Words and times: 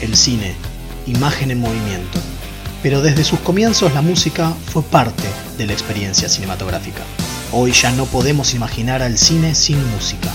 el 0.00 0.16
cine, 0.16 0.54
imagen 1.06 1.50
en 1.50 1.60
movimiento. 1.60 2.18
Pero 2.82 3.02
desde 3.02 3.24
sus 3.24 3.40
comienzos 3.40 3.92
la 3.94 4.02
música 4.02 4.52
fue 4.66 4.82
parte 4.82 5.28
de 5.56 5.66
la 5.66 5.72
experiencia 5.72 6.28
cinematográfica. 6.28 7.02
Hoy 7.52 7.72
ya 7.72 7.90
no 7.92 8.04
podemos 8.06 8.54
imaginar 8.54 9.02
al 9.02 9.18
cine 9.18 9.54
sin 9.54 9.78
música. 9.90 10.28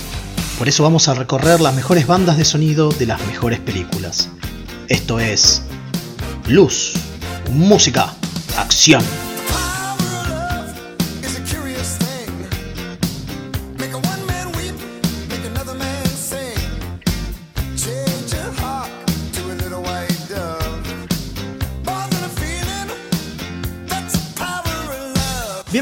Por 0.58 0.68
eso 0.68 0.84
vamos 0.84 1.08
a 1.08 1.14
recorrer 1.14 1.62
las 1.62 1.76
mejores 1.76 2.08
bandas 2.08 2.38
de 2.38 2.46
sonido 2.46 2.92
de 2.92 3.06
las 3.06 3.26
mejores 3.28 3.60
películas. 3.60 4.30
Esto 4.88 5.20
es 5.20 5.64
Luz, 6.48 6.94
Música, 7.52 8.14
Acción. 8.58 9.23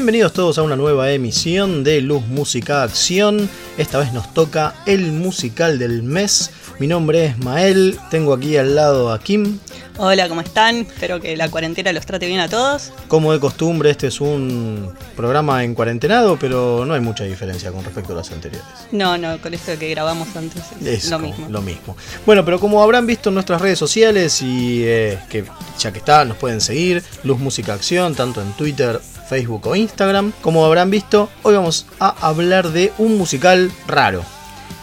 Bienvenidos 0.02 0.32
todos 0.32 0.58
a 0.58 0.64
una 0.64 0.74
nueva 0.74 1.12
emisión 1.12 1.84
de 1.84 2.00
Luz 2.00 2.26
Música 2.26 2.82
Acción. 2.82 3.48
Esta 3.78 4.00
vez 4.00 4.12
nos 4.12 4.34
toca 4.34 4.74
el 4.84 5.12
musical 5.12 5.78
del 5.78 6.02
mes. 6.02 6.50
Mi 6.80 6.88
nombre 6.88 7.26
es 7.26 7.38
Mael, 7.38 7.96
tengo 8.10 8.34
aquí 8.34 8.56
al 8.56 8.74
lado 8.74 9.12
a 9.12 9.20
Kim. 9.20 9.60
Hola, 9.98 10.28
¿cómo 10.28 10.40
están? 10.40 10.78
Espero 10.78 11.20
que 11.20 11.36
la 11.36 11.48
cuarentena 11.50 11.92
los 11.92 12.04
trate 12.04 12.26
bien 12.26 12.40
a 12.40 12.48
todos. 12.48 12.92
Como 13.06 13.32
de 13.32 13.38
costumbre, 13.38 13.90
este 13.90 14.08
es 14.08 14.20
un 14.20 14.92
programa 15.14 15.62
en 15.62 15.76
cuarentenado, 15.76 16.36
pero 16.36 16.84
no 16.84 16.94
hay 16.94 17.00
mucha 17.00 17.22
diferencia 17.22 17.70
con 17.70 17.84
respecto 17.84 18.12
a 18.12 18.16
los 18.16 18.32
anteriores. 18.32 18.66
No, 18.90 19.16
no, 19.16 19.40
con 19.40 19.54
esto 19.54 19.78
que 19.78 19.88
grabamos 19.90 20.34
antes 20.34 20.64
es, 20.84 21.10
lo 21.10 21.20
mismo. 21.20 21.46
Lo 21.48 21.62
mismo. 21.62 21.96
Bueno, 22.26 22.44
pero 22.44 22.58
como 22.58 22.82
habrán 22.82 23.06
visto 23.06 23.28
en 23.28 23.34
nuestras 23.34 23.60
redes 23.60 23.78
sociales 23.78 24.42
y 24.42 24.82
eh, 24.82 25.20
que 25.30 25.44
ya 25.78 25.92
que 25.92 25.98
está, 25.98 26.24
nos 26.24 26.38
pueden 26.38 26.60
seguir, 26.60 27.04
Luz 27.22 27.38
Música 27.38 27.74
Acción, 27.74 28.16
tanto 28.16 28.42
en 28.42 28.52
Twitter, 28.54 29.00
Facebook 29.32 29.66
o 29.66 29.74
Instagram. 29.74 30.30
Como 30.42 30.62
habrán 30.62 30.90
visto, 30.90 31.30
hoy 31.42 31.54
vamos 31.54 31.86
a 31.98 32.10
hablar 32.20 32.68
de 32.68 32.92
un 32.98 33.16
musical 33.16 33.72
raro. 33.86 34.22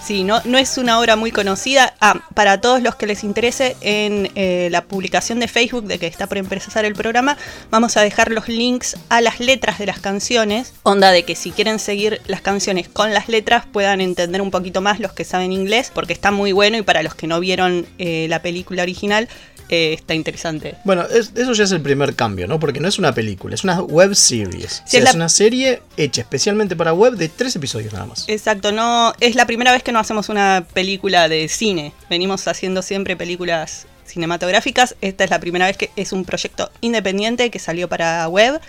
Sí, 0.03 0.23
no, 0.23 0.42
no 0.45 0.58
es 0.58 0.80
una 0.80 1.00
obra 1.00 1.16
muy 1.16 1.31
conocida. 1.31 1.94
Ah, 2.02 2.22
para 2.33 2.59
todos 2.59 2.81
los 2.81 2.95
que 2.95 3.05
les 3.05 3.23
interese, 3.23 3.77
en 3.81 4.31
eh, 4.33 4.70
la 4.72 4.86
publicación 4.86 5.39
de 5.39 5.47
Facebook 5.47 5.83
de 5.86 6.00
que 6.00 6.08
está 6.08 6.25
por 6.25 6.39
empezar 6.39 6.83
el 6.83 6.95
programa, 6.95 7.38
vamos 7.70 7.95
a 7.95 8.02
dejar 8.02 8.31
los 8.31 8.47
links 8.47 8.97
a 9.09 9.22
las 9.22 9.39
letras 9.39 9.77
de 9.77 9.86
las 9.86 10.00
canciones. 10.00 10.73
Onda 10.81 11.11
de 11.11 11.22
que 11.25 11.36
si 11.36 11.52
quieren 11.52 11.77
seguir 11.77 12.22
las 12.25 12.42
canciones 12.42 12.89
con 12.89 13.14
las 13.14 13.30
letras 13.30 13.67
puedan 13.72 14.02
entender 14.02 14.42
un 14.42 14.50
poquito 14.50 14.81
más 14.81 15.00
los 15.00 15.14
que 15.14 15.25
saben 15.25 15.52
inglés, 15.52 15.92
porque 15.94 16.14
está 16.14 16.31
muy 16.31 16.53
bueno 16.53 16.77
y 16.77 16.81
para 16.81 17.03
los 17.03 17.14
que 17.14 17.27
no 17.27 17.39
vieron 17.39 17.86
eh, 18.00 18.25
la 18.30 18.42
película 18.42 18.81
original, 18.81 19.30
eh, 19.70 19.94
está 19.94 20.14
interesante. 20.14 20.75
Bueno, 20.84 21.06
eso 21.06 21.53
ya 21.53 21.64
es 21.64 21.72
el 21.72 21.81
primer 21.81 22.16
cambio, 22.16 22.48
¿no? 22.48 22.59
Porque 22.59 22.80
no 22.80 22.88
es 22.88 23.00
una 23.00 23.14
película, 23.14 23.56
es 23.56 23.64
una 23.64 23.81
web 23.81 24.16
series. 24.16 24.84
es, 24.92 25.14
una 25.14 25.30
serie 25.30 25.81
hecha 25.98 26.22
especialmente 26.22 26.76
para 26.76 26.94
web 26.94 27.14
de 27.14 27.30
tres 27.30 27.56
episodios 27.56 27.94
nada 27.94 28.06
más. 28.06 28.26
Exacto, 28.28 28.72
no 28.72 29.14
es 29.20 29.36
la 29.36 29.45
primera 29.45 29.72
vez 29.72 29.84
que 29.84 29.92
no 29.92 30.00
hacemos 30.00 30.30
una 30.30 30.66
película 30.73 31.30
de 31.30 31.48
cine. 31.48 31.94
Venimos 32.09 32.48
haciendo 32.48 32.81
siempre 32.81 33.16
películas 33.16 33.86
cinematográficas. 34.06 34.95
Esta 35.02 35.23
es 35.23 35.30
la 35.30 35.39
primera 35.39 35.67
vez 35.67 35.78
que 35.78 35.92
es 35.95 36.11
un 36.11 36.26
proyecto 36.26 36.72
independiente 36.81 37.50
que 37.52 37.59
salió 37.59 37.88
para 37.88 38.28
web 38.28 38.59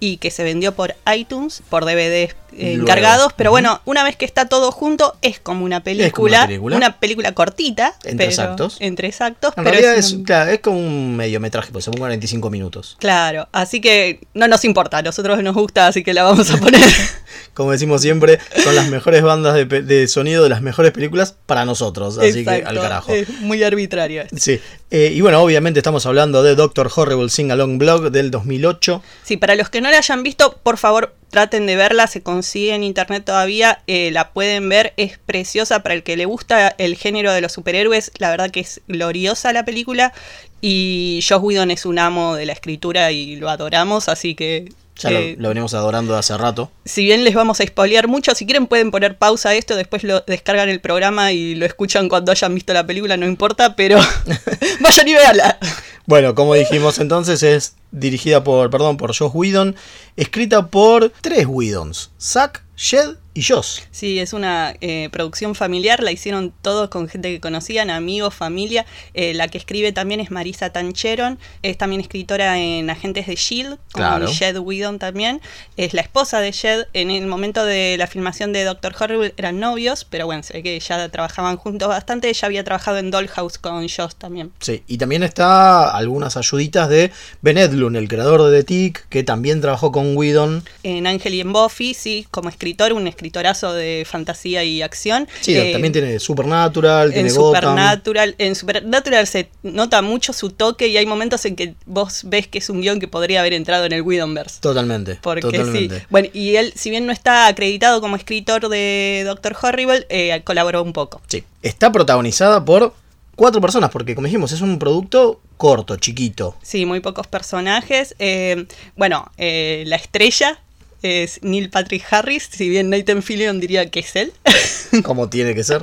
y 0.00 0.16
que 0.16 0.30
se 0.30 0.42
vendió 0.42 0.72
por 0.74 0.96
iTunes, 1.14 1.62
por 1.68 1.84
DVDs 1.84 2.34
encargados, 2.52 3.32
pero 3.34 3.50
bueno, 3.50 3.80
una 3.84 4.02
vez 4.02 4.16
que 4.16 4.24
está 4.24 4.48
todo 4.48 4.72
junto, 4.72 5.16
es 5.22 5.38
como 5.38 5.64
una 5.64 5.82
película, 5.82 6.48
una 6.60 6.98
película, 6.98 7.32
cortita, 7.32 7.94
entre 8.04 8.26
exactos. 8.26 8.78
Entre 8.80 9.08
exactos, 9.08 9.54
en 9.56 9.64
realidad 9.64 9.94
es, 9.94 10.16
claro, 10.24 10.50
es 10.50 10.60
como 10.60 10.78
un 10.78 11.16
mediometraje, 11.16 11.70
pues 11.70 11.84
son 11.84 11.94
45 11.94 12.50
minutos. 12.50 12.96
Claro, 12.98 13.48
así 13.52 13.80
que 13.80 14.20
no 14.34 14.48
nos 14.48 14.64
importa, 14.64 14.98
a 14.98 15.02
nosotros 15.02 15.42
nos 15.42 15.54
gusta, 15.54 15.86
así 15.86 16.02
que 16.02 16.14
la 16.14 16.24
vamos 16.24 16.50
a 16.50 16.56
poner. 16.56 16.80
como 17.54 17.72
decimos 17.72 18.02
siempre, 18.02 18.38
son 18.62 18.74
las 18.74 18.88
mejores 18.88 19.22
bandas 19.22 19.54
de, 19.54 20.08
sonido 20.08 20.42
de 20.42 20.48
las 20.48 20.62
mejores 20.62 20.92
películas 20.92 21.36
para 21.46 21.64
nosotros, 21.64 22.18
así 22.18 22.44
que 22.44 22.62
al 22.64 22.76
carajo. 22.80 23.12
Es 23.12 23.28
muy 23.40 23.62
arbitrario. 23.62 24.24
Sí, 24.36 24.60
eh, 24.90 25.12
y 25.14 25.20
bueno, 25.20 25.40
obviamente 25.40 25.80
estamos 25.80 26.06
hablando 26.06 26.42
de 26.42 26.54
Doctor 26.54 26.90
Horrible 26.94 27.28
Sing 27.28 27.50
Along 27.50 27.78
Blog 27.78 28.10
del 28.10 28.30
2008. 28.30 29.02
Sí, 29.24 29.36
para 29.36 29.54
los 29.54 29.68
que 29.68 29.80
no 29.80 29.90
la 29.90 29.98
hayan 29.98 30.22
visto, 30.22 30.58
por 30.62 30.78
favor, 30.78 31.14
traten 31.30 31.66
de 31.66 31.76
verla, 31.76 32.06
se 32.06 32.22
consigue 32.22 32.74
en 32.74 32.82
internet 32.82 33.24
todavía, 33.24 33.82
eh, 33.86 34.10
la 34.10 34.32
pueden 34.32 34.68
ver, 34.68 34.92
es 34.96 35.18
preciosa 35.18 35.82
para 35.82 35.94
el 35.94 36.02
que 36.02 36.16
le 36.16 36.24
gusta 36.24 36.74
el 36.78 36.96
género 36.96 37.32
de 37.32 37.40
los 37.40 37.52
superhéroes, 37.52 38.10
la 38.18 38.30
verdad 38.30 38.50
que 38.50 38.60
es 38.60 38.80
gloriosa 38.88 39.52
la 39.52 39.64
película 39.64 40.12
y 40.60 41.20
Josh 41.26 41.40
Whedon 41.40 41.70
es 41.70 41.86
un 41.86 41.98
amo 41.98 42.34
de 42.34 42.46
la 42.46 42.52
escritura 42.52 43.12
y 43.12 43.36
lo 43.36 43.48
adoramos, 43.48 44.08
así 44.08 44.34
que 44.34 44.72
ya 45.00 45.10
lo, 45.10 45.20
lo, 45.36 45.48
venimos 45.48 45.74
adorando 45.74 46.16
hace 46.16 46.36
rato. 46.36 46.70
Si 46.84 47.04
bien 47.04 47.24
les 47.24 47.34
vamos 47.34 47.60
a 47.60 47.66
spoilear 47.66 48.06
mucho, 48.08 48.34
si 48.34 48.44
quieren 48.46 48.66
pueden 48.66 48.90
poner 48.90 49.16
pausa 49.16 49.50
a 49.50 49.54
esto, 49.54 49.76
después 49.76 50.04
lo 50.04 50.20
descargan 50.20 50.68
el 50.68 50.80
programa 50.80 51.32
y 51.32 51.54
lo 51.54 51.66
escuchan 51.66 52.08
cuando 52.08 52.32
hayan 52.32 52.54
visto 52.54 52.72
la 52.72 52.86
película, 52.86 53.16
no 53.16 53.26
importa, 53.26 53.74
pero 53.76 53.98
vayan 54.80 55.08
y 55.08 55.14
véanla. 55.14 55.58
Bueno, 56.06 56.34
como 56.34 56.54
dijimos 56.54 56.98
entonces, 56.98 57.42
es 57.42 57.74
dirigida 57.92 58.42
por, 58.42 58.70
perdón, 58.70 58.96
por 58.96 59.16
Josh 59.16 59.30
Whedon, 59.32 59.76
escrita 60.16 60.66
por 60.66 61.12
tres 61.20 61.46
Whedons, 61.46 62.10
Zack, 62.20 62.64
Shed 62.80 63.16
y 63.34 63.42
Joss. 63.42 63.82
Sí, 63.90 64.18
es 64.18 64.32
una 64.32 64.74
eh, 64.80 65.08
producción 65.12 65.54
familiar, 65.54 66.02
la 66.02 66.10
hicieron 66.10 66.52
todos 66.62 66.88
con 66.88 67.08
gente 67.08 67.30
que 67.30 67.38
conocían, 67.38 67.90
amigos, 67.90 68.34
familia. 68.34 68.86
Eh, 69.14 69.34
la 69.34 69.48
que 69.48 69.58
escribe 69.58 69.92
también 69.92 70.18
es 70.18 70.30
Marisa 70.30 70.70
Tancheron, 70.70 71.38
es 71.62 71.78
también 71.78 72.00
escritora 72.00 72.58
en 72.58 72.90
Agentes 72.90 73.26
de 73.26 73.36
Shield, 73.36 73.78
con 73.92 74.26
Shed 74.26 74.58
Whedon 74.58 74.98
también. 74.98 75.40
Es 75.76 75.94
la 75.94 76.00
esposa 76.00 76.40
de 76.40 76.50
Shed. 76.50 76.86
En 76.92 77.10
el 77.10 77.26
momento 77.26 77.64
de 77.64 77.96
la 77.98 78.06
filmación 78.06 78.52
de 78.52 78.64
Doctor 78.64 78.94
Horrible 78.98 79.34
eran 79.36 79.60
novios, 79.60 80.04
pero 80.04 80.26
bueno, 80.26 80.42
se 80.42 80.54
ve 80.54 80.62
que 80.62 80.80
ya 80.80 81.08
trabajaban 81.10 81.56
juntos 81.56 81.88
bastante. 81.88 82.30
Ella 82.30 82.46
había 82.46 82.64
trabajado 82.64 82.98
en 82.98 83.10
Dollhouse 83.10 83.58
con 83.58 83.86
Joss 83.88 84.16
también. 84.16 84.52
Sí, 84.58 84.82
y 84.88 84.98
también 84.98 85.22
está 85.22 85.94
algunas 85.94 86.36
ayuditas 86.36 86.88
de 86.88 87.12
Ben 87.42 87.58
Edlund, 87.58 87.96
el 87.96 88.08
creador 88.08 88.42
de 88.50 88.58
The 88.58 88.64
Tick, 88.64 89.08
que 89.08 89.22
también 89.22 89.60
trabajó 89.60 89.92
con 89.92 90.16
Whedon. 90.16 90.64
En 90.82 91.06
Ángel 91.06 91.34
y 91.34 91.40
en 91.40 91.52
Buffy, 91.52 91.94
sí, 91.94 92.26
como 92.30 92.48
escritor, 92.70 92.92
un 92.92 93.06
escritorazo 93.08 93.72
de 93.72 94.06
fantasía 94.08 94.62
y 94.62 94.82
acción. 94.82 95.28
Sí, 95.40 95.56
eh, 95.56 95.72
también 95.72 95.92
tiene 95.92 96.20
Supernatural, 96.20 97.12
tiene 97.12 97.28
en 97.28 97.34
Supernatural, 97.34 98.34
En 98.38 98.54
Supernatural 98.54 99.26
se 99.26 99.48
nota 99.62 100.02
mucho 100.02 100.32
su 100.32 100.50
toque 100.50 100.86
y 100.86 100.96
hay 100.96 101.06
momentos 101.06 101.44
en 101.46 101.56
que 101.56 101.74
vos 101.86 102.22
ves 102.24 102.46
que 102.46 102.58
es 102.58 102.70
un 102.70 102.80
guion 102.80 103.00
que 103.00 103.08
podría 103.08 103.40
haber 103.40 103.54
entrado 103.54 103.86
en 103.86 103.92
el 103.92 104.02
Widowverse. 104.02 104.60
Totalmente. 104.60 105.18
Porque 105.20 105.64
sí. 105.72 105.90
Bueno, 106.10 106.28
y 106.32 106.56
él, 106.56 106.72
si 106.76 106.90
bien 106.90 107.06
no 107.06 107.12
está 107.12 107.48
acreditado 107.48 108.00
como 108.00 108.14
escritor 108.14 108.68
de 108.68 109.22
Doctor 109.26 109.56
Horrible, 109.60 110.06
eh, 110.08 110.40
colaboró 110.44 110.82
un 110.82 110.92
poco. 110.92 111.20
Sí. 111.26 111.42
Está 111.62 111.90
protagonizada 111.90 112.64
por 112.64 112.94
cuatro 113.34 113.60
personas, 113.60 113.90
porque 113.90 114.14
como 114.14 114.26
dijimos, 114.26 114.52
es 114.52 114.60
un 114.60 114.78
producto 114.78 115.40
corto, 115.56 115.96
chiquito. 115.96 116.54
Sí, 116.62 116.86
muy 116.86 117.00
pocos 117.00 117.26
personajes. 117.26 118.14
Eh, 118.20 118.66
bueno, 118.96 119.30
la 119.36 119.96
estrella 119.96 120.60
es 121.02 121.40
Neil 121.42 121.70
Patrick 121.70 122.04
Harris, 122.10 122.48
si 122.50 122.68
bien 122.68 122.90
Nathan 122.90 123.22
Fillion 123.22 123.60
diría 123.60 123.90
que 123.90 124.00
es 124.00 124.16
él. 124.16 124.32
Como 125.02 125.28
tiene 125.28 125.54
que 125.54 125.64
ser. 125.64 125.80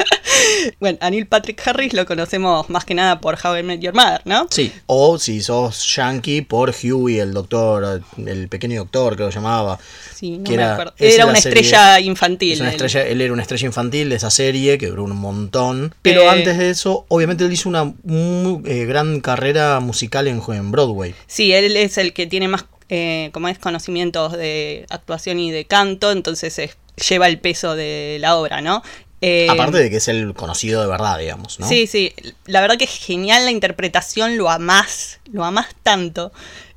bueno, 0.79 0.97
a 1.01 1.09
Neil 1.09 1.27
Patrick 1.27 1.61
Harris 1.65 1.93
lo 1.93 2.05
conocemos 2.05 2.69
más 2.69 2.85
que 2.85 2.93
nada 2.93 3.19
por 3.19 3.37
How 3.41 3.57
I 3.57 3.63
Met 3.63 3.79
Your 3.79 3.93
Mother, 3.93 4.21
¿no? 4.25 4.47
Sí, 4.51 4.71
o 4.85 5.17
si 5.17 5.41
sos 5.41 5.95
yankee, 5.95 6.41
por 6.41 6.73
Huey, 6.83 7.19
el 7.19 7.33
doctor, 7.33 8.01
el 8.25 8.47
pequeño 8.49 8.81
doctor 8.81 9.15
que 9.15 9.23
lo 9.23 9.29
llamaba. 9.29 9.79
Sí, 10.13 10.37
no 10.37 10.49
me 10.49 10.55
era, 10.55 10.73
acuerdo. 10.73 10.93
Era 10.97 11.25
una 11.25 11.37
estrella 11.37 11.99
infantil. 11.99 12.61
Una 12.61 12.71
estrella, 12.71 13.03
él 13.07 13.21
era 13.21 13.33
una 13.33 13.41
estrella 13.41 13.65
infantil 13.65 14.09
de 14.09 14.15
esa 14.15 14.29
serie 14.29 14.77
que 14.77 14.87
duró 14.87 15.03
un 15.03 15.15
montón. 15.15 15.93
Pero 16.01 16.21
eh, 16.21 16.29
antes 16.29 16.57
de 16.57 16.69
eso, 16.69 17.05
obviamente 17.07 17.45
él 17.45 17.53
hizo 17.53 17.69
una 17.69 17.93
muy, 18.03 18.61
eh, 18.65 18.85
gran 18.85 19.21
carrera 19.21 19.79
musical 19.79 20.27
en, 20.27 20.41
en 20.47 20.71
Broadway. 20.71 21.15
Sí, 21.27 21.53
él 21.53 21.75
es 21.75 21.97
el 21.97 22.13
que 22.13 22.27
tiene 22.27 22.47
más 22.47 22.65
eh, 22.89 23.29
como 23.33 23.49
es 23.49 23.59
conocimientos 23.59 24.31
de 24.33 24.85
actuación 24.89 25.39
y 25.39 25.51
de 25.51 25.65
canto, 25.65 26.11
entonces 26.11 26.77
lleva 27.09 27.27
el 27.27 27.39
peso 27.39 27.75
de 27.75 28.17
la 28.21 28.37
obra, 28.37 28.61
¿no? 28.61 28.81
Eh, 29.19 29.47
Aparte 29.49 29.79
de 29.79 29.89
que 29.89 29.97
es 29.97 30.07
el 30.07 30.33
conocido 30.33 30.81
de 30.81 30.87
verdad, 30.87 31.17
digamos, 31.17 31.59
¿no? 31.59 31.67
Sí, 31.67 31.87
sí, 31.87 32.13
la 32.45 32.61
verdad 32.61 32.77
que 32.77 32.85
es 32.85 32.97
genial 32.97 33.45
la 33.45 33.51
interpretación, 33.51 34.37
lo 34.37 34.49
amás, 34.49 35.19
lo 35.31 35.43
amás 35.43 35.67
tanto. 35.83 36.31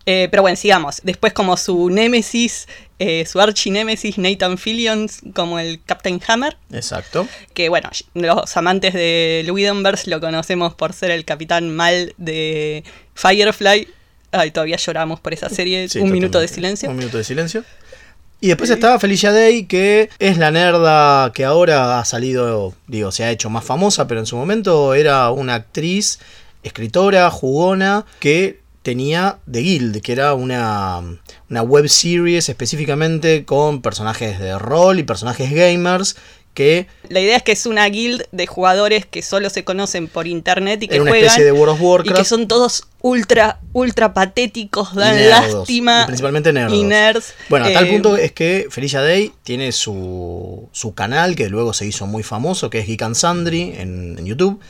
Eh, 0.07 0.29
pero 0.31 0.43
bueno, 0.43 0.57
sigamos. 0.57 1.01
Después 1.05 1.33
como 1.33 1.57
su 1.57 1.91
némesis, 1.91 2.67
su 3.27 3.41
archinémesis 3.41 4.19
Nathan 4.19 4.59
Fillion 4.59 5.09
como 5.35 5.59
el 5.59 5.83
Captain 5.85 6.21
Hammer. 6.27 6.57
Exacto. 6.73 7.29
Que 7.55 7.69
bueno, 7.69 7.91
los 8.15 8.57
amantes 8.57 8.95
de 8.95 9.49
Whedonverse 9.49 10.11
lo 10.11 10.21
conocemos 10.21 10.75
por 10.75 10.93
ser 10.95 11.11
el 11.13 11.25
capitán 11.25 11.71
mal 11.71 12.15
de 12.17 12.83
Firefly 13.15 13.89
Ay, 14.33 14.51
todavía 14.51 14.77
lloramos 14.77 15.21
por 15.21 15.33
esa 15.33 15.49
serie. 15.49 15.89
un 16.01 16.13
minuto 16.13 16.41
de 16.41 16.49
silencio. 16.49 16.91
Un 16.91 16.97
minuto 16.97 17.19
de 17.19 17.25
silencio. 17.25 17.65
Y 18.43 18.49
después 18.49 18.71
estaba 18.71 18.99
Felicia 18.99 19.33
Day, 19.33 19.65
que 19.67 20.09
es 20.19 20.39
la 20.39 20.51
nerda 20.51 21.31
que 21.35 21.45
ahora 21.45 21.99
ha 21.99 22.05
salido, 22.07 22.75
digo, 22.87 23.13
se 23.13 23.25
ha 23.25 23.31
hecho 23.31 23.51
más 23.51 23.65
famosa, 23.65 24.07
pero 24.07 24.21
en 24.21 24.27
su 24.27 24.37
momento 24.37 24.95
era 24.95 25.31
una 25.31 25.57
actriz 25.57 26.21
escritora 26.63 27.31
jugona 27.31 28.07
que 28.19 28.61
tenía 28.83 29.39
The 29.51 29.61
Guild, 29.61 30.01
que 30.01 30.13
era 30.13 30.33
una, 30.33 31.03
una 31.51 31.63
web 31.63 31.87
series 31.89 32.49
específicamente 32.49 33.45
con 33.45 33.83
personajes 33.83 34.39
de 34.39 34.59
rol 34.59 34.99
y 34.99 35.03
personajes 35.03 35.51
gamers 35.51 36.17
que 36.55 36.89
la 37.09 37.21
idea 37.21 37.37
es 37.37 37.43
que 37.43 37.53
es 37.53 37.67
una 37.67 37.87
guild 37.87 38.25
de 38.33 38.47
jugadores 38.47 39.07
que 39.07 39.23
solo 39.23 39.51
se 39.51 39.65
conocen 39.65 40.09
por 40.09 40.27
internet 40.27 40.83
y 40.83 40.89
que 40.89 41.01
una 41.01 41.11
juegan 41.11 41.27
especie 41.29 41.45
de 41.45 41.53
World 41.53 41.75
of 41.75 41.81
Warcraft 41.81 42.19
y 42.19 42.23
que 42.23 42.29
son 42.29 42.49
todos 42.49 42.85
ultra 43.01 43.61
ultra 43.73 44.13
patéticos, 44.13 44.95
dan 44.95 45.15
nerdos, 45.15 45.55
lástima 45.55 46.03
y 46.03 46.07
principalmente 46.07 46.53
nerdos. 46.53 46.77
y 46.77 46.83
nerds. 46.83 47.35
Bueno, 47.49 47.67
a 47.67 47.73
tal 47.73 47.87
Eh, 47.87 47.93
punto 47.93 48.17
es 48.17 48.33
que 48.33 48.67
Felicia 48.71 49.01
Day 49.01 49.33
tiene 49.43 49.73
su, 49.73 50.69
su 50.73 50.95
canal 50.95 51.37
que 51.37 51.49
luego 51.49 51.73
se 51.73 51.87
hizo 51.87 52.07
muy 52.07 52.23
famoso, 52.23 52.69
que 52.69 52.81
es 52.81 52.87
Geek 52.87 53.03
and 53.03 53.15
Sundry 53.15 53.75
en, 53.79 54.17
en 54.19 54.27
YouTube, 54.27 54.61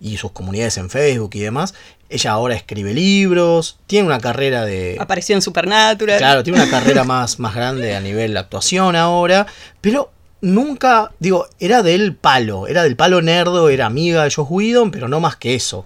y 0.00 0.18
sus 0.18 0.32
comunidades 0.32 0.76
en 0.76 0.90
Facebook 0.90 1.30
y 1.34 1.40
demás. 1.40 1.74
Ella 2.08 2.32
ahora 2.32 2.54
escribe 2.54 2.94
libros, 2.94 3.78
tiene 3.86 4.06
una 4.06 4.20
carrera 4.20 4.64
de... 4.64 4.96
apareció 5.00 5.34
en 5.34 5.42
Supernatural. 5.42 6.18
Claro, 6.18 6.44
tiene 6.44 6.62
una 6.62 6.70
carrera 6.78 7.04
más, 7.04 7.38
más 7.38 7.54
grande 7.54 7.96
a 7.96 8.00
nivel 8.00 8.36
actuación 8.36 8.94
ahora, 8.94 9.46
pero 9.80 10.12
nunca, 10.46 11.12
digo, 11.18 11.46
era 11.58 11.82
del 11.82 12.14
palo, 12.14 12.66
era 12.66 12.82
del 12.82 12.96
palo 12.96 13.20
nerdo, 13.22 13.68
era 13.68 13.86
amiga 13.86 14.24
de 14.24 14.30
Josh 14.30 14.46
Whedon, 14.48 14.90
pero 14.90 15.08
no 15.08 15.20
más 15.20 15.36
que 15.36 15.54
eso. 15.54 15.84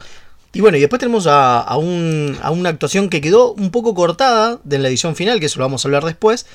Y 0.52 0.60
bueno, 0.60 0.76
y 0.76 0.80
después 0.80 0.98
tenemos 1.00 1.26
a, 1.26 1.60
a 1.60 1.76
un- 1.76 2.36
a 2.42 2.50
una 2.50 2.68
actuación 2.70 3.08
que 3.08 3.20
quedó 3.20 3.52
un 3.52 3.70
poco 3.70 3.94
cortada 3.94 4.58
de 4.64 4.78
la 4.78 4.88
edición 4.88 5.16
final, 5.16 5.40
que 5.40 5.46
eso 5.46 5.58
lo 5.58 5.64
vamos 5.64 5.84
a 5.84 5.88
hablar 5.88 6.04
después, 6.04 6.46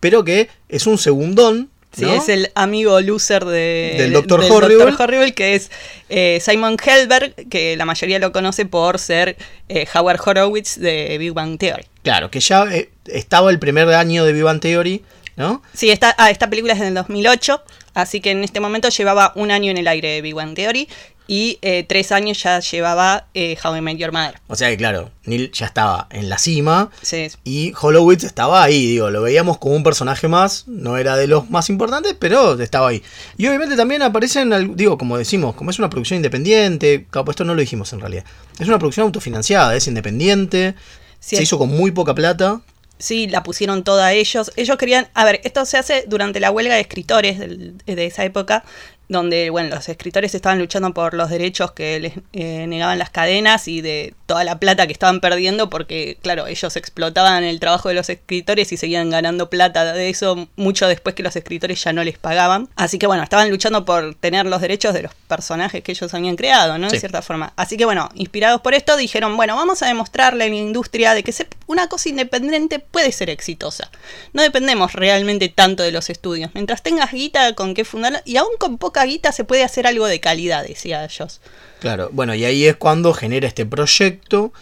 pero 0.00 0.24
que 0.24 0.48
es 0.68 0.86
un 0.86 0.98
segundón. 0.98 1.70
Sí, 1.94 2.06
¿no? 2.06 2.14
es 2.14 2.30
el 2.30 2.50
amigo 2.54 2.98
loser 3.02 3.44
de, 3.44 3.96
Del 3.98 4.12
Dr. 4.14 4.40
del 4.40 4.50
Horrible. 4.50 4.84
Dr. 4.86 5.02
Horrible, 5.02 5.34
que 5.34 5.54
es 5.54 5.70
eh, 6.08 6.38
Simon 6.42 6.78
Helberg, 6.82 7.34
que 7.50 7.76
la 7.76 7.84
mayoría 7.84 8.18
lo 8.18 8.32
conoce 8.32 8.64
por 8.64 8.98
ser 8.98 9.36
eh, 9.68 9.86
Howard 9.94 10.18
Horowitz 10.26 10.78
de 10.78 11.18
Big 11.18 11.34
Bang 11.34 11.58
Theory. 11.58 11.84
Claro, 12.02 12.30
que 12.30 12.40
ya 12.40 12.64
eh, 12.74 12.88
estaba 13.04 13.50
el 13.50 13.58
primer 13.58 13.90
año 13.90 14.24
de 14.24 14.32
Vivan 14.32 14.60
Theory, 14.60 15.02
¿no? 15.36 15.62
Sí, 15.74 15.90
esta, 15.90 16.14
ah, 16.18 16.30
esta 16.30 16.48
película 16.50 16.72
es 16.74 16.80
del 16.80 16.94
2008, 16.94 17.62
así 17.94 18.20
que 18.20 18.30
en 18.30 18.44
este 18.44 18.60
momento 18.60 18.88
llevaba 18.88 19.32
un 19.36 19.50
año 19.50 19.70
en 19.70 19.78
el 19.78 19.88
aire 19.88 20.08
de 20.10 20.22
Big 20.22 20.34
Bang 20.34 20.54
Theory 20.54 20.88
y 21.28 21.58
eh, 21.62 21.84
tres 21.88 22.10
años 22.10 22.42
ya 22.42 22.58
llevaba 22.58 23.28
eh, 23.32 23.56
How 23.62 23.76
I 23.76 23.80
Met 23.80 23.96
Your 23.96 24.12
Mother. 24.12 24.40
O 24.48 24.56
sea 24.56 24.68
que 24.68 24.76
claro, 24.76 25.12
Neil 25.24 25.52
ya 25.52 25.66
estaba 25.66 26.08
en 26.10 26.28
la 26.28 26.36
cima, 26.36 26.90
Sí, 27.00 27.28
Y 27.44 27.72
Hollowitz 27.80 28.24
estaba 28.24 28.62
ahí, 28.62 28.86
digo, 28.86 29.08
lo 29.10 29.22
veíamos 29.22 29.56
como 29.58 29.76
un 29.76 29.84
personaje 29.84 30.26
más, 30.26 30.66
no 30.66 30.98
era 30.98 31.16
de 31.16 31.28
los 31.28 31.48
más 31.48 31.70
importantes, 31.70 32.16
pero 32.18 32.60
estaba 32.60 32.88
ahí. 32.88 33.02
Y 33.38 33.46
obviamente 33.46 33.76
también 33.76 34.02
aparecen, 34.02 34.76
digo, 34.76 34.98
como 34.98 35.16
decimos, 35.16 35.54
como 35.54 35.70
es 35.70 35.78
una 35.78 35.88
producción 35.88 36.16
independiente, 36.16 37.06
pues 37.10 37.28
esto 37.30 37.44
no 37.44 37.54
lo 37.54 37.60
dijimos 37.60 37.92
en 37.92 38.00
realidad, 38.00 38.24
es 38.58 38.66
una 38.68 38.78
producción 38.80 39.06
autofinanciada, 39.06 39.74
es 39.76 39.86
independiente, 39.86 40.74
Sí, 41.20 41.36
se 41.36 41.42
es- 41.42 41.42
hizo 41.44 41.56
con 41.56 41.68
muy 41.70 41.92
poca 41.92 42.14
plata, 42.16 42.60
Sí, 43.02 43.26
la 43.26 43.42
pusieron 43.42 43.82
toda 43.82 44.12
ellos. 44.12 44.52
Ellos 44.54 44.76
querían, 44.76 45.08
a 45.14 45.24
ver, 45.24 45.40
esto 45.42 45.64
se 45.66 45.76
hace 45.76 46.04
durante 46.06 46.38
la 46.38 46.52
huelga 46.52 46.76
de 46.76 46.82
escritores 46.82 47.36
del- 47.40 47.76
de 47.78 48.06
esa 48.06 48.24
época, 48.24 48.64
donde, 49.12 49.50
bueno, 49.50 49.74
los 49.74 49.88
escritores 49.88 50.34
estaban 50.34 50.58
luchando 50.58 50.92
por 50.92 51.14
los 51.14 51.30
derechos 51.30 51.72
que 51.72 52.00
les 52.00 52.14
eh, 52.32 52.66
negaban 52.66 52.98
las 52.98 53.10
cadenas 53.10 53.68
y 53.68 53.80
de 53.80 54.14
toda 54.26 54.44
la 54.44 54.58
plata 54.58 54.86
que 54.86 54.92
estaban 54.92 55.20
perdiendo, 55.20 55.70
porque, 55.70 56.18
claro, 56.22 56.46
ellos 56.46 56.76
explotaban 56.76 57.44
el 57.44 57.60
trabajo 57.60 57.88
de 57.88 57.94
los 57.94 58.08
escritores 58.08 58.72
y 58.72 58.76
seguían 58.76 59.10
ganando 59.10 59.50
plata 59.50 59.92
de 59.92 60.08
eso 60.08 60.48
mucho 60.56 60.88
después 60.88 61.14
que 61.14 61.22
los 61.22 61.36
escritores 61.36 61.84
ya 61.84 61.92
no 61.92 62.02
les 62.02 62.18
pagaban. 62.18 62.68
Así 62.76 62.98
que, 62.98 63.06
bueno, 63.06 63.22
estaban 63.22 63.50
luchando 63.50 63.84
por 63.84 64.14
tener 64.14 64.46
los 64.46 64.60
derechos 64.60 64.94
de 64.94 65.02
los 65.02 65.14
personajes 65.28 65.82
que 65.82 65.92
ellos 65.92 66.12
habían 66.14 66.36
creado, 66.36 66.78
¿no? 66.78 66.88
Sí. 66.88 66.96
En 66.96 67.00
cierta 67.00 67.22
forma. 67.22 67.52
Así 67.56 67.76
que, 67.76 67.84
bueno, 67.84 68.08
inspirados 68.14 68.60
por 68.60 68.74
esto, 68.74 68.96
dijeron, 68.96 69.36
bueno, 69.36 69.54
vamos 69.54 69.82
a 69.82 69.86
demostrarle 69.86 70.44
a 70.44 70.48
la 70.48 70.54
industria 70.54 71.14
de 71.14 71.22
que 71.22 71.32
una 71.66 71.88
cosa 71.88 72.08
independiente 72.08 72.78
puede 72.78 73.12
ser 73.12 73.30
exitosa. 73.30 73.90
No 74.32 74.42
dependemos 74.42 74.92
realmente 74.92 75.48
tanto 75.48 75.82
de 75.82 75.92
los 75.92 76.10
estudios. 76.10 76.50
Mientras 76.54 76.82
tengas 76.82 77.12
guita 77.12 77.54
con 77.54 77.74
qué 77.74 77.84
fundarla, 77.84 78.22
y 78.24 78.36
aún 78.36 78.52
con 78.58 78.78
poca 78.78 79.01
guita 79.04 79.32
se 79.32 79.44
puede 79.44 79.64
hacer 79.64 79.86
algo 79.86 80.06
de 80.06 80.20
calidad, 80.20 80.64
decía 80.66 81.04
ellos. 81.04 81.40
claro, 81.80 82.10
bueno, 82.12 82.34
y 82.34 82.44
ahí 82.44 82.66
es 82.66 82.76
cuando 82.76 83.12
genera 83.12 83.48
este 83.48 83.66
proyecto 83.66 84.52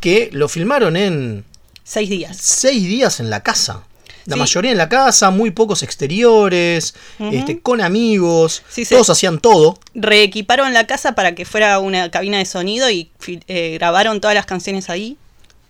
que 0.00 0.28
lo 0.32 0.48
filmaron 0.48 0.96
en 0.96 1.44
Seis 1.82 2.08
días. 2.10 2.36
seis 2.40 2.82
días 2.82 3.20
en 3.20 3.30
la 3.30 3.42
casa. 3.42 3.82
La 4.26 4.36
Sí. 4.36 4.40
mayoría 4.40 4.70
en 4.72 4.78
la 4.78 4.88
casa, 4.88 5.28
muy 5.30 5.50
pocos 5.50 5.82
exteriores, 5.82 6.94
este, 7.30 7.60
con 7.60 7.82
amigos, 7.82 8.62
Sí, 8.70 8.86
todos 8.86 9.10
hacían 9.10 9.38
todo. 9.38 9.78
Reequiparon 9.94 10.72
la 10.72 10.86
casa 10.86 11.14
para 11.14 11.34
que 11.34 11.44
fuera 11.44 11.78
una 11.78 12.10
cabina 12.10 12.38
de 12.38 12.46
sonido 12.46 12.88
y 12.90 13.10
eh, 13.48 13.72
grabaron 13.78 14.20
todas 14.22 14.34
las 14.34 14.46
canciones 14.46 14.88
ahí. 14.88 15.18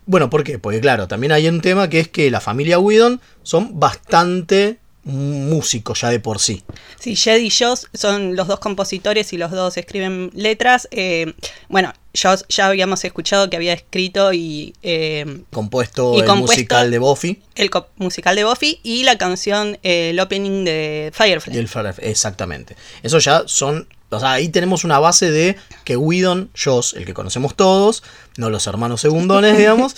Bueno, 0.06 0.30
¿por 0.30 0.44
qué? 0.44 0.58
Porque 0.60 0.80
claro, 0.80 1.08
también 1.08 1.32
hay 1.32 1.48
un 1.48 1.60
tema 1.62 1.88
que 1.88 1.98
es 1.98 2.08
que 2.08 2.30
la 2.30 2.40
familia 2.40 2.78
Whedon 2.78 3.20
son 3.42 3.80
bastante 3.80 4.78
músicos 5.04 6.00
ya 6.00 6.10
de 6.10 6.20
por 6.20 6.38
sí. 6.40 6.64
Sí, 6.98 7.16
Jed 7.16 7.40
y 7.40 7.50
Joss 7.50 7.88
son 7.94 8.36
los 8.36 8.48
dos 8.48 8.58
compositores 8.58 9.32
y 9.32 9.38
los 9.38 9.50
dos 9.50 9.76
escriben 9.76 10.30
letras. 10.34 10.88
Eh, 10.90 11.34
bueno, 11.68 11.92
Joss 12.20 12.44
ya 12.48 12.66
habíamos 12.66 13.04
escuchado 13.04 13.50
que 13.50 13.56
había 13.56 13.72
escrito 13.74 14.32
y 14.32 14.74
eh, 14.82 15.42
Compuesto 15.52 16.14
Y 16.14 16.20
el 16.20 16.26
compuesto- 16.26 16.52
musical 16.52 16.90
de 16.90 16.98
Buffy 16.98 17.42
el 17.56 17.70
musical 17.96 18.36
de 18.36 18.44
Buffy 18.44 18.80
y 18.82 19.04
la 19.04 19.18
canción, 19.18 19.78
eh, 19.82 20.10
el 20.10 20.20
opening 20.20 20.64
de 20.64 21.10
Firefly. 21.14 21.56
el 21.58 21.68
Exactamente. 22.02 22.76
Eso 23.02 23.18
ya 23.18 23.44
son. 23.46 23.88
O 24.10 24.20
sea, 24.20 24.32
ahí 24.32 24.48
tenemos 24.48 24.84
una 24.84 25.00
base 25.00 25.30
de 25.32 25.56
que 25.84 25.96
Whedon, 25.96 26.50
Joss, 26.56 26.94
el 26.94 27.04
que 27.04 27.14
conocemos 27.14 27.56
todos, 27.56 28.04
no 28.36 28.48
los 28.48 28.66
hermanos 28.68 29.00
segundones, 29.00 29.56
digamos, 29.58 29.96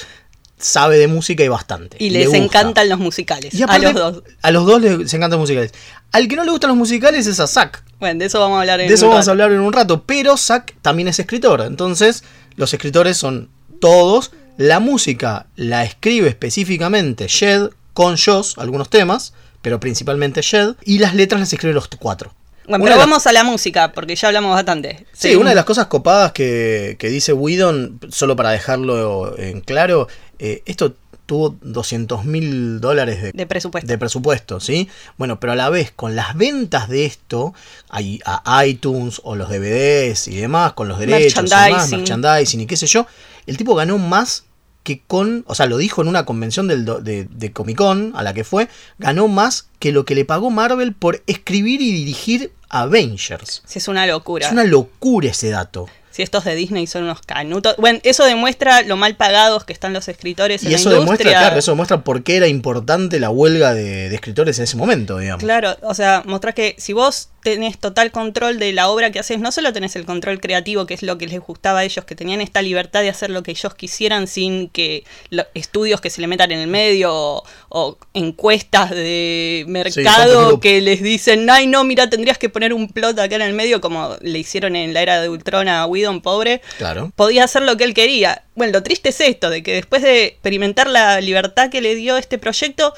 sabe 0.59 0.99
de 0.99 1.07
música 1.07 1.45
y 1.45 1.49
bastante. 1.49 1.97
y 2.01 2.11
le 2.11 2.21
les 2.21 2.33
encantan 2.35 2.89
los 2.89 2.99
musicales. 2.99 3.53
Y 3.55 3.63
a 3.63 3.79
los 3.79 3.95
dos. 3.95 4.23
A 4.43 4.51
los 4.51 4.67
dos 4.67 4.81
les 4.81 5.15
encantan 5.15 5.33
los 5.33 5.41
musicales. 5.41 5.73
Al 6.13 6.29
que 6.29 6.37
no 6.37 6.45
le 6.45 6.51
gustan 6.51 6.69
los 6.69 6.77
musicales 6.77 7.27
es 7.27 7.41
a 7.41 7.47
Zack. 7.47 7.83
Bueno, 7.99 8.21
de 8.21 8.27
eso 8.27 8.41
vamos 8.41 8.57
a 8.57 8.61
hablar 8.61 8.81
en 8.81 8.89
De 8.89 8.95
eso 8.95 9.07
un 9.07 9.11
vamos 9.11 9.29
a 9.29 9.31
hablar 9.31 9.53
en 9.53 9.61
un 9.61 9.73
rato. 9.73 10.05
Pero 10.05 10.37
Zack 10.37 10.75
también 10.83 11.09
es 11.09 11.19
escritor. 11.19 11.63
Entonces, 11.63 12.25
los 12.57 12.73
escritores 12.73 13.17
son 13.17 13.51
todos. 13.81 14.33
La 14.57 14.81
música 14.81 15.47
la 15.57 15.85
escribe 15.85 16.29
específicamente 16.29 17.27
Shed 17.29 17.71
con 17.93 18.17
Joss, 18.17 18.57
algunos 18.59 18.89
temas, 18.89 19.35
pero 19.63 19.81
principalmente 19.81 20.41
Shed. 20.43 20.77
Y 20.85 20.99
las 20.99 21.15
letras 21.15 21.41
las 21.41 21.53
escribe 21.53 21.75
los 21.75 21.89
cuatro. 21.89 22.35
Bueno, 22.69 22.85
pero 22.85 22.97
las- 22.97 23.07
vamos 23.07 23.27
a 23.27 23.33
la 23.33 23.45
música, 23.45 23.93
porque 23.93 24.17
ya 24.17 24.29
hablamos 24.29 24.55
bastante. 24.55 25.07
Sí, 25.13 25.35
una 25.37 25.51
de 25.51 25.57
las 25.57 25.65
cosas 25.65 25.87
copadas 25.87 26.33
que, 26.33 26.97
que 26.99 27.09
dice 27.09 27.33
Whedon, 27.33 28.01
solo 28.11 28.37
para 28.37 28.51
dejarlo 28.51 29.39
en 29.39 29.61
claro, 29.61 30.09
eh, 30.39 30.63
esto 30.67 30.95
tuvo 31.27 31.57
200 31.61 32.25
mil 32.25 32.81
dólares 32.81 33.21
de, 33.21 33.33
De 33.33 33.47
presupuesto. 33.47 33.89
de 33.89 33.99
presupuesto, 33.99 34.61
¿sí? 34.61 34.89
Bueno, 35.19 35.41
pero 35.41 35.55
a 35.55 35.57
la 35.57 35.69
vez, 35.71 35.91
con 35.91 36.15
las 36.15 36.37
ventas 36.37 36.89
de 36.89 37.05
esto, 37.05 37.53
hay 37.89 38.21
a 38.25 38.65
iTunes 38.65 39.21
o 39.25 39.35
los 39.35 39.49
DVDs 39.49 40.29
y 40.29 40.37
demás, 40.37 40.75
con 40.75 40.87
los 40.87 41.01
derechos, 41.01 41.45
y 41.45 41.49
demás, 41.49 41.91
Merchandising. 41.91 41.99
merchandising 41.99 42.61
y 42.61 42.67
qué 42.67 42.77
sé 42.77 42.87
yo, 42.87 43.07
el 43.47 43.57
tipo 43.57 43.75
ganó 43.75 43.99
más 43.99 44.45
que 44.87 45.03
con, 45.05 45.45
o 45.49 45.57
sea, 45.57 45.67
lo 45.67 45.79
dijo 45.79 46.01
en 46.01 46.07
una 46.07 46.25
convención 46.25 46.69
del 46.69 46.85
de, 46.85 47.27
de 47.29 47.53
Comic 47.53 47.77
Con 47.77 48.13
a 48.15 48.23
la 48.23 48.33
que 48.35 48.45
fue, 48.45 48.69
ganó 48.99 49.27
más 49.27 49.67
que 49.81 49.91
lo 49.91 50.05
que 50.05 50.15
le 50.15 50.25
pagó 50.25 50.49
Marvel 50.51 50.93
por 50.95 51.25
escribir 51.27 51.83
y 51.83 51.91
dirigir 51.91 52.53
Avengers. 52.69 53.65
Sí, 53.67 53.81
es 53.81 53.89
una 53.89 54.07
locura. 54.07 54.47
Es 54.47 54.53
una 54.53 54.63
locura 54.63 55.31
ese 55.31 55.51
dato. 55.51 55.89
Si 56.13 56.23
estos 56.23 56.45
de 56.45 56.55
Disney 56.55 56.87
son 56.87 57.03
unos 57.03 57.21
canutos. 57.21 57.75
Bueno, 57.79 57.99
eso 58.05 58.25
demuestra 58.25 58.83
lo 58.83 58.97
mal 58.97 59.17
pagados 59.17 59.65
que 59.65 59.73
están 59.73 59.93
los 59.93 60.07
escritores 60.07 60.63
en 60.63 60.71
Y 60.71 60.75
eso 60.75 60.91
la 60.91 61.01
demuestra, 61.01 61.31
claro, 61.31 61.59
eso 61.59 61.73
demuestra 61.73 62.03
por 62.03 62.23
qué 62.23 62.37
era 62.37 62.47
importante 62.47 63.19
la 63.19 63.31
huelga 63.31 63.75
de, 63.75 64.09
de 64.09 64.15
escritores 64.15 64.57
en 64.59 64.65
ese 64.65 64.77
momento, 64.77 65.19
digamos. 65.19 65.43
Claro, 65.43 65.77
o 65.83 65.95
sea, 65.95 66.23
mostrar 66.25 66.55
que 66.55 66.77
si 66.79 66.93
vos 66.93 67.31
tenés 67.55 67.79
total 67.79 68.11
control 68.11 68.59
de 68.59 68.73
la 68.73 68.89
obra 68.89 69.13
que 69.13 69.21
haces, 69.21 69.39
no 69.39 69.53
solo 69.53 69.73
tenés 69.73 69.95
el 69.95 70.05
control 70.05 70.41
creativo, 70.41 70.85
que 70.85 70.95
es 70.95 71.03
lo 71.05 71.17
que 71.17 71.29
les 71.29 71.39
gustaba 71.39 71.79
a 71.81 71.85
ellos, 71.85 72.05
que 72.05 72.17
tenían 72.17 72.41
esta 72.41 72.61
libertad 72.61 73.03
de 73.03 73.09
hacer 73.09 73.31
lo 73.31 73.45
que 73.45 73.53
ellos 73.53 73.73
quisieran 73.75 74.27
sin 74.27 74.69
que 74.69 75.05
lo- 75.31 75.47
estudios 75.55 76.01
que 76.01 76.11
se 76.11 76.21
le 76.21 76.27
metan 76.27 76.51
en 76.51 76.59
el 76.59 76.67
medio 76.67 77.15
o, 77.15 77.45
o 77.69 77.99
encuestas 78.15 78.91
de 78.91 79.65
mercado 79.69 80.59
que 80.61 80.81
les 80.81 81.01
dicen, 81.03 81.49
ay 81.49 81.69
no, 81.69 81.85
mira, 81.85 82.11
tendrías 82.11 82.37
que 82.37 82.49
poner 82.49 82.73
un 82.73 82.89
plot 82.89 83.17
acá 83.21 83.37
en 83.37 83.43
el 83.43 83.53
medio, 83.55 83.81
como 83.81 84.17
le 84.23 84.39
hicieron 84.41 84.75
en 84.75 84.93
la 84.93 85.03
era 85.03 85.21
de 85.21 85.29
Ultron 85.29 85.69
a 85.69 85.87
Whedon, 85.87 86.21
pobre. 86.23 86.63
Claro. 86.79 87.13
Podía 87.15 87.45
hacer 87.45 87.63
lo 87.63 87.77
que 87.77 87.85
él 87.85 87.95
quería. 87.95 88.43
Bueno, 88.57 88.73
lo 88.73 88.83
triste 88.83 89.11
es 89.11 89.21
esto, 89.21 89.51
de 89.51 89.63
que 89.63 89.75
después 89.75 90.03
de 90.03 90.25
experimentar 90.27 90.89
la 90.89 91.21
libertad 91.21 91.71
que 91.71 91.81
le 91.81 91.95
dio 91.95 92.17
este 92.17 92.39
proyecto, 92.39 92.93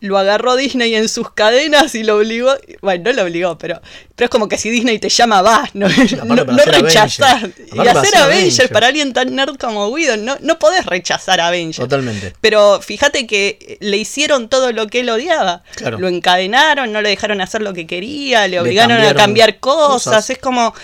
lo 0.00 0.18
agarró 0.18 0.56
Disney 0.56 0.94
en 0.94 1.08
sus 1.08 1.32
cadenas 1.32 1.94
y 1.94 2.02
lo 2.02 2.16
obligó. 2.16 2.54
Bueno, 2.82 3.04
no 3.04 3.12
lo 3.12 3.22
obligó, 3.22 3.58
pero, 3.58 3.80
pero 4.14 4.26
es 4.26 4.30
como 4.30 4.48
que 4.48 4.58
si 4.58 4.70
Disney 4.70 4.98
te 4.98 5.08
llama, 5.08 5.42
vas, 5.42 5.74
no, 5.74 5.88
no, 6.24 6.34
no 6.36 6.64
rechazás. 6.64 7.44
Y 7.72 7.78
hacer 7.80 8.16
Avengers 8.16 8.16
Avengers. 8.16 8.70
para 8.70 8.88
alguien 8.88 9.12
tan 9.12 9.34
nerd 9.34 9.56
como 9.56 9.88
Whedon, 9.88 10.24
no, 10.24 10.36
no 10.40 10.58
podés 10.58 10.84
rechazar 10.84 11.40
Avengers. 11.40 11.78
Totalmente. 11.78 12.34
Pero 12.40 12.80
fíjate 12.82 13.26
que 13.26 13.78
le 13.80 13.96
hicieron 13.96 14.48
todo 14.48 14.72
lo 14.72 14.86
que 14.88 15.00
él 15.00 15.10
odiaba. 15.10 15.62
Claro. 15.76 15.98
Lo 15.98 16.08
encadenaron, 16.08 16.92
no 16.92 17.00
le 17.00 17.08
dejaron 17.08 17.40
hacer 17.40 17.62
lo 17.62 17.72
que 17.72 17.86
quería, 17.86 18.42
le 18.42 18.48
Le 18.48 18.60
obligaron 18.60 19.00
a 19.00 19.14
cambiar 19.14 19.58
cosas. 19.58 20.04
cosas. 20.04 20.30
Es 20.30 20.38
como 20.38 20.74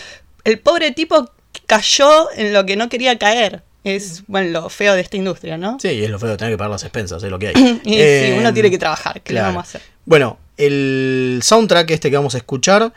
el 0.44 0.61
pobre 0.61 0.92
tipo 0.92 1.30
cayó 1.66 2.30
en 2.37 2.52
lo 2.52 2.64
que 2.64 2.76
no 2.76 2.88
quería 2.88 3.18
caer. 3.18 3.63
Es, 3.84 4.22
bueno, 4.26 4.50
lo 4.62 4.68
feo 4.70 4.94
de 4.94 5.02
esta 5.02 5.16
industria, 5.16 5.56
¿no? 5.58 5.78
Sí, 5.78 5.88
es 6.02 6.10
lo 6.10 6.18
feo 6.18 6.30
de 6.30 6.36
tener 6.38 6.54
que 6.54 6.58
pagar 6.58 6.70
las 6.70 6.82
expensas, 6.82 7.22
es 7.22 7.30
lo 7.30 7.38
que 7.38 7.48
hay. 7.48 7.54
y 7.84 7.90
sí, 7.90 8.00
Eh, 8.00 8.36
uno 8.38 8.52
tiene 8.54 8.70
que 8.70 8.78
trabajar, 8.78 9.20
¿qué 9.22 9.32
le 9.34 9.40
vamos 9.42 9.58
a 9.58 9.60
hacer? 9.68 9.82
Bueno, 10.06 10.38
el 10.56 11.40
soundtrack 11.42 11.90
este 11.90 12.10
que 12.10 12.16
vamos 12.16 12.34
a 12.34 12.38
escuchar 12.38 12.92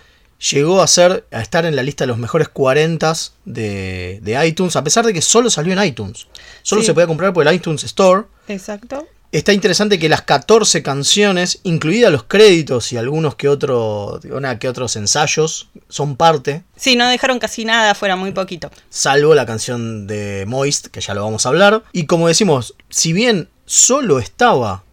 llegó 0.52 0.82
a 0.82 0.88
ser 0.88 1.26
a 1.32 1.42
estar 1.42 1.66
en 1.66 1.76
la 1.76 1.84
lista 1.84 2.04
de 2.04 2.08
los 2.10 2.18
mejores 2.18 2.48
40 2.48 3.12
de, 3.46 4.20
de 4.22 4.48
iTunes, 4.48 4.76
a 4.76 4.84
pesar 4.84 5.06
de 5.06 5.14
que 5.14 5.22
solo 5.22 5.50
salió 5.50 5.74
en 5.74 5.84
iTunes. 5.84 6.28
Solo 6.62 6.82
Sí. 6.82 6.88
se 6.88 6.94
podía 6.94 7.08
comprar 7.08 7.34
por 7.34 7.48
el 7.48 7.54
iTunes 7.54 7.84
Store. 7.84 8.24
Exacto. 8.48 9.08
Está 9.32 9.52
interesante 9.52 10.00
que 10.00 10.08
las 10.08 10.22
14 10.22 10.82
canciones, 10.84 11.60
incluidas 11.64 12.12
los 12.12 12.24
créditos 12.24 12.94
y 12.94 12.98
algunos 12.98 13.36
que, 13.36 13.50
otro, 13.50 14.22
una 14.32 14.58
que 14.58 14.70
otros 14.70 14.96
ensayos, 14.96 15.68
son 15.90 16.16
parte, 16.16 16.64
Sí, 16.78 16.96
no 16.96 17.08
dejaron 17.10 17.38
casi 17.40 17.66
nada 17.66 17.92
afuera, 17.92 18.16
muy 18.16 18.32
poquito. 18.32 18.72
salvo 18.90 19.36
la 19.36 19.46
canción 19.46 20.08
de 20.08 20.46
Moist, 20.48 20.88
que 20.88 21.02
ya 21.02 21.14
lo 21.14 21.24
vamos 21.24 21.46
a 21.46 21.50
hablar. 21.50 21.84
Y 21.92 22.06
como 22.06 22.30
decimos, 22.30 22.76
si 22.90 23.12
bien 23.12 23.50
solo 23.66 24.20
estaba 24.20 24.84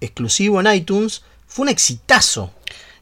exclusivo 0.00 0.60
en 0.60 0.66
iTunes, 0.74 1.22
fue 1.46 1.62
un 1.64 1.68
exitazo. 1.68 2.52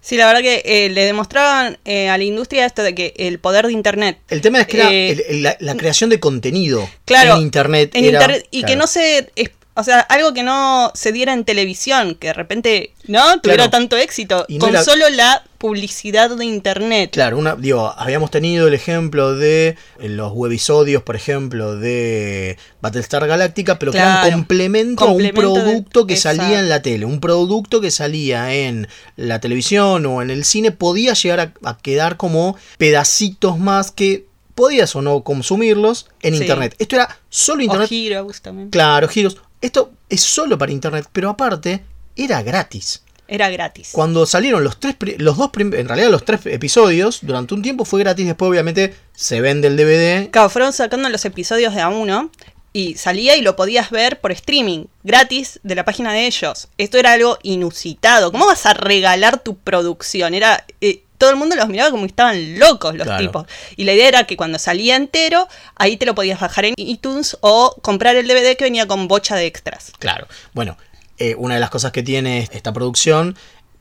Sí, 0.03 0.17
la 0.17 0.27
verdad 0.27 0.41
que 0.43 0.63
eh, 0.65 0.91
le 0.91 1.05
demostraban 1.05 1.79
eh, 1.85 2.09
a 2.11 2.19
la 2.19 2.25
industria 2.25 2.67
esto 2.67 2.83
de 2.83 2.95
que 2.95 3.15
el 3.17 3.39
poder 3.39 3.67
de 3.69 3.73
Internet. 3.73 4.19
El 4.29 4.41
tema 4.41 4.61
es 4.61 4.67
que 4.67 4.77
era 4.77 4.91
Eh, 4.93 5.39
la, 5.41 5.57
la 5.61 5.77
creación 5.77 6.11
de 6.11 6.19
contenido 6.21 6.87
Claro, 7.05 7.37
en 7.37 7.43
Internet. 7.43 7.93
en 7.95 8.05
era- 8.05 8.37
y 8.51 8.65
que 8.65 8.75
no 8.77 8.87
se 8.89 9.31
o 9.75 9.83
sea 9.85 10.01
algo 10.01 10.35
que 10.35 10.43
no 10.43 10.91
se 10.95 11.13
diera 11.13 11.33
en 11.33 11.45
televisión 11.45 12.15
que 12.15 12.29
de 12.29 12.33
repente 12.35 12.93
no 13.07 13.41
tuviera 13.41 13.65
Claro. 13.65 13.71
tanto 13.71 13.97
éxito 13.97 14.45
Y 14.49 14.59
no 14.59 14.67
con 14.67 14.85
solo 14.85 15.09
la 15.11 15.45
publicidad 15.59 16.31
de 16.37 16.45
internet 16.45 17.11
Claro, 17.13 17.39
una, 17.39 17.55
digo, 17.57 17.93
habíamos 17.97 18.31
tenido 18.31 18.69
el 18.69 18.75
ejemplo 18.75 19.35
de 19.35 19.77
eh, 20.01 20.09
los 20.09 20.33
webisodios, 20.35 21.03
por 21.05 21.15
ejemplo, 21.17 21.77
de 21.77 22.59
Battlestar 22.81 23.27
Galactica, 23.29 23.79
pero 23.79 23.93
que 23.93 23.99
eran 23.99 24.31
complemento, 24.33 25.07
complemento 25.07 25.41
a 25.41 25.53
un 25.53 25.55
de- 25.55 25.63
producto 25.63 26.07
que 26.07 26.15
exacto. 26.15 26.43
salía 26.43 26.59
en 26.61 26.69
la 26.69 26.83
tele. 26.83 27.05
Un 27.05 27.21
producto 27.21 27.81
que 27.81 27.91
salía 27.93 28.53
en 28.55 28.89
la 29.17 29.41
televisión 29.41 30.05
o 30.07 30.21
en 30.21 30.31
el 30.31 30.45
cine 30.45 30.73
podía 30.73 31.15
llegar 31.15 31.41
a, 31.41 31.53
a 31.69 31.79
quedar 31.79 32.17
como 32.17 32.57
pedacitos 32.79 33.59
más 33.59 33.91
que 33.93 34.27
podías 34.57 34.95
o 34.97 35.01
no 35.03 35.23
consumirlos 35.23 36.09
en 36.23 36.35
Sí. 36.35 36.43
internet. 36.43 36.75
Esto 36.79 36.97
era 36.97 37.19
solo 37.31 37.61
o 37.61 37.65
internet. 37.65 37.89
Heroes 37.93 38.43
también 38.43 38.69
Claro, 38.71 39.07
giros. 39.09 39.39
Esto 39.63 39.93
es 40.09 40.21
solo 40.21 40.59
para 40.59 40.73
internet, 40.73 41.07
pero 41.13 41.31
aparte 41.31 41.83
era 42.17 42.43
gratis. 42.43 43.03
era 43.29 43.49
gratis 43.49 43.91
Cuando 43.93 44.27
salieron 44.27 44.63
los 44.65 44.79
tres, 44.79 44.97
los 45.19 45.37
dos, 45.39 45.51
en 45.57 45.89
realidad 45.89 46.11
los 46.11 46.25
tres 46.25 46.41
episodios, 46.47 47.21
durante 47.23 47.55
un 47.55 47.63
tiempo 47.63 47.85
fue 47.85 48.01
gratis, 48.01 48.27
después 48.27 48.51
obviamente 48.51 48.95
se 49.15 49.41
vende 49.41 49.69
el 49.69 49.77
DVD. 49.77 50.31
Claro, 50.31 50.51
fueron 50.51 50.73
sacando 50.73 51.09
los 51.09 51.25
episodios 51.25 51.75
de 51.75 51.81
a 51.81 51.89
uno 51.89 52.31
y 52.73 52.97
salía 52.97 53.37
y 53.37 53.43
lo 53.43 53.55
podías 53.55 53.91
ver 53.91 54.21
por 54.21 54.33
streaming, 54.33 54.87
gratis 55.05 55.61
de 55.63 55.75
la 55.75 55.85
página 55.85 56.13
de 56.13 56.27
ellos. 56.27 56.69
Esto 56.77 56.99
era 56.99 57.13
algo 57.13 57.39
inusitado. 57.43 58.33
¿Cómo 58.33 58.47
vas 58.47 58.67
a 58.67 58.75
regalar 58.75 59.43
tu 59.43 59.57
producción? 59.59 60.35
Era 60.35 60.65
eh, 60.81 61.03
todo 61.23 61.31
el 61.31 61.37
mundo 61.37 61.55
los 61.55 61.69
miraba 61.69 61.93
como 61.93 62.03
que 62.03 62.09
estaban 62.09 62.59
locos 62.59 62.97
los 62.97 63.07
Claro. 63.07 63.23
tipos. 63.25 63.47
Y 63.77 63.85
la 63.85 63.93
idea 63.93 64.09
era 64.09 64.25
que 64.27 64.37
cuando 64.37 64.59
salía 64.59 64.97
entero, 64.97 65.47
ahí 65.77 65.97
te 65.97 66.05
lo 66.05 66.17
podías 66.17 66.41
bajar 66.41 66.65
en 66.65 66.75
iTunes 66.77 67.37
o 67.43 67.77
comprar 67.81 68.17
el 68.17 68.27
DVD 68.27 68.57
que 68.57 68.65
venía 68.65 68.89
con 68.89 69.07
bocha 69.07 69.37
de 69.37 69.47
extras. 69.47 69.93
Claro. 70.01 70.27
Bueno, 70.53 70.77
eh, 71.19 71.37
una 71.39 71.55
de 71.55 71.61
las 71.61 71.71
cosas 71.71 71.93
que 71.93 72.03
tiene 72.03 72.49
esta 72.51 72.73
producción 72.73 73.37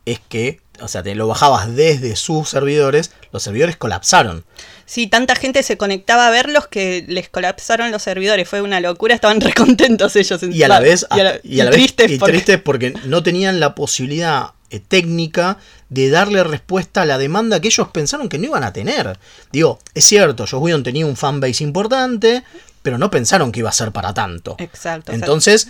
es 0.06 0.20
que, 0.30 0.60
o 0.82 0.88
sea, 0.88 1.02
te 1.02 1.16
lo 1.16 1.28
bajabas 1.28 1.76
desde 1.76 2.16
sus 2.16 2.48
servidores, 2.50 3.12
los 3.32 3.42
servidores 3.42 3.76
colapsaron. 3.76 4.46
Sí, 4.86 5.08
tanta 5.08 5.36
gente 5.36 5.64
se 5.64 5.78
conectaba 5.78 6.28
a 6.28 6.30
verlos 6.32 6.68
que 6.68 7.04
les 7.08 7.28
colapsaron 7.30 7.90
los 7.92 8.04
servidores. 8.04 8.48
Fue 8.48 8.62
una 8.62 8.80
locura, 8.82 9.16
estaban 9.16 9.42
recontentos 9.42 10.16
ellos. 10.16 10.44
Y 10.44 10.62
a 10.64 10.68
la 10.68 10.80
vez, 10.80 11.08
y 11.16 11.20
a 11.20 11.24
la- 11.24 11.40
y 11.44 11.60
a 11.60 11.64
la 11.66 11.70
y 11.70 11.74
vez- 11.74 11.80
tristes 11.96 12.12
y 12.12 12.18
porque- 12.20 12.32
tristes 12.34 12.62
porque 12.62 12.94
no 13.06 13.24
tenían 13.24 13.60
la 13.60 13.74
posibilidad 13.74 14.52
técnica 14.80 15.58
de 15.90 16.10
darle 16.10 16.44
respuesta 16.44 17.02
a 17.02 17.06
la 17.06 17.18
demanda 17.18 17.60
que 17.60 17.68
ellos 17.68 17.90
pensaron 17.90 18.30
que 18.30 18.38
no 18.38 18.46
iban 18.46 18.64
a 18.64 18.74
tener. 18.74 19.20
Digo, 19.52 19.80
es 19.94 20.06
cierto, 20.06 20.46
Josh 20.48 20.62
Whedon 20.62 20.84
tenía 20.84 21.06
un 21.06 21.18
fanbase 21.18 21.64
importante, 21.64 22.44
pero 22.82 22.98
no 22.98 23.12
pensaron 23.12 23.52
que 23.52 23.60
iba 23.60 23.70
a 23.70 23.74
ser 23.74 23.92
para 23.92 24.14
tanto. 24.14 24.56
Exacto. 24.60 25.12
Entonces, 25.12 25.70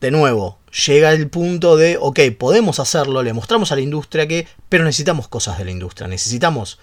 de 0.00 0.10
nuevo, 0.10 0.58
llega 0.86 1.12
el 1.12 1.28
punto 1.28 1.76
de, 1.76 1.96
ok, 2.00 2.20
podemos 2.38 2.80
hacerlo, 2.80 3.22
le 3.22 3.32
mostramos 3.32 3.72
a 3.72 3.76
la 3.76 3.82
industria 3.82 4.26
que, 4.26 4.48
pero 4.68 4.84
necesitamos 4.84 5.28
cosas 5.28 5.58
de 5.58 5.64
la 5.64 5.70
industria, 5.70 6.08
necesitamos 6.08 6.78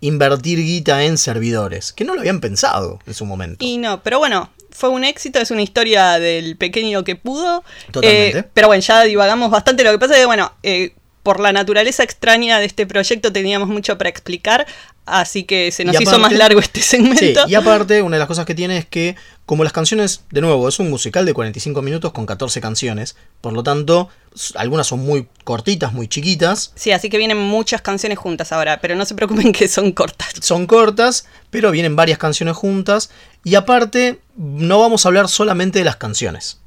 invertir 0.00 0.58
guita 0.58 1.04
en 1.04 1.18
servidores, 1.18 1.92
que 1.92 2.04
no 2.04 2.14
lo 2.14 2.20
habían 2.20 2.40
pensado 2.40 2.98
en 3.06 3.14
su 3.14 3.24
momento. 3.24 3.64
Y 3.64 3.78
no, 3.78 4.02
pero 4.02 4.18
bueno, 4.18 4.50
fue 4.70 4.88
un 4.88 5.04
éxito, 5.04 5.38
es 5.38 5.50
una 5.50 5.62
historia 5.62 6.18
del 6.18 6.56
pequeño 6.56 7.04
que 7.04 7.14
pudo. 7.14 7.62
Totalmente. 7.90 8.38
Eh, 8.38 8.44
pero 8.52 8.66
bueno, 8.66 8.80
ya 8.80 9.02
divagamos 9.04 9.50
bastante. 9.50 9.84
Lo 9.84 9.92
que 9.92 9.98
pasa 9.98 10.14
es 10.14 10.20
que, 10.20 10.26
bueno, 10.26 10.52
eh, 10.62 10.94
por 11.22 11.40
la 11.40 11.52
naturaleza 11.52 12.02
extraña 12.02 12.58
de 12.58 12.66
este 12.66 12.86
proyecto 12.86 13.32
teníamos 13.32 13.68
mucho 13.68 13.96
para 13.98 14.10
explicar, 14.10 14.66
así 15.06 15.44
que 15.44 15.70
se 15.72 15.84
nos 15.84 16.00
hizo 16.00 16.18
más 16.18 16.32
largo 16.32 16.60
este 16.60 16.80
Sí, 16.80 16.88
segmento. 16.96 17.44
y 17.48 17.54
aparte, 17.54 18.02
una 18.02 18.16
de 18.16 18.20
las 18.20 18.28
cosas 18.28 18.44
que 18.46 18.54
tiene 18.54 18.78
es 18.78 18.86
que, 18.86 19.16
como 19.46 19.62
las 19.64 19.72
canciones, 19.72 20.22
de 20.30 20.40
nuevo, 20.40 20.68
es 20.68 20.78
un 20.78 20.90
musical 20.90 21.24
de 21.24 21.34
45 21.34 21.80
minutos 21.82 22.12
con 22.12 22.26
14 22.26 22.60
canciones, 22.60 23.16
por 23.40 23.52
lo 23.52 23.62
tanto, 23.62 24.08
algunas 24.56 24.86
son 24.86 25.00
muy 25.00 25.28
cortitas, 25.44 25.92
muy 25.92 26.08
chiquitas, 26.08 26.72
Sí, 26.74 26.90
así 26.92 27.08
que 27.08 27.18
vienen 27.18 27.38
muchas 27.38 27.82
canciones 27.82 28.18
juntas 28.18 28.50
ahora, 28.52 28.80
pero 28.80 28.94
no 28.96 29.04
se 29.04 29.14
preocupen 29.14 29.52
que 29.52 29.68
son 29.68 29.92
cortas. 29.92 30.28
son 30.40 30.66
cortas, 30.66 31.26
pero 31.50 31.70
vienen 31.70 31.94
varias 31.96 32.18
canciones 32.18 32.56
juntas, 32.56 33.10
y 33.44 33.54
aparte, 33.54 34.20
no 34.36 34.78
vamos 34.80 35.04
a 35.04 35.08
hablar 35.08 35.28
solamente 35.28 35.78
de 35.80 35.84
las 35.84 35.96
canciones, 35.96 36.58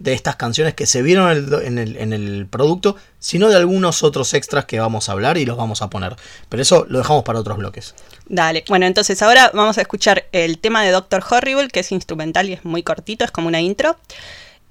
de 0.00 0.14
estas 0.14 0.34
canciones 0.34 0.74
que 0.74 0.86
se 0.86 1.02
vieron 1.02 1.30
en 1.30 1.38
el, 1.38 1.62
en 1.62 1.78
el- 1.78 1.96
en 1.98 2.12
el 2.12 2.46
producto, 2.46 2.96
sino 3.20 3.48
de 3.48 3.56
algunos 3.56 4.02
otros 4.02 4.34
extras 4.34 4.64
que 4.64 4.80
vamos 4.80 5.08
a 5.08 5.12
hablar 5.12 5.38
y 5.38 5.44
los 5.44 5.56
vamos 5.56 5.82
a 5.82 5.90
poner. 5.90 6.16
Pero 6.48 6.62
eso 6.62 6.86
lo 6.88 6.98
dejamos 6.98 7.22
para 7.22 7.38
otros 7.38 7.58
bloques. 7.58 7.94
Dale, 8.26 8.64
bueno, 8.68 8.86
entonces 8.86 9.20
ahora 9.22 9.50
vamos 9.54 9.78
a 9.78 9.82
escuchar 9.82 10.24
el 10.32 10.58
tema 10.58 10.82
de 10.82 10.90
Doctor 10.90 11.22
Horrible, 11.30 11.68
que 11.68 11.80
es 11.80 11.92
instrumental 11.92 12.48
y 12.48 12.54
es 12.54 12.64
muy 12.64 12.82
cortito, 12.82 13.24
es 13.24 13.30
como 13.30 13.46
una 13.48 13.60
intro. 13.60 13.96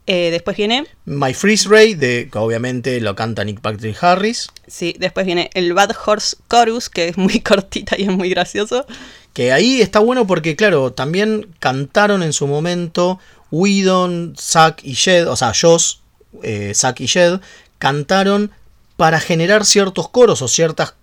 Eh, 0.08 0.32
después 0.32 0.58
viene, 0.58 0.88
My 1.06 1.36
Freeze 1.36 1.70
Ray, 1.70 1.94
de, 1.94 2.30
que 2.32 2.38
obviamente 2.40 3.00
lo 3.00 3.16
canta 3.16 3.44
Nick 3.44 3.62
Patrick 3.62 4.04
Harris. 4.04 4.48
sí, 4.66 4.96
después 4.98 5.24
viene 5.28 5.52
el 5.54 5.72
Bad 5.74 5.92
Horse 6.04 6.38
Chorus, 6.50 6.90
que 6.90 7.10
es 7.10 7.18
muy 7.18 7.40
cortita 7.42 7.96
y 7.96 8.04
es 8.04 8.10
muy 8.10 8.30
gracioso. 8.32 8.88
Que 9.34 9.52
ahí 9.52 9.80
está 9.82 10.00
bueno 10.00 10.26
porque, 10.26 10.56
claro, 10.56 10.92
también 10.94 11.54
cantaron 11.60 12.24
en 12.24 12.34
su 12.34 12.48
momento 12.48 13.20
Whedon, 13.52 14.36
Zack 14.40 14.82
y 14.84 14.96
Jed, 14.96 15.28
o 15.28 15.36
sea, 15.36 15.54
Joss, 15.60 16.02
eh, 16.44 16.74
Zack 16.76 17.02
y 17.02 17.08
Jed, 17.08 17.40
cantaron 17.78 18.52
para 18.98 19.20
generar 19.20 19.66
ciertos 19.66 20.10
coros 20.10 20.42
o 20.42 20.48
ciertos 20.48 20.94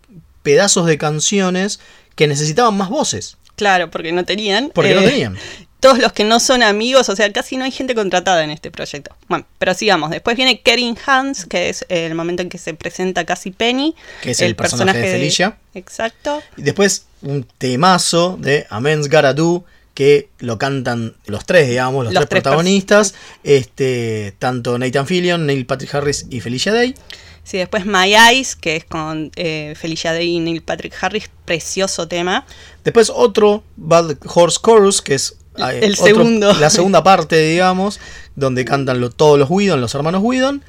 pedazos 0.43 0.87
de 0.87 0.99
canciones 0.99 1.81
que 2.15 2.26
necesitaban 2.26 2.76
más 2.76 2.88
voces. 2.88 3.37
Claro, 3.57 3.91
porque 3.91 4.12
no 4.12 4.25
tenían. 4.25 4.71
Porque 4.75 4.95
no 4.95 5.00
eh, 5.00 5.09
tenían. 5.09 5.37
Todos 5.81 5.99
los 5.99 6.12
que 6.12 6.25
no 6.25 6.41
son 6.41 6.62
amigos, 6.62 7.09
o 7.09 7.17
sea, 7.17 7.31
casi 7.33 7.57
no 7.57 7.65
hay 7.65 7.71
gente 7.71 7.95
contratada 7.95 8.43
en 8.43 8.50
este 8.50 8.71
proyecto. 8.71 9.15
Bueno, 9.29 9.47
pero 9.59 9.75
sigamos. 9.75 10.11
Después 10.11 10.37
viene 10.37 10.61
Kering 10.61 10.97
Hans, 11.07 11.45
que 11.45 11.69
es 11.69 11.85
el 11.88 12.15
momento 12.15 12.43
en 12.43 12.49
que 12.49 12.59
se 12.59 12.75
presenta 12.75 13.25
casi 13.25 13.50
Penny. 13.50 13.95
Que 14.23 14.31
es 14.33 14.41
el 14.41 14.57
personaje 14.57 14.99
de 14.99 15.12
Felicia. 15.12 15.59
Exacto. 15.75 16.43
Y 16.57 16.62
después 16.62 17.07
un 17.23 17.47
temazo 17.59 18.37
de 18.41 18.67
Amen's 18.71 19.09
Gotta 19.09 19.35
Do, 19.35 19.65
que 19.97 20.29
lo 20.41 20.59
cantan 20.59 21.17
los 21.25 21.47
tres, 21.47 21.69
digamos, 21.71 22.05
los, 22.05 22.12
Los 22.12 22.21
tres, 22.21 22.29
tres 22.29 22.43
protagonistas. 22.43 23.15
Este, 23.43 24.35
tanto 24.38 24.79
Nathan 24.79 25.07
Fillion, 25.07 25.47
Neil 25.47 25.65
Patrick 25.65 25.93
Harris 25.95 26.26
y 26.29 26.41
Felicia 26.41 26.73
Day. 26.75 26.95
Sí, 27.43 27.57
después 27.59 27.87
My 27.87 28.15
Eyes, 28.15 28.57
que 28.57 28.76
es 28.76 28.85
con 28.85 29.33
eh, 29.37 29.73
Felicia 29.76 30.12
Day 30.12 30.37
y 30.37 30.41
Neil 30.41 30.62
Patrick 30.62 30.93
Harris. 31.00 31.31
Precioso 31.47 32.07
tema. 32.09 32.45
Después 32.85 33.11
otro 33.12 33.65
Bad 33.76 34.17
Horse 34.26 34.59
Chorus, 34.62 35.00
que 35.00 35.15
es 35.15 35.37
eh, 35.57 35.81
El 35.83 35.93
otro- 35.93 36.05
segundo. 36.07 36.53
la 36.55 36.69
segunda 36.79 37.03
parte, 37.03 37.38
digamos, 37.49 37.99
donde 38.35 38.65
cantan 38.67 39.00
lo- 39.00 39.11
todos 39.11 39.38
los 39.38 39.49
Whedon, 39.49 39.81
los 39.81 39.95
hermanos 39.95 40.23
Whedon. 40.23 40.62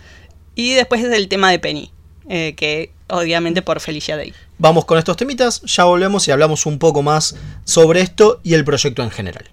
Y 0.55 0.73
después 0.73 1.03
es 1.03 1.11
el 1.11 1.27
tema 1.27 1.51
de 1.51 1.59
Penny, 1.59 1.91
eh, 2.29 2.53
que 2.55 2.91
obviamente 3.07 3.61
por 3.61 3.79
Felicia 3.79 4.17
Day. 4.17 4.33
Vamos 4.57 4.85
con 4.85 4.97
estos 4.97 5.17
temitas, 5.17 5.61
ya 5.61 5.83
volvemos 5.85 6.27
y 6.27 6.31
hablamos 6.31 6.65
un 6.65 6.79
poco 6.79 7.01
más 7.01 7.35
sobre 7.63 8.01
esto 8.01 8.39
y 8.43 8.53
el 8.53 8.65
proyecto 8.65 9.03
en 9.03 9.11
general. 9.11 9.49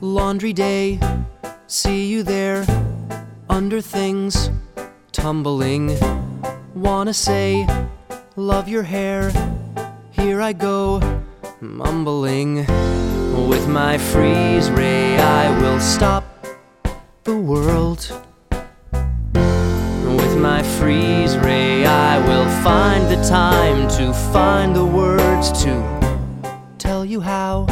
Laundry 0.00 0.52
day, 0.52 1.00
see 1.66 2.06
you 2.06 2.22
there 2.22 2.66
under 3.48 3.80
things, 3.80 4.50
tumbling. 5.12 5.96
Wanna 6.74 7.14
say, 7.14 7.66
love 8.36 8.68
your 8.68 8.84
hair. 8.84 9.32
Here 10.10 10.40
I 10.40 10.52
go, 10.52 11.00
mumbling. 11.60 12.66
With 13.48 13.68
my 13.68 13.98
freeze 13.98 14.70
ray, 14.70 15.16
I 15.18 15.50
will 15.60 15.80
stop 15.80 16.24
the 17.24 17.36
world. 17.36 18.10
With 20.20 20.36
my 20.38 20.62
freeze 20.78 21.36
ray, 21.38 21.84
I 21.84 22.18
will 22.26 22.48
find 22.62 23.08
the 23.10 23.22
time 23.28 23.88
to 23.98 24.12
find 24.32 24.74
the 24.74 24.84
words 24.84 25.52
to 25.62 25.72
tell 26.78 27.04
you 27.04 27.20
how, 27.20 27.66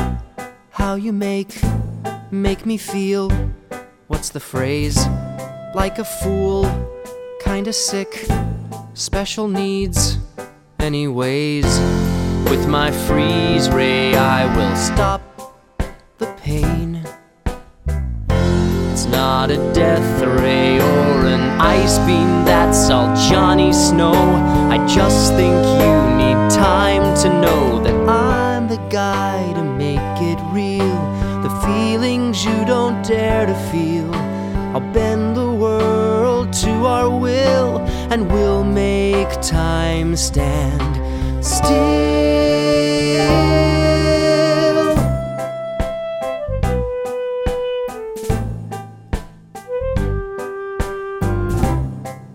how 0.77 0.95
you 0.95 1.11
make, 1.11 1.59
make 2.31 2.67
me 2.67 2.77
feel. 2.77 3.31
What's 4.09 4.29
the 4.29 4.41
phrase? 4.41 4.99
Like 5.75 5.99
a 5.99 6.05
fool, 6.05 6.65
kinda 7.43 7.73
sick, 7.73 8.27
special 8.93 9.49
needs, 9.49 10.19
anyways. 10.79 11.65
With 12.51 12.69
my 12.69 12.91
freeze 12.91 13.71
ray, 13.71 14.15
I 14.17 14.45
will 14.55 14.77
stop 14.77 15.23
the 16.19 16.27
pain. 16.45 17.01
It's 18.93 19.07
not 19.07 19.51
a 19.51 19.57
death 19.73 20.21
ray 20.43 20.79
or 20.79 21.27
an 21.37 21.59
ice 21.59 21.99
beam, 22.01 22.45
that's 22.45 22.91
all 22.91 23.17
Johnny 23.31 23.73
Snow. 23.73 24.13
I 24.75 24.77
just 24.87 25.33
think 25.33 25.57
you 25.81 25.95
need 26.23 26.51
time 26.51 27.17
to 27.23 27.29
know 27.41 27.86
dare 33.07 33.47
to 33.47 33.55
feel. 33.71 34.13
I'll 34.75 34.81
bend 34.93 35.37
the 35.37 35.53
world 35.53 36.53
to 36.55 36.71
our 36.87 37.09
will, 37.09 37.79
and 38.11 38.31
we'll 38.33 38.65
make 38.65 39.31
time 39.41 40.17
stand 40.17 41.45
still. 41.45 41.77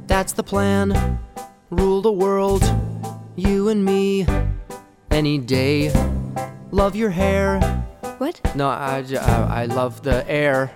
That's 0.07 0.33
the 0.33 0.43
plan. 0.43 1.19
Rule 1.69 2.01
the 2.01 2.11
world, 2.11 2.63
you 3.35 3.67
and 3.67 3.83
me, 3.83 4.25
any 5.09 5.37
day. 5.37 5.91
Love 6.71 6.95
your 6.95 7.09
hair. 7.09 7.80
What? 8.21 8.55
No, 8.55 8.69
I, 8.69 9.03
I, 9.19 9.63
I 9.63 9.65
love 9.65 10.03
the 10.03 10.23
air. 10.29 10.69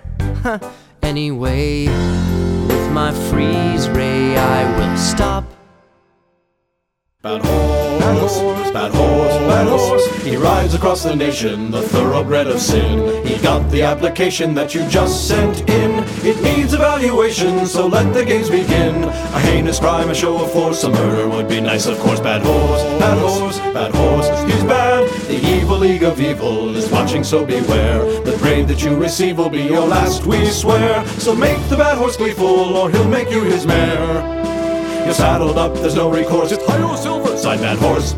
anyway, 1.04 1.86
with 1.86 2.90
my 2.90 3.12
freeze 3.30 3.88
ray, 3.88 4.36
I 4.36 4.76
will 4.76 4.96
stop. 4.96 5.44
Bad 7.22 7.42
horse, 7.44 8.40
bad 8.72 8.92
horse, 8.92 9.38
bad 9.46 9.68
horse. 9.68 10.22
He 10.24 10.36
rides 10.36 10.74
across 10.74 11.04
the 11.04 11.14
nation, 11.14 11.70
the 11.70 11.82
thoroughbred 11.82 12.48
of 12.48 12.60
sin. 12.60 13.24
He 13.24 13.40
got 13.40 13.70
the 13.70 13.82
application 13.82 14.52
that 14.54 14.74
you 14.74 14.84
just 14.88 15.28
sent 15.28 15.70
in. 15.70 15.95
It 16.26 16.42
needs 16.42 16.74
evaluation, 16.74 17.66
so 17.66 17.86
let 17.86 18.12
the 18.12 18.24
games 18.24 18.50
begin. 18.50 19.04
A 19.04 19.38
heinous 19.38 19.78
crime, 19.78 20.10
a 20.10 20.14
show 20.14 20.42
of 20.42 20.50
force, 20.50 20.82
a 20.82 20.90
murder 20.90 21.28
would 21.28 21.48
be 21.48 21.60
nice, 21.60 21.86
of 21.86 22.00
course. 22.00 22.18
Bad 22.18 22.42
horse, 22.42 22.82
bad 22.98 23.18
horse, 23.18 23.58
bad 23.60 23.94
horse. 23.94 24.52
He's 24.52 24.64
bad. 24.64 25.08
The 25.28 25.36
evil 25.36 25.78
league 25.78 26.02
of 26.02 26.20
evil 26.20 26.74
is 26.74 26.90
watching, 26.90 27.22
so 27.22 27.46
beware. 27.46 28.00
The 28.22 28.36
grade 28.38 28.66
that 28.66 28.82
you 28.82 28.96
receive 28.96 29.38
will 29.38 29.50
be 29.50 29.62
your 29.62 29.86
last, 29.86 30.26
we 30.26 30.44
swear. 30.46 31.06
So 31.20 31.32
make 31.32 31.62
the 31.68 31.76
bad 31.76 31.96
horse 31.96 32.16
gleeful, 32.16 32.76
or 32.76 32.90
he'll 32.90 33.08
make 33.08 33.30
you 33.30 33.44
his 33.44 33.64
mare. 33.64 35.04
You're 35.04 35.14
saddled 35.14 35.58
up, 35.58 35.74
there's 35.74 35.94
no 35.94 36.10
recourse. 36.10 36.50
It's 36.50 36.66
Hi-Yo 36.66 36.96
Silver, 36.96 37.36
side 37.36 37.60
bad 37.60 37.78
horse. 37.78 38.16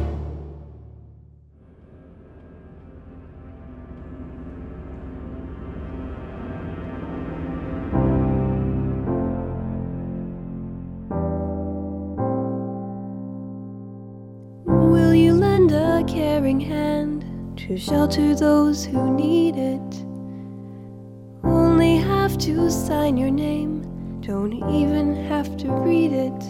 To 17.78 17.84
shelter 17.84 18.34
those 18.34 18.84
who 18.84 19.14
need 19.14 19.56
it? 19.56 19.94
Only 21.44 21.96
have 21.98 22.36
to 22.38 22.70
sign 22.70 23.16
your 23.16 23.30
name, 23.30 24.20
don't 24.20 24.54
even 24.68 25.14
have 25.28 25.56
to 25.58 25.70
read 25.70 26.12
it. 26.12 26.42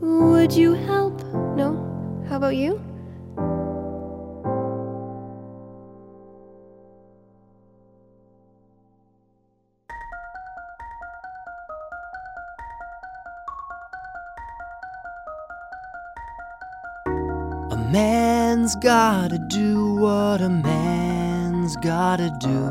Would 0.00 0.52
you 0.52 0.72
help? 0.72 1.22
No? 1.54 2.24
How 2.28 2.36
about 2.36 2.56
you? 2.56 2.93
Man's 18.64 18.76
gotta 18.76 19.38
do 19.38 19.94
what 19.96 20.40
a 20.40 20.48
man's 20.48 21.76
gotta 21.76 22.30
do. 22.40 22.64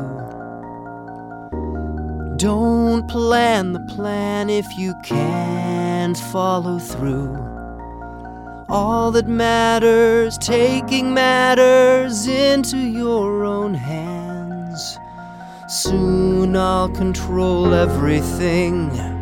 Don't 2.36 3.06
plan 3.06 3.72
the 3.72 3.78
plan 3.78 4.50
if 4.50 4.66
you 4.76 4.96
can't 5.04 6.18
follow 6.18 6.80
through. 6.80 7.36
All 8.68 9.12
that 9.12 9.28
matters, 9.28 10.36
taking 10.38 11.14
matters 11.14 12.26
into 12.26 12.78
your 12.78 13.44
own 13.44 13.72
hands. 13.74 14.98
Soon 15.68 16.56
I'll 16.56 16.88
control 16.88 17.72
everything. 17.72 19.13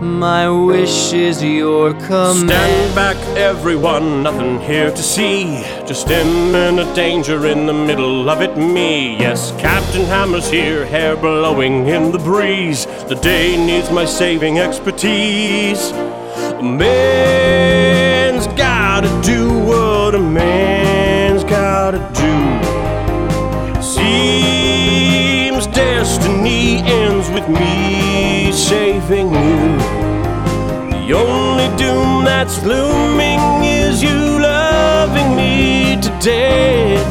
My 0.00 0.48
wish 0.48 1.12
is 1.12 1.42
your 1.44 1.92
command. 1.92 2.48
Stand 2.48 2.94
back, 2.94 3.16
everyone, 3.36 4.22
nothing 4.22 4.58
here 4.58 4.90
to 4.90 5.02
see. 5.02 5.62
Just 5.86 6.08
imminent 6.08 6.96
danger 6.96 7.46
in 7.46 7.66
the 7.66 7.74
middle 7.74 8.30
of 8.30 8.40
it, 8.40 8.56
me. 8.56 9.18
Yes, 9.18 9.52
Captain 9.58 10.06
Hammer's 10.06 10.48
here, 10.50 10.86
hair 10.86 11.16
blowing 11.16 11.86
in 11.86 12.12
the 12.12 12.18
breeze. 12.18 12.86
The 13.08 13.16
day 13.16 13.58
needs 13.58 13.90
my 13.90 14.06
saving 14.06 14.58
expertise. 14.58 15.90
A 15.90 16.62
man's 16.62 18.46
gotta 18.58 19.10
do 19.22 19.50
what 19.66 20.14
a 20.14 20.18
man's 20.18 21.44
gotta 21.44 21.98
do. 22.14 23.82
Seems 23.82 25.66
destiny 25.66 26.78
ends 26.84 27.28
with 27.28 27.46
me 27.50 28.50
saving 28.50 29.34
you. 29.34 29.89
The 31.10 31.16
only 31.16 31.66
doom 31.76 32.24
that's 32.24 32.64
looming 32.64 33.40
is 33.64 34.00
you 34.00 34.38
loving 34.38 35.34
me 35.34 35.96
to 36.00 36.08
death. 36.22 37.04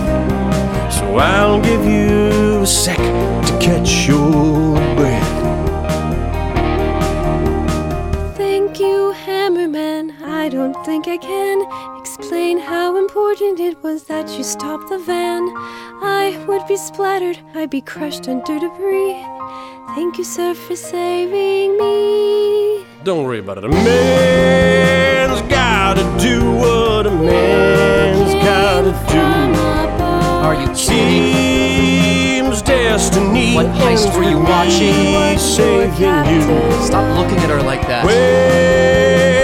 So 0.89 1.17
I'll 1.17 1.61
give 1.61 1.83
you 1.83 2.61
a 2.61 2.65
sec 2.65 2.95
to 2.95 3.59
catch 3.59 4.07
your 4.07 4.77
think 10.89 11.07
I 11.07 11.17
can 11.17 11.57
explain 11.99 12.57
how 12.57 12.97
important 12.97 13.59
it 13.59 13.77
was 13.83 14.05
that 14.05 14.27
you 14.35 14.43
stopped 14.43 14.89
the 14.89 14.97
van. 14.97 15.43
I 16.01 16.43
would 16.47 16.65
be 16.67 16.77
splattered, 16.77 17.37
I'd 17.53 17.69
be 17.69 17.79
crushed 17.79 18.27
under 18.27 18.57
debris. 18.57 19.13
Thank 19.93 20.17
you, 20.17 20.23
sir, 20.23 20.55
for 20.55 20.75
saving 20.75 21.77
me. 21.77 22.83
Don't 23.03 23.23
worry 23.23 23.37
about 23.37 23.59
it. 23.59 23.65
A 23.65 23.69
man's 23.69 25.41
gotta 25.43 26.05
do 26.19 26.37
what 26.61 27.05
a 27.05 27.11
man's 27.11 28.33
gotta 28.43 28.93
do. 29.13 29.25
Are 30.47 30.55
you 30.55 30.69
kidding? 30.69 31.35
Seems 32.41 32.63
destiny 32.63 33.53
What 33.53 33.67
heist 33.67 34.09
were 34.17 34.23
you 34.23 34.39
watching? 34.39 35.37
saving 35.37 35.93
you. 36.01 36.81
Stop 36.83 37.05
looking 37.15 37.37
at 37.43 37.49
her 37.51 37.61
like 37.61 37.83
that. 37.85 38.03
When 38.07 39.38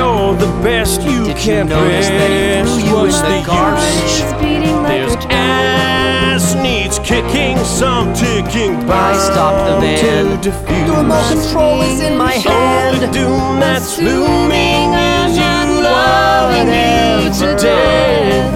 you're 0.00 0.34
the 0.46 0.52
best, 0.62 1.02
you 1.02 1.24
Did 1.24 1.28
you 1.28 1.34
can't 1.46 1.68
notice 1.68 2.08
that 2.08 2.30
he 2.30 2.40
rest. 2.56 2.72
threw 2.74 2.88
you 2.88 2.96
What's 2.96 3.20
in 3.20 3.28
the 3.30 3.38
use? 3.38 3.46
garbage? 3.46 4.10
She's 4.16 4.34
beating 4.42 4.76
like 4.82 4.92
This 4.92 5.14
a 5.14 5.18
drum. 5.20 5.32
ass 5.32 6.44
needs 6.66 6.96
kicking, 7.10 7.56
some 7.80 8.06
ticking 8.14 8.72
I 8.88 9.12
stopped 9.28 9.60
the 9.68 9.72
bomb 9.72 9.82
van. 9.82 10.26
to 10.42 10.48
defuse. 10.48 10.86
The 10.88 10.94
remote 11.02 11.28
control 11.34 11.78
is 11.90 12.00
in 12.08 12.14
my 12.26 12.32
hand. 12.32 12.94
Only 12.94 13.06
hand. 13.06 13.14
doom 13.16 13.60
that's 13.64 13.92
looming 14.06 14.88
is 15.12 15.32
you 15.42 15.56
loving 15.82 16.68
me 16.74 16.88
to 17.40 17.48
death. 17.66 18.50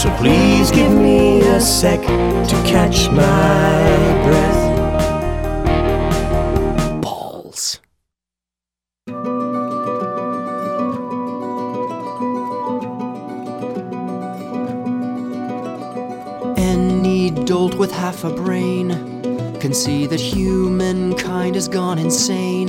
So 0.00 0.06
please 0.22 0.70
give 0.70 0.92
me 1.08 1.40
a 1.56 1.60
sec 1.60 2.00
to 2.50 2.56
catch 2.72 2.98
my 3.10 3.82
breath. 4.26 4.53
With 17.72 17.90
half 17.90 18.24
a 18.24 18.30
brain 18.30 18.90
can 19.58 19.72
see 19.72 20.06
that 20.06 20.20
humankind 20.20 21.54
has 21.54 21.68
gone 21.68 21.98
insane. 21.98 22.68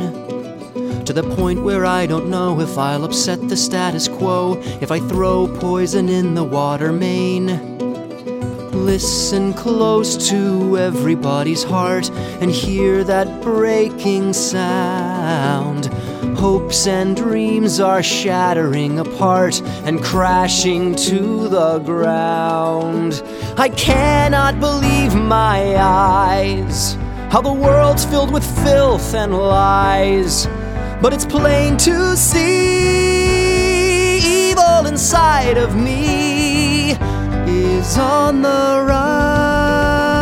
To 1.04 1.12
the 1.12 1.36
point 1.36 1.62
where 1.62 1.86
I 1.86 2.06
don't 2.06 2.30
know 2.30 2.62
if 2.62 2.78
I'll 2.78 3.04
upset 3.04 3.50
the 3.50 3.58
status 3.58 4.08
quo 4.08 4.58
if 4.80 4.92
I 4.92 5.00
throw 5.00 5.50
poison 5.60 6.08
in 6.08 6.36
the 6.36 6.46
water 6.46 6.94
main. 6.94 7.48
Listen 8.72 9.54
close 9.54 10.30
to 10.30 10.78
everybody's 10.78 11.66
heart 11.66 12.10
and 12.40 12.50
hear 12.50 13.04
that 13.04 13.42
breaking 13.42 14.32
sound. 14.32 15.90
Hopes 16.38 16.86
and 16.86 17.16
dreams 17.16 17.80
are 17.80 18.04
shattering 18.04 19.00
apart 19.00 19.62
and 19.86 20.04
crashing 20.04 20.94
to 20.96 21.48
the 21.48 21.80
ground. 21.80 23.24
I 23.58 23.70
cannot 23.70 24.60
believe 24.60 25.16
my 25.16 25.76
eyes. 25.78 26.96
How 27.32 27.42
the 27.42 27.54
world's 27.54 28.06
filled 28.06 28.32
with 28.32 28.44
filth 28.64 29.14
and 29.14 29.34
lies. 29.34 30.48
But 31.02 31.14
it's 31.14 31.26
plain 31.26 31.78
to 31.78 32.16
see 32.18 32.90
evil 34.52 34.86
inside 34.86 35.58
of 35.58 35.76
me 35.76 36.92
is 37.48 37.98
on 37.98 38.42
the 38.42 38.86
rise. 38.88 40.15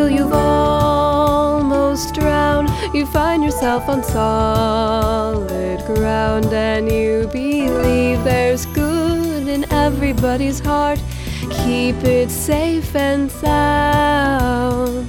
Feel 0.00 0.08
you've 0.08 0.32
almost 0.32 2.14
drowned, 2.14 2.70
you 2.94 3.04
find 3.04 3.44
yourself 3.44 3.86
on 3.86 4.02
solid 4.02 5.78
ground 5.84 6.46
and 6.54 6.90
you 6.90 7.28
believe 7.30 8.24
there's 8.24 8.64
good 8.66 9.46
in 9.46 9.70
everybody's 9.70 10.58
heart. 10.58 10.98
Keep 11.50 11.96
it 12.04 12.30
safe 12.30 12.96
and 12.96 13.30
sound. 13.30 15.06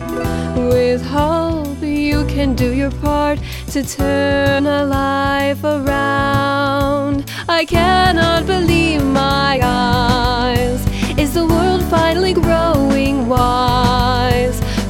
With 0.58 1.02
hope, 1.06 1.82
you 1.82 2.26
can 2.26 2.54
do 2.54 2.74
your 2.74 2.92
part 2.92 3.40
to 3.74 3.84
turn 3.84 4.66
a 4.66 4.84
life 4.84 5.64
around. 5.64 7.32
I 7.48 7.64
cannot 7.64 8.46
believe 8.46 9.06
my 9.06 9.58
eyes. 9.64 10.82
Is 11.18 11.34
the 11.34 11.46
world 11.46 11.82
finally 11.86 12.34
growing 12.34 13.30
wise? 13.30 14.41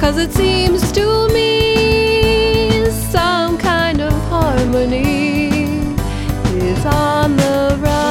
Cause 0.02 0.18
it 0.18 0.32
seems 0.32 0.90
to 0.90 1.28
me 1.28 2.90
some 2.90 3.56
kind 3.56 4.00
of 4.00 4.12
harmony 4.24 5.86
is 6.58 6.84
on 6.84 7.36
the 7.36 7.78
rise. 7.80 8.02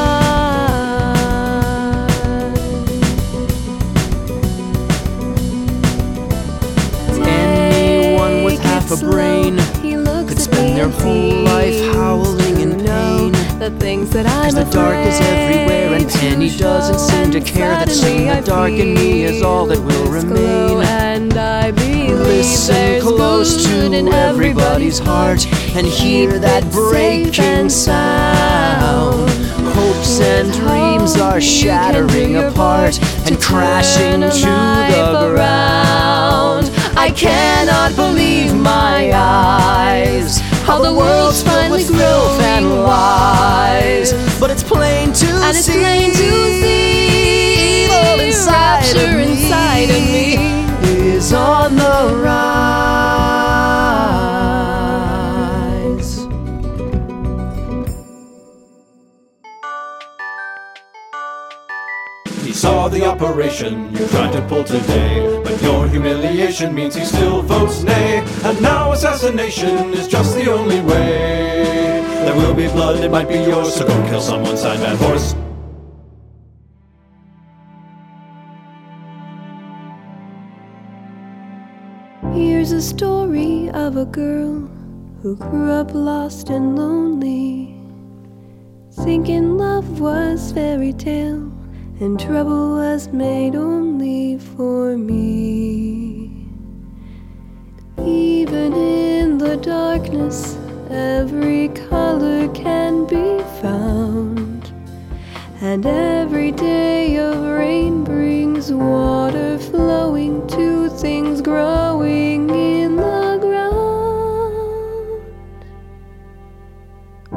Anyone 7.27 8.45
with 8.45 8.61
half 8.61 8.89
a 8.91 8.95
brain 9.05 9.57
He 9.81 9.97
looks 9.97 10.29
could 10.29 10.41
spend 10.41 10.77
their 10.77 10.87
whole 10.87 11.43
life 11.43 11.93
howling 11.93 12.61
in 12.61 12.79
pain. 12.85 13.33
The 13.59 13.69
things 13.81 14.11
that 14.11 14.25
I'm 14.27 14.45
Cause 14.45 14.53
the 14.55 14.63
dark 14.71 14.95
is 15.05 15.19
everywhere 15.19 15.93
and 15.93 16.09
Penny 16.09 16.49
doesn't 16.57 16.99
seem 16.99 17.31
to 17.31 17.41
care 17.41 17.71
that 17.71 17.89
soon 17.89 18.27
the 18.27 18.41
dark 18.45 18.71
in 18.71 18.93
me 18.93 19.23
is 19.25 19.41
all 19.43 19.65
that 19.67 19.79
will 19.79 19.91
feel 19.91 20.11
this 20.11 20.23
glow, 20.23 20.77
remain. 20.77 20.87
And 20.87 21.37
I 21.37 21.71
Listen 22.41 23.01
close 23.01 23.63
to 23.67 23.91
in 23.91 24.07
everybody's 24.07 24.97
heart 24.97 25.45
and 25.75 25.85
hear 25.85 26.39
that 26.39 26.63
breaking 26.71 27.69
sound. 27.69 29.29
Hopes 29.75 30.19
and 30.19 30.51
dreams 30.51 31.17
are 31.17 31.39
you 31.39 31.67
can 31.69 31.93
do 31.93 32.01
shattering 32.01 32.37
apart 32.37 32.99
and 33.27 33.39
crashing 33.39 34.21
to 34.21 34.27
the 34.27 35.29
ground. 35.35 36.71
I 36.97 37.13
cannot 37.15 37.95
believe 37.95 38.55
my 38.55 39.11
eyes. 39.13 40.39
How 40.65 40.81
the 40.81 40.91
world's 40.91 41.43
with 41.43 41.95
filth 41.95 42.41
and 42.41 42.71
lies. 42.73 44.13
wise. 44.13 44.39
But 44.39 44.49
it's 44.49 44.63
plain 44.63 45.13
to 45.13 45.27
And 45.27 45.55
it's 45.55 45.67
see 45.67 45.79
plain 45.79 46.09
to 46.09 46.17
see 46.17 47.83
evil 47.83 48.19
inside 48.19 48.97
of 48.97 49.13
me 49.15 49.31
inside 49.31 49.89
of 49.91 50.03
me. 50.09 50.70
Is 51.21 51.33
on 51.33 51.75
the 51.75 52.21
rise. 52.23 52.71
He 62.43 62.51
saw 62.51 62.87
the 62.87 63.05
operation 63.05 63.91
you 63.95 64.07
tried 64.07 64.31
to 64.33 64.41
pull 64.47 64.63
today, 64.63 65.39
but 65.43 65.61
your 65.61 65.87
humiliation 65.87 66.73
means 66.73 66.95
he 66.95 67.05
still 67.05 67.43
votes 67.43 67.83
nay. 67.83 68.25
And 68.43 68.59
now 68.59 68.91
assassination 68.91 69.93
is 69.93 70.07
just 70.07 70.33
the 70.35 70.51
only 70.51 70.81
way. 70.81 72.01
There 72.25 72.35
will 72.35 72.55
be 72.55 72.67
blood, 72.67 73.03
it 73.03 73.11
might 73.11 73.27
be 73.27 73.35
yours, 73.35 73.75
so 73.75 73.85
go 73.87 73.93
kill 74.09 74.21
someone, 74.21 74.57
sign 74.57 74.79
that 74.79 74.97
horse. 74.97 75.35
Here's 82.43 82.71
a 82.71 82.81
story 82.81 83.69
of 83.69 83.97
a 83.97 84.05
girl 84.05 84.67
who 85.21 85.35
grew 85.35 85.71
up 85.71 85.93
lost 85.93 86.49
and 86.49 86.75
lonely, 86.75 87.75
thinking 89.03 89.59
love 89.59 89.99
was 89.99 90.51
fairy 90.51 90.91
tale 90.91 91.51
and 91.99 92.19
trouble 92.19 92.77
was 92.77 93.09
made 93.09 93.55
only 93.55 94.39
for 94.39 94.97
me. 94.97 96.47
Even 97.99 98.73
in 98.73 99.37
the 99.37 99.57
darkness, 99.57 100.57
every 100.89 101.67
color 101.89 102.47
can 102.55 103.05
be 103.05 103.43
found. 103.61 104.73
And 105.61 105.85
every 105.85 106.51
day 106.51 107.17
of 107.17 107.39
rain 107.39 108.03
brings 108.03 108.73
water 108.73 109.59
flowing 109.59 110.47
to 110.47 110.89
things 110.89 111.39
growing 111.39 112.30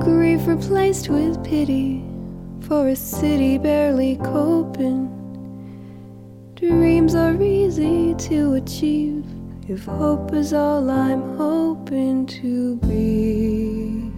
Grief 0.04 0.46
replaced 0.46 1.08
with 1.08 1.42
pity 1.42 2.04
for 2.60 2.88
a 2.88 2.94
city 2.94 3.56
barely 3.56 4.16
coping. 4.16 5.08
Dreams 6.54 7.14
are 7.14 7.42
easy 7.42 8.14
to 8.28 8.52
achieve 8.52 9.24
if 9.66 9.86
hope 9.86 10.34
is 10.34 10.52
all 10.52 10.90
I'm 10.90 11.38
hoping 11.38 12.26
to 12.26 12.76
be. 12.76 14.12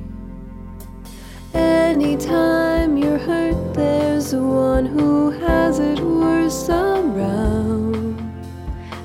Anytime 1.55 2.97
you're 2.97 3.19
hurt, 3.19 3.75
there's 3.75 4.35
one 4.35 4.87
who 4.87 5.31
has 5.31 5.79
it 5.79 6.01
worse 6.01 6.69
around. 6.69 8.19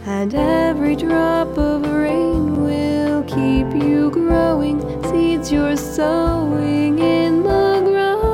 And 0.07 0.33
every 0.33 0.95
drop 0.95 1.55
of 1.59 1.83
rain 1.83 2.63
will 2.63 2.90
keep 3.33 3.71
you 3.73 4.11
growing, 4.11 4.81
seeds 5.09 5.51
you're 5.51 5.77
sowing 5.77 6.99
in 6.99 7.43
the 7.43 7.81
ground. 7.85 8.25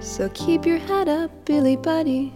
So 0.00 0.30
keep 0.32 0.64
your 0.64 0.78
head 0.78 1.08
up, 1.08 1.30
Billy 1.44 1.76
Buddy. 1.76 2.32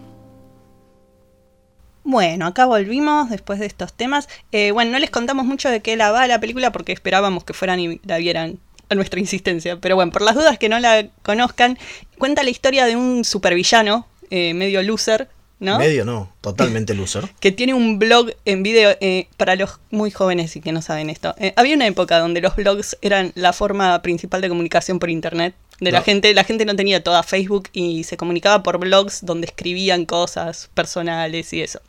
Bueno, 2.06 2.46
acá 2.46 2.66
volvimos 2.66 3.30
después 3.30 3.58
de 3.58 3.64
estos 3.66 3.94
temas. 3.94 4.28
Eh, 4.52 4.72
bueno, 4.72 4.92
no 4.92 4.98
les 4.98 5.08
contamos 5.08 5.46
mucho 5.46 5.70
de 5.70 5.80
qué 5.80 5.96
la 5.96 6.10
va 6.10 6.26
la 6.26 6.38
película 6.38 6.70
porque 6.70 6.92
esperábamos 6.92 7.44
que 7.44 7.54
fueran 7.54 7.80
y 7.80 7.98
la 8.04 8.18
vieran 8.18 8.58
a 8.90 8.94
nuestra 8.94 9.20
insistencia. 9.20 9.80
Pero 9.80 9.96
bueno, 9.96 10.12
por 10.12 10.20
las 10.20 10.34
dudas 10.34 10.58
que 10.58 10.68
no 10.68 10.78
la 10.80 11.06
conozcan, 11.22 11.78
cuenta 12.18 12.42
la 12.42 12.50
historia 12.50 12.84
de 12.84 12.96
un 12.96 13.24
supervillano, 13.24 14.06
eh, 14.28 14.52
medio 14.52 14.82
loser, 14.82 15.30
¿no? 15.58 15.78
Medio 15.78 16.04
no, 16.04 16.32
totalmente 16.40 16.94
loser. 16.94 17.28
que 17.40 17.52
tiene 17.52 17.74
un 17.74 17.98
blog 17.98 18.30
en 18.44 18.62
video 18.62 18.96
eh, 19.00 19.28
para 19.36 19.56
los 19.56 19.80
muy 19.90 20.10
jóvenes 20.10 20.56
y 20.56 20.60
que 20.60 20.72
no 20.72 20.82
saben 20.82 21.10
esto. 21.10 21.34
Eh, 21.38 21.52
había 21.56 21.74
una 21.74 21.86
época 21.86 22.18
donde 22.18 22.40
los 22.40 22.56
blogs 22.56 22.96
eran 23.02 23.32
la 23.34 23.52
forma 23.52 24.00
principal 24.02 24.40
de 24.40 24.48
comunicación 24.48 24.98
por 24.98 25.10
internet 25.10 25.54
de 25.80 25.92
la 25.92 26.02
gente. 26.02 26.34
La 26.34 26.44
gente 26.44 26.64
no 26.64 26.76
tenía 26.76 27.02
toda 27.02 27.22
Facebook 27.22 27.68
y 27.72 28.04
se 28.04 28.16
comunicaba 28.16 28.62
por 28.62 28.78
blogs 28.78 29.24
donde 29.24 29.46
escribían 29.46 30.06
cosas 30.06 30.70
personales 30.74 31.52
y 31.52 31.62
eso. 31.62 31.80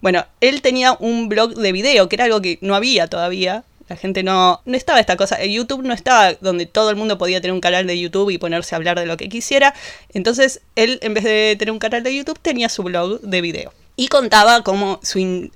Bueno, 0.00 0.26
él 0.40 0.62
tenía 0.62 0.96
un 0.98 1.28
blog 1.28 1.54
de 1.54 1.72
video, 1.72 2.08
que 2.08 2.16
era 2.16 2.24
algo 2.24 2.40
que 2.40 2.58
no 2.60 2.74
había 2.74 3.06
todavía. 3.08 3.64
La 3.90 3.96
gente 3.96 4.22
no, 4.22 4.62
no 4.64 4.76
estaba 4.76 5.00
esta 5.00 5.16
cosa. 5.16 5.42
En 5.42 5.50
YouTube 5.50 5.82
no 5.82 5.92
estaba 5.92 6.34
donde 6.34 6.64
todo 6.64 6.90
el 6.90 6.96
mundo 6.96 7.18
podía 7.18 7.40
tener 7.40 7.52
un 7.52 7.60
canal 7.60 7.88
de 7.88 7.98
YouTube 7.98 8.30
y 8.30 8.38
ponerse 8.38 8.74
a 8.74 8.76
hablar 8.76 9.00
de 9.00 9.04
lo 9.04 9.16
que 9.16 9.28
quisiera. 9.28 9.74
Entonces, 10.14 10.60
él, 10.76 11.00
en 11.02 11.12
vez 11.12 11.24
de 11.24 11.56
tener 11.58 11.72
un 11.72 11.80
canal 11.80 12.04
de 12.04 12.14
YouTube, 12.14 12.38
tenía 12.40 12.68
su 12.68 12.84
blog 12.84 13.20
de 13.20 13.40
video. 13.40 13.74
Y 13.96 14.06
contaba 14.06 14.62
cómo 14.62 15.00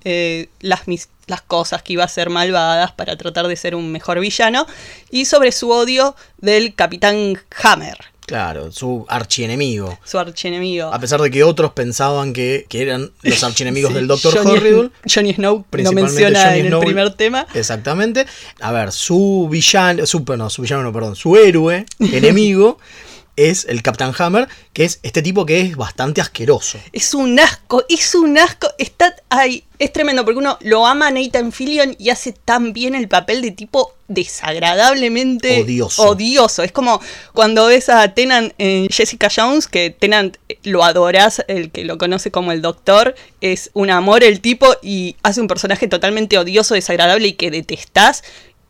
eh, 0.04 0.48
las, 0.60 0.88
mis- 0.88 1.10
las 1.28 1.42
cosas 1.42 1.84
que 1.84 1.92
iba 1.92 2.02
a 2.02 2.06
hacer 2.06 2.28
malvadas 2.28 2.90
para 2.90 3.16
tratar 3.16 3.46
de 3.46 3.54
ser 3.54 3.76
un 3.76 3.92
mejor 3.92 4.18
villano. 4.18 4.66
Y 5.12 5.26
sobre 5.26 5.52
su 5.52 5.70
odio 5.70 6.16
del 6.38 6.74
Capitán 6.74 7.40
Hammer, 7.62 7.98
Claro, 8.26 8.72
su 8.72 9.04
archienemigo. 9.08 9.98
su 10.04 10.18
archienemigo. 10.18 10.92
A 10.92 10.98
pesar 10.98 11.20
de 11.20 11.30
que 11.30 11.44
otros 11.44 11.72
pensaban 11.72 12.32
que, 12.32 12.64
que 12.68 12.82
eran 12.82 13.10
los 13.22 13.44
archienemigos 13.44 13.90
Sí, 13.90 13.94
del 13.96 14.06
Doctor 14.06 14.34
Johnny- 14.34 14.50
Horrible. 14.52 14.90
Johnny 15.12 15.34
Snow 15.34 15.64
principalmente 15.68 16.12
menciona 16.12 16.44
Johnny 16.44 16.60
en 16.60 16.66
Snow. 16.68 16.80
el 16.80 16.87
primer 16.87 17.14
tema. 17.14 17.46
Exactamente. 17.54 18.26
A 18.60 18.72
ver, 18.72 18.92
su 18.92 19.48
villano, 19.50 20.06
su, 20.06 20.24
no, 20.37 20.48
su 20.50 20.62
villano, 20.62 20.82
no, 20.82 20.92
perdón, 20.92 21.16
su 21.16 21.37
héroe, 21.37 21.84
enemigo, 21.98 22.78
es 23.37 23.64
el 23.68 23.82
Captain 23.82 24.12
Hammer, 24.16 24.48
que 24.72 24.84
es 24.84 25.00
este 25.02 25.20
tipo 25.20 25.44
que 25.44 25.60
es 25.60 25.76
bastante 25.76 26.20
asqueroso. 26.20 26.78
Es 26.92 27.14
un 27.14 27.38
asco, 27.40 27.84
es 27.88 28.14
un 28.14 28.38
asco. 28.38 28.68
Está 28.78 29.14
ahí. 29.28 29.64
Es 29.78 29.92
tremendo 29.92 30.24
porque 30.24 30.38
uno 30.38 30.56
lo 30.62 30.87
ama 30.87 31.08
a 31.08 31.10
Nathan 31.10 31.50
Fillion 31.52 31.96
y 31.98 32.10
hace 32.10 32.32
tan 32.32 32.72
bien 32.72 32.94
el 32.94 33.08
papel 33.08 33.42
de 33.42 33.50
tipo 33.50 33.93
desagradablemente 34.08 35.62
Odioso. 35.62 36.10
odioso. 36.10 36.62
Es 36.62 36.72
como 36.72 37.00
cuando 37.32 37.66
ves 37.66 37.88
a 37.88 38.14
Tennant 38.14 38.52
en 38.58 38.88
Jessica 38.88 39.28
Jones, 39.34 39.66
que 39.66 39.90
Tennant 39.90 40.36
lo 40.62 40.84
adoras, 40.84 41.44
el 41.48 41.70
que 41.70 41.84
lo 41.84 41.98
conoce 41.98 42.30
como 42.30 42.52
el 42.52 42.62
doctor, 42.62 43.14
es 43.40 43.70
un 43.74 43.90
amor 43.90 44.24
el 44.24 44.40
tipo 44.40 44.66
y 44.82 45.16
hace 45.22 45.40
un 45.40 45.48
personaje 45.48 45.88
totalmente 45.88 46.38
odioso, 46.38 46.74
desagradable 46.74 47.28
y 47.28 47.32
que 47.32 47.50
detestás 47.50 48.22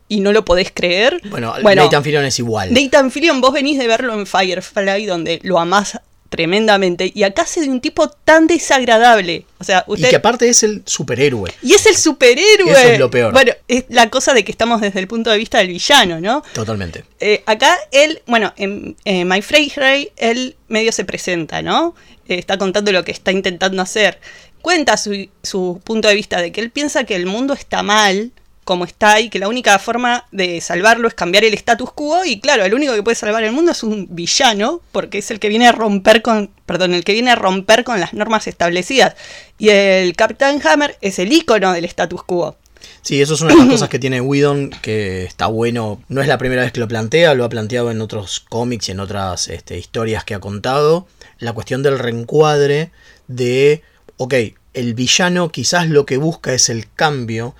y 0.07 0.19
no 0.19 0.31
lo 0.31 0.45
podés 0.45 0.71
creer. 0.73 1.21
Bueno, 1.29 1.55
Nathan 1.61 2.03
Fillion 2.03 2.25
es 2.25 2.37
igual. 2.39 2.73
Nathan 2.73 3.11
Fillion, 3.11 3.41
vos 3.41 3.53
venís 3.53 3.77
de 3.79 3.87
verlo 3.87 4.13
en 4.13 4.27
Firefly, 4.27 5.05
donde 5.05 5.39
lo 5.43 5.59
amás 5.59 5.99
tremendamente, 6.29 7.11
y 7.13 7.23
acá 7.23 7.43
hace 7.43 7.61
de 7.61 7.69
un 7.69 7.81
tipo 7.81 8.09
tan 8.09 8.47
desagradable. 8.47 9.45
O 9.59 9.63
sea, 9.63 9.85
Y 9.87 10.03
que 10.03 10.15
aparte 10.15 10.49
es 10.49 10.63
el 10.63 10.83
superhéroe. 10.85 11.51
Y 11.61 11.73
es 11.73 11.85
el 11.85 11.95
superhéroe. 11.95 12.71
Eso 12.71 12.89
es 12.89 12.99
lo 12.99 13.09
peor. 13.09 13.31
Bueno, 13.31 13.53
es 13.67 13.85
la 13.89 14.09
cosa 14.09 14.33
de 14.33 14.43
que 14.43 14.51
estamos 14.51 14.81
desde 14.81 14.99
el 14.99 15.07
punto 15.07 15.29
de 15.29 15.37
vista 15.37 15.59
del 15.59 15.67
villano, 15.67 16.19
¿no? 16.19 16.43
Totalmente. 16.53 17.05
Eh, 17.19 17.43
acá 17.45 17.77
él, 17.91 18.21
bueno, 18.25 18.53
en 18.57 18.95
eh, 19.05 19.25
My 19.25 19.41
Friday, 19.41 20.11
él 20.17 20.55
medio 20.67 20.91
se 20.91 21.05
presenta, 21.05 21.61
¿no? 21.61 21.95
Eh, 22.27 22.37
está 22.39 22.57
contando 22.57 22.91
lo 22.91 23.03
que 23.03 23.11
está 23.11 23.31
intentando 23.31 23.81
hacer. 23.81 24.19
Cuenta 24.61 24.97
su, 24.97 25.29
su 25.43 25.79
punto 25.83 26.07
de 26.07 26.15
vista 26.15 26.41
de 26.41 26.51
que 26.51 26.59
él 26.59 26.71
piensa 26.71 27.03
que 27.03 27.15
el 27.15 27.27
mundo 27.27 27.53
está 27.53 27.83
mal 27.83 28.31
como 28.65 28.83
está 28.83 29.21
y 29.21 29.29
que 29.29 29.39
la 29.39 29.47
única 29.47 29.77
forma 29.79 30.25
de 30.31 30.59
salvarlo 30.59 31.07
es 31.07 31.13
cambiar 31.13 31.45
el 31.45 31.53
status 31.53 31.91
quo 31.93 32.25
y 32.25 32.39
claro, 32.39 32.65
el 32.65 32.73
único 32.73 32.93
que 32.93 33.03
puede 33.03 33.15
salvar 33.15 33.43
el 33.43 33.51
mundo 33.51 33.71
es 33.71 33.83
un 33.83 34.07
villano 34.09 34.81
porque 34.91 35.19
es 35.19 35.31
el 35.31 35.39
que 35.39 35.49
viene 35.49 35.67
a 35.67 35.71
romper 35.71 36.21
con, 36.23 36.49
perdón, 36.65 36.95
el 36.95 37.03
que 37.03 37.13
viene 37.13 37.31
a 37.31 37.35
romper 37.35 37.83
con 37.83 37.99
las 37.99 38.13
normas 38.13 38.47
establecidas 38.47 39.15
y 39.59 39.69
el 39.69 40.15
Capitán 40.15 40.59
Hammer 40.65 40.97
es 41.01 41.19
el 41.19 41.31
icono 41.31 41.71
del 41.71 41.85
status 41.85 42.23
quo. 42.23 42.57
Sí, 43.01 43.21
eso 43.21 43.35
es 43.35 43.41
una 43.41 43.53
de 43.53 43.59
las 43.59 43.67
cosas 43.69 43.89
que 43.89 43.99
tiene 43.99 44.19
Whedon, 44.19 44.71
que 44.81 45.25
está 45.25 45.45
bueno. 45.45 46.01
No 46.09 46.21
es 46.21 46.27
la 46.27 46.39
primera 46.39 46.63
vez 46.63 46.71
que 46.71 46.79
lo 46.79 46.87
plantea, 46.87 47.35
lo 47.35 47.45
ha 47.45 47.49
planteado 47.49 47.91
en 47.91 48.01
otros 48.01 48.39
cómics 48.39 48.89
y 48.89 48.93
en 48.93 48.99
otras 48.99 49.47
este, 49.47 49.77
historias 49.77 50.23
que 50.23 50.33
ha 50.33 50.39
contado. 50.39 51.07
La 51.37 51.53
cuestión 51.53 51.83
del 51.83 51.99
reencuadre 51.99 52.91
de, 53.27 53.83
ok, 54.17 54.33
el 54.73 54.93
villano 54.93 55.49
quizás 55.49 55.87
lo 55.87 56.05
que 56.05 56.17
busca 56.17 56.53
es 56.53 56.69
el 56.69 56.91
cambio 56.91 57.55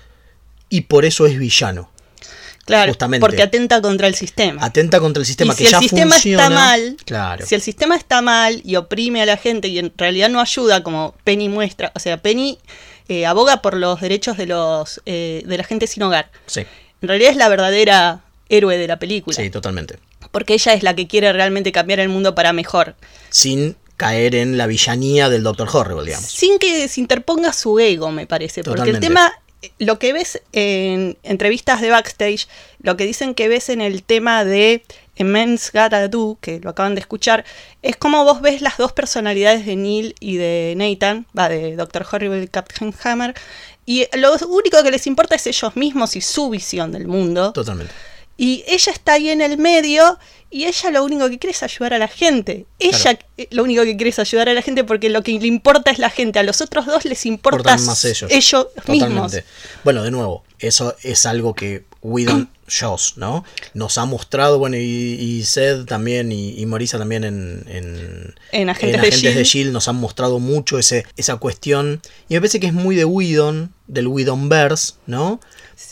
y 0.68 0.82
por 0.82 1.04
eso 1.04 1.26
es 1.26 1.38
villano. 1.38 1.90
Claro, 2.64 2.90
Justamente. 2.90 3.20
porque 3.24 3.42
atenta 3.42 3.80
contra 3.80 4.08
el 4.08 4.16
sistema. 4.16 4.64
Atenta 4.64 4.98
contra 4.98 5.20
el 5.20 5.26
sistema 5.26 5.52
y 5.52 5.56
que 5.56 5.64
si 5.66 5.70
ya 5.70 5.76
el 5.78 5.82
sistema 5.84 6.14
funciona. 6.14 6.42
está 6.42 6.54
mal, 6.54 6.96
Claro. 7.04 7.46
si 7.46 7.54
el 7.54 7.60
sistema 7.62 7.94
está 7.94 8.22
mal 8.22 8.60
y 8.64 8.74
oprime 8.74 9.22
a 9.22 9.26
la 9.26 9.36
gente 9.36 9.68
y 9.68 9.78
en 9.78 9.92
realidad 9.96 10.28
no 10.30 10.40
ayuda, 10.40 10.82
como 10.82 11.14
Penny 11.22 11.48
muestra, 11.48 11.92
o 11.94 12.00
sea, 12.00 12.16
Penny 12.20 12.58
eh, 13.08 13.24
aboga 13.24 13.62
por 13.62 13.76
los 13.76 14.00
derechos 14.00 14.36
de 14.36 14.46
los 14.46 15.00
eh, 15.06 15.44
de 15.46 15.56
la 15.56 15.62
gente 15.62 15.86
sin 15.86 16.02
hogar. 16.02 16.28
Sí, 16.46 16.62
En 17.02 17.08
realidad 17.08 17.30
es 17.30 17.36
la 17.36 17.48
verdadera 17.48 18.24
héroe 18.48 18.76
de 18.76 18.88
la 18.88 18.98
película, 18.98 19.36
sí, 19.36 19.48
totalmente. 19.48 20.00
porque 20.32 20.54
ella 20.54 20.72
es 20.72 20.82
la 20.82 20.96
que 20.96 21.06
quiere 21.06 21.32
realmente 21.32 21.70
cambiar 21.70 22.00
el 22.00 22.08
mundo 22.08 22.34
para 22.34 22.52
mejor, 22.52 22.96
Sin 23.30 23.76
caer 23.96 24.34
en 24.34 24.58
la 24.58 24.66
villanía 24.66 25.28
del 25.28 25.44
Doctor 25.44 25.68
Horrible, 25.72 26.04
digamos. 26.06 26.28
sin 26.28 26.58
que 26.58 26.88
se 26.88 27.00
interponga 27.00 27.52
su 27.52 27.78
ego, 27.78 28.10
me 28.10 28.26
parece, 28.26 28.64
porque 28.64 28.90
el 28.90 28.96
Totalmente. 28.96 29.06
tema 29.06 29.32
lo 29.78 29.98
que 29.98 30.12
ves 30.12 30.42
en 30.52 31.16
entrevistas 31.22 31.80
de 31.80 31.90
backstage, 31.90 32.48
lo 32.80 32.96
que 32.96 33.06
dicen 33.06 33.34
que 33.34 33.48
ves 33.48 33.68
en 33.68 33.80
el 33.80 34.02
tema 34.02 34.44
de 34.44 34.82
Men's 35.18 35.70
Gotta 35.72 36.08
Do, 36.08 36.38
que 36.40 36.60
lo 36.60 36.70
acaban 36.70 36.94
de 36.94 37.00
escuchar, 37.00 37.44
es 37.82 37.96
como 37.96 38.24
vos 38.24 38.40
ves 38.42 38.60
las 38.60 38.76
dos 38.76 38.92
personalidades 38.92 39.66
de 39.66 39.76
Neil 39.76 40.14
y 40.20 40.36
de 40.36 40.74
Nathan, 40.76 41.26
va, 41.36 41.48
de 41.48 41.76
Doctor 41.76 42.06
Horrible 42.10 42.42
y 42.42 42.48
Captain 42.48 42.94
Hammer, 43.02 43.34
y 43.86 44.06
lo 44.16 44.34
único 44.48 44.82
que 44.82 44.90
les 44.90 45.06
importa 45.06 45.36
es 45.36 45.46
ellos 45.46 45.76
mismos 45.76 46.16
y 46.16 46.20
su 46.20 46.50
visión 46.50 46.92
del 46.92 47.06
mundo. 47.06 47.52
Totalmente. 47.52 47.92
Y 48.36 48.64
ella 48.68 48.92
está 48.92 49.14
ahí 49.14 49.30
en 49.30 49.40
el 49.40 49.56
medio 49.58 50.18
y 50.50 50.64
ella 50.64 50.90
lo 50.90 51.04
único 51.04 51.28
que 51.28 51.38
quiere 51.38 51.52
es 51.52 51.62
ayudar 51.62 51.94
a 51.94 51.98
la 51.98 52.08
gente. 52.08 52.66
Ella 52.78 52.98
Claro. 52.98 53.18
eh, 53.38 53.48
lo 53.50 53.62
único 53.64 53.82
que 53.82 53.96
quiere 53.96 54.10
es 54.10 54.18
ayudar 54.18 54.48
a 54.48 54.54
la 54.54 54.62
gente 54.62 54.84
porque 54.84 55.08
lo 55.10 55.22
que 55.22 55.32
le 55.38 55.46
importa 55.46 55.90
es 55.90 55.98
la 55.98 56.10
gente. 56.10 56.38
A 56.38 56.42
los 56.42 56.60
otros 56.60 56.86
dos 56.86 57.04
les 57.04 57.24
importa 57.26 57.56
Importan 57.58 57.84
más 57.86 58.04
ellos. 58.04 58.30
mismos. 58.86 59.32
Totalmente. 59.32 59.44
Bueno, 59.84 60.02
de 60.02 60.10
nuevo, 60.10 60.44
eso 60.58 60.94
es 61.02 61.26
algo 61.26 61.54
que 61.54 61.84
Whedon 62.02 62.48
shows, 62.68 63.14
¿no? 63.16 63.44
Nos 63.74 63.96
ha 63.98 64.04
mostrado, 64.06 64.58
bueno, 64.58 64.76
y, 64.76 64.80
y 64.82 65.44
Seth 65.44 65.86
también, 65.86 66.30
y, 66.32 66.58
y 66.60 66.66
Marisa 66.66 66.98
también 66.98 67.22
en, 67.24 67.64
en, 67.68 68.34
En 68.52 68.68
Agentes 68.70 69.00
de 69.00 69.02
de 69.02 69.08
S.H.I.E.L.D.. 69.08 69.40
S.H.I.E.L.D. 69.42 69.72
nos 69.72 69.88
han 69.88 69.96
mostrado 69.96 70.38
mucho 70.40 70.78
ese, 70.78 71.06
esa 71.16 71.36
cuestión. 71.36 72.00
Y 72.28 72.34
me 72.34 72.40
parece 72.40 72.60
que 72.60 72.66
es 72.68 72.72
muy 72.72 72.96
de 72.96 73.04
Whedon, 73.04 73.72
del 73.86 74.08
Whedonverse, 74.08 74.94
¿no? 75.06 75.40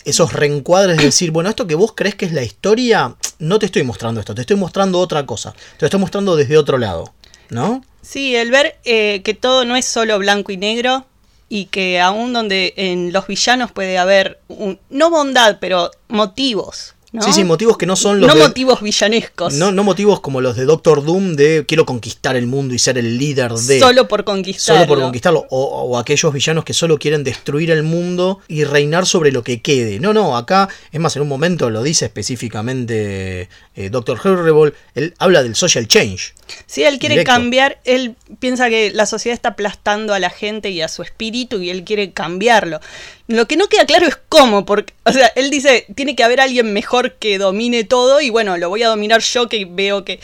Esos 0.05 0.33
reencuadres 0.33 0.97
de 0.99 1.05
decir, 1.05 1.31
bueno, 1.31 1.49
esto 1.51 1.66
que 1.66 1.75
vos 1.75 1.92
crees 1.94 2.14
que 2.14 2.25
es 2.27 2.33
la 2.33 2.42
historia, 2.42 3.14
no 3.38 3.59
te 3.59 3.66
estoy 3.66 3.83
mostrando 3.83 4.20
esto, 4.20 4.35
te 4.35 4.40
estoy 4.42 4.57
mostrando 4.57 4.99
otra 4.99 5.27
cosa. 5.27 5.53
Te 5.53 5.81
lo 5.83 5.87
estoy 5.87 6.01
mostrando 6.01 6.37
desde 6.37 6.57
otro 6.57 6.79
lado, 6.79 7.12
¿no? 7.51 7.85
Sí, 8.03 8.35
el 8.37 8.51
ver 8.51 8.77
eh, 8.85 9.23
que 9.25 9.35
todo 9.35 9.64
no 9.64 9.77
es 9.77 9.85
solo 9.87 10.18
blanco 10.18 10.53
y 10.53 10.57
negro 10.57 11.07
y 11.49 11.66
que 11.66 12.01
aún 12.01 12.33
donde 12.33 12.73
en 12.77 13.12
los 13.12 13.27
villanos 13.27 13.73
puede 13.73 13.99
haber, 13.99 14.40
un- 14.49 14.79
no 14.90 15.11
bondad, 15.11 15.59
pero 15.61 15.90
motivos. 16.09 16.94
¿No? 17.14 17.22
Sí, 17.22 17.33
sí, 17.33 17.44
motivos 17.44 17.79
que 17.79 17.87
no 17.87 17.96
son 17.96 18.20
los 18.20 18.29
No 18.29 18.35
de- 18.35 18.42
motivos 18.42 18.83
villanescos. 18.83 19.55
No, 19.55 19.72
no 19.72 19.83
motivos 19.85 20.20
como 20.20 20.40
los 20.42 20.57
de 20.57 20.64
Doctor 20.66 21.03
Doom 21.05 21.35
de 21.37 21.64
quiero 21.66 21.87
conquistar 21.87 22.37
el 22.37 22.46
mundo 22.46 22.74
y 22.74 22.79
ser 22.79 22.98
el 22.98 23.16
líder 23.16 23.53
de. 23.53 23.79
Solo 23.81 24.07
por 24.09 24.24
conquistarlo. 24.24 24.83
Solo 24.83 24.88
por 24.94 25.00
conquistarlo. 25.03 25.46
O, 25.50 25.62
o 25.64 25.98
aquellos 25.98 26.33
villanos 26.33 26.64
que 26.64 26.74
solo 26.74 26.98
quieren 26.98 27.24
destruir 27.24 27.70
el 27.70 27.83
mundo 27.85 28.40
y 28.48 28.64
reinar 28.64 29.07
sobre 29.07 29.33
lo 29.33 29.42
que 29.42 29.62
quede. 29.62 29.98
No, 30.00 30.12
no, 30.12 30.37
acá, 30.37 30.68
es 30.92 31.00
más, 31.00 31.16
en 31.16 31.22
un 31.22 31.29
momento 31.29 31.70
lo 31.70 31.83
dice 31.83 32.07
específicamente 32.07 33.48
eh, 33.77 33.90
Doctor 33.90 34.20
Horrible. 34.24 34.72
Él 34.94 35.14
habla 35.18 35.42
del 35.42 35.55
social 35.55 35.87
change. 35.88 36.35
Sí, 36.66 36.83
él 36.83 36.98
quiere 36.98 37.14
Directo. 37.14 37.33
cambiar, 37.33 37.81
él 37.85 38.16
piensa 38.38 38.68
que 38.68 38.90
la 38.92 39.07
sociedad 39.07 39.35
está 39.35 39.50
aplastando 39.50 40.12
a 40.14 40.18
la 40.18 40.31
gente 40.31 40.70
y 40.70 40.83
a 40.83 40.88
su 40.88 41.03
espíritu 41.03 41.61
y 41.62 41.70
él 41.70 41.85
quiere 41.85 42.12
cambiarlo. 42.12 42.81
Lo 43.27 43.49
que 43.49 43.57
no 43.57 43.69
queda 43.69 43.87
claro 43.87 44.07
es 44.07 44.19
cómo, 44.29 44.67
porque, 44.67 44.93
o 45.05 45.13
sea, 45.13 45.29
él 45.35 45.49
dice, 45.51 45.87
tiene 45.95 46.15
que 46.15 46.25
haber 46.25 46.41
alguien 46.41 46.73
mejor 46.73 47.15
que 47.15 47.39
domine 47.39 47.85
todo 47.85 48.21
y 48.21 48.29
bueno, 48.31 48.57
lo 48.59 48.69
voy 48.69 48.83
a 48.83 48.89
dominar 48.89 49.21
yo 49.23 49.49
que 49.49 49.65
veo 49.65 50.05
que... 50.05 50.21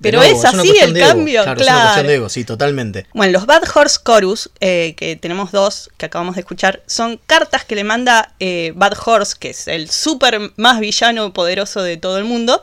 Pero 0.00 0.18
nuevo, 0.18 0.38
es 0.38 0.44
así 0.44 0.78
el 0.80 0.94
de 0.94 1.00
cambio, 1.00 1.42
Claro, 1.42 1.60
claro. 1.60 1.60
es 1.60 1.68
una 1.68 1.82
cuestión 1.82 2.06
de 2.06 2.14
ego, 2.14 2.28
sí, 2.28 2.44
totalmente. 2.44 3.06
Bueno, 3.14 3.32
los 3.32 3.46
Bad 3.46 3.64
Horse 3.74 3.98
Chorus, 4.06 4.48
eh, 4.60 4.94
que 4.96 5.16
tenemos 5.16 5.50
dos 5.50 5.90
que 5.96 6.06
acabamos 6.06 6.36
de 6.36 6.42
escuchar, 6.42 6.84
son 6.86 7.20
cartas 7.26 7.64
que 7.64 7.74
le 7.74 7.82
manda 7.82 8.32
eh, 8.38 8.72
Bad 8.76 8.92
Horse, 9.04 9.34
que 9.40 9.50
es 9.50 9.66
el 9.66 9.90
super 9.90 10.52
más 10.54 10.78
villano 10.78 11.32
poderoso 11.32 11.82
de 11.82 11.96
todo 11.96 12.18
el 12.18 12.24
mundo, 12.24 12.62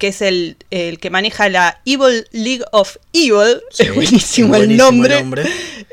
que 0.00 0.08
es 0.08 0.22
el, 0.22 0.56
el 0.72 0.98
que 0.98 1.10
maneja 1.10 1.48
la 1.48 1.80
Evil 1.84 2.26
League 2.32 2.64
of 2.72 2.96
Evil. 3.12 3.60
Sí, 3.70 3.84
es 3.84 3.94
buenísimo, 3.94 4.54
el, 4.56 4.62
buenísimo 4.62 5.06
nombre. 5.06 5.44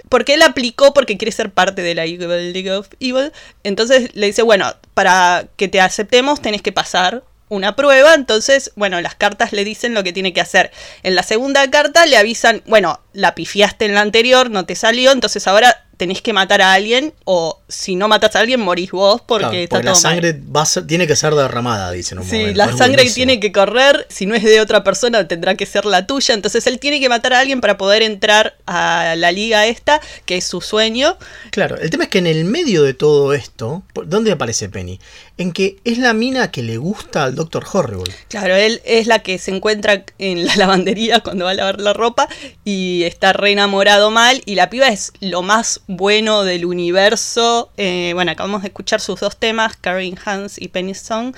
Porque 0.10 0.34
él 0.34 0.42
aplicó 0.42 0.94
porque 0.94 1.18
quiere 1.18 1.32
ser 1.32 1.52
parte 1.52 1.84
de 1.84 1.94
la 1.94 2.06
Evil 2.06 2.54
League 2.54 2.72
of 2.72 2.88
Evil. 3.00 3.32
Entonces 3.64 4.10
le 4.16 4.26
dice, 4.26 4.42
bueno, 4.42 4.74
para 4.96 5.48
que 5.58 5.68
te 5.68 5.82
aceptemos 5.82 6.42
tenés 6.42 6.64
que 6.64 6.72
pasar 6.72 7.24
una 7.50 7.76
prueba. 7.76 8.14
Entonces, 8.14 8.72
bueno, 8.76 9.00
las 9.02 9.16
cartas 9.16 9.52
le 9.52 9.64
dicen 9.66 9.94
lo 9.94 10.04
que 10.04 10.14
tiene 10.14 10.34
que 10.34 10.42
hacer. 10.42 10.72
En 11.04 11.14
la 11.14 11.24
segunda 11.24 11.70
carta 11.70 12.06
le 12.06 12.18
avisan, 12.18 12.64
bueno, 12.66 13.02
la 13.14 13.36
pifiaste 13.36 13.86
en 13.86 13.94
la 13.94 14.02
anterior, 14.02 14.50
no 14.50 14.66
te 14.66 14.76
salió, 14.76 15.12
entonces 15.12 15.48
ahora 15.48 15.86
tenés 15.98 16.22
que 16.22 16.32
matar 16.32 16.62
a 16.62 16.74
alguien 16.74 17.14
o 17.26 17.60
si 17.68 17.96
no 17.96 18.08
matas 18.08 18.36
a 18.36 18.40
alguien 18.40 18.60
morís 18.60 18.92
vos 18.92 19.22
porque 19.22 19.42
Claro, 19.46 19.58
está 19.58 19.76
porque 19.78 19.86
la 19.86 19.92
mal. 19.94 20.02
sangre 20.02 20.40
va 20.56 20.62
a 20.62 20.66
ser- 20.66 20.88
tiene 20.88 21.08
que 21.08 21.16
ser 21.16 21.34
derramada, 21.36 21.92
dicen 21.92 22.20
un 22.20 22.26
Sí, 22.26 22.38
momento. 22.38 22.58
la 22.58 22.66
Es 22.66 22.72
sangre 22.78 22.96
buenísimo. 22.98 23.16
tiene 23.16 23.40
que 23.40 23.52
correr, 23.52 24.06
si 24.10 24.26
no 24.26 24.36
es 24.36 24.44
de 24.44 24.62
otra 24.62 24.84
persona 24.84 25.28
tendrá 25.28 25.56
que 25.56 25.66
ser 25.66 25.86
la 25.86 26.06
tuya, 26.08 26.34
entonces 26.34 26.66
él 26.68 26.80
tiene 26.80 27.00
que 27.00 27.10
matar 27.10 27.34
a 27.34 27.40
alguien 27.40 27.62
para 27.62 27.78
poder 27.78 28.02
entrar 28.04 28.56
a 28.68 29.16
la 29.18 29.32
liga 29.32 29.66
esta, 29.66 30.00
que 30.26 30.38
es 30.38 30.46
su 30.46 30.62
sueño. 30.62 31.18
Claro, 31.52 31.78
el 31.78 31.90
tema 31.90 32.06
es 32.06 32.10
que 32.10 32.20
en 32.20 32.28
el 32.28 32.46
medio 32.46 32.84
de 32.84 32.94
todo 32.94 33.34
esto, 33.34 33.84
¿por- 33.94 34.08
¿dónde 34.08 34.32
aparece 34.32 34.70
Penny? 34.70 35.00
En 35.40 35.52
que 35.52 35.78
es 35.84 35.98
la 36.00 36.14
mina 36.14 36.50
que 36.52 36.64
le 36.64 36.78
gusta 36.78 37.24
al 37.24 37.36
Doctor 37.36 37.66
Horrible. 37.72 38.14
Claro, 38.28 38.56
él 38.56 38.82
es 38.86 39.06
la 39.08 39.20
que 39.20 39.38
se 39.38 39.52
encuentra 39.52 40.04
en 40.18 40.46
la 40.46 40.56
lavandería 40.86 41.20
cuando 41.22 41.46
va 41.46 41.52
a 41.52 41.54
lavar 41.54 41.80
la 41.82 41.94
ropa 41.94 42.28
y 42.66 43.04
está 43.04 43.34
re 43.34 43.52
enamorado 43.52 44.10
mal 44.12 44.42
y 44.46 44.56
la 44.56 44.70
piba 44.70 44.88
es 44.88 45.14
lo 45.20 45.42
más 45.42 45.82
bueno 45.88 46.44
del 46.44 46.66
universo. 46.66 47.72
Eh, 47.78 48.12
bueno, 48.14 48.32
acabamos 48.32 48.62
de 48.62 48.68
escuchar 48.68 49.02
sus 49.02 49.20
dos 49.20 49.38
temas, 49.38 49.76
Karen 49.78 50.18
Hans 50.24 50.62
y 50.62 50.68
Penny 50.68 50.94
Song 50.94 51.34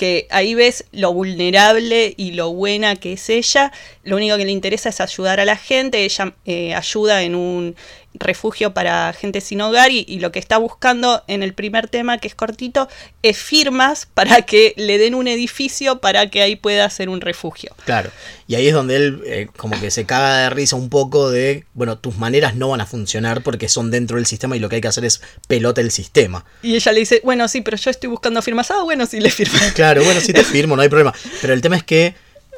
que 0.00 0.26
ahí 0.30 0.54
ves 0.54 0.86
lo 0.92 1.12
vulnerable 1.12 2.14
y 2.16 2.32
lo 2.32 2.54
buena 2.54 2.96
que 2.96 3.12
es 3.12 3.28
ella. 3.28 3.70
Lo 4.02 4.16
único 4.16 4.38
que 4.38 4.46
le 4.46 4.50
interesa 4.50 4.88
es 4.88 4.98
ayudar 4.98 5.40
a 5.40 5.44
la 5.44 5.56
gente. 5.56 6.06
Ella 6.06 6.34
eh, 6.46 6.74
ayuda 6.74 7.22
en 7.22 7.34
un 7.34 7.76
refugio 8.14 8.74
para 8.74 9.12
gente 9.12 9.40
sin 9.40 9.60
hogar 9.60 9.90
y, 9.90 10.04
y, 10.08 10.18
lo 10.18 10.32
que 10.32 10.38
está 10.38 10.58
buscando 10.58 11.22
en 11.28 11.42
el 11.42 11.54
primer 11.54 11.88
tema, 11.88 12.18
que 12.18 12.28
es 12.28 12.34
cortito, 12.34 12.88
es 13.22 13.38
firmas 13.38 14.06
para 14.12 14.42
que 14.42 14.74
le 14.76 14.98
den 14.98 15.14
un 15.14 15.28
edificio 15.28 16.00
para 16.00 16.28
que 16.28 16.42
ahí 16.42 16.56
pueda 16.56 16.84
hacer 16.84 17.08
un 17.08 17.20
refugio. 17.20 17.74
Claro, 17.84 18.10
y 18.50 18.56
ahí 18.56 18.66
es 18.66 18.74
donde 18.74 18.96
él 18.96 19.22
eh, 19.26 19.48
como 19.56 19.80
que 19.80 19.92
se 19.92 20.06
caga 20.06 20.38
de 20.38 20.50
risa 20.50 20.74
un 20.74 20.88
poco 20.88 21.30
de, 21.30 21.66
bueno, 21.72 21.98
tus 21.98 22.18
maneras 22.18 22.56
no 22.56 22.70
van 22.70 22.80
a 22.80 22.86
funcionar 22.86 23.44
porque 23.44 23.68
son 23.68 23.92
dentro 23.92 24.16
del 24.16 24.26
sistema 24.26 24.56
y 24.56 24.58
lo 24.58 24.68
que 24.68 24.74
hay 24.76 24.80
que 24.80 24.88
hacer 24.88 25.04
es 25.04 25.22
pelota 25.46 25.80
el 25.80 25.92
sistema. 25.92 26.44
Y 26.62 26.74
ella 26.74 26.90
le 26.90 26.98
dice, 26.98 27.20
bueno, 27.22 27.46
sí, 27.46 27.60
pero 27.60 27.76
yo 27.76 27.90
estoy 27.90 28.10
buscando 28.10 28.42
firmas. 28.42 28.70
Ah, 28.72 28.82
bueno, 28.82 29.06
sí, 29.06 29.20
le 29.20 29.30
firmo. 29.30 29.58
Claro, 29.74 30.02
bueno, 30.02 30.20
sí 30.20 30.32
te 30.32 30.42
firmo, 30.42 30.74
no 30.74 30.82
hay 30.82 30.88
problema. 30.88 31.14
Pero 31.40 31.54
el 31.54 31.60
tema 31.60 31.76
es 31.76 31.84
que, 31.84 32.14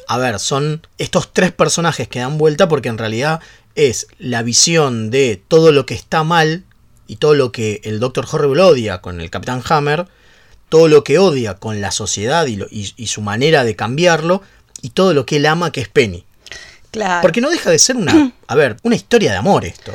a 0.08 0.16
ver, 0.16 0.38
son 0.38 0.86
estos 0.98 1.32
tres 1.32 1.52
personajes 1.52 2.08
que 2.08 2.20
dan 2.20 2.38
vuelta 2.38 2.68
porque 2.68 2.88
en 2.88 2.96
realidad 2.96 3.40
es 3.74 4.06
la 4.18 4.42
visión 4.42 5.10
de 5.10 5.42
todo 5.48 5.72
lo 5.72 5.86
que 5.86 5.94
está 5.94 6.24
mal 6.24 6.64
y 7.06 7.16
todo 7.16 7.34
lo 7.34 7.52
que 7.52 7.80
el 7.84 8.00
Doctor 8.00 8.26
Horrible 8.30 8.62
odia 8.62 9.00
con 9.00 9.20
el 9.20 9.30
Capitán 9.30 9.62
Hammer, 9.68 10.06
todo 10.68 10.88
lo 10.88 11.04
que 11.04 11.18
odia 11.18 11.54
con 11.54 11.80
la 11.80 11.90
sociedad 11.90 12.46
y, 12.46 12.56
lo, 12.56 12.66
y, 12.70 12.92
y, 12.96 13.06
su 13.08 13.20
manera 13.20 13.64
de 13.64 13.76
cambiarlo, 13.76 14.42
y 14.80 14.90
todo 14.90 15.14
lo 15.14 15.24
que 15.26 15.36
él 15.36 15.46
ama 15.46 15.72
que 15.72 15.80
es 15.80 15.88
Penny. 15.88 16.24
Claro. 16.90 17.22
Porque 17.22 17.40
no 17.40 17.50
deja 17.50 17.70
de 17.70 17.78
ser 17.78 17.96
una, 17.96 18.32
a 18.46 18.54
ver, 18.54 18.76
una 18.82 18.96
historia 18.96 19.32
de 19.32 19.38
amor 19.38 19.64
esto. 19.64 19.92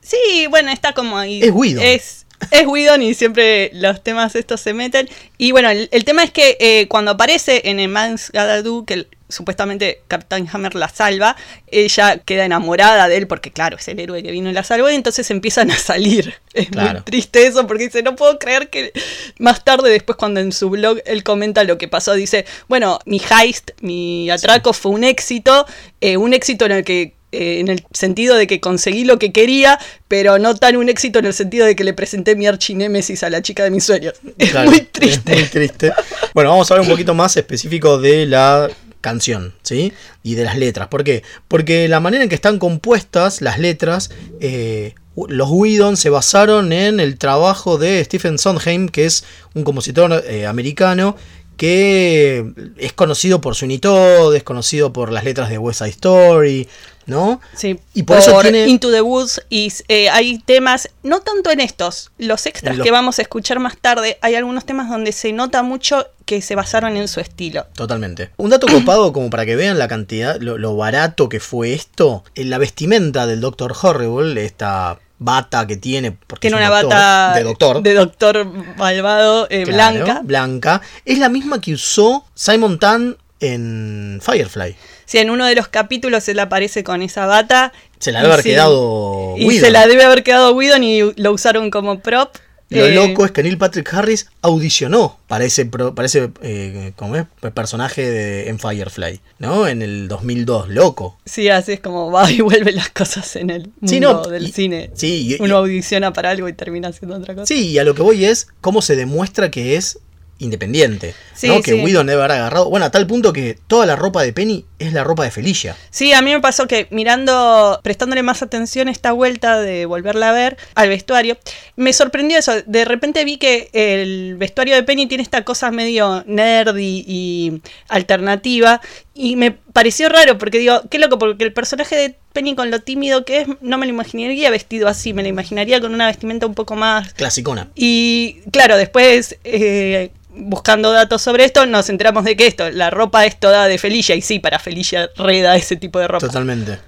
Sí, 0.00 0.46
bueno, 0.48 0.70
está 0.70 0.92
como 0.92 1.18
ahí. 1.18 1.42
Es 1.42 1.52
Guido. 1.52 1.80
Es, 1.80 2.26
es 2.50 2.66
Whedon 2.66 3.02
y 3.02 3.14
siempre 3.14 3.70
los 3.74 4.02
temas 4.02 4.34
estos 4.34 4.60
se 4.60 4.74
meten. 4.74 5.08
Y 5.38 5.52
bueno, 5.52 5.70
el, 5.70 5.88
el 5.92 6.04
tema 6.04 6.22
es 6.24 6.30
que 6.30 6.56
eh, 6.60 6.88
cuando 6.88 7.12
aparece 7.12 7.62
en 7.64 7.80
el 7.80 7.88
Man's 7.88 8.32
Do, 8.64 8.84
que 8.84 9.06
supuestamente 9.30 10.02
Captain 10.08 10.46
Hammer 10.52 10.74
la 10.74 10.88
salva, 10.88 11.36
ella 11.68 12.18
queda 12.18 12.44
enamorada 12.44 13.08
de 13.08 13.16
él 13.16 13.26
porque 13.26 13.50
claro, 13.50 13.76
es 13.76 13.88
el 13.88 13.98
héroe 14.00 14.22
que 14.22 14.30
vino 14.30 14.50
y 14.50 14.52
la 14.52 14.64
salvó 14.64 14.90
y 14.90 14.94
entonces 14.94 15.30
empiezan 15.30 15.70
a 15.70 15.76
salir. 15.76 16.34
Es 16.52 16.68
Claro. 16.68 16.92
muy 16.94 17.02
triste 17.02 17.46
eso 17.46 17.66
porque 17.68 17.84
dice, 17.84 18.02
no 18.02 18.16
puedo 18.16 18.38
creer 18.38 18.70
que 18.70 18.92
más 19.38 19.64
tarde 19.64 19.88
después 19.90 20.16
cuando 20.16 20.40
en 20.40 20.50
su 20.52 20.68
blog 20.68 20.98
él 21.06 21.22
comenta 21.22 21.62
lo 21.64 21.78
que 21.78 21.86
pasó, 21.86 22.14
dice, 22.14 22.44
bueno, 22.68 22.98
mi 23.06 23.20
heist, 23.30 23.70
mi 23.80 24.28
atraco 24.30 24.72
fue 24.72 24.90
un 24.92 25.04
éxito, 25.04 25.64
eh, 26.00 26.16
un 26.16 26.34
éxito 26.34 26.66
en 26.66 26.72
el 26.72 26.84
que 26.84 27.14
eh, 27.32 27.60
en 27.60 27.68
el 27.68 27.84
sentido 27.92 28.34
de 28.34 28.48
que 28.48 28.58
conseguí 28.58 29.04
lo 29.04 29.20
que 29.20 29.30
quería, 29.30 29.78
pero 30.08 30.40
no 30.40 30.56
tan 30.56 30.76
un 30.76 30.88
éxito 30.88 31.20
en 31.20 31.26
el 31.26 31.32
sentido 31.34 31.64
de 31.64 31.76
que 31.76 31.84
le 31.84 31.92
presenté 31.94 32.34
mi 32.34 32.48
archinémesis 32.48 33.22
a 33.22 33.30
la 33.30 33.40
chica 33.40 33.62
de 33.62 33.70
mis 33.70 33.84
sueños. 33.84 34.14
Es 34.38 34.50
Claro, 34.50 34.70
muy 34.70 34.80
triste. 34.80 35.32
es 35.32 35.38
muy 35.38 35.48
triste. 35.48 35.92
Bueno, 36.34 36.50
vamos 36.50 36.68
a 36.68 36.74
hablar 36.74 36.86
un 36.88 36.92
poquito 36.92 37.14
más 37.14 37.36
específico 37.36 37.98
de 37.98 38.26
la 38.26 38.68
canción, 39.00 39.54
¿sí? 39.62 39.92
Y 40.22 40.34
de 40.34 40.44
las 40.44 40.58
letras. 40.58 40.88
¿Por 40.88 41.04
qué? 41.04 41.22
Porque 41.48 41.88
la 41.88 42.00
manera 42.00 42.22
en 42.22 42.28
que 42.28 42.34
están 42.34 42.58
compuestas 42.58 43.40
las 43.40 43.58
letras, 43.58 44.10
eh, 44.40 44.94
los 45.28 45.48
Whedon 45.50 45.96
se 45.96 46.10
basaron 46.10 46.72
en 46.72 47.00
el 47.00 47.18
trabajo 47.18 47.78
de 47.78 48.02
Stephen 48.04 48.38
Sondheim, 48.38 48.88
que 48.88 49.06
es 49.06 49.24
un 49.54 49.64
compositor 49.64 50.24
eh, 50.26 50.46
americano 50.46 51.16
que 51.60 52.72
es 52.78 52.94
conocido 52.94 53.42
por 53.42 53.54
su 53.54 53.66
Unitod, 53.66 54.34
es 54.34 54.42
conocido 54.42 54.94
por 54.94 55.12
las 55.12 55.24
letras 55.24 55.50
de 55.50 55.58
West 55.58 55.80
Side 55.80 55.90
Story, 55.90 56.66
¿no? 57.04 57.38
Sí, 57.54 57.78
Y 57.92 58.04
por 58.04 58.16
eso 58.16 58.40
tiene- 58.40 58.66
Into 58.66 58.90
the 58.90 59.02
Woods 59.02 59.42
y 59.50 59.70
eh, 59.88 60.08
hay 60.08 60.38
temas, 60.38 60.88
no 61.02 61.20
tanto 61.20 61.50
en 61.50 61.60
estos, 61.60 62.12
los 62.16 62.46
extras 62.46 62.78
los- 62.78 62.84
que 62.84 62.90
vamos 62.90 63.18
a 63.18 63.22
escuchar 63.22 63.58
más 63.60 63.76
tarde, 63.76 64.16
hay 64.22 64.36
algunos 64.36 64.64
temas 64.64 64.88
donde 64.88 65.12
se 65.12 65.32
nota 65.34 65.62
mucho 65.62 66.06
que 66.24 66.40
se 66.40 66.54
basaron 66.54 66.96
en 66.96 67.08
su 67.08 67.20
estilo. 67.20 67.66
Totalmente. 67.74 68.30
Un 68.38 68.48
dato 68.48 68.66
copado 68.72 69.12
como 69.12 69.28
para 69.28 69.44
que 69.44 69.54
vean 69.56 69.78
la 69.78 69.86
cantidad, 69.86 70.40
lo, 70.40 70.56
lo 70.56 70.76
barato 70.76 71.28
que 71.28 71.40
fue 71.40 71.74
esto. 71.74 72.24
En 72.34 72.48
la 72.48 72.56
vestimenta 72.56 73.26
del 73.26 73.40
Doctor 73.42 73.74
Horrible, 73.82 74.46
esta 74.46 74.98
bata 75.20 75.66
que 75.66 75.76
tiene, 75.76 76.12
porque 76.12 76.48
Tiene 76.48 76.56
una 76.56 76.70
doctor, 76.70 76.90
bata 76.90 77.34
de 77.36 77.44
doctor, 77.44 77.82
de 77.82 77.94
doctor 77.94 78.46
malvado 78.76 79.46
eh, 79.50 79.64
claro, 79.64 80.04
blanca. 80.04 80.20
blanca, 80.24 80.80
es 81.04 81.18
la 81.18 81.28
misma 81.28 81.60
que 81.60 81.74
usó 81.74 82.24
Simon 82.34 82.78
Tan 82.80 83.18
en 83.38 84.18
Firefly. 84.22 84.74
Si 85.04 85.18
en 85.18 85.30
uno 85.30 85.46
de 85.46 85.54
los 85.54 85.68
capítulos 85.68 86.26
él 86.28 86.38
aparece 86.38 86.82
con 86.84 87.02
esa 87.02 87.26
bata. 87.26 87.72
Se 87.98 88.12
la 88.12 88.20
debe 88.22 88.32
haber 88.32 88.44
sí, 88.44 88.50
quedado 88.50 89.34
Y 89.36 89.58
se 89.58 89.70
la 89.70 89.86
debe 89.86 90.04
haber 90.04 90.22
quedado 90.22 90.54
Whedon 90.54 90.82
y 90.84 91.12
lo 91.16 91.32
usaron 91.32 91.70
como 91.70 92.00
prop. 92.00 92.34
Lo 92.70 92.86
Eh, 92.86 92.94
loco 92.94 93.24
es 93.24 93.32
que 93.32 93.42
Neil 93.42 93.58
Patrick 93.58 93.92
Harris 93.92 94.28
audicionó 94.42 95.18
para 95.26 95.44
ese, 95.44 95.66
para 95.66 96.06
ese 96.06 96.30
eh, 96.42 96.92
¿cómo 96.96 97.16
es? 97.16 97.24
personaje 97.52 98.08
de, 98.08 98.48
en 98.48 98.58
Firefly, 98.60 99.20
¿no? 99.40 99.66
En 99.66 99.82
el 99.82 100.06
2002, 100.06 100.68
loco. 100.68 101.18
Sí, 101.24 101.48
así 101.48 101.72
es 101.72 101.80
como 101.80 102.12
va 102.12 102.30
y 102.30 102.40
vuelve 102.40 102.70
las 102.72 102.90
cosas 102.90 103.34
en 103.36 103.50
el 103.50 103.62
mundo 103.80 103.88
Sí, 103.88 103.98
no, 104.00 104.22
del 104.22 104.48
y- 104.48 104.52
cine. 104.52 104.90
sí, 104.94 105.36
y- 105.38 105.42
Uno 105.42 105.56
audiciona 105.56 106.12
para 106.12 106.30
algo 106.30 106.48
y 106.48 106.52
termina 106.52 106.88
haciendo 106.88 107.16
otra 107.16 107.34
cosa. 107.34 107.46
Sí, 107.46 107.70
y 107.70 107.78
a 107.78 107.84
lo 107.84 107.94
que 107.94 108.02
voy 108.02 108.24
es 108.24 108.46
cómo 108.60 108.82
se 108.82 108.94
demuestra 108.94 109.50
que 109.50 109.76
es 109.76 109.98
independiente. 110.40 111.14
Sí, 111.34 111.48
¿no? 111.48 111.62
Que 111.62 111.72
sí. 111.72 111.80
Whedon 111.80 112.06
debe 112.06 112.20
haber 112.22 112.38
agarrado. 112.38 112.68
Bueno, 112.68 112.86
a 112.86 112.90
tal 112.90 113.06
punto 113.06 113.32
que 113.32 113.56
toda 113.66 113.86
la 113.86 113.96
ropa 113.96 114.22
de 114.22 114.32
Penny 114.32 114.64
es 114.78 114.92
la 114.92 115.04
ropa 115.04 115.24
de 115.24 115.30
Felicia. 115.30 115.76
Sí, 115.90 116.12
a 116.12 116.22
mí 116.22 116.32
me 116.32 116.40
pasó 116.40 116.66
que 116.66 116.88
mirando, 116.90 117.78
prestándole 117.82 118.22
más 118.22 118.42
atención 118.42 118.88
esta 118.88 119.12
vuelta 119.12 119.60
de 119.60 119.86
volverla 119.86 120.30
a 120.30 120.32
ver 120.32 120.56
al 120.74 120.88
vestuario, 120.88 121.38
me 121.76 121.92
sorprendió 121.92 122.38
eso. 122.38 122.52
De 122.66 122.84
repente 122.84 123.24
vi 123.24 123.36
que 123.36 123.70
el 123.72 124.36
vestuario 124.36 124.74
de 124.74 124.82
Penny 124.82 125.06
tiene 125.06 125.22
esta 125.22 125.44
cosa 125.44 125.70
medio 125.70 126.24
nerdy 126.26 127.04
y 127.06 127.62
alternativa. 127.88 128.80
Y 129.14 129.36
me 129.36 129.54
pareció 129.72 130.08
raro 130.08 130.38
porque 130.38 130.58
digo, 130.58 130.82
qué 130.90 130.98
loco, 130.98 131.18
porque 131.18 131.44
el 131.44 131.52
personaje 131.52 131.96
de 131.96 132.16
Penny 132.32 132.54
con 132.54 132.70
lo 132.70 132.80
tímido 132.80 133.24
que 133.24 133.42
es, 133.42 133.48
no 133.60 133.78
me 133.78 133.86
lo 133.86 133.90
imaginaría 133.90 134.50
vestido 134.50 134.88
así, 134.88 135.12
me 135.12 135.22
lo 135.22 135.28
imaginaría 135.28 135.80
con 135.80 135.94
una 135.94 136.06
vestimenta 136.06 136.46
un 136.46 136.54
poco 136.54 136.76
más 136.76 137.12
Clasicona. 137.14 137.68
y 137.74 138.40
claro, 138.52 138.76
después 138.76 139.36
eh, 139.44 140.10
buscando 140.34 140.92
datos 140.92 141.22
sobre 141.22 141.44
esto, 141.44 141.66
nos 141.66 141.88
enteramos 141.88 142.24
de 142.24 142.36
que 142.36 142.46
esto, 142.46 142.70
la 142.70 142.90
ropa 142.90 143.26
es 143.26 143.38
toda 143.38 143.66
de 143.66 143.78
Felicia, 143.78 144.14
y 144.14 144.22
sí, 144.22 144.38
para 144.38 144.58
Felicia 144.58 145.10
reda 145.16 145.56
ese 145.56 145.76
tipo 145.76 145.98
de 145.98 146.08
ropa. 146.08 146.26
Totalmente. 146.26 146.78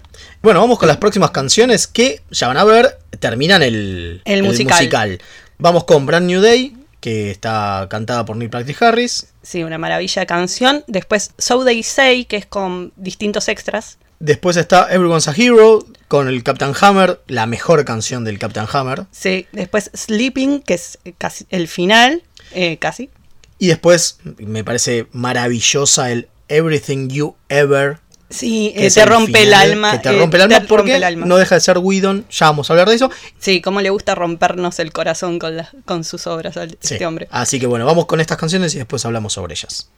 Bueno, 0.42 0.60
vamos 0.60 0.78
con 0.78 0.88
las 0.88 0.96
próximas 0.96 1.30
canciones 1.30 1.86
que 1.86 2.20
ya 2.30 2.48
van 2.48 2.56
a 2.56 2.64
ver, 2.64 2.98
terminan 3.20 3.62
el, 3.62 4.22
El 4.24 4.42
musical. 4.42 5.20
Vamos 5.58 5.84
con 5.84 6.06
Brand 6.06 6.26
New 6.26 6.40
Day, 6.40 6.74
que 7.02 7.32
está 7.32 7.88
cantada 7.90 8.24
por 8.24 8.36
Neil 8.36 8.48
Patrick 8.48 8.80
Harris. 8.80 9.26
Sí, 9.42 9.64
una 9.64 9.76
maravilla 9.76 10.20
de 10.20 10.26
canción. 10.26 10.84
Después 10.86 11.32
So 11.36 11.64
They 11.64 11.82
Say, 11.82 12.26
que 12.26 12.36
es 12.36 12.46
con 12.46 12.92
distintos 12.96 13.48
extras. 13.48 13.98
Después 14.20 14.56
está 14.56 14.86
Everyone's 14.94 15.26
a 15.26 15.34
Hero 15.36 15.84
con 16.06 16.28
el 16.28 16.44
Captain 16.44 16.72
Hammer, 16.80 17.20
la 17.26 17.46
mejor 17.46 17.84
canción 17.84 18.22
del 18.22 18.38
Captain 18.38 18.66
Hammer. 18.72 19.06
Sí, 19.10 19.48
después 19.50 19.90
Sleeping, 19.96 20.62
que 20.62 20.74
es 20.74 21.00
casi 21.18 21.44
el 21.50 21.66
final, 21.66 22.22
eh, 22.52 22.76
casi. 22.78 23.10
Y 23.58 23.66
después 23.66 24.20
me 24.38 24.62
parece 24.62 25.08
maravillosa 25.10 26.12
el 26.12 26.28
Everything 26.46 27.08
You 27.08 27.34
Ever 27.48 27.98
Sí, 28.32 28.72
que 28.76 28.86
eh, 28.86 28.90
te 28.90 29.04
rompe 29.06 29.42
el 29.42 29.54
alma. 29.54 29.92
Que 29.92 29.98
te 29.98 30.16
eh, 30.16 30.18
rompe 30.18 30.36
el 30.38 30.42
alma 30.42 30.60
te 30.60 30.66
porque 30.66 30.92
rompe 30.92 30.96
el 30.96 31.04
alma. 31.04 31.26
no 31.26 31.36
deja 31.36 31.54
de 31.54 31.60
ser 31.60 31.78
Whedon. 31.78 32.24
Ya 32.30 32.46
vamos 32.46 32.68
a 32.68 32.72
hablar 32.72 32.88
de 32.88 32.94
eso. 32.96 33.10
Sí, 33.38 33.60
cómo 33.60 33.80
le 33.80 33.90
gusta 33.90 34.14
rompernos 34.14 34.78
el 34.78 34.92
corazón 34.92 35.38
con, 35.38 35.56
las- 35.56 35.70
con 35.84 36.04
sus 36.04 36.26
obras 36.26 36.56
a 36.56 36.66
Sí. 36.66 36.76
este 36.82 37.06
hombre. 37.06 37.28
Así 37.30 37.60
que 37.60 37.66
bueno, 37.66 37.86
vamos 37.86 38.06
con 38.06 38.20
estas 38.20 38.36
canciones 38.38 38.74
y 38.74 38.78
después 38.78 39.04
hablamos 39.04 39.32
sobre 39.34 39.54
ellas. 39.54 39.90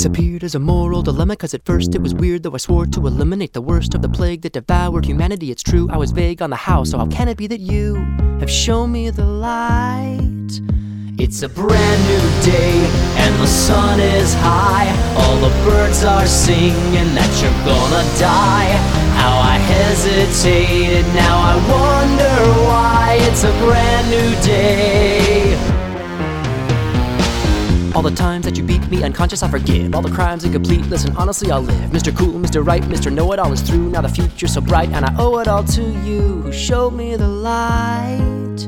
This 0.00 0.06
appeared 0.06 0.44
as 0.44 0.54
a 0.54 0.58
moral 0.58 1.02
dilemma, 1.02 1.36
cause 1.36 1.52
at 1.52 1.66
first 1.66 1.94
it 1.94 2.00
was 2.00 2.14
weird, 2.14 2.42
though 2.42 2.54
I 2.54 2.56
swore 2.56 2.86
to 2.86 3.06
eliminate 3.06 3.52
the 3.52 3.60
worst 3.60 3.94
of 3.94 4.00
the 4.00 4.08
plague 4.08 4.40
that 4.40 4.54
devoured 4.54 5.04
humanity. 5.04 5.50
It's 5.50 5.62
true, 5.62 5.90
I 5.90 5.98
was 5.98 6.10
vague 6.10 6.40
on 6.40 6.48
the 6.48 6.56
how, 6.56 6.84
so 6.84 6.96
how 6.96 7.06
can 7.08 7.28
it 7.28 7.36
be 7.36 7.46
that 7.48 7.60
you 7.60 7.96
have 8.40 8.50
shown 8.50 8.92
me 8.92 9.10
the 9.10 9.26
light? 9.26 10.52
It's 11.18 11.42
a 11.42 11.50
brand 11.50 12.02
new 12.08 12.50
day, 12.50 12.80
and 13.18 13.34
the 13.42 13.46
sun 13.46 14.00
is 14.00 14.32
high. 14.36 14.88
All 15.18 15.36
the 15.36 15.54
birds 15.68 16.02
are 16.02 16.26
singing 16.26 17.12
that 17.12 17.30
you're 17.42 17.60
gonna 17.68 18.04
die. 18.18 18.72
How 19.20 19.36
I 19.38 19.58
hesitated, 19.58 21.04
now 21.12 21.36
I 21.36 21.56
wonder 21.76 22.36
why. 22.64 23.18
It's 23.28 23.44
a 23.44 23.52
brand 23.58 24.08
new 24.08 24.30
day. 24.40 25.39
All 28.00 28.08
the 28.08 28.16
times 28.16 28.46
that 28.46 28.56
you 28.56 28.62
beat 28.62 28.80
me 28.88 29.02
unconscious, 29.02 29.42
I 29.42 29.48
forgive. 29.50 29.94
All 29.94 30.00
the 30.00 30.10
crimes 30.10 30.42
incomplete, 30.42 30.86
listen, 30.86 31.14
honestly, 31.18 31.50
I'll 31.50 31.60
live. 31.60 31.90
Mr. 31.90 32.16
Cool, 32.16 32.40
Mr. 32.40 32.66
Right, 32.66 32.82
Mr. 32.84 33.12
Know 33.12 33.30
It 33.32 33.38
All 33.38 33.52
is 33.52 33.60
through. 33.60 33.90
Now 33.90 34.00
the 34.00 34.08
future's 34.08 34.54
so 34.54 34.62
bright, 34.62 34.88
and 34.88 35.04
I 35.04 35.14
owe 35.18 35.36
it 35.36 35.48
all 35.48 35.64
to 35.64 35.82
you 35.82 36.40
who 36.40 36.50
showed 36.50 36.94
me 36.94 37.14
the 37.16 37.28
light. 37.28 38.66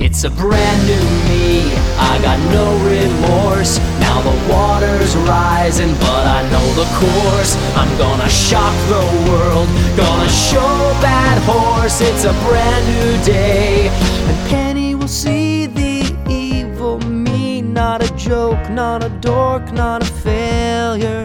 It's 0.00 0.24
a 0.24 0.30
brand 0.30 0.82
new 0.88 1.06
me. 1.30 1.72
I 1.96 2.18
got 2.22 2.40
no 2.50 2.66
remorse. 2.82 3.78
Now 4.00 4.20
the 4.20 4.52
water's 4.52 5.14
rising, 5.14 5.92
but 6.00 6.26
I 6.26 6.42
know 6.50 6.66
the 6.74 6.88
course. 6.98 7.54
I'm 7.76 7.96
gonna 7.98 8.28
shock 8.28 8.74
the 8.88 9.30
world, 9.30 9.68
gonna 9.96 10.28
show 10.28 10.74
that 11.06 11.38
horse. 11.46 12.00
It's 12.00 12.24
a 12.24 12.32
brand 12.48 12.84
new 12.88 13.24
day, 13.24 13.90
and 14.26 14.50
Penny 14.50 14.96
will 14.96 15.06
see 15.06 15.66
the. 15.66 15.81
Not 17.88 18.00
a 18.00 18.14
joke, 18.14 18.70
not 18.70 19.02
a 19.02 19.08
dork, 19.08 19.72
not 19.72 20.04
a 20.04 20.06
failure. 20.06 21.24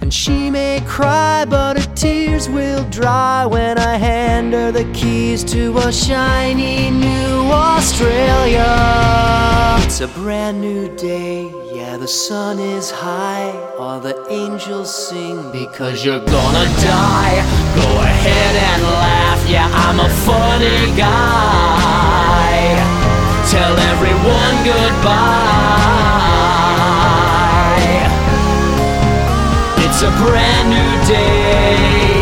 And 0.00 0.14
she 0.14 0.50
may 0.50 0.80
cry, 0.86 1.46
but 1.46 1.76
her 1.76 1.94
tears 1.96 2.48
will 2.48 2.84
dry 2.90 3.44
when 3.44 3.76
I 3.76 3.96
hand 3.96 4.52
her 4.52 4.70
the 4.70 4.84
keys 4.92 5.42
to 5.54 5.76
a 5.78 5.92
shiny 5.92 6.92
new 6.92 7.50
Australia. 7.50 8.72
It's 9.82 10.00
a 10.00 10.06
brand 10.06 10.60
new 10.60 10.96
day, 10.96 11.50
yeah, 11.74 11.96
the 11.96 12.06
sun 12.06 12.60
is 12.60 12.92
high. 12.92 13.50
All 13.80 13.98
the 13.98 14.16
angels 14.30 14.88
sing 15.08 15.50
because 15.50 16.04
you're 16.04 16.24
gonna 16.36 16.66
die. 16.94 17.36
Go 17.74 17.88
ahead 18.10 18.54
and 18.70 18.82
laugh, 18.84 19.50
yeah, 19.50 19.68
I'm 19.72 19.98
a 19.98 20.08
funny 20.24 20.96
guy. 20.96 22.97
Tell 23.50 23.78
everyone 23.78 24.56
goodbye. 24.62 25.08
It's 29.78 30.02
a 30.02 30.10
brand 30.18 30.68
new 30.68 31.06
day. 31.08 32.18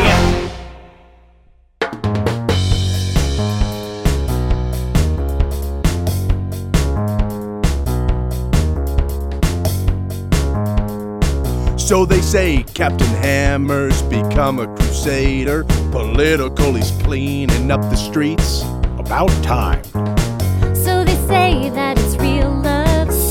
So 11.77 12.05
they 12.07 12.21
say 12.21 12.63
Captain 12.75 13.07
Hammer's 13.07 14.01
become 14.03 14.61
a 14.61 14.67
crusader. 14.77 15.65
Political, 15.91 16.75
he's 16.75 16.93
cleaning 17.03 17.73
up 17.73 17.81
the 17.83 17.97
streets. 17.97 18.63
About 18.99 19.31
time. 19.43 19.83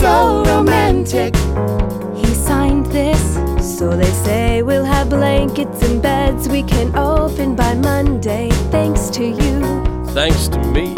So 0.06 0.44
romantic. 0.46 1.36
He 2.16 2.32
signed 2.36 2.86
this. 2.98 3.24
So 3.80 3.98
they 3.98 4.12
say 4.28 4.62
we'll 4.62 4.86
have 4.86 5.10
blankets 5.10 5.82
and 5.82 6.00
beds 6.00 6.48
we 6.48 6.62
can 6.62 6.96
open 6.96 7.56
by 7.56 7.74
Monday, 7.74 8.52
thanks 8.70 9.10
to 9.18 9.26
you. 9.26 9.56
Thanks 10.14 10.48
to 10.50 10.60
me. 10.60 10.94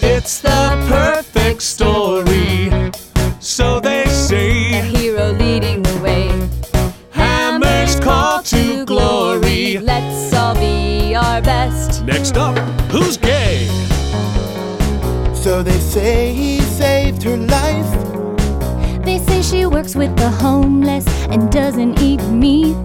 It's 0.00 0.40
the 0.40 0.64
perfect 0.88 1.62
story. 1.62 2.72
So 3.38 3.78
they 3.78 4.04
say. 4.06 4.80
A 4.80 4.82
hero 4.82 5.30
leading 5.30 5.84
the 5.84 5.96
way. 6.02 6.26
Hammer's 7.10 8.00
call 8.00 8.42
to 8.42 8.84
glory. 8.84 9.78
Let's 9.78 10.34
all 10.34 10.56
be 10.56 11.14
our 11.14 11.40
best. 11.40 12.04
Next 12.04 12.36
up, 12.36 12.58
who's 12.90 13.16
gay? 15.54 15.60
So 15.60 15.62
they 15.62 15.78
say 15.78 16.32
he 16.32 16.60
saved 16.60 17.22
her 17.22 17.36
life. 17.36 19.04
They 19.04 19.18
say 19.18 19.42
she 19.42 19.66
works 19.66 19.94
with 19.94 20.16
the 20.16 20.28
homeless 20.28 21.06
and 21.28 21.50
doesn't 21.52 22.00
eat 22.00 22.22
meat. 22.28 22.76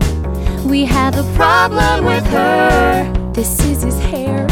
We 0.66 0.86
have 0.86 1.18
a 1.18 1.24
problem 1.36 2.06
with 2.06 2.26
her. 2.28 3.32
This 3.34 3.60
is 3.66 3.84
his 3.84 4.00
hair. 4.00 4.48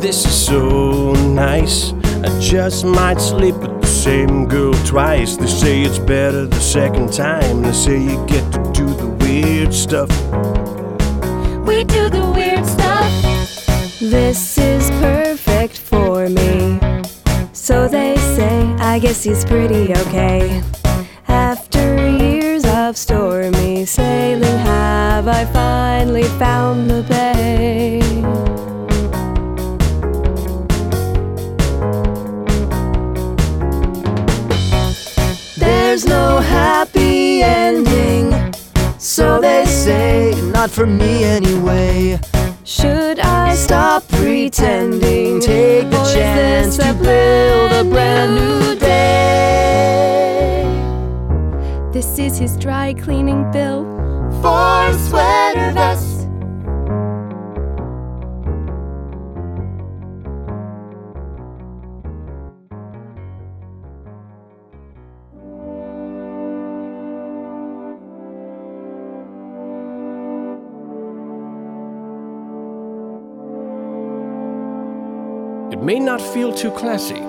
This 0.00 0.24
is 0.24 0.46
so 0.46 1.12
nice. 1.12 1.92
I 2.24 2.40
just 2.40 2.84
might 2.84 3.20
sleep 3.20 3.54
with 3.56 3.80
the 3.80 3.86
same 3.86 4.46
girl 4.48 4.74
twice. 4.84 5.36
They 5.36 5.46
say 5.46 5.82
it's 5.82 5.98
better 5.98 6.46
the 6.46 6.60
second 6.60 7.12
time. 7.12 7.62
They 7.62 7.72
say 7.72 7.98
you 8.00 8.26
get 8.26 8.52
to 8.52 8.62
do 8.72 8.86
the 8.86 9.08
weird 9.20 9.72
stuff. 9.72 10.10
We 11.66 11.84
do 11.84 12.08
the 12.08 12.32
weird 12.34 12.66
stuff. 12.66 13.12
This 14.00 14.58
is 14.58 14.90
perfect 14.90 15.40
for 15.40 15.40
me. 15.40 15.45
So 17.66 17.88
they 17.88 18.14
say, 18.16 18.62
I 18.78 19.00
guess 19.00 19.24
he's 19.24 19.44
pretty 19.44 19.92
okay. 19.92 20.62
After 21.26 22.08
years 22.08 22.64
of 22.64 22.96
stormy 22.96 23.84
sailing, 23.84 24.58
have 24.58 25.26
I 25.26 25.44
finally 25.46 26.28
found 26.38 26.88
the 26.88 27.02
bay? 27.02 27.98
There's 35.58 36.06
no 36.06 36.38
happy 36.38 37.42
ending, 37.42 38.54
so 38.96 39.40
they 39.40 39.64
say. 39.66 40.40
Not 40.52 40.70
for 40.70 40.86
me 40.86 41.24
anyway. 41.24 42.20
Should 42.68 43.20
I 43.20 43.54
stop 43.54 44.08
pretending? 44.08 45.38
Take 45.40 45.88
the 45.88 46.02
chance 46.12 46.76
to 46.78 46.92
build 46.94 47.70
a 47.70 47.84
brand 47.88 48.34
new 48.34 48.74
day. 48.74 50.64
This 51.92 52.18
is 52.18 52.38
his 52.38 52.56
dry 52.56 52.92
cleaning 52.94 53.48
bill 53.52 53.84
for 54.42 54.92
sweater 55.06 55.70
vest. 55.74 56.05
May 75.86 76.00
not 76.00 76.20
feel 76.20 76.52
too 76.52 76.72
classy, 76.72 77.20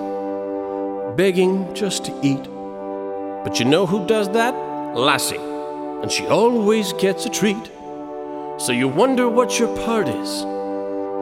begging 1.14 1.72
just 1.76 2.04
to 2.04 2.10
eat. 2.24 2.42
But 3.44 3.60
you 3.60 3.64
know 3.64 3.86
who 3.86 4.04
does 4.04 4.28
that? 4.30 4.52
Lassie. 4.96 5.38
And 6.02 6.10
she 6.10 6.26
always 6.26 6.92
gets 6.94 7.24
a 7.24 7.28
treat. 7.28 7.70
So 8.58 8.72
you 8.72 8.88
wonder 8.88 9.28
what 9.28 9.60
your 9.60 9.68
part 9.84 10.08
is, 10.08 10.42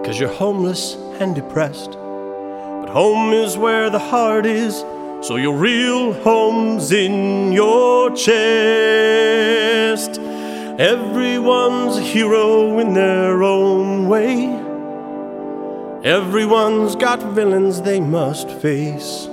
cause 0.07 0.19
you're 0.19 0.33
homeless 0.33 0.95
and 1.21 1.35
depressed. 1.35 1.91
But 1.91 2.89
home 2.89 3.35
is 3.35 3.59
where 3.59 3.91
the 3.91 3.99
heart 3.99 4.47
is, 4.47 4.77
so 5.21 5.37
your 5.37 5.59
real 5.59 6.15
home's 6.15 6.91
in 6.91 7.53
your 7.53 8.17
chest. 8.17 10.19
Everyone's 10.81 11.99
a 11.99 12.01
hero 12.01 12.79
in 12.79 12.95
their 12.95 13.43
own 13.43 14.09
way. 14.09 14.66
Everyone's 16.07 16.95
got 16.95 17.21
villains 17.35 17.83
they 17.83 17.99
must 17.99 18.49
face. 18.49 19.25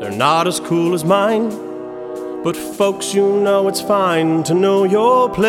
They're 0.00 0.10
not 0.10 0.48
as 0.48 0.58
cool 0.58 0.92
as 0.92 1.04
mine, 1.04 1.50
but 2.42 2.56
folks, 2.56 3.14
you 3.14 3.38
know 3.40 3.68
it's 3.68 3.80
fine 3.80 4.42
to 4.42 4.54
know 4.54 4.82
your 4.82 5.30
place. 5.30 5.48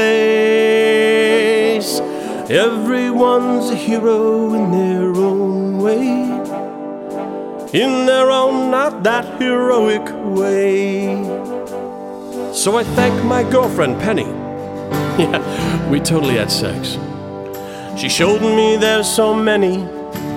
Everyone's 2.48 3.72
a 3.72 3.76
hero 3.76 4.54
in 4.54 4.70
their 4.70 5.16
own 5.16 5.80
way, 5.80 6.30
in 7.74 8.06
their 8.06 8.30
own 8.30 8.70
not 8.70 9.02
that 9.02 9.42
heroic 9.42 10.08
way. 10.38 11.24
So 12.54 12.78
I 12.78 12.84
thank 12.84 13.24
my 13.26 13.42
girlfriend 13.50 14.00
Penny. 14.00 14.28
Yeah, 15.20 15.90
we 15.90 16.00
totally 16.00 16.36
had 16.36 16.52
sex. 16.52 17.00
She 18.00 18.08
showed 18.08 18.42
me 18.42 18.78
there's 18.78 19.14
so 19.14 19.34
many 19.34 19.86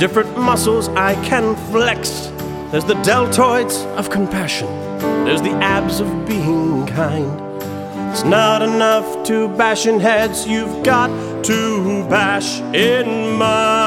different 0.00 0.36
muscles 0.36 0.88
I 0.88 1.14
can 1.24 1.54
flex. 1.70 2.28
There's 2.72 2.84
the 2.84 3.00
deltoids 3.04 3.86
of 3.96 4.10
compassion, 4.10 4.66
there's 5.24 5.42
the 5.42 5.52
abs 5.62 6.00
of 6.00 6.08
being 6.26 6.88
kind. 6.88 7.30
It's 8.10 8.24
not 8.24 8.62
enough 8.62 9.24
to 9.28 9.46
bash 9.56 9.86
in 9.86 10.00
heads, 10.00 10.44
you've 10.44 10.82
got 10.82 11.06
to 11.44 12.04
bash 12.08 12.60
in 12.74 13.38
minds. 13.38 13.78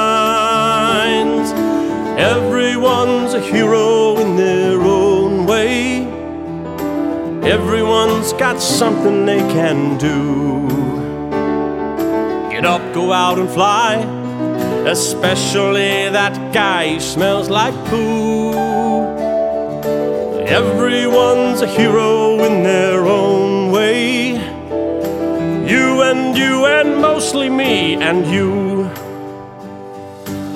Everyone's 2.17 3.33
a 3.33 3.41
hero 3.41 4.17
in 4.19 4.37
their 4.37 4.79
own 4.79 5.45
way. 5.45 6.05
Everyone's 7.43 8.31
got 8.31 8.61
something 8.61 9.25
they 9.25 9.39
can 9.39 9.97
do. 9.97 10.64
Get 12.55 12.63
up, 12.63 12.93
go 12.93 13.11
out 13.11 13.37
and 13.37 13.49
fly. 13.49 13.95
Especially 14.87 16.07
that 16.09 16.53
guy 16.53 16.93
who 16.93 16.99
smells 17.01 17.49
like 17.49 17.73
poo. 17.89 18.53
Everyone's 20.47 21.59
a 21.61 21.67
hero 21.67 22.41
in 22.45 22.63
their 22.63 23.05
own 23.05 23.73
way. 23.73 24.35
You 25.67 26.01
and 26.03 26.37
you 26.37 26.65
and 26.65 27.01
mostly 27.01 27.49
me 27.49 27.95
and 27.95 28.25
you. 28.25 28.85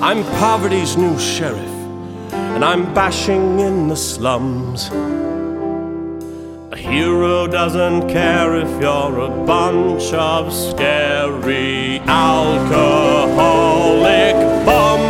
I'm 0.00 0.24
poverty's 0.40 0.96
new 0.96 1.18
sheriff, 1.18 1.74
and 2.32 2.64
I'm 2.64 2.94
bashing 2.94 3.60
in 3.60 3.88
the 3.88 3.96
slums. 3.96 4.90
A 6.72 6.76
hero 6.76 7.48
doesn't 7.48 8.08
care 8.08 8.54
if 8.54 8.68
you're 8.80 9.18
a 9.18 9.44
bunch 9.44 10.12
of 10.12 10.52
scary 10.52 11.98
alcoholic 12.06 12.76
bums. 14.64 15.09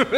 Look 0.00 0.08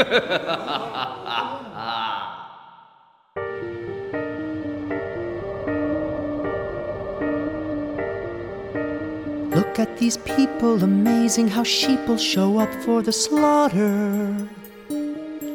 at 9.80 9.98
these 9.98 10.18
people, 10.18 10.84
amazing 10.84 11.48
how 11.48 11.64
sheep'll 11.64 12.16
show 12.16 12.58
up 12.60 12.72
for 12.84 13.02
the 13.02 13.10
slaughter. 13.10 14.48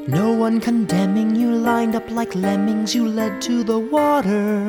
No 0.08 0.34
one 0.34 0.60
condemning 0.60 1.34
you, 1.34 1.52
lined 1.52 1.96
up 1.96 2.12
like 2.12 2.36
lemmings, 2.36 2.94
you 2.94 3.08
led 3.08 3.42
to 3.44 3.64
the 3.64 3.80
water. 3.80 4.66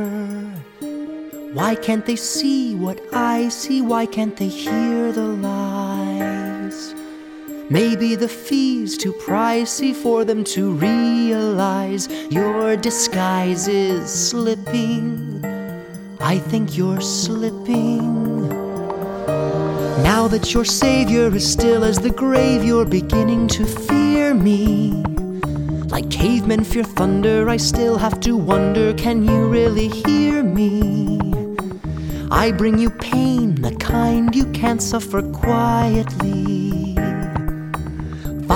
Why 1.52 1.74
can't 1.74 2.06
they 2.06 2.14
see 2.14 2.76
what 2.76 3.00
I 3.12 3.48
see? 3.48 3.80
Why 3.82 4.06
can't 4.06 4.36
they 4.36 4.46
hear 4.48 5.11
the 5.11 5.26
lies? 5.26 5.77
Maybe 7.70 8.14
the 8.14 8.28
fee's 8.28 8.96
too 8.96 9.12
pricey 9.12 9.94
for 9.94 10.24
them 10.24 10.42
to 10.44 10.72
realize 10.72 12.08
your 12.30 12.76
disguise 12.76 13.68
is 13.68 14.10
slipping. 14.10 15.44
I 16.18 16.38
think 16.38 16.78
you're 16.78 17.02
slipping. 17.02 18.48
Now 20.02 20.28
that 20.28 20.54
your 20.54 20.64
savior 20.64 21.34
is 21.34 21.46
still 21.46 21.84
as 21.84 21.98
the 21.98 22.08
grave, 22.08 22.64
you're 22.64 22.86
beginning 22.86 23.48
to 23.48 23.66
fear 23.66 24.32
me. 24.32 24.92
Like 25.88 26.10
cavemen 26.10 26.64
fear 26.64 26.84
thunder, 26.84 27.50
I 27.50 27.58
still 27.58 27.98
have 27.98 28.18
to 28.20 28.34
wonder 28.34 28.94
can 28.94 29.26
you 29.26 29.46
really 29.46 29.88
hear 29.88 30.42
me? 30.42 31.20
I 32.30 32.50
bring 32.50 32.78
you 32.78 32.88
pain, 32.88 33.56
the 33.56 33.76
kind 33.76 34.34
you 34.34 34.46
can't 34.52 34.80
suffer 34.80 35.20
quietly. 35.20 36.88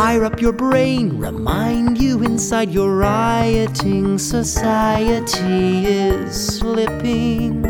Fire 0.03 0.25
up 0.25 0.41
your 0.41 0.53
brain, 0.53 1.17
remind 1.17 1.97
you 1.97 2.25
inside 2.25 2.71
your 2.71 2.97
rioting 2.97 4.19
society 4.19 5.87
is 5.87 6.59
slipping 6.59 7.65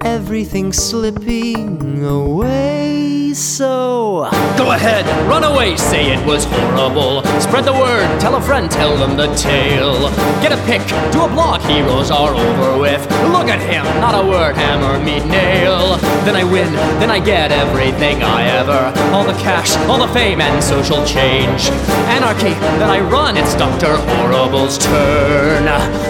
everything's 0.00 0.78
slipping 0.78 2.04
away. 2.04 3.11
So 3.34 4.28
Go 4.58 4.72
ahead, 4.72 5.06
run 5.26 5.44
away, 5.44 5.76
say 5.76 6.12
it 6.12 6.24
was 6.26 6.44
horrible. 6.44 7.22
Spread 7.40 7.64
the 7.64 7.72
word, 7.72 8.06
tell 8.20 8.36
a 8.36 8.40
friend, 8.40 8.70
tell 8.70 8.96
them 8.96 9.16
the 9.16 9.34
tale. 9.34 10.10
Get 10.42 10.52
a 10.52 10.60
pic, 10.66 10.82
do 11.12 11.24
a 11.24 11.28
blog, 11.28 11.62
heroes 11.62 12.10
are 12.10 12.34
over 12.34 12.78
with. 12.78 13.00
Look 13.32 13.48
at 13.48 13.60
him, 13.60 13.84
not 14.00 14.14
a 14.14 14.26
word, 14.26 14.56
hammer, 14.56 15.02
me 15.02 15.20
nail. 15.20 15.96
Then 16.24 16.36
I 16.36 16.44
win, 16.44 16.72
then 17.00 17.10
I 17.10 17.18
get 17.18 17.50
everything 17.50 18.22
I 18.22 18.44
ever. 18.44 18.92
All 19.14 19.24
the 19.24 19.38
cash, 19.40 19.74
all 19.88 19.98
the 19.98 20.12
fame, 20.12 20.40
and 20.40 20.62
social 20.62 21.04
change. 21.04 21.70
Anarchy, 22.12 22.54
then 22.78 22.90
I 22.90 23.00
run, 23.00 23.36
it's 23.36 23.54
Dr. 23.54 23.96
Horrible's 23.96 24.78
turn. 24.78 25.64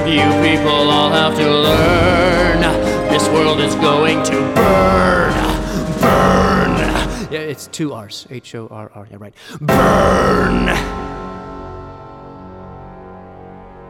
You 0.09 0.27
people 0.43 0.91
all 0.91 1.11
have 1.11 1.37
to 1.37 1.49
learn. 1.49 2.61
This 3.11 3.27
world 3.29 3.61
is 3.61 3.75
going 3.77 4.23
to 4.25 4.41
burn. 4.55 4.63
Burn. 4.63 5.52
Yeah, 7.33 7.39
it's 7.39 7.67
two 7.69 7.95
R's. 7.95 8.27
H 8.29 8.55
O 8.55 8.69
R 8.69 8.91
R. 8.95 9.09
Yeah, 9.11 9.17
right. 9.19 9.33
Burn. 9.59 10.67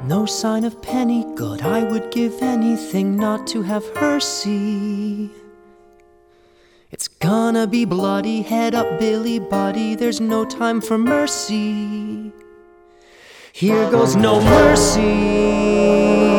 No 0.07 0.26
sign 0.26 0.62
of 0.62 0.80
Penny 0.80 1.26
good. 1.34 1.61
I 1.62 1.82
would 1.82 2.12
give 2.12 2.40
anything 2.40 3.16
not 3.16 3.49
to 3.49 3.62
have 3.62 3.84
her 3.97 4.20
see. 4.20 5.28
It's 6.93 7.09
gonna 7.09 7.66
be 7.66 7.84
bloody. 7.84 8.43
Head 8.43 8.76
up, 8.76 9.01
Billy 9.01 9.40
Buddy. 9.40 9.97
There's 9.97 10.20
no 10.20 10.45
time 10.45 10.80
for 10.80 10.97
mercy. 10.97 12.30
Here 13.53 13.90
goes 13.90 14.14
no 14.14 14.40
mercy. 14.40 16.31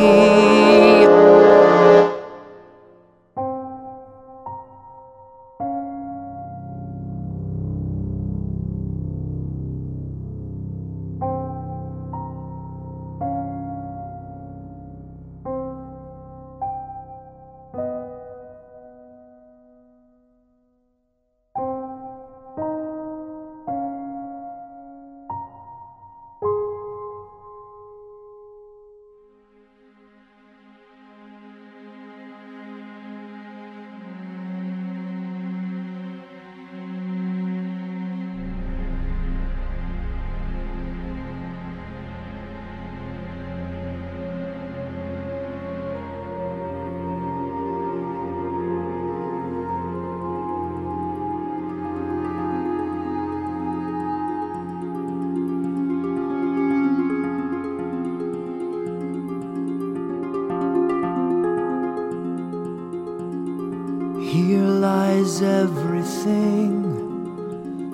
Everything, 65.44 66.82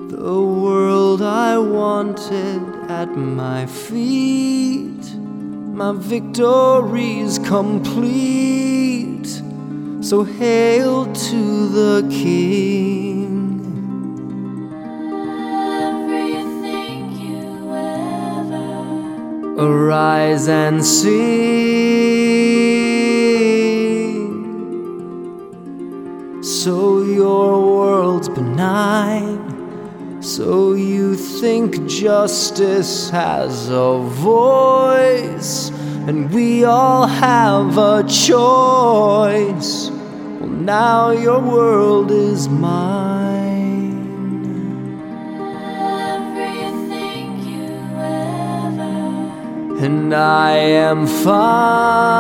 the 0.08 0.42
world 0.42 1.22
I 1.22 1.58
wanted 1.58 2.62
at 2.90 3.10
my 3.18 3.66
feet. 3.66 5.16
My 5.74 5.94
victory's 5.94 7.40
complete, 7.40 9.28
so 10.02 10.24
hail 10.24 11.06
to 11.14 11.70
the 11.70 12.08
King. 12.10 13.62
Everything 15.88 17.12
you 17.14 17.74
ever 17.74 18.68
Arise 19.58 20.48
and 20.48 20.86
sing. 20.86 22.19
Justice 32.00 33.10
has 33.10 33.68
a 33.70 33.98
voice, 34.00 35.70
and 36.08 36.32
we 36.32 36.64
all 36.64 37.06
have 37.06 37.78
a 37.78 38.04
choice. 38.04 39.90
Well, 40.40 40.50
now 40.50 41.12
your 41.12 41.42
world 41.42 42.10
is 42.12 42.48
mine. 42.48 44.00
Everything 46.16 47.40
you 47.52 47.68
ever 48.00 49.84
and 49.86 50.16
I 50.16 50.52
am 50.88 51.06
fine. 51.06 52.20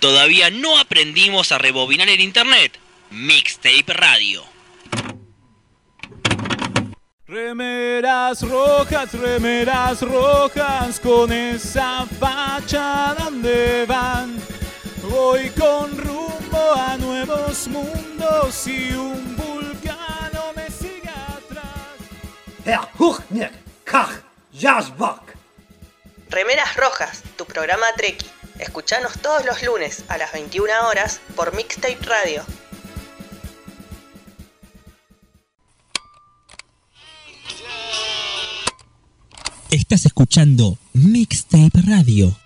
Todavía 0.00 0.50
no 0.50 0.78
aprendimos 0.78 1.50
a 1.50 1.58
rebobinar 1.58 2.08
el 2.08 2.20
internet. 2.20 2.78
Mixtape 3.10 3.92
Radio. 3.92 4.44
Remeras 7.26 8.42
rojas, 8.42 9.12
remeras 9.12 10.02
rojas, 10.02 11.00
con 11.00 11.32
esa 11.32 12.06
facha 12.06 13.14
donde 13.18 13.84
van. 13.86 14.36
Voy 15.10 15.50
con 15.50 15.96
rumbo 15.96 16.74
a 16.74 16.96
nuevos 16.96 17.68
mundos 17.68 18.66
y 18.66 18.92
un 18.92 19.36
vulcano 19.36 20.52
me 20.54 20.70
sigue 20.70 21.10
atrás. 21.10 21.96
Herr 22.64 22.88
Huchner, 22.98 23.52
Kach, 23.84 24.22
Jasbach. 24.52 25.37
Remeras 26.30 26.76
Rojas, 26.76 27.22
tu 27.36 27.46
programa 27.46 27.86
Treki. 27.96 28.26
Escuchanos 28.58 29.18
todos 29.20 29.46
los 29.46 29.62
lunes 29.62 30.04
a 30.08 30.18
las 30.18 30.32
21 30.32 30.72
horas 30.86 31.20
por 31.34 31.54
Mixtape 31.54 31.98
Radio. 32.02 32.44
Estás 39.70 40.04
escuchando 40.06 40.76
Mixtape 40.92 41.80
Radio. 41.86 42.36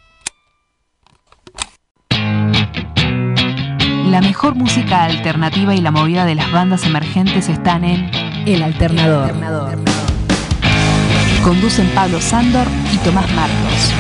La 4.11 4.21
mejor 4.21 4.55
música 4.55 5.05
alternativa 5.05 5.75
y 5.75 5.81
la 5.81 5.91
movida 5.91 6.25
de 6.25 6.35
las 6.35 6.53
bandas 6.53 6.85
emergentes 6.85 7.49
están 7.49 7.85
en 7.85 8.11
El 8.47 8.63
Alternador. 8.63 9.92
Conducen 11.43 11.89
Pablo 11.95 12.21
Sándor 12.21 12.67
y 12.93 12.99
Tomás 12.99 13.31
Marcos. 13.33 13.91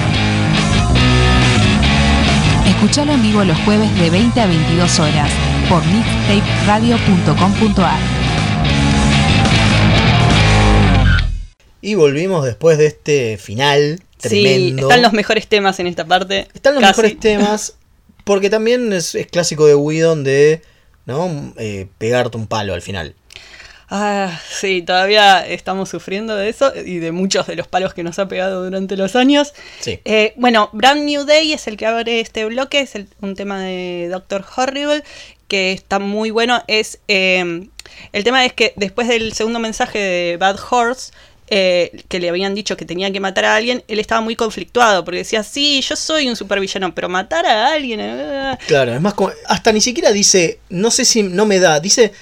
Escuchalo 2.67 3.13
en 3.13 3.23
vivo 3.23 3.43
los 3.45 3.57
jueves 3.61 3.97
de 3.99 4.11
20 4.11 4.41
a 4.41 4.47
22 4.47 4.99
horas 5.01 5.31
por 5.69 5.83
mixtaperadio.com.ar. 5.87 7.99
Y 11.81 11.95
volvimos 11.97 12.45
después 12.45 12.79
de 12.79 12.87
este 12.87 13.37
final 13.39 14.01
Sí, 14.19 14.29
tremendo. 14.29 14.83
están 14.83 15.03
los 15.03 15.13
mejores 15.13 15.49
temas 15.49 15.81
en 15.81 15.89
esta 15.89 16.05
parte. 16.07 16.47
Están 16.55 16.75
los 16.75 16.83
Casi. 16.83 17.01
mejores 17.03 17.19
temas. 17.21 17.75
Porque 18.23 18.51
también 18.51 18.93
es, 18.93 19.17
es 19.17 19.27
clásico 19.27 19.67
de 19.67 19.75
Whedon 19.75 20.23
de 20.23 20.63
¿no? 21.07 21.53
Eh, 21.59 21.89
pegarte 21.99 22.37
un 22.37 22.47
palo 22.47 22.73
al 22.75 22.83
final. 22.83 23.17
Ah, 23.95 24.41
sí, 24.51 24.81
todavía 24.81 25.47
estamos 25.47 25.91
sufriendo 25.91 26.35
de 26.35 26.49
eso 26.49 26.73
y 26.75 26.97
de 26.99 27.13
muchos 27.13 27.47
de 27.47 27.57
los 27.57 27.69
palos 27.69 27.93
que 27.93 28.03
nos 28.03 28.19
ha 28.19 28.27
pegado 28.27 28.65
durante 28.65 28.97
los 28.97 29.15
años. 29.17 29.53
Sí. 29.81 30.01
Eh, 30.07 30.33
bueno, 30.37 30.71
Brand 30.73 31.03
New 31.05 31.25
Day 31.27 31.53
es 31.53 31.67
el 31.67 31.77
que 31.77 31.85
abre 31.85 32.21
este 32.21 32.47
bloque, 32.47 32.81
es 32.81 32.95
el- 32.95 33.09
un 33.21 33.35
tema 33.37 33.61
de 33.61 34.09
Doctor 34.11 34.47
Horrible 34.57 35.05
que 35.47 35.73
está 35.73 35.99
muy 35.99 36.31
bueno. 36.31 36.63
Es 36.69 37.01
eh, 37.09 37.67
el 38.15 38.25
tema 38.25 38.47
es 38.47 38.55
que 38.55 38.73
después 38.77 39.09
del 39.09 39.35
segundo 39.35 39.59
mensaje 39.59 39.99
de 39.99 40.37
Bad 40.39 40.59
Horse 40.71 41.13
eh, 41.55 42.03
que 42.09 42.19
le 42.19 42.31
habían 42.31 42.55
dicho 42.55 42.79
que 42.79 42.87
tenía 42.87 43.13
que 43.13 43.21
matar 43.21 43.45
a 43.45 43.57
alguien, 43.57 43.85
él 43.87 43.99
estaba 43.99 44.23
muy 44.23 44.37
conflictuado 44.37 45.05
porque 45.05 45.19
decía, 45.19 45.43
sí, 45.43 45.83
yo 45.83 45.97
soy 45.97 46.27
un 46.31 46.35
supervillano, 46.37 46.95
pero 46.95 47.11
matar 47.11 47.45
a 47.45 47.73
alguien... 47.75 48.01
eh, 48.01 48.57
Claro, 48.67 48.95
es 48.95 49.01
más 49.03 49.13
como. 49.13 49.33
Hasta 49.49 49.71
ni 49.71 49.83
siquiera 49.83 50.13
dice. 50.13 50.61
No 50.71 50.91
sé 50.91 51.05
si 51.05 51.23
no 51.23 51.45
me 51.45 51.59
da. 51.59 51.79
Dice. 51.79 52.13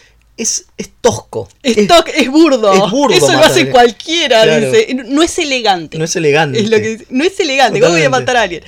Es, 0.41 0.66
es 0.78 0.91
tosco. 1.01 1.49
Es, 1.62 1.86
to- 1.86 2.05
es 2.14 2.30
burdo. 2.30 2.72
es 2.72 2.91
burdo 2.91 3.14
Eso 3.16 3.32
lo 3.32 3.38
hace 3.45 3.70
cualquiera, 3.70 4.43
Claro. 4.43 4.70
dice. 4.72 4.95
No 5.07 5.22
es 5.22 5.38
elegante. 5.38 5.99
No 5.99 6.05
es 6.05 6.16
elegante. 6.16 6.61
Es 6.61 6.70
lo 6.70 6.76
que 6.78 6.88
dice. 6.97 7.07
No 7.11 7.24
es 7.24 7.38
elegante. 7.41 7.80
¿Cómo 7.80 7.93
voy 7.93 8.03
a 8.03 8.11
matar 8.11 8.36
a 8.36 8.43
alguien? 8.43 8.62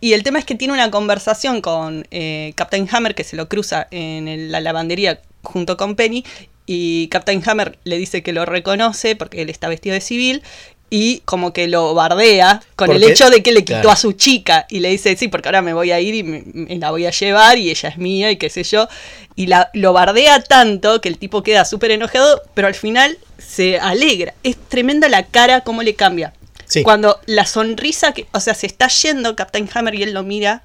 Y 0.00 0.12
el 0.12 0.22
tema 0.22 0.38
es 0.38 0.44
que 0.44 0.54
tiene 0.54 0.72
una 0.74 0.90
conversación 0.90 1.60
con 1.60 2.06
eh, 2.10 2.52
Captain 2.54 2.88
Hammer 2.90 3.14
que 3.14 3.24
se 3.24 3.36
lo 3.36 3.48
cruza 3.48 3.88
en 3.90 4.28
el- 4.28 4.52
la 4.52 4.60
lavandería 4.60 5.20
junto 5.42 5.76
con 5.76 5.96
Penny. 5.96 6.24
Y 6.66 7.08
Captain 7.08 7.42
Hammer 7.46 7.78
le 7.84 7.96
dice 7.98 8.22
que 8.22 8.32
lo 8.32 8.44
reconoce 8.44 9.16
porque 9.16 9.42
él 9.42 9.50
está 9.50 9.68
vestido 9.68 9.94
de 9.94 10.00
civil. 10.00 10.42
Y 10.90 11.20
como 11.26 11.52
que 11.52 11.68
lo 11.68 11.94
bardea 11.94 12.62
con 12.74 12.90
el 12.90 13.04
hecho 13.04 13.28
de 13.28 13.42
que 13.42 13.52
le 13.52 13.60
quitó 13.60 13.80
claro. 13.80 13.90
a 13.90 13.96
su 13.96 14.12
chica. 14.12 14.66
Y 14.70 14.80
le 14.80 14.88
dice, 14.88 15.16
sí, 15.16 15.28
porque 15.28 15.48
ahora 15.48 15.62
me 15.62 15.74
voy 15.74 15.90
a 15.90 16.00
ir 16.00 16.14
y 16.14 16.22
me, 16.22 16.42
me 16.46 16.76
la 16.76 16.90
voy 16.90 17.04
a 17.06 17.10
llevar 17.10 17.58
y 17.58 17.70
ella 17.70 17.90
es 17.90 17.98
mía 17.98 18.30
y 18.30 18.36
qué 18.36 18.48
sé 18.48 18.62
yo. 18.62 18.88
Y 19.36 19.46
la, 19.46 19.70
lo 19.74 19.92
bardea 19.92 20.42
tanto 20.42 21.00
que 21.00 21.08
el 21.08 21.18
tipo 21.18 21.42
queda 21.42 21.64
súper 21.64 21.90
enojado, 21.90 22.42
pero 22.54 22.68
al 22.68 22.74
final 22.74 23.18
se 23.38 23.78
alegra. 23.78 24.34
Es 24.42 24.56
tremenda 24.56 25.08
la 25.08 25.26
cara, 25.26 25.60
cómo 25.60 25.82
le 25.82 25.94
cambia. 25.94 26.32
Sí. 26.66 26.82
Cuando 26.82 27.20
la 27.26 27.46
sonrisa, 27.46 28.12
que, 28.12 28.26
o 28.32 28.40
sea, 28.40 28.54
se 28.54 28.66
está 28.66 28.88
yendo 28.88 29.36
Captain 29.36 29.68
Hammer 29.72 29.94
y 29.94 30.02
él 30.02 30.12
lo 30.12 30.22
mira 30.22 30.62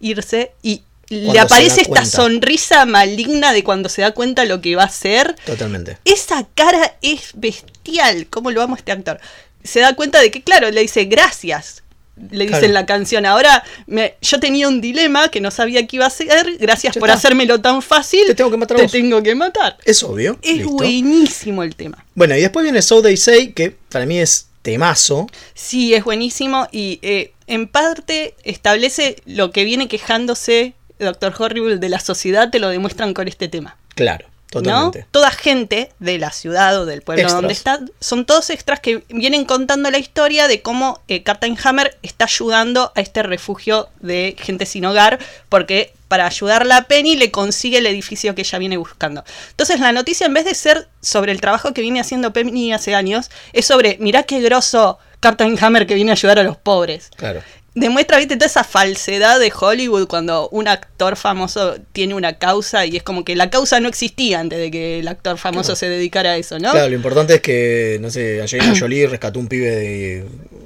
irse 0.00 0.52
y 0.62 0.82
le 1.08 1.26
Cuando 1.26 1.42
aparece 1.42 1.82
esta 1.82 2.04
sonrisa 2.04 2.84
maligna 2.84 3.52
de 3.52 3.62
cuando 3.62 3.88
se 3.88 4.02
da 4.02 4.10
cuenta 4.10 4.44
lo 4.44 4.60
que 4.60 4.74
va 4.74 4.82
a 4.82 4.86
hacer. 4.86 5.36
Totalmente. 5.46 5.98
Esa 6.04 6.46
cara 6.54 6.96
es 7.00 7.30
bestial. 7.34 8.26
¿Cómo 8.28 8.50
lo 8.50 8.60
amo 8.60 8.74
a 8.74 8.78
este 8.78 8.90
actor? 8.90 9.20
Se 9.64 9.80
da 9.80 9.94
cuenta 9.96 10.20
de 10.20 10.30
que, 10.30 10.42
claro, 10.42 10.70
le 10.70 10.80
dice 10.80 11.04
gracias. 11.04 11.82
Le 12.30 12.44
dice 12.44 12.48
Claro. 12.52 12.66
en 12.66 12.72
la 12.74 12.86
canción, 12.86 13.26
ahora 13.26 13.62
me- 13.86 14.14
yo 14.22 14.40
tenía 14.40 14.68
un 14.68 14.80
dilema 14.80 15.28
que 15.28 15.42
no 15.42 15.50
sabía 15.50 15.86
qué 15.86 15.96
iba 15.96 16.06
a 16.06 16.08
hacer, 16.08 16.56
gracias 16.58 16.94
Ya 16.94 17.00
por 17.00 17.10
está. 17.10 17.18
hacérmelo 17.18 17.60
tan 17.60 17.82
fácil, 17.82 18.22
te 18.26 18.34
tengo 18.34 18.50
que 18.50 18.56
matar, 18.56 18.90
tengo 18.90 19.22
que 19.22 19.34
matar. 19.34 19.76
Es 19.84 20.02
obvio. 20.02 20.38
Es 20.42 20.56
listo. 20.56 20.70
buenísimo 20.70 21.62
el 21.62 21.76
tema. 21.76 22.06
Bueno, 22.14 22.34
y 22.34 22.40
después 22.40 22.62
viene 22.62 22.80
So 22.80 23.02
They 23.02 23.18
Say, 23.18 23.52
que 23.52 23.76
para 23.90 24.06
mí 24.06 24.18
es 24.18 24.48
temazo. 24.62 25.26
Sí, 25.52 25.92
es 25.92 26.04
buenísimo 26.04 26.66
y 26.72 27.00
eh, 27.02 27.32
en 27.48 27.68
parte 27.68 28.34
establece 28.44 29.16
lo 29.26 29.50
que 29.52 29.64
viene 29.64 29.86
quejándose 29.86 30.72
Doctor 30.98 31.34
Horrible 31.38 31.76
de 31.76 31.88
la 31.90 32.00
sociedad, 32.00 32.48
te 32.50 32.58
lo 32.60 32.70
demuestran 32.70 33.12
con 33.12 33.28
este 33.28 33.48
tema. 33.48 33.76
Claro, 33.94 34.26
totalmente. 34.50 35.00
¿no? 35.00 35.06
Toda 35.10 35.30
gente 35.30 35.90
de 35.98 36.18
la 36.18 36.30
ciudad 36.30 36.80
o 36.80 36.86
del 36.86 37.02
pueblo 37.02 37.22
Extras. 37.22 37.40
donde 37.40 37.52
está, 37.52 37.80
son 38.00 38.24
todos 38.24 38.50
extras 38.50 38.80
que 38.80 39.04
vienen 39.08 39.44
contando 39.44 39.90
la 39.90 39.98
historia 39.98 40.48
de 40.48 40.62
cómo 40.62 41.00
eh, 41.08 41.22
Captain 41.22 41.56
Hammer 41.62 41.96
está 42.02 42.24
ayudando 42.24 42.92
a 42.94 43.00
este 43.00 43.22
refugio 43.22 43.88
de 44.00 44.36
gente 44.38 44.66
sin 44.66 44.84
hogar, 44.84 45.18
porque 45.48 45.92
para 46.08 46.26
ayudarla 46.26 46.76
a 46.76 46.82
Penny 46.82 47.16
le 47.16 47.30
consigue 47.30 47.78
el 47.78 47.86
edificio 47.86 48.34
que 48.34 48.42
ella 48.42 48.58
viene 48.58 48.76
buscando. 48.76 49.24
Entonces 49.50 49.80
la 49.80 49.92
noticia 49.92 50.26
en 50.26 50.34
vez 50.34 50.44
de 50.44 50.54
ser 50.54 50.88
sobre 51.00 51.32
el 51.32 51.40
trabajo 51.40 51.72
que 51.74 51.80
viene 51.80 52.00
haciendo 52.00 52.32
Penny 52.32 52.72
hace 52.72 52.94
años, 52.94 53.30
es 53.52 53.66
sobre, 53.66 53.96
mirá 53.98 54.22
qué 54.22 54.40
grosso 54.40 54.98
Captain 55.20 55.56
Hammer 55.60 55.86
que 55.86 55.94
viene 55.94 56.10
a 56.10 56.14
ayudar 56.14 56.38
a 56.38 56.42
los 56.42 56.56
pobres 56.56 57.10
Claro. 57.16 57.42
Demuestra, 57.76 58.18
viste, 58.18 58.34
toda 58.36 58.46
esa 58.46 58.64
falsedad 58.64 59.38
de 59.38 59.52
Hollywood 59.56 60.08
cuando 60.08 60.48
un 60.48 60.66
actor 60.66 61.14
famoso 61.16 61.76
tiene 61.92 62.14
una 62.14 62.38
causa 62.38 62.84
y 62.86 62.96
es 62.96 63.02
como 63.04 63.24
que 63.24 63.36
la 63.36 63.50
causa 63.50 63.78
no 63.78 63.88
existía 63.88 64.40
antes 64.40 64.58
de 64.58 64.70
que 64.70 64.98
el 64.98 65.06
actor 65.08 65.38
famoso 65.38 65.66
Claro. 65.68 65.76
se 65.76 65.88
dedicara 65.88 66.32
a 66.32 66.36
eso, 66.36 66.58
¿no? 66.58 66.72
Claro, 66.72 66.88
lo 66.88 66.96
importante 66.96 67.34
es 67.34 67.40
que, 67.42 67.98
no 68.00 68.10
sé, 68.10 68.40
Angelina 68.42 68.74
Jolie 68.80 69.06
rescató 69.06 69.38
un 69.38 69.46
pibe 69.46 69.70
de 69.76 70.24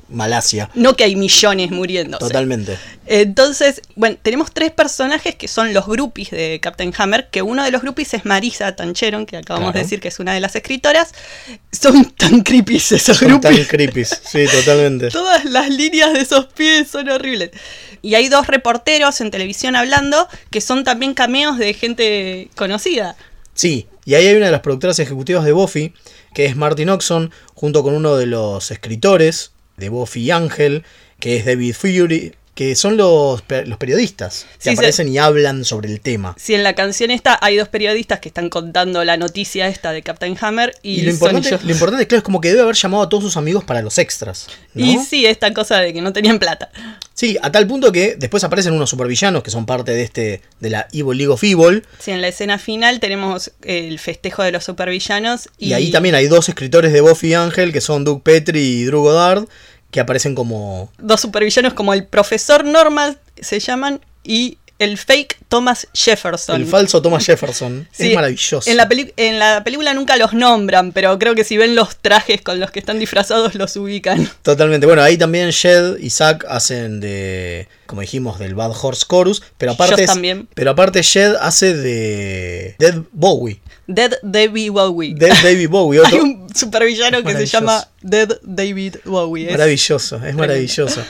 Malasia. 0.08 0.70
No 0.74 0.96
que 0.96 1.04
hay 1.04 1.14
millones 1.16 1.70
muriéndose. 1.70 2.24
Totalmente. 2.24 2.76
Entonces, 3.06 3.82
bueno, 3.96 4.16
tenemos 4.22 4.52
tres 4.52 4.70
personajes 4.72 5.34
que 5.34 5.46
son 5.48 5.72
los 5.74 5.86
groupies 5.86 6.30
de 6.30 6.58
Captain 6.62 6.92
Hammer, 6.96 7.28
que 7.30 7.42
uno 7.42 7.64
de 7.64 7.70
los 7.70 7.82
groupies 7.82 8.14
es 8.14 8.24
Marisa 8.24 8.74
Tancheron, 8.76 9.26
que 9.26 9.36
acabamos 9.36 9.68
Claro. 9.72 9.78
de 9.78 9.82
decir 9.84 10.00
que 10.00 10.08
es 10.08 10.18
una 10.20 10.32
de 10.34 10.40
las 10.40 10.54
escritoras. 10.56 11.12
Son 11.72 12.04
tan 12.12 12.40
creepy 12.42 12.76
esos 12.76 13.02
Son 13.02 13.16
groupies. 13.28 13.56
tan 13.56 13.64
creepy. 13.66 14.04
Sí, 14.04 14.44
totalmente. 14.52 15.08
Todas 15.10 15.44
las 15.44 15.68
líneas 15.70 16.12
de 16.12 16.20
esos 16.20 16.46
pies 16.46 16.88
son 16.88 16.99
horribles. 17.08 17.50
Y 18.02 18.14
hay 18.14 18.28
dos 18.28 18.46
reporteros 18.46 19.20
en 19.20 19.30
televisión 19.30 19.76
hablando 19.76 20.28
que 20.50 20.60
son 20.60 20.84
también 20.84 21.14
cameos 21.14 21.58
de 21.58 21.74
gente 21.74 22.50
conocida. 22.56 23.16
Sí, 23.54 23.86
y 24.04 24.14
ahí 24.14 24.26
hay 24.26 24.36
una 24.36 24.46
de 24.46 24.52
las 24.52 24.60
productoras 24.60 24.98
ejecutivas 24.98 25.44
de 25.44 25.52
Buffy, 25.52 25.92
que 26.34 26.46
es 26.46 26.56
Martin 26.56 26.90
Oxon, 26.90 27.30
junto 27.54 27.82
con 27.82 27.94
uno 27.94 28.16
de 28.16 28.26
los 28.26 28.70
escritores 28.70 29.52
de 29.76 29.88
Buffy 29.88 30.22
y 30.22 30.30
Ángel, 30.30 30.84
que 31.18 31.36
es 31.36 31.44
David 31.44 31.74
Fury, 31.74 32.34
que 32.54 32.74
son 32.74 32.96
los, 32.96 33.42
los 33.66 33.78
periodistas 33.78 34.46
que 34.58 34.64
Sí, 34.64 34.70
sí. 34.70 34.70
aparecen 34.70 35.08
y 35.08 35.18
hablan 35.18 35.64
sobre 35.64 35.90
el 35.90 36.00
tema. 36.00 36.34
Si 36.38 36.54
en 36.54 36.62
la 36.62 36.74
canción 36.74 37.10
esta 37.10 37.38
hay 37.40 37.56
dos 37.56 37.68
periodistas 37.68 38.20
que 38.20 38.28
están 38.28 38.50
contando 38.50 39.04
la 39.04 39.16
noticia 39.16 39.68
esta 39.68 39.92
de 39.92 40.02
Captain 40.02 40.36
Hammer 40.40 40.74
y, 40.82 41.00
Y, 41.00 41.02
lo, 41.02 41.12
son 41.12 41.36
importante, 41.36 41.64
lo 41.64 41.72
importante, 41.72 42.06
claro, 42.06 42.18
es 42.18 42.24
como 42.24 42.40
que 42.40 42.48
debe 42.50 42.62
haber 42.62 42.74
llamado 42.74 43.04
a 43.04 43.08
todos 43.08 43.24
sus 43.24 43.36
amigos 43.36 43.64
para 43.64 43.82
los 43.82 43.98
extras. 43.98 44.48
¿no? 44.74 44.84
Y 44.84 44.98
sí, 44.98 45.26
esta 45.26 45.52
cosa 45.54 45.78
de 45.78 45.92
que 45.92 46.02
no 46.02 46.12
tenían 46.12 46.38
plata. 46.38 46.70
Sí, 47.14 47.36
a 47.42 47.52
tal 47.52 47.66
punto 47.66 47.92
que 47.92 48.16
después 48.16 48.44
aparecen 48.44 48.72
unos 48.72 48.88
supervillanos 48.90 49.42
que 49.42 49.50
son 49.50 49.66
parte 49.66 49.92
de 49.92 50.02
este 50.02 50.40
de 50.60 50.70
la 50.70 50.88
Evil 50.92 51.18
League 51.18 51.32
of 51.32 51.42
Evil. 51.44 51.84
Sí, 51.98 52.10
en 52.10 52.20
la 52.22 52.28
escena 52.28 52.58
final 52.58 52.98
tenemos 52.98 53.52
el 53.62 53.98
festejo 53.98 54.42
de 54.42 54.52
los 54.52 54.64
supervillanos. 54.64 55.48
Y, 55.58 55.68
Y, 55.68 55.72
ahí 55.74 55.90
también 55.90 56.14
hay 56.14 56.26
dos 56.28 56.48
escritores 56.48 56.92
de 56.92 57.00
Buffy 57.00 57.28
y 57.28 57.34
Ángel, 57.34 57.72
que 57.72 57.80
son 57.80 58.04
Doug 58.04 58.22
Petrie 58.22 58.62
y 58.62 58.84
Drew 58.84 59.02
Goddard, 59.02 59.44
que 59.90 60.00
aparecen 60.00 60.34
como... 60.34 60.90
Dos 60.98 61.20
supervillanos 61.20 61.74
como 61.74 61.92
el 61.92 62.06
profesor 62.06 62.64
normal 62.64 63.18
se 63.40 63.60
llaman 63.60 64.00
y 64.22 64.58
el 64.80 64.98
fake 64.98 65.36
Thomas 65.48 65.86
Jefferson. 65.94 66.56
El 66.56 66.66
falso 66.66 67.00
Thomas 67.00 67.24
Jefferson. 67.24 67.86
Sí, 67.92 68.08
es 68.08 68.14
maravilloso. 68.14 68.68
En 68.68 68.76
la, 68.76 68.88
peli- 68.88 69.12
en 69.16 69.38
la 69.38 69.62
película 69.62 69.94
nunca 69.94 70.16
los 70.16 70.32
nombran, 70.32 70.90
pero 70.92 71.18
creo 71.18 71.34
que 71.36 71.44
si 71.44 71.56
ven 71.56 71.74
los 71.76 71.96
trajes 71.96 72.42
con 72.42 72.58
los 72.58 72.70
que 72.70 72.80
están 72.80 72.98
disfrazados 72.98 73.54
los 73.54 73.76
ubican. 73.76 74.28
Totalmente. 74.42 74.86
Bueno, 74.86 75.02
ahí 75.02 75.16
también 75.16 75.50
Shed 75.50 75.98
y 76.00 76.10
Zack 76.10 76.44
hacen 76.48 76.98
de, 77.00 77.68
como 77.86 78.00
dijimos, 78.00 78.38
del 78.38 78.54
Bad 78.54 78.72
Horse 78.80 79.04
Chorus. 79.08 79.42
Pero 79.58 79.72
aparte, 79.72 80.06
también. 80.06 80.48
pero 80.54 80.70
aparte 80.72 81.02
Shed 81.02 81.34
hace 81.40 81.74
de 81.76 82.74
Dead 82.78 83.00
Bowie. 83.12 83.60
Dead 83.86 84.12
David 84.22 84.70
Bowie. 84.70 85.14
Dead 85.14 85.34
David 85.42 85.68
Bowie. 85.68 86.00
Hay 86.06 86.14
un 86.18 86.48
supervillano 86.54 87.22
que 87.22 87.32
se 87.36 87.46
llama 87.46 87.86
Dead 88.02 88.38
David 88.42 88.96
Bowie. 89.04 89.46
Es- 89.46 89.52
maravilloso, 89.52 90.24
es 90.24 90.34
maravilloso. 90.34 91.02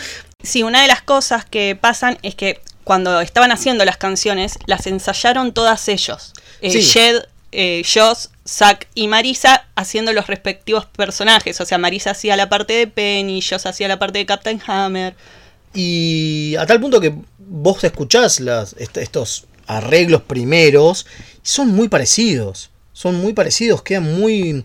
Sí, 0.43 0.63
una 0.63 0.83
de 0.83 0.89
las 0.89 1.03
cosas 1.03 1.45
que 1.45 1.77
pasan 1.81 2.19
es 2.23 2.35
que 2.35 2.61
cuando 2.91 3.21
estaban 3.21 3.53
haciendo 3.53 3.85
las 3.85 3.99
canciones, 3.99 4.59
las 4.67 4.89
ensayaron 4.89 5.53
todas 5.55 5.87
ellos. 5.89 6.33
Eh, 6.61 6.73
Sí. 6.73 6.83
Jed, 6.83 7.23
eh, 7.53 7.85
Joss, 7.85 8.31
Zack 8.45 8.89
y 8.97 9.07
Marisa 9.07 9.69
haciendo 9.77 10.13
los 10.13 10.27
respectivos 10.27 10.87
personajes. 10.87 11.61
O 11.61 11.65
sea, 11.67 11.79
Marisa 11.79 12.11
hacía 12.11 12.35
la 12.37 12.49
parte 12.49 12.73
de 12.73 12.89
Penny, 12.89 13.43
Joss 13.43 13.67
hacía 13.67 13.87
la 13.87 14.01
parte 14.01 14.19
de 14.19 14.27
Captain 14.27 14.61
Hammer. 14.67 15.15
Y 15.73 16.57
a 16.59 16.67
tal 16.67 16.81
punto 16.81 17.01
que 17.01 17.15
vos 17.39 17.85
escuchás 17.85 18.41
las, 18.41 18.73
est- 18.77 18.97
estos 18.97 19.45
arreglos 19.69 20.23
primeros, 20.23 21.07
son 21.43 21.69
muy 21.69 21.89
parecidos. 21.89 22.71
Son 22.93 23.15
muy 23.15 23.35
parecidos, 23.35 23.85
quedan 23.85 24.19
muy... 24.19 24.65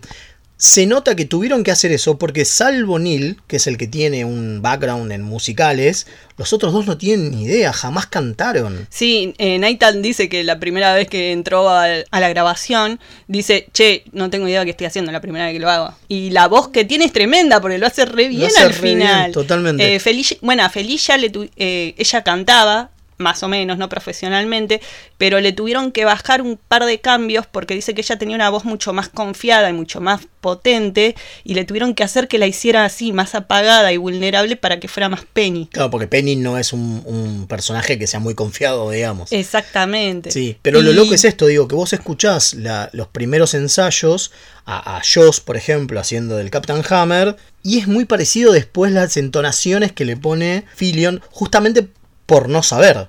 Se 0.58 0.86
nota 0.86 1.14
que 1.14 1.26
tuvieron 1.26 1.62
que 1.64 1.70
hacer 1.70 1.92
eso 1.92 2.16
porque 2.18 2.46
salvo 2.46 2.98
Neil, 2.98 3.38
que 3.46 3.56
es 3.56 3.66
el 3.66 3.76
que 3.76 3.86
tiene 3.86 4.24
un 4.24 4.62
background 4.62 5.12
en 5.12 5.20
musicales, 5.20 6.06
los 6.38 6.54
otros 6.54 6.72
dos 6.72 6.86
no 6.86 6.96
tienen 6.96 7.30
ni 7.30 7.44
idea, 7.44 7.74
jamás 7.74 8.06
cantaron. 8.06 8.86
Sí, 8.88 9.34
eh, 9.36 9.58
Nathan 9.58 10.00
dice 10.00 10.30
que 10.30 10.44
la 10.44 10.58
primera 10.58 10.94
vez 10.94 11.08
que 11.08 11.32
entró 11.32 11.68
a, 11.68 11.86
la 11.86 12.28
grabación, 12.30 12.98
dice, 13.28 13.68
che, 13.74 14.04
no 14.12 14.30
tengo 14.30 14.48
idea 14.48 14.60
de 14.60 14.64
qué 14.66 14.70
estoy 14.70 14.86
haciendo 14.86 15.12
la 15.12 15.20
primera 15.20 15.44
vez 15.44 15.52
que 15.52 15.60
lo 15.60 15.68
hago. 15.70 15.94
Y 16.08 16.30
la 16.30 16.48
voz 16.48 16.68
que 16.68 16.86
tiene 16.86 17.04
es 17.04 17.12
tremenda, 17.12 17.60
porque 17.60 17.76
lo 17.76 17.86
hace 17.86 18.06
re 18.06 18.28
bien 18.28 18.46
hace 18.46 18.62
al 18.62 18.72
re 18.72 18.80
bien, 18.80 18.98
final. 19.00 19.32
totalmente. 19.32 19.94
Eh, 19.94 20.00
Felicia, 20.00 20.38
bueno, 20.40 20.64
a 20.64 20.70
Felicia 20.70 21.18
le 21.18 21.28
tu- 21.28 21.50
eh, 21.56 21.94
ella 21.98 22.24
cantaba, 22.24 22.90
más 23.18 23.42
o 23.42 23.48
menos, 23.48 23.78
no 23.78 23.88
profesionalmente, 23.88 24.80
pero 25.18 25.40
le 25.40 25.52
tuvieron 25.52 25.92
que 25.92 26.04
bajar 26.04 26.42
un 26.42 26.58
par 26.68 26.84
de 26.84 27.00
cambios 27.00 27.46
porque 27.46 27.74
dice 27.74 27.94
que 27.94 28.02
ella 28.02 28.18
tenía 28.18 28.36
una 28.36 28.50
voz 28.50 28.64
mucho 28.64 28.92
más 28.92 29.08
confiada 29.08 29.70
y 29.70 29.72
mucho 29.72 30.00
más 30.00 30.20
potente, 30.40 31.16
y 31.42 31.54
le 31.54 31.64
tuvieron 31.64 31.94
que 31.94 32.04
hacer 32.04 32.28
que 32.28 32.38
la 32.38 32.46
hiciera 32.46 32.84
así, 32.84 33.12
más 33.12 33.34
apagada 33.34 33.92
y 33.92 33.96
vulnerable 33.96 34.56
para 34.56 34.78
que 34.78 34.86
fuera 34.88 35.08
más 35.08 35.24
Penny. 35.32 35.68
Claro, 35.72 35.90
porque 35.90 36.06
Penny 36.06 36.36
no 36.36 36.56
es 36.58 36.72
un, 36.72 37.02
un 37.04 37.46
personaje 37.48 37.98
que 37.98 38.06
sea 38.06 38.20
muy 38.20 38.34
confiado, 38.34 38.90
digamos. 38.90 39.32
Exactamente. 39.32 40.30
Sí, 40.30 40.56
pero 40.62 40.82
lo 40.82 40.92
loco 40.92 41.14
es 41.14 41.24
esto, 41.24 41.46
digo, 41.46 41.66
que 41.66 41.74
vos 41.74 41.92
escuchás 41.92 42.54
la- 42.54 42.90
los 42.92 43.08
primeros 43.08 43.54
ensayos 43.54 44.30
a, 44.66 44.96
a 44.98 45.02
Joss, 45.02 45.40
por 45.40 45.56
ejemplo, 45.56 45.98
haciendo 45.98 46.36
del 46.36 46.50
Captain 46.50 46.82
Hammer, 46.90 47.36
y 47.62 47.78
es 47.80 47.88
muy 47.88 48.04
parecido 48.04 48.52
después 48.52 48.92
las 48.92 49.16
entonaciones 49.16 49.90
que 49.92 50.04
le 50.04 50.16
pone 50.16 50.64
Fillion, 50.76 51.20
justamente 51.30 51.88
por 52.26 52.48
no 52.48 52.62
saber. 52.62 53.08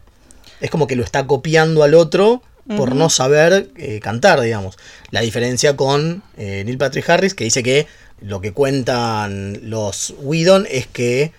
Es 0.61 0.69
como 0.69 0.87
que 0.87 0.95
lo 0.95 1.03
está 1.03 1.27
copiando 1.27 1.83
al 1.83 1.93
otro 1.93 2.41
por 2.75 2.95
no 2.95 3.09
saber 3.09 3.71
cantar, 4.01 4.41
digamos. 4.41 4.77
La 5.11 5.21
diferencia 5.21 5.75
con 5.75 6.23
Neil 6.37 6.77
Patrick 6.77 7.09
Harris, 7.09 7.33
que 7.33 7.43
dice 7.43 7.63
que 7.63 7.87
lo 8.21 8.41
que 8.41 8.51
cuentan 8.53 9.69
los 9.69 10.13
Whedon 10.19 10.67
es 10.69 10.87
que 10.87 11.31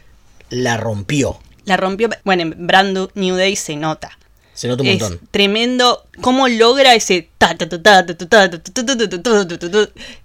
la 0.51 0.77
rompió. 0.77 1.39
La 1.65 1.77
rompió, 1.77 2.09
bueno, 2.25 2.43
en 2.43 2.67
Brand 2.67 3.11
New 3.15 3.37
Day 3.37 3.57
se 3.57 3.77
nota. 3.77 4.17
Se 4.55 4.69
nota 4.69 4.83
un 4.83 4.89
es 4.89 5.01
montón. 5.01 5.21
Tremendo. 5.31 6.07
¿Cómo 6.21 6.49
logra 6.49 6.95
ese... 6.95 7.29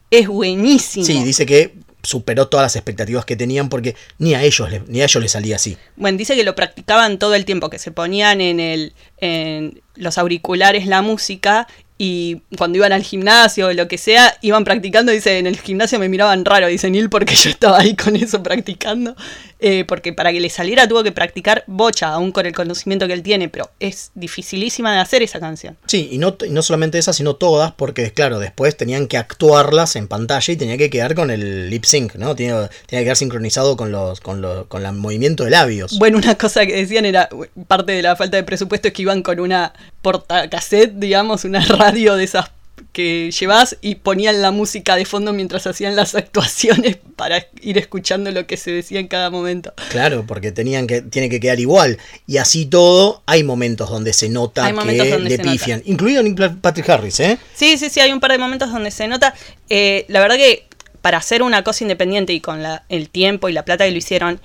Es 0.09 0.27
buenísimo. 0.27 1.05
Sí, 1.05 1.23
dice 1.23 1.45
que 1.45 1.75
superó 2.03 2.49
todas 2.49 2.65
las 2.65 2.75
expectativas 2.75 3.25
que 3.25 3.35
tenían 3.35 3.69
porque 3.69 3.95
ni 4.19 4.35
a 4.35 4.43
ellos 4.43 4.69
ni 4.87 5.01
a 5.01 5.05
ellos 5.05 5.21
les 5.23 5.31
salía 5.31 5.55
así. 5.55 5.77
Bueno, 5.95 6.17
dice 6.17 6.35
que 6.35 6.43
lo 6.43 6.53
practicaban 6.53 7.17
todo 7.17 7.33
el 7.33 7.45
tiempo, 7.45 7.69
que 7.69 7.79
se 7.79 7.91
ponían 7.91 8.41
en 8.41 8.59
el 8.59 8.93
en 9.17 9.81
los 9.95 10.17
auriculares 10.17 10.85
la 10.85 11.01
música 11.01 11.67
y 11.97 12.41
cuando 12.57 12.77
iban 12.77 12.91
al 12.91 13.03
gimnasio 13.03 13.67
o 13.67 13.73
lo 13.73 13.87
que 13.87 13.97
sea, 13.97 14.35
iban 14.41 14.63
practicando, 14.63 15.11
dice, 15.11 15.37
en 15.37 15.45
el 15.45 15.59
gimnasio 15.59 15.99
me 15.99 16.09
miraban 16.09 16.43
raro, 16.43 16.67
dice 16.67 16.89
Neil, 16.89 17.09
porque 17.09 17.35
yo 17.43 17.49
estaba 17.51 17.79
ahí 17.79 17.95
con 17.95 18.15
eso 18.15 18.41
practicando, 18.41 19.15
eh, 19.59 19.85
porque 19.85 20.11
para 20.11 20.31
que 20.31 20.39
le 20.39 20.49
saliera 20.49 20.87
tuvo 20.87 21.03
que 21.03 21.11
practicar 21.11 21.63
bocha, 21.67 22.09
aún 22.09 22.31
con 22.31 22.45
el 22.45 22.53
conocimiento 22.53 23.05
que 23.07 23.13
él 23.13 23.21
tiene, 23.21 23.47
pero 23.47 23.69
es 23.79 24.11
dificilísima 24.15 24.91
de 24.93 24.99
hacer 24.99 25.21
esa 25.21 25.39
canción. 25.39 25.77
Sí, 25.85 26.09
y 26.11 26.17
no, 26.17 26.35
y 26.45 26.49
no 26.49 26.63
solamente 26.63 26.97
esas, 26.97 27.15
sino 27.15 27.35
todas, 27.35 27.71
porque 27.73 28.11
claro, 28.11 28.39
después 28.39 28.75
tenían 28.75 29.07
que 29.07 29.17
actuarlas 29.17 29.95
en 29.95 30.07
pantalla 30.07 30.51
y 30.51 30.57
tenía 30.57 30.77
que 30.77 30.89
quedar 30.89 31.13
con 31.13 31.29
el 31.29 31.69
lip 31.69 31.85
sync, 31.85 32.15
¿no? 32.15 32.35
Tenía, 32.35 32.69
tenía 32.87 33.01
que 33.01 33.05
quedar 33.05 33.17
sincronizado 33.17 33.77
con 33.77 33.91
los, 33.91 34.19
con 34.19 34.41
los, 34.41 34.65
con 34.65 34.83
el 34.83 34.93
movimiento 34.93 35.43
de 35.43 35.51
labios. 35.51 35.97
Bueno, 35.99 36.17
una 36.17 36.35
cosa 36.35 36.65
que 36.65 36.75
decían 36.75 37.05
era, 37.05 37.29
parte 37.67 37.91
de 37.91 38.01
la 38.01 38.15
falta 38.15 38.37
de 38.37 38.43
presupuesto 38.43 38.87
es 38.87 38.93
que 38.93 39.03
iban 39.03 39.21
con 39.21 39.39
una 39.39 39.73
portacassette, 40.01 40.93
digamos, 40.95 41.45
una 41.45 41.63
radio 41.65 41.82
de 41.91 42.23
esas 42.23 42.51
que 42.91 43.31
llevas 43.31 43.77
y 43.81 43.95
ponían 43.95 44.41
la 44.41 44.51
música 44.51 44.95
de 44.95 45.05
fondo 45.05 45.33
mientras 45.33 45.65
hacían 45.65 45.95
las 45.95 46.13
actuaciones 46.15 46.97
para 47.15 47.47
ir 47.61 47.77
escuchando 47.77 48.29
lo 48.31 48.45
que 48.45 48.55
se 48.55 48.71
decía 48.71 48.99
en 48.99 49.07
cada 49.07 49.29
momento. 49.31 49.73
Claro, 49.89 50.25
porque 50.27 50.51
tenían 50.51 50.85
que, 50.85 51.01
tiene 51.01 51.27
que 51.29 51.39
quedar 51.39 51.59
igual. 51.59 51.97
Y 52.27 52.37
así 52.37 52.65
todo, 52.67 53.23
hay 53.25 53.43
momentos 53.43 53.89
donde 53.89 54.13
se 54.13 54.29
nota 54.29 54.67
que 54.67 54.73
donde 54.73 55.29
le 55.29 55.37
nota. 55.37 55.51
pifian. 55.51 55.81
Incluido 55.85 56.21
Nick 56.21 56.57
Patrick 56.61 56.87
Harris, 56.89 57.19
¿eh? 57.19 57.37
Sí, 57.55 57.77
sí, 57.77 57.89
sí, 57.89 57.99
hay 57.99 58.11
un 58.11 58.19
par 58.19 58.31
de 58.31 58.37
momentos 58.37 58.71
donde 58.71 58.91
se 58.91 59.07
nota. 59.07 59.33
Eh, 59.69 60.05
la 60.07 60.19
verdad 60.19 60.35
que 60.35 60.65
para 61.01 61.17
hacer 61.17 61.41
una 61.41 61.63
cosa 61.63 61.83
independiente 61.83 62.31
y 62.33 62.39
con 62.41 62.61
la- 62.63 62.83
el 62.89 63.09
tiempo 63.09 63.49
y 63.49 63.53
la 63.53 63.65
plata 63.65 63.85
que 63.85 63.91
lo 63.91 63.97
hicieron, 63.97 64.39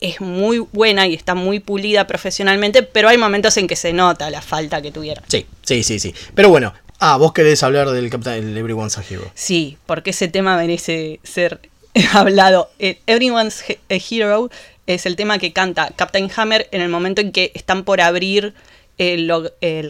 es 0.00 0.20
muy 0.20 0.58
buena 0.58 1.06
y 1.06 1.14
está 1.14 1.34
muy 1.34 1.60
pulida 1.60 2.06
profesionalmente, 2.06 2.82
pero 2.82 3.08
hay 3.08 3.18
momentos 3.18 3.56
en 3.56 3.66
que 3.66 3.76
se 3.76 3.92
nota 3.92 4.30
la 4.30 4.42
falta 4.42 4.80
que 4.80 4.90
tuvieron. 4.90 5.24
Sí, 5.28 5.46
sí, 5.62 5.82
sí, 5.82 5.98
sí. 5.98 6.14
Pero 6.34 6.48
bueno, 6.48 6.72
ah, 6.98 7.16
vos 7.16 7.32
querés 7.32 7.62
hablar 7.62 7.90
del 7.90 8.10
Captain 8.10 8.56
Everyone's 8.56 8.98
a 8.98 9.04
Hero. 9.08 9.30
Sí, 9.34 9.78
porque 9.86 10.10
ese 10.10 10.28
tema 10.28 10.56
merece 10.56 11.20
ser 11.22 11.60
hablado. 12.12 12.70
Eh, 12.78 13.00
Everyone's 13.06 13.62
a 13.62 13.94
Hero 13.94 14.50
es 14.86 15.06
el 15.06 15.16
tema 15.16 15.38
que 15.38 15.52
canta 15.52 15.92
Captain 15.94 16.30
Hammer 16.34 16.68
en 16.72 16.80
el 16.80 16.88
momento 16.88 17.20
en 17.20 17.32
que 17.32 17.52
están 17.54 17.84
por 17.84 18.00
abrir 18.00 18.54
el, 18.98 19.30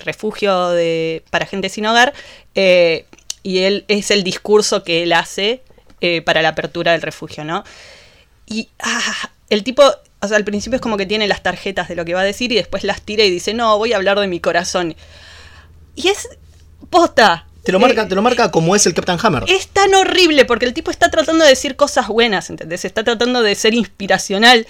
refugio 0.04 0.68
de, 0.68 1.24
para 1.30 1.46
gente 1.46 1.68
sin 1.68 1.86
hogar. 1.86 2.12
eh, 2.54 3.06
y 3.42 3.58
él 3.60 3.84
es 3.88 4.10
el 4.10 4.22
discurso 4.22 4.84
que 4.84 5.02
él 5.02 5.12
hace 5.12 5.62
eh, 6.00 6.22
para 6.22 6.42
la 6.42 6.50
apertura 6.50 6.92
del 6.92 7.02
refugio, 7.02 7.44
¿no? 7.44 7.64
Y 8.46 8.68
ah, 8.80 9.30
el 9.50 9.62
tipo, 9.64 9.82
o 10.20 10.28
sea, 10.28 10.36
al 10.36 10.44
principio 10.44 10.76
es 10.76 10.80
como 10.82 10.96
que 10.96 11.06
tiene 11.06 11.28
las 11.28 11.42
tarjetas 11.42 11.88
de 11.88 11.96
lo 11.96 12.04
que 12.04 12.14
va 12.14 12.20
a 12.20 12.24
decir 12.24 12.50
y 12.52 12.54
después 12.56 12.82
las 12.84 13.02
tira 13.02 13.24
y 13.24 13.30
dice, 13.30 13.52
no, 13.54 13.76
voy 13.78 13.92
a 13.92 13.96
hablar 13.96 14.18
de 14.18 14.26
mi 14.28 14.40
corazón. 14.40 14.96
Y 15.94 16.08
es 16.08 16.28
posta. 16.88 17.46
Te 17.62 17.72
lo 17.72 17.78
marca, 17.80 18.08
te 18.08 18.14
lo 18.14 18.22
marca 18.22 18.50
como 18.50 18.74
es 18.74 18.86
el 18.86 18.94
Captain 18.94 19.18
Hammer. 19.22 19.44
Es 19.48 19.68
tan 19.68 19.94
horrible 19.94 20.44
porque 20.46 20.64
el 20.64 20.72
tipo 20.72 20.90
está 20.90 21.10
tratando 21.10 21.44
de 21.44 21.50
decir 21.50 21.76
cosas 21.76 22.08
buenas, 22.08 22.48
¿entendés? 22.48 22.84
Está 22.84 23.04
tratando 23.04 23.42
de 23.42 23.54
ser 23.54 23.74
inspiracional, 23.74 24.66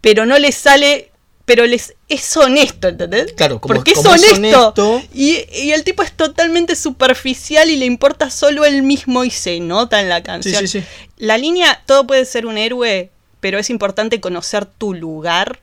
pero 0.00 0.26
no 0.26 0.36
le 0.38 0.50
sale, 0.50 1.12
pero 1.44 1.64
les 1.66 1.94
es 2.08 2.36
honesto, 2.36 2.88
¿entendés? 2.88 3.32
Claro, 3.34 3.60
como- 3.60 3.74
porque 3.76 3.92
es 3.92 3.96
como 3.98 4.12
es 4.14 4.32
honesto. 4.32 4.72
honesto. 4.88 5.02
Y, 5.14 5.38
y 5.56 5.70
el 5.72 5.84
tipo 5.84 6.02
es 6.02 6.12
totalmente 6.12 6.74
superficial 6.74 7.70
y 7.70 7.76
le 7.76 7.86
importa 7.86 8.28
solo 8.30 8.64
él 8.64 8.82
mismo 8.82 9.22
y 9.24 9.30
se 9.30 9.60
nota 9.60 10.00
en 10.00 10.08
la 10.08 10.22
canción. 10.24 10.66
sí, 10.66 10.80
sí. 10.80 10.84
La 11.18 11.38
línea, 11.38 11.80
todo 11.86 12.06
puede 12.08 12.24
ser 12.24 12.44
un 12.46 12.58
héroe, 12.58 13.10
pero 13.40 13.58
es 13.58 13.70
importante 13.70 14.20
conocer 14.20 14.66
tu 14.66 14.94
lugar. 14.94 15.60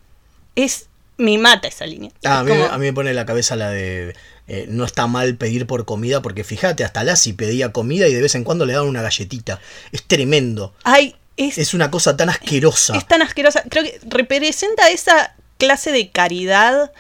Es, 0.56 0.88
me 1.18 1.38
mata 1.38 1.68
esa 1.68 1.86
línea. 1.86 2.12
Ah, 2.24 2.40
a, 2.40 2.44
mí, 2.44 2.50
como- 2.52 2.66
a 2.66 2.78
mí 2.78 2.86
me 2.86 2.94
pone 2.94 3.10
en 3.12 3.16
la 3.16 3.26
cabeza 3.26 3.56
la 3.56 3.70
de 3.70 4.16
eh, 4.48 4.66
no 4.70 4.84
está 4.86 5.08
mal 5.08 5.36
pedir 5.38 5.66
por 5.68 5.86
comida, 5.86 6.22
porque 6.22 6.44
fíjate, 6.44 6.84
hasta 6.84 7.04
Lassie 7.04 7.34
pedía 7.34 7.72
comida 7.72 8.08
y 8.08 8.14
de 8.14 8.22
vez 8.22 8.36
en 8.36 8.44
cuando 8.44 8.66
le 8.66 8.74
daban 8.74 8.90
una 8.90 9.02
galletita. 9.02 9.60
Es 9.92 10.04
tremendo. 10.04 10.74
Ay, 10.84 11.16
es, 11.38 11.58
Es 11.58 11.74
una 11.74 11.90
cosa 11.90 12.16
tan 12.18 12.30
asquerosa. 12.30 12.96
es 12.98 13.08
tan 13.08 13.22
asquerosa. 13.22 13.64
Creo 13.70 13.84
que 13.84 14.00
representa 14.08 14.90
esa 14.90 15.36
clase 15.58 15.92
de 15.92 16.10
caridad 16.10 16.92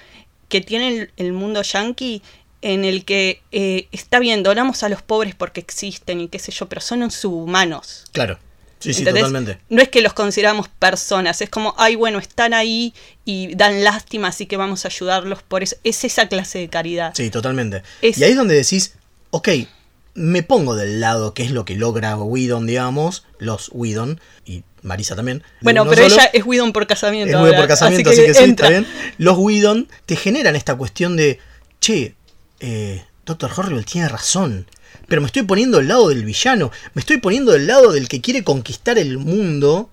que 0.49 0.61
tiene 0.61 0.87
el, 0.89 1.11
el 1.17 1.33
mundo 1.33 1.61
yankee 1.63 2.21
en 2.61 2.85
el 2.85 3.03
que 3.03 3.41
eh, 3.51 3.87
está 3.91 4.19
bien, 4.19 4.41
donamos 4.41 4.83
a 4.83 4.89
los 4.89 5.01
pobres 5.01 5.35
porque 5.35 5.59
existen 5.59 6.21
y 6.21 6.29
qué 6.29 6.39
sé 6.39 6.51
yo, 6.53 6.69
pero 6.69 6.79
son 6.79 7.11
subhumanos. 7.11 8.05
Claro. 8.13 8.39
Sí, 8.83 8.93
sí, 8.93 9.03
totalmente. 9.03 9.59
No 9.69 9.81
es 9.81 9.89
que 9.89 10.01
los 10.01 10.13
consideramos 10.13 10.67
personas, 10.67 11.41
es 11.41 11.49
como, 11.49 11.73
ay, 11.77 11.95
bueno, 11.95 12.19
están 12.19 12.53
ahí 12.53 12.93
y 13.25 13.55
dan 13.55 13.83
lástima, 13.83 14.27
así 14.29 14.45
que 14.45 14.57
vamos 14.57 14.85
a 14.85 14.89
ayudarlos 14.89 15.41
por 15.43 15.63
eso. 15.63 15.75
Es 15.83 16.03
esa 16.03 16.27
clase 16.27 16.59
de 16.59 16.69
caridad. 16.69 17.13
Sí, 17.15 17.29
totalmente. 17.29 17.83
Es- 18.01 18.17
Y 18.17 18.23
ahí 18.23 18.31
es 18.31 18.37
donde 18.37 18.55
decís, 18.55 18.93
ok, 19.29 19.49
me 20.15 20.43
pongo 20.43 20.75
del 20.75 20.99
lado, 20.99 21.33
que 21.33 21.43
es 21.43 21.51
lo 21.51 21.65
que 21.65 21.75
logra 21.75 22.15
Whedon, 22.17 22.67
digamos, 22.67 23.25
los 23.39 23.69
Whedon, 23.73 24.19
y 24.45 24.63
Marisa 24.83 25.15
también. 25.15 25.41
Bueno, 25.61 25.85
pero 25.85 26.03
solo. 26.03 26.15
ella 26.15 26.29
es 26.33 26.45
Whedon 26.45 26.71
por 26.73 26.85
casamiento. 26.85 27.35
Es 27.37 27.41
Whedon 27.43 27.55
por 27.57 27.67
casamiento, 27.67 28.09
así 28.11 28.21
que, 28.21 28.33
sí, 28.33 28.43
está 28.51 28.69
bien. 28.69 28.85
Los 29.17 29.37
Whedon 29.37 29.87
te 30.05 30.15
generan 30.15 30.55
esta 30.55 30.75
cuestión 30.75 31.15
de, 31.15 31.39
che, 31.79 32.15
eh, 32.59 33.03
Doctor 33.25 33.49
Horrible 33.55 33.83
tiene 33.83 34.09
razón, 34.09 34.67
pero 35.13 35.21
me 35.21 35.27
estoy 35.27 35.43
poniendo 35.43 35.77
del 35.77 35.89
lado 35.89 36.09
del 36.09 36.25
villano, 36.25 36.71
me 36.95 37.01
estoy 37.01 37.17
poniendo 37.17 37.51
del 37.51 37.67
lado 37.67 37.91
del 37.91 38.07
que 38.07 38.19
quiere 38.19 38.43
conquistar 38.43 38.97
el 38.97 39.19
mundo 39.19 39.91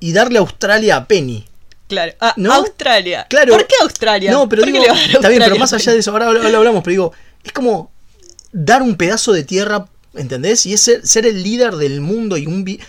y 0.00 0.12
darle 0.12 0.38
a 0.38 0.40
Australia 0.40 0.96
a 0.96 1.06
Penny. 1.06 1.44
Claro. 1.86 2.14
Ah, 2.18 2.34
¿No? 2.36 2.52
Australia. 2.52 3.28
Claro. 3.30 3.52
¿Por 3.52 3.64
qué 3.68 3.76
Australia? 3.80 4.32
No, 4.32 4.48
pero 4.48 4.62
¿Por 4.62 4.72
qué 4.72 4.80
digo, 4.80 4.92
le 4.92 5.00
a 5.00 5.04
está 5.04 5.28
bien, 5.28 5.40
pero 5.44 5.54
más 5.56 5.72
allá 5.72 5.92
de 5.92 6.00
eso, 6.00 6.10
ahora, 6.10 6.26
ahora 6.26 6.40
hablamos, 6.58 6.82
pero 6.82 6.90
digo, 6.90 7.12
es 7.44 7.52
como 7.52 7.92
dar 8.50 8.82
un 8.82 8.96
pedazo 8.96 9.32
de 9.32 9.44
tierra, 9.44 9.86
¿entendés? 10.16 10.66
Y 10.66 10.72
es 10.72 10.80
ser, 10.80 11.06
ser 11.06 11.24
el 11.24 11.40
líder 11.44 11.76
del 11.76 12.00
mundo 12.00 12.36
y 12.36 12.48
un... 12.48 12.64
vi- 12.64 12.80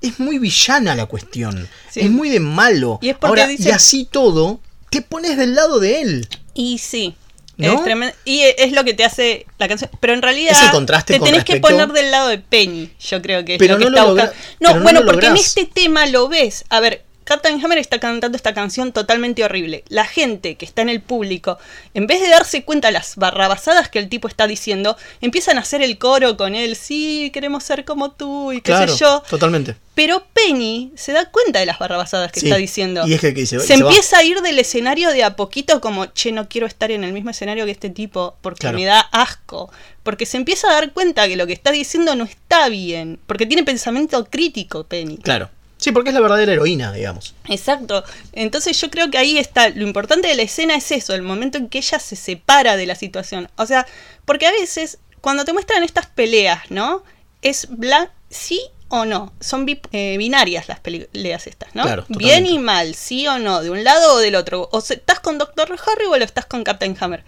Es 0.00 0.20
muy 0.20 0.38
villana 0.38 0.94
la 0.94 1.06
cuestión, 1.06 1.68
Sí. 1.90 1.98
es 2.02 2.10
muy 2.12 2.28
de 2.30 2.38
malo. 2.38 3.00
Y 3.02 3.08
es 3.08 3.16
porque 3.18 3.40
ahora, 3.40 3.48
dice- 3.48 3.70
y 3.70 3.72
así 3.72 4.04
todo, 4.08 4.60
te 4.90 5.02
pones 5.02 5.36
del 5.36 5.56
lado 5.56 5.80
de 5.80 6.00
él. 6.02 6.28
Y 6.54 6.78
sí. 6.78 7.16
¿No? 7.56 7.72
Es 7.72 7.84
tremendo. 7.84 8.14
Y 8.24 8.40
e- 8.42 8.56
es 8.58 8.72
lo 8.72 8.84
que 8.84 8.92
te 8.92 9.04
hace 9.04 9.46
la 9.58 9.66
canción. 9.66 9.90
Pero 9.98 10.12
en 10.12 10.22
realidad. 10.22 10.52
Es 10.52 10.62
el 10.62 10.70
contraste 10.70 11.14
Te 11.14 11.18
con 11.20 11.28
tenés 11.28 11.44
que 11.44 11.56
poner 11.56 11.88
del 11.88 12.10
lado 12.10 12.28
de 12.28 12.38
Penny. 12.38 12.90
Yo 13.00 13.22
creo 13.22 13.44
que 13.44 13.54
es 13.54 13.58
Pero 13.58 13.74
lo 13.74 13.78
que 13.78 13.84
no 13.84 13.90
lo 13.90 13.96
está 13.96 14.10
buscando. 14.10 14.34
No, 14.60 14.82
bueno, 14.82 15.00
porque 15.06 15.26
en 15.26 15.36
este 15.36 15.64
tema 15.64 16.06
lo 16.06 16.28
ves. 16.28 16.64
A 16.68 16.80
ver, 16.80 17.05
Captain 17.26 17.62
Hammer 17.62 17.78
está 17.78 17.98
cantando 17.98 18.36
esta 18.36 18.54
canción 18.54 18.92
totalmente 18.92 19.42
horrible. 19.42 19.82
La 19.88 20.04
gente 20.04 20.54
que 20.54 20.64
está 20.64 20.82
en 20.82 20.88
el 20.88 21.02
público, 21.02 21.58
en 21.92 22.06
vez 22.06 22.20
de 22.20 22.28
darse 22.28 22.64
cuenta 22.64 22.92
las 22.92 23.16
barrabasadas 23.16 23.88
que 23.88 23.98
el 23.98 24.08
tipo 24.08 24.28
está 24.28 24.46
diciendo, 24.46 24.96
empiezan 25.20 25.58
a 25.58 25.62
hacer 25.62 25.82
el 25.82 25.98
coro 25.98 26.36
con 26.36 26.54
él. 26.54 26.76
Sí, 26.76 27.30
queremos 27.34 27.64
ser 27.64 27.84
como 27.84 28.12
tú 28.12 28.52
y 28.52 28.56
qué 28.60 28.70
Claro, 28.70 28.92
sé 28.92 29.00
yo. 29.00 29.22
totalmente. 29.28 29.74
Pero 29.96 30.24
Penny 30.34 30.92
se 30.94 31.10
da 31.12 31.28
cuenta 31.30 31.58
de 31.58 31.66
las 31.66 31.80
barrabasadas 31.80 32.30
que 32.30 32.38
Sí, 32.38 32.46
está 32.46 32.58
diciendo. 32.58 33.02
y 33.08 33.14
es 33.14 33.20
que- 33.20 33.34
se 33.46 33.58
se 33.58 33.76
va. 33.82 33.88
empieza 33.88 34.18
a 34.18 34.22
ir 34.22 34.40
del 34.42 34.58
escenario 34.60 35.10
de 35.10 35.24
a 35.24 35.34
poquito 35.34 35.80
como, 35.80 36.06
che, 36.06 36.30
no 36.30 36.48
quiero 36.48 36.68
estar 36.68 36.92
en 36.92 37.02
el 37.02 37.12
mismo 37.12 37.30
escenario 37.30 37.64
que 37.64 37.72
este 37.72 37.90
tipo 37.90 38.36
porque 38.40 38.60
Claro. 38.60 38.78
me 38.78 38.84
da 38.84 39.00
asco. 39.00 39.68
Porque 40.04 40.26
se 40.26 40.36
empieza 40.36 40.68
a 40.70 40.74
dar 40.74 40.92
cuenta 40.92 41.26
que 41.26 41.34
lo 41.34 41.48
que 41.48 41.52
está 41.54 41.72
diciendo 41.72 42.14
no 42.14 42.22
está 42.22 42.68
bien. 42.68 43.18
Porque 43.26 43.46
tiene 43.46 43.64
pensamiento 43.64 44.24
crítico, 44.26 44.84
Penny. 44.84 45.16
Claro. 45.16 45.50
Sí, 45.86 45.92
porque 45.92 46.10
es 46.10 46.14
la 46.14 46.20
verdadera 46.20 46.52
heroína, 46.52 46.92
digamos. 46.92 47.32
Exacto. 47.48 48.02
Entonces 48.32 48.76
yo 48.80 48.90
creo 48.90 49.08
que 49.08 49.18
ahí 49.18 49.38
está. 49.38 49.68
Lo 49.68 49.86
importante 49.86 50.26
de 50.26 50.34
la 50.34 50.42
escena 50.42 50.74
es 50.74 50.90
eso, 50.90 51.14
el 51.14 51.22
momento 51.22 51.58
en 51.58 51.68
que 51.68 51.78
ella 51.78 52.00
se 52.00 52.16
separa 52.16 52.76
de 52.76 52.86
la 52.86 52.96
situación. 52.96 53.48
O 53.54 53.66
sea, 53.66 53.86
porque 54.24 54.48
a 54.48 54.50
veces, 54.50 54.98
cuando 55.20 55.44
te 55.44 55.52
muestran 55.52 55.84
estas 55.84 56.06
peleas, 56.06 56.62
¿no? 56.70 57.04
Es 57.40 57.68
blan 57.70 58.08
sí 58.30 58.60
o 58.88 59.04
no. 59.04 59.32
Son 59.38 59.64
bi- 59.64 59.80
eh, 59.92 60.16
binarias 60.18 60.66
las 60.66 60.80
peleas 60.80 61.46
estas, 61.46 61.72
¿no? 61.76 61.84
Claro, 61.84 62.04
Bien 62.08 62.46
y 62.46 62.58
mal, 62.58 62.96
sí 62.96 63.28
o 63.28 63.38
no, 63.38 63.62
de 63.62 63.70
un 63.70 63.84
lado 63.84 64.14
o 64.14 64.18
del 64.18 64.34
otro. 64.34 64.68
O 64.72 64.80
se- 64.80 64.94
estás 64.94 65.20
con 65.20 65.38
Doctor 65.38 65.70
Horrible 65.70 66.22
o 66.22 66.24
estás 66.24 66.46
con 66.46 66.64
Captain 66.64 66.96
Hammer. 66.98 67.22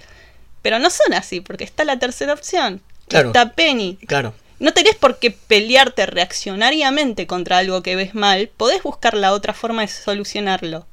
Pero 0.63 0.81
no 0.81 0.91
son 0.91 1.15
así, 1.15 1.41
porque 1.41 1.63
está 1.63 1.85
la 1.85 1.97
tercera 2.01 2.33
opción. 2.33 2.83
Claro. 3.07 3.29
Está 3.29 3.53
Penny. 3.53 3.99
Claro. 4.09 4.35
No 4.59 4.73
tenés 4.73 4.97
por 4.97 5.19
qué 5.19 5.31
pelearte 5.31 6.07
reaccionariamente 6.07 7.27
contra 7.27 7.59
algo 7.59 7.83
que 7.83 7.97
ves 7.97 8.15
mal, 8.15 8.51
podés 8.57 8.83
buscar 8.83 9.15
la 9.15 9.33
otra 9.33 9.55
forma 9.55 9.83
de 9.83 9.89
solucionarlo. 9.89 10.87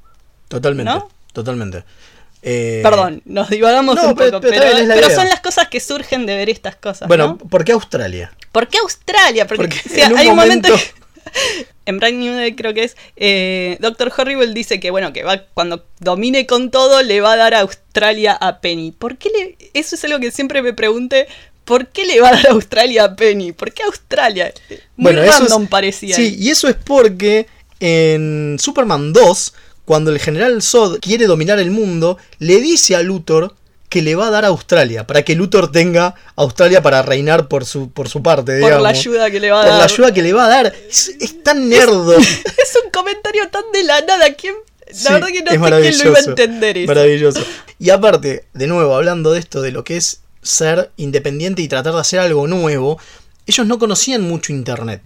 Totalmente. 0.47 0.91
¿No? 0.91 1.09
Totalmente. 1.33 1.83
Eh, 2.47 2.81
Perdón, 2.83 3.23
nos 3.25 3.49
divagamos 3.49 3.95
no, 3.95 4.09
un 4.09 4.15
poco, 4.15 4.39
pero 4.39 4.63
la 4.83 5.09
son 5.09 5.27
las 5.27 5.39
cosas 5.41 5.67
que 5.67 5.79
surgen 5.79 6.27
de 6.27 6.35
ver 6.35 6.49
estas 6.49 6.75
cosas. 6.75 7.07
Bueno, 7.07 7.27
¿no? 7.27 7.37
¿por 7.49 7.65
qué 7.65 7.71
Australia? 7.71 8.31
¿Por 8.51 8.67
qué 8.67 8.77
Australia? 8.77 9.47
Porque, 9.47 9.63
Porque 9.67 9.81
o 9.89 9.91
sea, 9.91 10.05
en 10.05 10.13
un 10.13 10.19
hay 10.19 10.27
un 10.27 10.35
momento. 10.35 10.69
momento- 10.69 10.91
en 11.87 11.99
Brand 11.99 12.17
New 12.17 12.33
Day 12.35 12.55
creo 12.55 12.73
que 12.75 12.83
es. 12.83 12.95
eh, 13.15 13.77
Doctor 13.79 14.13
Horrible 14.15 14.53
dice 14.53 14.79
que, 14.79 14.91
bueno, 14.91 15.11
que 15.11 15.23
va 15.23 15.39
cuando 15.55 15.85
domine 15.99 16.45
con 16.45 16.69
todo, 16.69 17.01
le 17.01 17.19
va 17.19 17.33
a 17.33 17.37
dar 17.37 17.55
a 17.55 17.61
Australia 17.61 18.33
a 18.39 18.59
Penny. 18.61 18.91
¿Por 18.91 19.17
qué 19.17 19.29
le.? 19.29 19.57
Eso 19.73 19.95
es 19.95 20.03
algo 20.05 20.19
que 20.19 20.29
siempre 20.29 20.61
me 20.61 20.73
pregunté. 20.73 21.27
¿Por 21.65 21.87
qué 21.87 22.05
le 22.05 22.21
va 22.21 22.29
a 22.29 22.31
dar 22.33 22.47
a 22.47 22.51
Australia 22.51 23.03
a 23.05 23.15
Penny? 23.15 23.51
¿Por 23.51 23.73
qué 23.73 23.83
Australia? 23.83 24.53
Muy 24.69 24.79
Bueno, 25.13 25.23
eso 25.23 25.39
random 25.39 25.63
es- 25.63 25.69
parecía. 25.69 26.15
Sí, 26.15 26.35
y 26.39 26.49
eso 26.51 26.67
es 26.67 26.75
porque 26.75 27.47
en 27.79 28.57
Superman 28.59 29.11
2, 29.13 29.53
cuando 29.83 30.11
el 30.11 30.19
general 30.19 30.61
Zod 30.61 30.99
quiere 30.99 31.25
dominar 31.25 31.59
el 31.59 31.71
mundo, 31.71 32.17
le 32.39 32.59
dice 32.61 32.95
a 32.95 33.01
Luthor 33.01 33.55
que 33.89 34.01
le 34.01 34.15
va 34.15 34.27
a 34.27 34.31
dar 34.31 34.43
a 34.45 34.49
Australia, 34.49 35.05
para 35.07 35.23
que 35.23 35.35
Luthor 35.35 35.71
tenga 35.71 36.15
Australia 36.35 36.81
para 36.81 37.01
reinar 37.01 37.47
por 37.47 37.65
su, 37.65 37.91
por 37.91 38.09
su 38.09 38.21
parte, 38.21 38.53
Por 38.53 38.69
digamos. 38.69 38.83
la 38.83 38.89
ayuda 38.89 39.31
que 39.31 39.39
le 39.39 39.51
va 39.51 39.59
a 39.59 39.63
Por 39.63 39.69
dar. 39.71 39.79
la 39.79 39.85
ayuda 39.85 40.13
que 40.13 40.21
le 40.21 40.33
va 40.33 40.45
a 40.45 40.49
dar. 40.49 40.73
Es, 40.89 41.09
es 41.19 41.43
tan 41.43 41.69
nerdo. 41.69 42.15
Es 42.17 42.77
un 42.83 42.89
comentario 42.91 43.47
tan 43.49 43.63
de 43.71 43.83
la 43.83 44.01
nada. 44.01 44.33
¿Quién? 44.33 44.55
La 44.87 44.93
Sí, 44.93 45.13
verdad 45.13 45.27
que 45.27 45.41
no 45.43 45.51
sé 45.51 45.57
quién 45.59 45.97
lo 45.99 46.09
iba 46.09 46.17
a 46.19 46.21
entender 46.23 46.77
eso. 46.79 46.87
Maravilloso. 46.87 47.45
Y 47.79 47.89
aparte, 47.91 48.45
de 48.53 48.67
nuevo, 48.67 48.95
hablando 48.95 49.33
de 49.33 49.39
esto, 49.39 49.61
de 49.61 49.71
lo 49.71 49.83
que 49.83 49.97
es 49.97 50.21
ser 50.45 50.91
independiente 50.95 51.61
y 51.61 51.67
tratar 51.67 51.93
de 51.93 51.99
hacer 51.99 52.19
algo 52.19 52.47
nuevo, 52.47 52.99
ellos 53.47 53.65
no 53.67 53.79
conocían 53.79 54.21
mucho 54.21 54.53
Internet. 54.53 55.01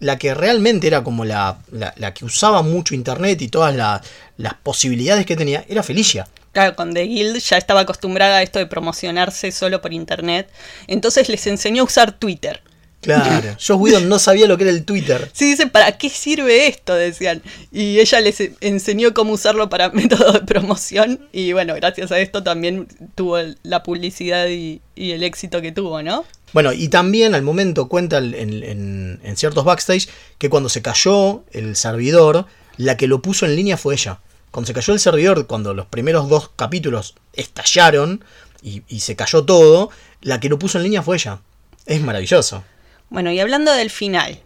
La 0.00 0.18
que 0.18 0.32
realmente 0.32 0.86
era 0.86 1.04
como 1.04 1.26
la, 1.26 1.58
la, 1.70 2.14
que 2.14 2.24
usaba 2.24 2.62
mucho 2.62 2.94
Internet 2.94 3.42
y 3.42 3.48
todas 3.48 3.76
la- 3.76 4.00
las 4.38 4.54
posibilidades 4.54 5.26
que 5.26 5.36
tenía, 5.36 5.64
era 5.68 5.82
Felicia. 5.82 6.26
Claro, 6.52 6.74
con 6.74 6.94
The 6.94 7.02
Guild 7.02 7.38
ya 7.38 7.58
estaba 7.58 7.80
acostumbrada 7.80 8.38
a 8.38 8.42
esto 8.42 8.58
de 8.58 8.66
promocionarse 8.66 9.52
solo 9.52 9.80
por 9.82 9.92
internet. 9.92 10.50
Entonces 10.88 11.28
les 11.28 11.46
enseñó 11.46 11.82
a 11.82 11.86
usar 11.86 12.12
Twitter. 12.12 12.62
Claro. 13.00 13.56
Josh 13.58 13.78
Whedon 13.78 14.08
no 14.08 14.18
sabía 14.18 14.46
lo 14.46 14.56
que 14.56 14.64
era 14.64 14.72
el 14.72 14.84
Twitter. 14.84 15.30
Sí, 15.32 15.46
dicen, 15.50 15.70
¿para 15.70 15.96
qué 15.96 16.10
sirve 16.10 16.66
esto? 16.66 16.94
Decían. 16.94 17.42
Y 17.72 17.98
ella 17.98 18.20
les 18.20 18.40
e- 18.40 18.54
enseñó 18.60 19.14
cómo 19.14 19.32
usarlo 19.32 19.68
para 19.70 19.88
método 19.92 20.32
de 20.32 20.40
promoción. 20.40 21.28
Y 21.32 21.52
bueno, 21.52 21.74
gracias 21.74 22.12
a 22.12 22.18
esto 22.20 22.42
también 22.42 22.88
tuvo 23.14 23.38
la 23.62 23.82
publicidad 23.82 24.48
y, 24.48 24.80
y 24.94 25.12
el 25.12 25.22
éxito 25.22 25.62
que 25.62 25.72
tuvo, 25.72 26.02
¿no? 26.02 26.24
Bueno, 26.52 26.72
y 26.72 26.88
también 26.88 27.34
al 27.34 27.42
momento 27.42 27.88
cuenta 27.88 28.18
en, 28.18 28.34
en- 28.34 29.20
en 29.22 29.36
ciertos 29.36 29.64
backstage 29.64 30.08
que 30.38 30.50
cuando 30.50 30.68
se 30.68 30.82
cayó 30.82 31.44
el 31.52 31.76
servidor, 31.76 32.46
la 32.76 32.96
que 32.96 33.06
lo 33.06 33.22
puso 33.22 33.46
en 33.46 33.56
línea 33.56 33.76
fue 33.76 33.94
ella. 33.94 34.18
Cuando 34.50 34.66
se 34.66 34.74
cayó 34.74 34.92
el 34.92 35.00
servidor, 35.00 35.46
cuando 35.46 35.74
los 35.74 35.86
primeros 35.86 36.28
dos 36.28 36.50
capítulos 36.56 37.14
estallaron 37.54 38.24
y, 38.62 38.82
y 38.88 39.00
se 39.00 39.16
cayó 39.16 39.44
todo, 39.44 39.90
la 40.22 40.40
que 40.40 40.48
lo 40.48 40.58
puso 40.58 40.78
en 40.78 40.84
línea 40.84 41.02
fue 41.02 41.16
ella. 41.16 41.38
Es 41.86 42.00
maravilloso. 42.02 42.64
Bueno, 43.10 43.30
y 43.32 43.40
hablando 43.40 43.72
del 43.72 43.90
final. 43.90 44.40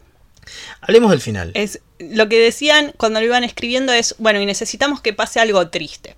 Hablemos 0.80 1.10
del 1.10 1.20
final. 1.20 1.52
Es, 1.54 1.80
lo 1.98 2.28
que 2.28 2.38
decían 2.38 2.92
cuando 2.96 3.20
lo 3.20 3.26
iban 3.26 3.44
escribiendo 3.44 3.92
es, 3.92 4.14
bueno, 4.18 4.40
y 4.40 4.46
necesitamos 4.46 5.00
que 5.00 5.12
pase 5.12 5.40
algo 5.40 5.68
triste. 5.68 6.16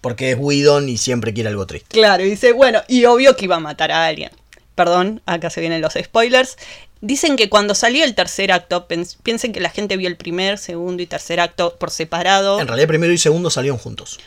Porque 0.00 0.32
es 0.32 0.36
Whedon 0.38 0.88
y 0.88 0.98
siempre 0.98 1.32
quiere 1.32 1.50
algo 1.50 1.66
triste. 1.66 1.88
Claro, 1.88 2.24
y 2.24 2.30
dice, 2.30 2.52
bueno, 2.52 2.82
y 2.88 3.04
obvio 3.04 3.36
que 3.36 3.44
iba 3.44 3.56
a 3.56 3.60
matar 3.60 3.92
a 3.92 4.06
alguien. 4.06 4.30
Perdón, 4.74 5.22
acá 5.26 5.50
se 5.50 5.60
vienen 5.60 5.80
los 5.80 5.94
spoilers. 5.94 6.56
Dicen 7.00 7.36
que 7.36 7.48
cuando 7.48 7.74
salió 7.74 8.04
el 8.04 8.14
tercer 8.14 8.52
acto, 8.52 8.86
piensen 8.86 9.52
que 9.52 9.60
la 9.60 9.70
gente 9.70 9.96
vio 9.96 10.08
el 10.08 10.16
primer, 10.16 10.58
segundo 10.58 11.02
y 11.02 11.06
tercer 11.06 11.40
acto 11.40 11.76
por 11.78 11.90
separado. 11.90 12.60
En 12.60 12.66
realidad 12.66 12.88
primero 12.88 13.12
y 13.12 13.18
segundo 13.18 13.50
salieron 13.50 13.78
juntos. 13.78 14.18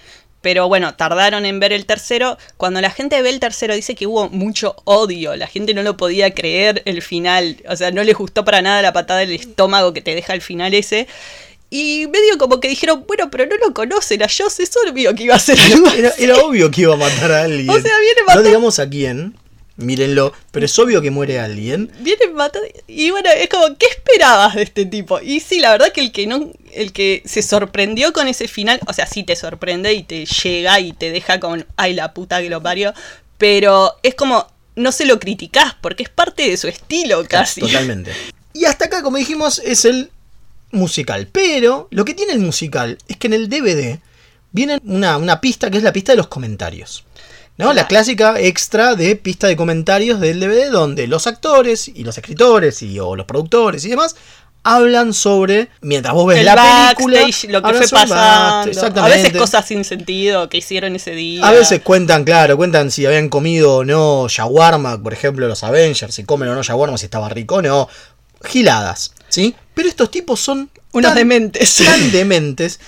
Pero 0.46 0.68
bueno, 0.68 0.94
tardaron 0.94 1.44
en 1.48 1.60
ver 1.60 1.74
el 1.74 1.88
tercero. 1.88 2.38
Cuando 2.58 2.80
la 2.80 2.92
gente 2.92 3.20
ve 3.24 3.32
el 3.32 3.40
tercero 3.40 3.74
dice 3.74 3.96
que 3.96 4.06
hubo 4.06 4.30
mucho 4.30 4.76
odio. 4.84 5.36
La 5.36 5.48
gente 5.48 5.74
no 5.74 5.82
lo 5.82 5.98
podía 5.98 6.36
creer 6.36 6.84
el 6.86 7.02
final. 7.02 7.58
O 7.68 7.76
sea, 7.76 7.90
no 7.90 8.04
les 8.04 8.16
gustó 8.16 8.46
para 8.46 8.62
nada 8.62 8.84
la 8.84 8.94
patada 8.94 9.22
del 9.22 9.32
estómago 9.32 9.92
que 9.92 10.02
te 10.02 10.14
deja 10.14 10.36
el 10.36 10.42
final 10.44 10.76
ese. 10.76 11.08
Y 11.72 12.06
medio 12.14 12.38
como 12.38 12.60
que 12.60 12.68
dijeron, 12.68 13.06
bueno, 13.08 13.32
pero 13.32 13.48
no 13.48 13.58
lo 13.58 13.74
conocen 13.74 14.22
a 14.22 14.28
Joss, 14.28 14.60
es 14.60 14.70
obvio 14.88 15.16
que 15.16 15.24
iba 15.24 15.34
a 15.34 15.40
ser 15.40 15.58
algo 15.60 15.88
Era, 15.90 16.10
así". 16.10 16.24
era 16.26 16.38
obvio 16.38 16.70
que 16.70 16.82
iba 16.82 16.94
a 16.94 16.98
matar 16.98 17.32
a 17.32 17.42
alguien. 17.46 17.68
O 17.72 17.74
sea, 17.82 17.98
viene 18.00 18.22
No 18.22 18.26
matando- 18.28 18.44
digamos 18.44 18.78
a 18.78 18.88
quién, 18.88 19.36
mírenlo, 19.78 20.34
pero 20.52 20.66
es 20.66 20.78
obvio 20.80 21.02
que 21.02 21.12
muere 21.12 21.40
alguien. 21.40 21.92
Viene 22.00 22.28
matando. 22.34 22.68
Y 22.88 23.12
bueno, 23.12 23.30
es 23.30 23.50
como, 23.50 23.78
¿qué 23.78 23.88
esperabas 23.88 24.56
de 24.56 24.64
este 24.64 24.86
tipo? 24.86 25.20
Y 25.20 25.40
sí, 25.40 25.60
la 25.60 25.72
verdad 25.72 25.92
que 25.92 26.02
el 26.02 26.12
que 26.12 26.28
no. 26.28 26.52
El 26.74 26.92
que 26.92 27.22
se 27.26 27.42
sorprendió 27.42 28.14
con 28.14 28.28
ese 28.28 28.48
final. 28.48 28.80
O 28.88 28.94
sea, 28.94 29.08
sí 29.08 29.24
te 29.24 29.36
sorprende 29.36 29.94
y 29.94 30.04
te 30.04 30.26
llega 30.26 30.80
y 30.80 30.94
te 30.94 31.12
deja 31.12 31.40
con. 31.40 31.66
Ay, 31.76 31.94
la 31.94 32.14
puta 32.14 32.42
que 32.42 32.50
lo 32.50 32.62
parió. 32.62 32.94
Pero 33.38 33.96
es 34.04 34.16
como. 34.16 34.48
No 34.76 34.92
se 34.92 35.06
lo 35.06 35.20
criticás 35.20 35.74
porque 35.80 36.04
es 36.04 36.10
parte 36.10 36.50
de 36.50 36.58
su 36.58 36.68
estilo 36.68 37.24
casi. 37.30 37.62
Totalmente. 37.62 38.12
Y 38.52 38.66
hasta 38.66 38.86
acá, 38.86 39.04
como 39.04 39.18
dijimos, 39.18 39.62
es 39.64 39.86
el 39.86 40.12
musical. 40.72 41.28
Pero 41.32 41.88
lo 41.92 42.04
que 42.04 42.14
tiene 42.14 42.34
el 42.34 42.40
musical 42.40 42.98
es 43.08 43.16
que 43.16 43.28
en 43.28 43.34
el 43.34 43.50
DVD 43.50 44.00
viene 44.52 44.80
una, 44.84 45.18
una 45.18 45.40
pista 45.40 45.72
que 45.72 45.78
es 45.78 45.84
la 45.84 45.94
pista 45.94 46.12
de 46.12 46.18
los 46.18 46.28
comentarios. 46.28 47.06
¿No? 47.58 47.74
La 47.74 47.88
clásica 47.88 48.40
extra 48.40 48.96
de 48.96 49.16
pista 49.16 49.48
de 49.48 49.56
comentarios 49.56 50.20
del 50.20 50.40
DVD 50.40 50.70
donde 50.70 51.08
los 51.08 51.28
actores 51.28 51.88
y 51.88 52.04
los 52.04 52.18
escritores 52.18 52.82
y, 52.82 53.00
o 53.00 53.16
los 53.16 53.26
productores 53.26 53.86
y 53.86 53.90
demás 53.90 54.16
hablan 54.66 55.14
sobre, 55.14 55.70
mientras 55.82 56.16
vos 56.16 56.28
ves 56.28 56.40
el 56.40 56.46
la 56.46 56.94
película, 56.98 57.20
lo 57.50 57.62
que 57.62 57.74
fue 57.76 57.88
pasando. 57.88 59.02
A 59.02 59.08
veces 59.08 59.32
cosas 59.38 59.68
sin 59.68 59.86
sentido 59.86 60.50
que 60.50 60.58
hicieron 60.58 60.96
ese 60.96 61.12
día. 61.12 61.48
A 61.48 61.52
veces 61.52 61.82
cuentan, 61.82 62.24
claro, 62.24 62.58
cuentan 62.58 62.90
si 62.90 63.06
habían 63.06 63.30
comido 63.30 63.78
o 63.78 63.86
no 63.86 64.28
shawarma, 64.28 65.02
por 65.02 65.14
ejemplo, 65.14 65.48
los 65.48 65.64
Avengers, 65.64 66.16
si 66.16 66.24
comen 66.24 66.50
o 66.50 66.56
no 66.56 66.64
shawarma, 66.64 66.98
si 66.98 67.06
estaba 67.06 67.30
rico 67.30 67.56
o 67.56 67.62
no. 67.62 67.88
Giladas, 68.44 69.14
¿sí? 69.30 69.56
Pero 69.76 69.88
estos 69.88 70.10
tipos 70.10 70.40
son 70.40 70.70
Unos 70.96 71.12
tan- 71.12 71.18
dementes. 71.18 71.76
Tan 71.86 72.12
dementes, 72.12 72.80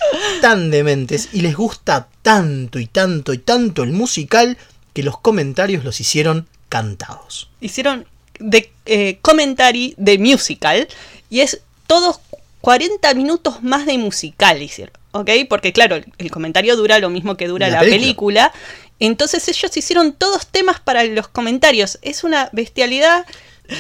tan 0.41 0.72
dementes, 0.72 1.30
y 1.34 1.41
les 1.41 1.55
gusta 1.55 2.08
tanto 2.22 2.80
y 2.80 2.86
tanto 2.88 3.34
y 3.34 3.38
tanto 3.38 3.84
el 3.84 3.91
musical 3.91 4.58
que 4.93 5.03
los 5.03 5.20
comentarios 5.20 5.84
los 5.84 5.99
hicieron 5.99 6.47
cantados. 6.70 7.49
hicieron 7.62 8.05
de 8.39 8.72
eh, 8.86 9.18
commentary 9.22 9.93
de 9.97 10.18
musical 10.20 10.88
y 11.30 11.39
es 11.41 11.62
todos 11.88 12.20
40 12.62 13.14
minutos 13.14 13.64
más 13.64 13.86
de 13.86 13.97
musical 13.97 14.62
hicieron, 14.62 14.93
¿ok? 15.12 15.30
Porque 15.49 15.72
claro, 15.74 15.95
el, 16.18 16.32
comentario 16.32 16.76
dura 16.76 16.99
lo 16.99 17.10
mismo 17.10 17.36
que 17.38 17.47
dura 17.47 17.68
La 17.68 17.76
la, 17.76 17.80
película. 17.82 18.51
película. 18.51 18.53
Entonces 18.99 19.47
ellos 19.47 19.76
hicieron 19.78 20.14
todos 20.14 20.47
temas 20.47 20.80
para 20.80 21.03
los 21.03 21.28
comentarios. 21.28 21.99
Es 22.01 22.24
una 22.24 22.49
bestialidad. 22.51 23.26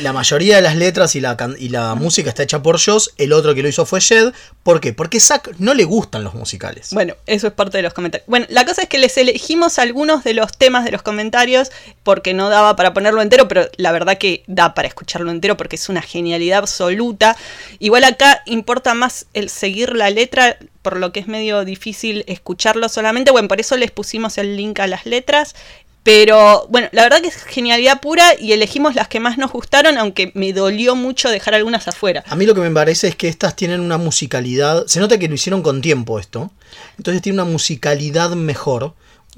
La 0.01 0.13
mayoría 0.13 0.57
de 0.57 0.61
las 0.61 0.75
letras 0.75 1.15
y 1.15 1.21
la, 1.21 1.37
y 1.57 1.69
la 1.69 1.95
música 1.95 2.29
está 2.29 2.43
hecha 2.43 2.61
por 2.61 2.79
Joss, 2.79 3.13
el 3.17 3.33
otro 3.33 3.55
que 3.55 3.63
lo 3.63 3.69
hizo 3.69 3.85
fue 3.85 4.01
Jed. 4.01 4.33
¿Por 4.63 4.81
qué? 4.81 4.93
Porque 4.93 5.19
Zack 5.19 5.55
no 5.59 5.73
le 5.73 5.85
gustan 5.85 6.23
los 6.23 6.33
musicales. 6.33 6.89
Bueno, 6.91 7.15
eso 7.25 7.47
es 7.47 7.53
parte 7.53 7.77
de 7.77 7.83
los 7.83 7.93
comentarios. 7.93 8.27
Bueno, 8.27 8.45
la 8.49 8.65
cosa 8.65 8.83
es 8.83 8.89
que 8.89 8.97
les 8.97 9.17
elegimos 9.17 9.79
algunos 9.79 10.23
de 10.23 10.33
los 10.33 10.51
temas 10.57 10.83
de 10.83 10.91
los 10.91 11.01
comentarios 11.01 11.71
porque 12.03 12.33
no 12.33 12.49
daba 12.49 12.75
para 12.75 12.93
ponerlo 12.93 13.21
entero, 13.21 13.47
pero 13.47 13.69
la 13.77 13.91
verdad 13.91 14.17
que 14.17 14.43
da 14.47 14.73
para 14.73 14.87
escucharlo 14.87 15.31
entero 15.31 15.57
porque 15.57 15.77
es 15.77 15.87
una 15.89 16.01
genialidad 16.01 16.59
absoluta. 16.59 17.37
Igual 17.79 18.03
acá 18.03 18.43
importa 18.45 18.93
más 18.93 19.27
el 19.33 19.49
seguir 19.49 19.95
la 19.95 20.09
letra, 20.09 20.57
por 20.81 20.97
lo 20.97 21.11
que 21.11 21.19
es 21.19 21.27
medio 21.27 21.65
difícil 21.65 22.23
escucharlo 22.27 22.89
solamente. 22.89 23.31
Bueno, 23.31 23.47
por 23.47 23.59
eso 23.59 23.77
les 23.77 23.91
pusimos 23.91 24.37
el 24.37 24.57
link 24.57 24.79
a 24.79 24.87
las 24.87 25.05
letras. 25.05 25.55
Pero 26.07 26.65
bueno, 26.69 26.87
la 26.93 27.03
verdad 27.03 27.19
que 27.19 27.27
es 27.27 27.43
genialidad 27.43 27.99
pura 27.99 28.33
y 28.39 28.53
elegimos 28.53 28.95
las 28.95 29.09
que 29.09 29.19
más 29.19 29.37
nos 29.37 29.51
gustaron, 29.51 29.97
aunque 29.97 30.31
me 30.35 30.53
dolió 30.53 30.95
mucho 30.95 31.29
dejar 31.29 31.53
algunas 31.53 31.85
afuera. 31.89 32.23
A 32.29 32.37
mí 32.37 32.45
lo 32.45 32.55
que 32.55 32.61
me 32.61 32.71
parece 32.71 33.09
es 33.09 33.17
que 33.17 33.27
estas 33.27 33.57
tienen 33.57 33.81
una 33.81 33.97
musicalidad. 33.97 34.87
Se 34.87 35.01
nota 35.01 35.19
que 35.19 35.27
lo 35.27 35.35
hicieron 35.35 35.61
con 35.61 35.81
tiempo 35.81 36.17
esto. 36.17 36.49
Entonces 36.97 37.21
tiene 37.21 37.41
una 37.41 37.51
musicalidad 37.51 38.29
mejor. 38.37 38.93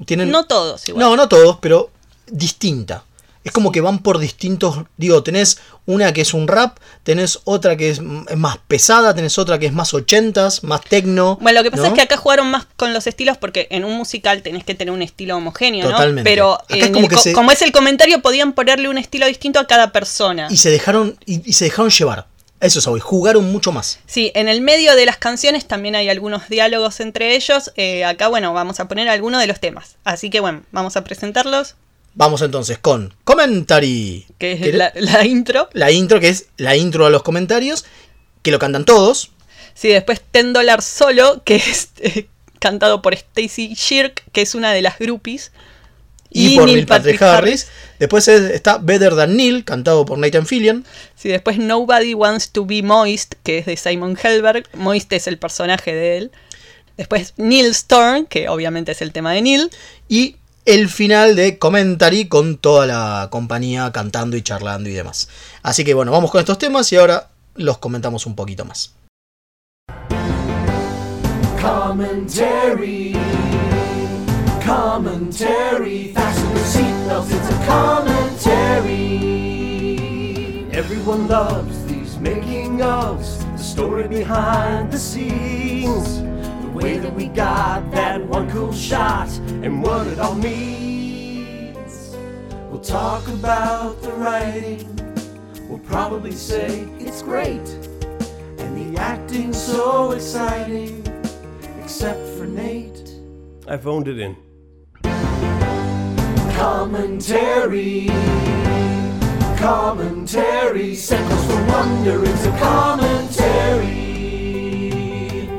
Tienen, 0.06 0.30
No 0.30 0.44
todos 0.44 0.88
igual. 0.88 1.04
No, 1.04 1.16
no 1.16 1.28
todos, 1.28 1.58
pero 1.60 1.90
distinta. 2.28 3.02
Es 3.42 3.52
como 3.52 3.72
que 3.72 3.80
van 3.80 4.00
por 4.00 4.18
distintos. 4.18 4.84
Digo, 4.98 5.22
tenés 5.22 5.58
una 5.86 6.12
que 6.12 6.20
es 6.20 6.34
un 6.34 6.46
rap, 6.46 6.76
tenés 7.04 7.40
otra 7.44 7.74
que 7.76 7.88
es, 7.90 8.00
más 8.02 8.58
pesada, 8.68 9.14
tenés 9.14 9.38
otra 9.38 9.58
que 9.58 9.64
es 9.66 9.72
más 9.72 9.94
ochentas, 9.94 10.62
más 10.62 10.82
tecno. 10.82 11.38
Bueno, 11.40 11.60
lo 11.60 11.64
que 11.64 11.70
pasa 11.70 11.84
¿no? 11.84 11.88
es 11.88 11.94
que 11.94 12.02
acá 12.02 12.18
jugaron 12.18 12.50
más 12.50 12.66
con 12.76 12.92
los 12.92 13.06
estilos 13.06 13.38
porque 13.38 13.66
en 13.70 13.84
un 13.86 13.96
musical 13.96 14.42
tenés 14.42 14.64
que 14.64 14.74
tener 14.74 14.92
un 14.92 15.00
estilo 15.00 15.36
homogéneo, 15.36 15.88
Totalmente. 15.90 16.20
¿no? 16.20 16.24
Pero 16.34 16.52
Acá 16.54 16.64
es 16.76 16.84
en 16.84 16.92
como 16.92 17.04
el 17.06 17.08
que 17.10 17.16
co- 17.16 17.22
se- 17.22 17.32
como 17.32 17.50
es 17.50 17.62
el 17.62 17.72
comentario, 17.72 18.20
podían 18.20 18.52
ponerle 18.52 18.88
un 18.90 18.98
estilo 18.98 19.26
distinto 19.26 19.58
a 19.58 19.66
cada 19.66 19.90
persona. 19.90 20.48
Y 20.50 20.58
se 20.58 20.68
dejaron. 20.70 21.16
Y, 21.24 21.48
y 21.48 21.54
se 21.54 21.64
dejaron 21.64 21.90
llevar. 21.90 22.26
Eso 22.60 22.78
es 22.80 22.86
hoy. 22.86 23.00
Jugaron 23.00 23.50
mucho 23.50 23.72
más. 23.72 24.00
Sí, 24.04 24.32
en 24.34 24.46
el 24.50 24.60
medio 24.60 24.94
de 24.94 25.06
las 25.06 25.16
canciones 25.16 25.66
también 25.66 25.96
hay 25.96 26.10
algunos 26.10 26.46
diálogos 26.50 27.00
entre 27.00 27.34
ellos. 27.34 27.72
Eh, 27.76 28.04
acá, 28.04 28.28
bueno, 28.28 28.52
vamos 28.52 28.80
a 28.80 28.86
poner 28.86 29.08
algunos 29.08 29.40
de 29.40 29.46
los 29.46 29.60
temas. 29.60 29.96
Así 30.04 30.28
que, 30.28 30.40
bueno, 30.40 30.60
vamos 30.72 30.94
a 30.98 31.02
presentarlos, 31.04 31.76
Vamos 32.14 32.42
entonces 32.42 32.78
con 32.78 33.14
Commentary. 33.24 34.26
que 34.38 34.52
es 34.52 34.74
la, 34.74 34.92
la 34.96 35.24
intro. 35.24 35.68
La 35.72 35.90
intro, 35.90 36.20
que 36.20 36.28
es 36.28 36.46
la 36.56 36.76
intro 36.76 37.06
a 37.06 37.10
los 37.10 37.22
comentarios. 37.22 37.84
Que 38.42 38.50
lo 38.50 38.58
cantan 38.58 38.84
todos. 38.84 39.30
Sí, 39.74 39.88
después 39.88 40.20
Ten 40.30 40.52
Dollar 40.52 40.82
Solo, 40.82 41.42
que 41.44 41.56
es 41.56 41.90
eh, 42.00 42.26
cantado 42.58 43.00
por 43.02 43.14
Stacy 43.14 43.74
Shirk, 43.74 44.24
que 44.32 44.42
es 44.42 44.54
una 44.54 44.72
de 44.72 44.82
las 44.82 44.98
groupies. 44.98 45.52
Y, 46.32 46.56
por 46.56 46.66
Neil 46.66 46.86
Patrick, 46.86 47.20
Harris. 47.22 47.66
Después 47.98 48.28
es- 48.28 48.50
está 48.52 48.78
Better 48.78 49.16
Than 49.16 49.36
Neil, 49.36 49.64
cantado 49.64 50.04
por 50.04 50.16
Nathan 50.18 50.46
Fillion. 50.46 50.84
Sí, 51.16 51.28
después 51.28 51.58
Nobody 51.58 52.14
Wants 52.14 52.50
to 52.52 52.64
Be 52.64 52.82
Moist, 52.82 53.34
que 53.42 53.58
es 53.58 53.66
de 53.66 53.76
Simon 53.76 54.16
Helberg. 54.22 54.68
Moist 54.74 55.12
es 55.12 55.26
el 55.26 55.38
personaje 55.38 55.92
de 55.92 56.18
él. 56.18 56.30
Después 56.96 57.34
Neil 57.36 57.66
Storm, 57.72 58.26
que 58.26 58.48
obviamente 58.48 58.92
es 58.92 59.02
el 59.02 59.10
tema 59.12 59.32
de 59.32 59.42
Neil. 59.42 59.70
Y 60.08 60.36
el 60.70 60.88
final 60.88 61.34
de 61.34 61.58
Commentary 61.58 62.28
con 62.28 62.56
toda 62.56 62.86
la 62.86 63.26
compañía 63.32 63.90
cantando 63.90 64.36
y 64.36 64.42
charlando 64.42 64.88
y 64.88 64.92
demás. 64.92 65.28
Así 65.64 65.84
que 65.84 65.94
bueno, 65.94 66.12
vamos 66.12 66.30
con 66.30 66.38
estos 66.38 66.58
temas 66.58 66.92
y 66.92 66.96
ahora 66.96 67.30
los 67.56 67.78
comentamos 67.78 68.24
un 68.26 68.36
poquito 68.36 68.64
más. 68.64 68.94
Commentary. 71.60 73.16
Commentary. 74.64 76.12
Fasten 76.14 76.54
your 76.54 77.24
it's 77.24 77.50
a 77.50 77.66
commentary. 77.66 79.08
Everyone 80.70 81.26
loves 81.26 81.84
these 81.86 82.16
making 82.20 82.78
ofs, 82.78 83.38
the 83.56 83.62
story 83.62 84.06
behind 84.06 84.92
the 84.92 84.98
scenes. 84.98 86.22
The 86.80 86.86
way 86.86 86.96
that 86.96 87.14
we 87.14 87.26
got 87.26 87.90
that 87.90 88.26
one 88.26 88.50
cool 88.50 88.72
shot 88.72 89.28
and 89.62 89.82
what 89.82 90.06
it 90.06 90.18
all 90.18 90.34
means. 90.34 92.16
We'll 92.70 92.80
talk 92.80 93.28
about 93.28 94.00
the 94.00 94.10
writing. 94.12 94.88
We'll 95.68 95.80
probably 95.80 96.32
say 96.32 96.88
it's 96.98 97.20
great. 97.20 97.68
And 98.58 98.94
the 98.94 98.98
acting's 98.98 99.62
so 99.62 100.12
exciting, 100.12 101.06
except 101.82 102.26
for 102.38 102.46
Nate. 102.46 103.14
I 103.68 103.76
phoned 103.76 104.08
it 104.08 104.18
in. 104.18 104.34
Commentary. 106.54 108.06
Commentary. 109.58 110.94
Seconds 110.94 111.44
for 111.44 111.62
wonder, 111.66 112.24
it's 112.24 112.46
a 112.46 112.58
commentary. 112.58 114.09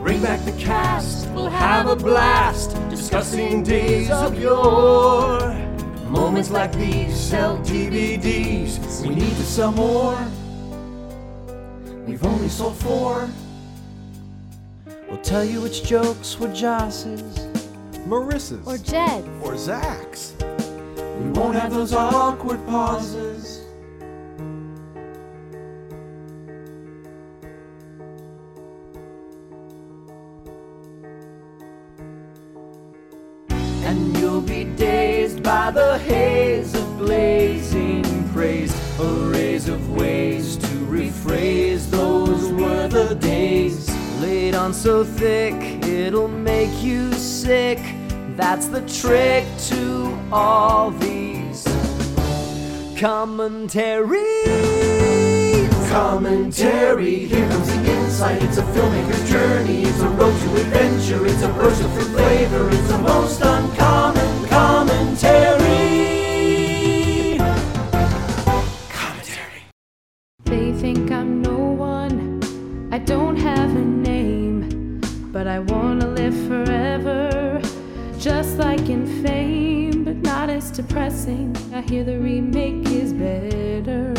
Bring 0.03 0.21
back 0.23 0.43
the 0.45 0.51
cast, 0.53 1.29
we'll 1.29 1.47
have 1.47 1.87
a 1.87 1.95
blast. 1.95 2.75
Discussing 2.89 3.61
days 3.61 4.09
of 4.09 4.37
yore. 4.39 5.53
Moments 6.09 6.49
like 6.49 6.73
these 6.73 7.15
sell 7.15 7.59
DVDs. 7.59 9.01
We 9.07 9.13
need 9.13 9.35
to 9.35 9.43
sell 9.43 9.71
more. 9.71 10.17
We've 12.07 12.25
only 12.25 12.49
sold 12.49 12.77
four. 12.77 13.29
We'll 15.07 15.21
tell 15.21 15.45
you 15.45 15.61
which 15.61 15.83
jokes 15.83 16.39
were 16.39 16.51
Joss's. 16.51 17.37
Marissa's. 18.07 18.65
Or 18.67 18.79
Jed's. 18.79 19.27
Or 19.43 19.55
Zach's. 19.55 20.33
We 20.39 21.29
won't 21.29 21.55
have 21.55 21.71
those 21.71 21.93
awkward 21.93 22.65
pauses. 22.65 23.60
The 35.73 35.97
haze 35.99 36.73
of 36.75 36.97
blazing 36.97 38.03
praise, 38.29 38.73
arrays 38.99 39.67
of 39.67 39.91
ways 39.91 40.57
to 40.57 40.67
rephrase. 40.67 41.89
Those 41.89 42.51
were 42.51 42.87
the 42.87 43.15
days 43.15 43.89
laid 44.21 44.55
on 44.55 44.73
so 44.73 45.03
thick 45.03 45.53
it'll 45.85 46.27
make 46.27 46.83
you 46.83 47.11
sick. 47.13 47.79
That's 48.35 48.67
the 48.67 48.81
trick 48.81 49.45
to 49.69 50.17
all 50.31 50.91
these 50.91 51.63
commentaries. 52.97 54.19
Commentary, 55.89 57.25
here 57.25 57.47
comes 57.49 57.67
the 57.67 57.91
insight. 57.91 58.41
It's 58.43 58.57
a 58.57 58.63
filmmaker's 58.63 59.29
journey. 59.29 59.83
It's 59.83 59.99
a 59.99 60.09
road 60.09 60.39
to 60.39 60.55
adventure. 60.61 61.25
It's 61.25 61.41
a 61.41 61.49
burst 61.49 61.83
of 61.83 61.91
flavor. 62.11 62.69
It's 62.69 62.87
the 62.87 62.97
most 62.99 63.41
uncommon 63.41 64.47
commentary. 64.47 65.60
But 75.43 75.47
I 75.47 75.57
wanna 75.57 76.05
live 76.05 76.35
forever, 76.47 77.59
just 78.19 78.59
like 78.59 78.89
in 78.89 79.07
fame, 79.23 80.03
but 80.03 80.17
not 80.17 80.51
as 80.51 80.69
depressing. 80.69 81.57
I 81.73 81.81
hear 81.81 82.03
the 82.03 82.19
remake 82.19 82.85
is 82.89 83.11
better. 83.11 84.13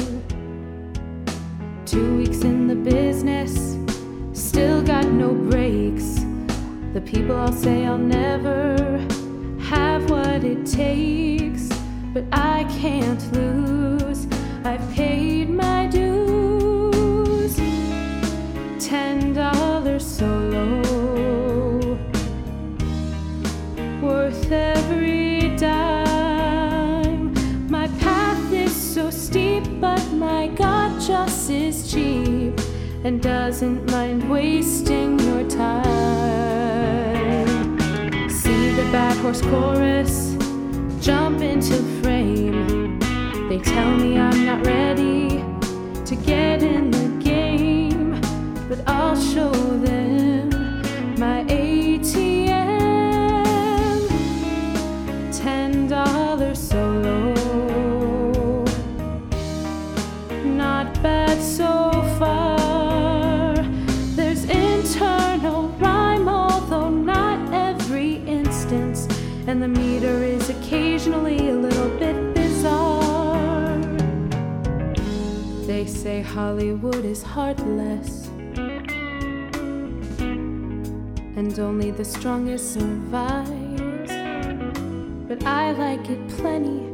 Two 1.86 2.16
weeks 2.16 2.42
in 2.42 2.66
the 2.66 2.74
business, 2.74 3.76
still 4.32 4.82
got 4.82 5.04
no 5.04 5.32
breaks. 5.32 6.24
The 6.92 7.00
people 7.00 7.36
all 7.36 7.52
say 7.52 7.86
I'll 7.86 7.98
never 7.98 8.76
have 9.60 10.10
what 10.10 10.42
it 10.42 10.66
takes, 10.66 11.68
but 12.12 12.24
I 12.32 12.64
can't 12.80 13.22
lose. 13.32 14.26
I've 14.64 14.84
paid 14.92 15.50
my 15.50 15.86
dues. 15.86 16.12
cheap, 20.62 20.81
just 31.06 31.50
is 31.50 31.90
cheap 31.90 32.58
and 33.02 33.20
doesn't 33.20 33.90
mind 33.90 34.30
wasting 34.30 35.18
your 35.18 35.42
time. 35.50 35.88
See 38.30 38.70
the 38.70 38.84
bad 38.92 39.16
horse 39.16 39.42
chorus 39.42 40.36
jump 41.00 41.40
into 41.40 41.74
frame. 42.00 43.00
They 43.48 43.58
tell 43.58 43.96
me 43.96 44.16
I'm 44.16 44.46
not 44.46 44.64
ready 44.64 45.44
to 46.04 46.14
get 46.24 46.62
in 46.62 46.92
the 46.92 47.08
game, 47.24 48.20
but 48.68 48.80
I'll 48.86 49.16
show 49.20 49.50
them 49.50 50.11
Hollywood 76.22 77.04
is 77.04 77.22
heartless, 77.22 78.28
and 81.36 81.58
only 81.58 81.90
the 81.90 82.04
strongest 82.04 82.72
survives. 82.74 84.12
But 85.28 85.44
I 85.44 85.72
like 85.72 86.08
it 86.08 86.28
plenty. 86.28 86.88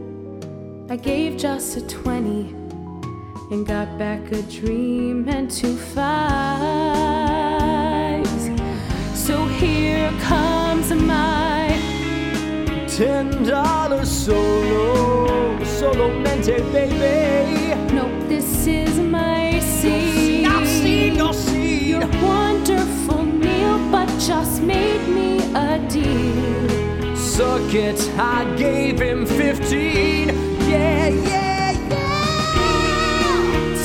I 0.90 0.96
gave 0.96 1.36
just 1.36 1.76
a 1.76 1.86
20 1.86 2.54
and 3.50 3.66
got 3.66 3.98
back 3.98 4.32
a 4.32 4.42
dream 4.42 5.28
and 5.28 5.50
two 5.50 5.76
fives. 5.76 6.08
So 9.14 9.44
here 9.46 10.10
comes 10.20 10.92
my 10.92 11.48
Ten 12.98 13.44
dollars 13.44 14.10
solo, 14.10 15.62
solo 15.62 16.08
mente, 16.18 16.58
baby. 16.72 17.67
No, 17.98 18.06
this 18.28 18.64
is 18.68 18.96
my 19.00 19.58
seed. 19.58 20.44
No 20.44 20.64
seed, 20.64 21.16
no 21.16 21.32
seed. 21.32 21.82
You're 21.88 22.06
wonderful, 22.22 23.24
Neil, 23.24 23.78
but 23.90 24.06
just 24.20 24.62
made 24.62 25.04
me 25.08 25.40
a 25.52 25.80
deal. 25.88 27.16
Suck 27.16 27.74
it, 27.74 28.00
I 28.16 28.44
gave 28.56 29.00
him 29.00 29.26
15. 29.26 30.28
Yeah, 30.28 31.08
yeah, 31.08 31.72
yeah. 31.90 32.14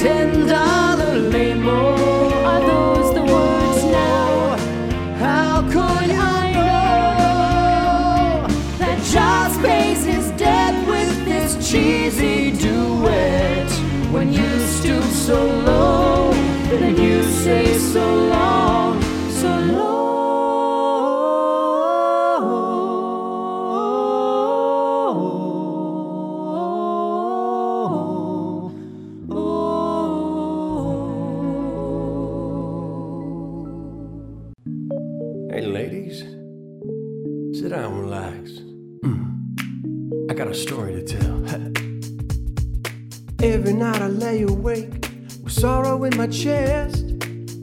Ten 0.03 0.45
dollar 0.45 1.16
lamo. 1.34 1.82
Are 2.51 2.61
those 2.72 3.16
the 3.16 3.24
words 3.24 3.84
now? 3.86 4.57
How 5.26 5.61
could 5.74 6.11
I 6.11 6.51
know 6.59 8.47
that 8.78 8.97
Josh 9.11 9.57
pays 9.66 10.05
his 10.05 10.30
debt 10.38 10.76
with 10.88 11.26
this 11.26 11.72
cheesy 11.72 12.42
so 15.26 15.45
low, 15.45 16.34
then 16.69 16.97
you 16.97 17.24
say 17.24 17.78
so 17.78 18.05
long, 18.28 19.01
so 19.32 19.47
low. 19.47 20.03
Hey, 35.51 35.61
ladies. 35.61 36.19
Sit 37.57 37.69
down, 37.69 37.97
relax. 37.97 38.51
Mm. 39.05 40.30
I 40.30 40.34
got 40.34 40.49
a 40.49 40.53
story 40.53 40.91
to 40.95 41.01
tell. 41.01 41.38
Every 43.41 43.74
night 43.74 44.01
I 44.01 44.08
lay 44.08 44.41
awake 44.41 45.03
sorrow 45.54 46.04
in 46.04 46.17
my 46.17 46.28
chest. 46.28 47.05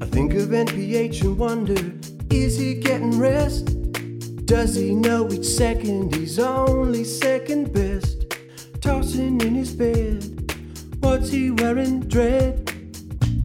I 0.00 0.06
think 0.06 0.34
of 0.34 0.50
NPH 0.50 1.22
and 1.22 1.36
wonder 1.36 1.92
is 2.30 2.56
he 2.56 2.74
getting 2.74 3.18
rest? 3.18 3.66
Does 4.46 4.74
he 4.76 4.94
know 4.94 5.28
each 5.30 5.44
second 5.44 6.14
he's 6.14 6.38
only 6.38 7.04
second 7.04 7.72
best? 7.72 8.36
Tossing 8.80 9.40
in 9.40 9.54
his 9.54 9.74
bed, 9.74 10.22
what's 11.00 11.30
he 11.30 11.50
wearing? 11.50 12.00
Dread. 12.00 12.72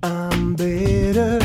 I'm 0.04 0.56
better, 0.56 1.40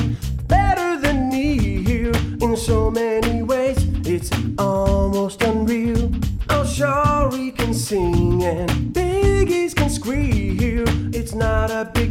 better 0.46 1.00
than 1.00 1.30
he 1.30 1.82
here 1.82 2.12
in 2.40 2.56
so 2.56 2.90
many 2.90 3.42
ways. 3.42 3.78
It's 4.04 4.30
almost 4.58 5.42
unreal. 5.42 6.12
Oh, 6.50 6.64
sure 6.64 7.30
he 7.36 7.50
can 7.50 7.72
sing 7.72 8.44
and 8.44 8.70
biggies 8.92 9.74
can 9.74 9.88
squeal. 9.88 10.84
It's 11.14 11.34
not 11.34 11.70
a 11.70 11.90
big. 11.94 12.09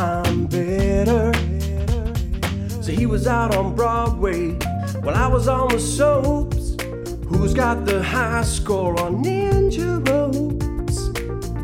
I'm 0.00 0.46
better. 0.46 1.30
So 2.80 2.90
he 2.90 3.04
was 3.04 3.26
out 3.26 3.54
on 3.54 3.74
Broadway 3.74 4.52
while 5.02 5.14
I 5.14 5.26
was 5.26 5.46
on 5.46 5.68
the 5.68 5.78
soaps. 5.78 6.74
Who's 7.28 7.52
got 7.52 7.84
the 7.84 8.02
high 8.02 8.42
score 8.44 8.98
on 8.98 9.22
Ninja 9.22 10.00
Ropes? 10.08 11.10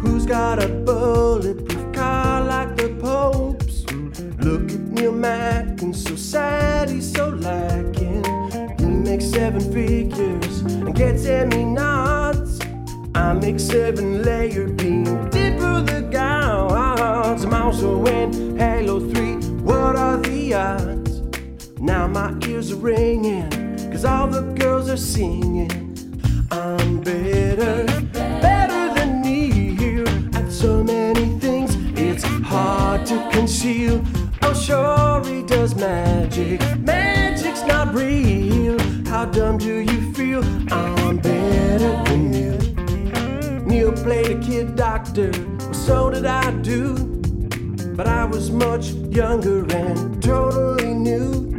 Who's 0.03 0.27
got 0.27 0.63
a 0.63 0.69
bulletproof 0.69 1.95
car 1.95 2.45
like 2.45 2.77
the 2.77 2.91
Pope's? 3.01 3.87
Look 4.45 4.71
at 4.71 4.81
Neil 4.81 5.13
Mack 5.13 5.81
and 5.81 5.97
so 5.97 6.15
sad 6.15 6.91
he's 6.91 7.11
so 7.11 7.31
lacking. 7.31 8.23
He 8.79 8.85
makes 8.85 9.31
seven 9.31 9.63
figures 9.73 10.61
and 10.61 10.95
gets 10.95 11.25
Emmy 11.25 11.65
nods. 11.65 12.26
I 13.17 13.33
make 13.33 13.59
seven 13.59 14.23
layer 14.23 14.69
beam 14.69 15.05
dipper 15.31 15.81
the 15.81 16.07
gods. 16.13 17.45
I'm 17.45 17.55
also 17.55 18.05
in 18.05 18.59
Halo 18.59 19.01
3. 19.01 19.37
What 19.63 19.97
are 19.97 20.19
the 20.19 20.53
odds? 20.53 21.23
Now 21.81 22.07
my 22.07 22.35
ears 22.47 22.73
are 22.73 22.77
ringing, 22.77 23.49
cause 23.91 24.05
all 24.05 24.27
the 24.27 24.43
girls 24.43 24.91
are 24.91 24.99
singing. 24.99 25.71
I'm 26.51 27.01
better, 27.01 27.87
better 28.13 28.95
than 28.95 29.23
Neil 29.23 30.07
at 30.37 30.53
so 30.53 30.85
many 30.85 31.39
things. 31.39 31.75
It's 31.99 32.23
hard 32.45 33.07
to 33.07 33.31
conceal. 33.33 34.05
Oh, 34.43 34.53
sure, 34.53 35.25
he 35.25 35.43
does 35.43 35.75
magic. 35.75 36.61
Magic's 36.81 37.65
not 37.65 37.95
real. 37.95 38.79
How 39.07 39.25
dumb 39.25 39.57
do 39.57 39.79
you 39.79 40.13
feel? 40.13 40.45
I'm 40.71 41.17
better 41.17 41.36
played 44.07 44.31
a 44.31 44.41
kid 44.41 44.77
doctor, 44.77 45.33
well, 45.33 45.75
so 45.75 46.11
did 46.11 46.27
I 46.27 46.53
do. 46.63 46.95
But 47.97 48.07
I 48.07 48.25
was 48.25 48.53
much 48.53 48.91
younger 49.21 49.67
and 49.75 50.23
totally 50.23 50.95
new. 50.95 51.51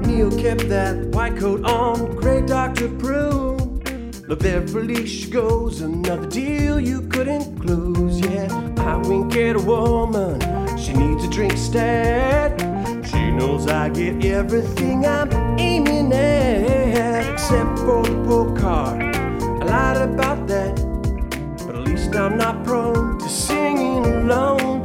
Neil 0.00 0.30
kept 0.30 0.66
that 0.70 0.96
white 1.12 1.36
coat 1.36 1.62
on, 1.66 2.16
great 2.16 2.46
Dr. 2.46 2.88
Look 4.28 4.38
there, 4.38 4.66
Felicia 4.66 5.30
goes, 5.30 5.82
another 5.82 6.26
deal 6.26 6.80
you 6.80 7.02
couldn't 7.02 7.60
close. 7.60 8.18
Yeah, 8.18 8.48
I 8.78 8.96
wink 8.96 9.36
at 9.36 9.56
a 9.56 9.60
woman, 9.60 10.40
she 10.78 10.94
needs 10.94 11.24
a 11.24 11.28
drink 11.28 11.58
stat. 11.58 12.58
She 13.10 13.30
knows 13.30 13.66
I 13.66 13.90
get 13.90 14.24
everything 14.24 15.04
I'm 15.04 15.30
aiming 15.60 16.14
at, 16.14 17.30
except 17.30 17.78
for 17.80 18.02
the 18.04 18.24
poor 18.26 18.56
card. 18.56 19.02
I 19.02 19.64
lied 19.66 20.08
about 20.08 20.47
I'm 22.18 22.36
not 22.36 22.64
prone 22.64 23.16
to 23.18 23.28
singing 23.28 24.04
alone. 24.04 24.77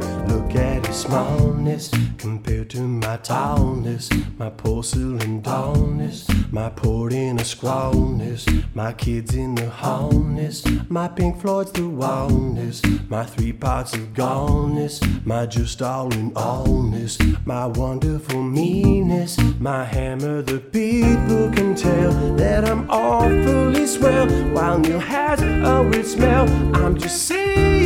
Smallness 1.04 1.90
compared 2.16 2.70
to 2.70 2.80
my 2.80 3.18
tallness, 3.18 4.08
my 4.38 4.48
porcelain 4.48 5.42
dullness, 5.42 6.26
my 6.50 6.70
poured 6.70 7.12
in 7.12 7.38
a 7.38 7.42
squallness, 7.42 8.46
my 8.74 8.90
kids 8.94 9.34
in 9.34 9.54
the 9.54 9.68
hallness, 9.68 10.64
my 10.88 11.06
Pink 11.08 11.42
Floyd's 11.42 11.72
the 11.72 11.86
wildness, 11.86 12.80
my 13.10 13.22
three 13.22 13.52
parts 13.52 13.92
of 13.92 14.14
goneness, 14.14 14.98
my 15.26 15.44
just 15.44 15.82
all 15.82 16.10
in 16.14 16.30
allness, 16.30 17.18
my 17.44 17.66
wonderful 17.66 18.42
meanness, 18.42 19.36
my 19.60 19.84
hammer. 19.84 20.40
The 20.40 20.58
people 20.58 21.52
can 21.52 21.74
tell 21.74 22.12
that 22.36 22.64
I'm 22.64 22.88
awfully 22.88 23.86
swell, 23.86 24.26
while 24.54 24.78
Neil 24.78 25.00
has 25.00 25.42
a 25.42 25.86
weird 25.86 26.06
smell. 26.06 26.48
I'm 26.74 26.96
just 26.96 27.24
saying, 27.28 27.83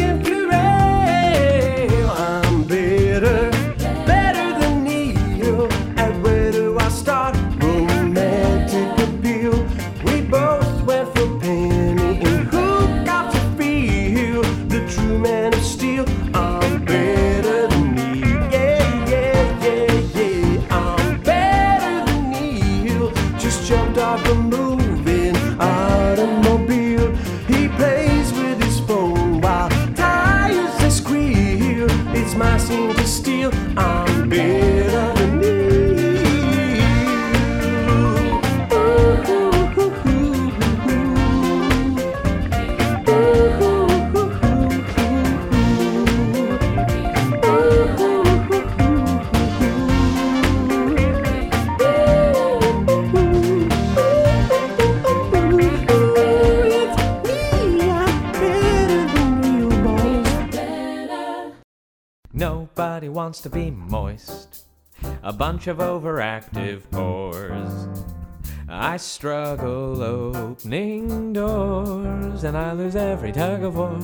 of 65.69 65.79
overactive 65.79 66.91
pores. 66.91 67.89
I 68.71 68.99
struggle 68.99 70.03
opening 70.03 71.33
doors 71.33 72.45
and 72.45 72.55
I 72.57 72.73
lose 72.73 72.97
every 72.97 73.33
tug 73.33 73.63
of 73.63 73.77
war. 73.77 73.99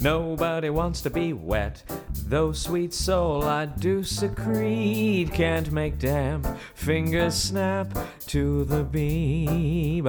Nobody 0.00 0.70
wants 0.70 1.02
to 1.02 1.10
be 1.10 1.32
wet. 1.32 1.84
Though 2.26 2.52
sweet 2.52 2.92
soul 2.92 3.44
I 3.44 3.66
do 3.66 4.02
secrete, 4.02 5.30
can't 5.32 5.70
make 5.70 6.00
damp 6.00 6.46
fingers 6.74 7.34
snap 7.36 7.96
to 8.26 8.64
the 8.64 8.82
beat. 8.82 10.00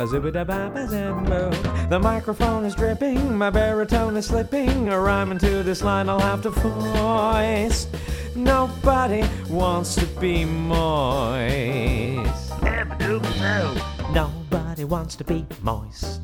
The 1.89 1.99
microphone 2.01 2.65
is 2.65 2.73
dripping, 2.73 3.37
my 3.37 3.51
baritone 3.51 4.17
is 4.17 4.25
slipping. 4.25 4.89
A 4.89 4.99
rhyme 4.99 5.31
into 5.31 5.61
this 5.61 5.83
line 5.83 6.09
I'll 6.09 6.19
have 6.19 6.41
to 6.43 6.49
voice. 6.49 7.87
Nobody 8.35 9.23
wants 9.49 9.95
to 9.95 10.05
be 10.19 10.45
moist. 10.45 12.53
Nobody 14.13 14.83
wants 14.83 15.15
to 15.15 15.23
be 15.23 15.45
moist. 15.61 16.21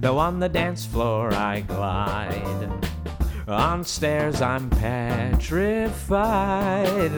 Though 0.00 0.18
on 0.18 0.40
the 0.40 0.48
dance 0.48 0.84
floor 0.84 1.32
I 1.32 1.60
glide. 1.60 2.72
On 3.46 3.84
stairs 3.84 4.42
I'm 4.42 4.68
petrified. 4.70 5.92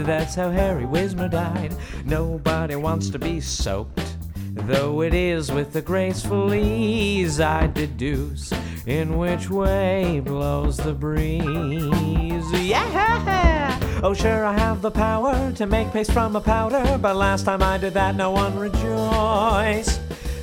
That's 0.05 0.35
how 0.35 0.51
Harry 0.51 0.87
Wismer 0.87 1.29
died. 1.29 1.75
Nobody 2.05 2.77
wants 2.77 3.09
to 3.11 3.19
be 3.19 3.41
soaked. 3.41 4.17
Though 4.55 5.03
it 5.03 5.15
is 5.15 5.51
with 5.51 5.73
the 5.73 5.83
graceful 5.83 6.55
ease 6.55 7.41
I 7.41 7.69
deduce 7.69 8.53
in 8.87 9.19
which 9.19 9.49
way 9.49 10.21
blows 10.21 10.77
the 10.77 10.93
breeze. 10.93 12.53
Yeah! 12.53 13.82
Oh, 14.05 14.13
sure, 14.15 14.45
I 14.45 14.53
have 14.59 14.83
the 14.83 14.91
power 14.91 15.53
to 15.53 15.65
make 15.65 15.93
paste 15.93 16.11
from 16.11 16.35
a 16.35 16.41
powder, 16.41 16.99
but 16.99 17.15
last 17.15 17.45
time 17.45 17.63
I 17.63 17.79
did 17.79 17.95
that, 17.95 18.17
no 18.17 18.33
one 18.33 18.59
rejoiced. 18.59 20.01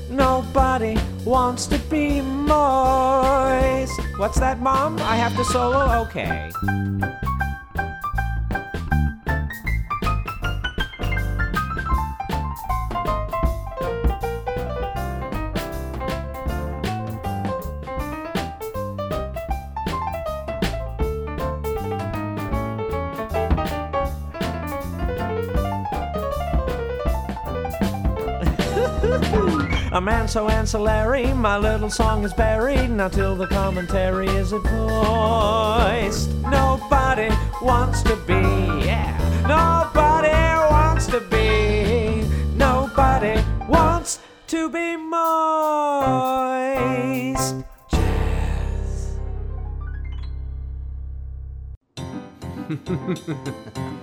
Nobody 0.09 0.97
wants 1.25 1.67
to 1.67 1.77
be 1.89 2.21
moist. 2.21 3.99
What's 4.15 4.39
that, 4.39 4.61
Mom? 4.61 4.97
I 4.99 5.17
have 5.17 5.35
to 5.35 5.43
solo? 5.43 6.07
Okay. 6.07 6.49
A 29.99 30.01
man 30.01 30.29
so 30.29 30.47
ancillary, 30.47 31.33
my 31.33 31.57
little 31.57 31.89
song 31.89 32.23
is 32.23 32.31
buried. 32.31 32.89
Now 32.89 33.09
till 33.09 33.35
the 33.35 33.47
commentary 33.47 34.29
is 34.29 34.51
voiced. 34.51 36.29
Nobody 36.43 37.27
wants 37.61 38.01
to 38.03 38.15
be, 38.25 38.39
yeah. 38.85 39.11
Nobody 39.41 40.31
wants 40.73 41.07
to 41.07 41.19
be. 41.19 42.23
Nobody 42.55 43.43
wants 43.67 44.19
to 44.47 44.69
be 44.69 44.95
moist. 44.95 45.35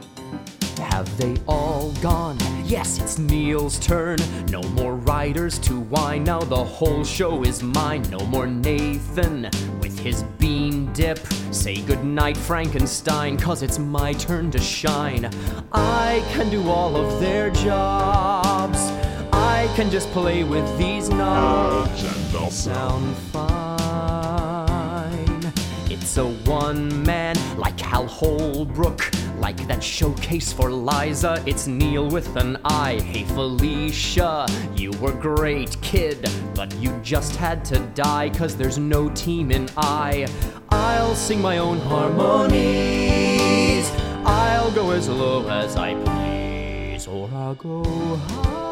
Have 0.97 1.18
they 1.18 1.36
all 1.47 1.93
gone? 2.01 2.39
Yes, 2.64 2.98
it's 2.98 3.18
Neil's 3.18 3.78
turn. 3.78 4.16
No 4.48 4.62
more 4.62 4.94
riders 4.94 5.59
to 5.59 5.78
whine. 5.78 6.24
Now 6.24 6.40
the 6.40 6.64
whole 6.64 7.05
show 7.05 7.43
is 7.43 7.62
mine. 7.62 8.01
No 8.10 8.20
more 8.20 8.47
Nathan 8.47 9.51
with 9.78 9.98
his 9.98 10.23
bean 10.39 10.90
dip. 10.94 11.18
Say 11.51 11.82
goodnight, 11.82 12.39
Frankenstein, 12.39 13.36
cause 13.36 13.62
it's 13.62 13.78
my 13.78 14.14
turn 14.14 14.51
to 14.52 14.59
shine. 14.59 15.28
I 15.70 16.24
can 16.32 16.48
do 16.48 16.66
all 16.70 16.97
of 16.97 17.20
their 17.20 17.51
jobs. 17.51 18.78
I 19.35 19.70
can 19.77 19.90
just 19.90 20.10
play 20.12 20.44
with 20.44 20.78
these 20.78 21.10
knobs 21.10 22.05
and 22.05 22.16
they'll 22.32 22.51
sound 22.51 23.14
fine. 23.35 23.52
It's 25.90 26.16
a 26.16 26.27
one 26.47 27.02
man 27.02 27.36
like 27.59 27.78
Hal 27.78 28.06
Holbrook. 28.06 29.12
Like 29.47 29.68
that 29.68 29.81
showcase 29.81 30.52
for 30.52 30.73
Liza, 30.73 31.40
it's 31.47 31.68
Neil 31.68 32.10
with 32.10 32.35
an 32.35 32.59
I. 32.64 32.98
Hey 32.98 33.23
Felicia, 33.23 34.44
you 34.74 34.90
were 35.01 35.12
great, 35.12 35.81
kid, 35.82 36.28
but 36.52 36.74
you 36.78 36.90
just 37.01 37.36
had 37.36 37.64
to 37.66 37.78
die, 37.94 38.31
cause 38.31 38.56
there's 38.56 38.77
no 38.77 39.09
team 39.10 39.52
in 39.52 39.68
I. 39.77 40.27
I'll 40.70 41.14
sing 41.14 41.40
my 41.40 41.59
own 41.59 41.78
harmonies. 41.78 42.59
I'll 44.24 44.73
go 44.73 44.90
as 44.90 45.09
low 45.09 45.48
as 45.48 45.77
I 45.77 45.94
please, 45.94 47.06
or 47.06 47.31
I'll 47.32 47.55
go 47.55 47.85
high. 48.16 48.65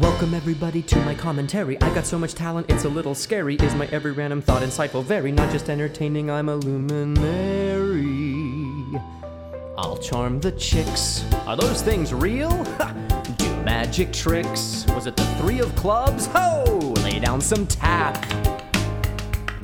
Welcome 0.00 0.32
everybody 0.32 0.80
to 0.82 0.96
my 1.00 1.12
commentary. 1.12 1.80
I 1.82 1.92
got 1.92 2.06
so 2.06 2.20
much 2.20 2.34
talent, 2.34 2.70
it's 2.70 2.84
a 2.84 2.88
little 2.88 3.16
scary. 3.16 3.56
Is 3.56 3.74
my 3.74 3.86
every 3.86 4.12
random 4.12 4.40
thought 4.40 4.62
insightful? 4.62 5.02
Very, 5.02 5.32
not 5.32 5.50
just 5.50 5.68
entertaining, 5.68 6.30
I'm 6.30 6.48
a 6.48 6.54
luminary. 6.54 7.82
I'll 9.76 9.96
charm 9.96 10.38
the 10.38 10.52
chicks. 10.52 11.24
Are 11.48 11.56
those 11.56 11.82
things 11.82 12.14
real? 12.14 12.50
Ha! 12.76 12.94
Do 13.38 13.56
magic 13.64 14.12
tricks. 14.12 14.86
Was 14.90 15.08
it 15.08 15.16
the 15.16 15.26
three 15.40 15.58
of 15.58 15.74
clubs? 15.74 16.26
Ho! 16.26 16.94
Lay 17.02 17.18
down 17.18 17.40
some 17.40 17.66
tap. 17.66 18.24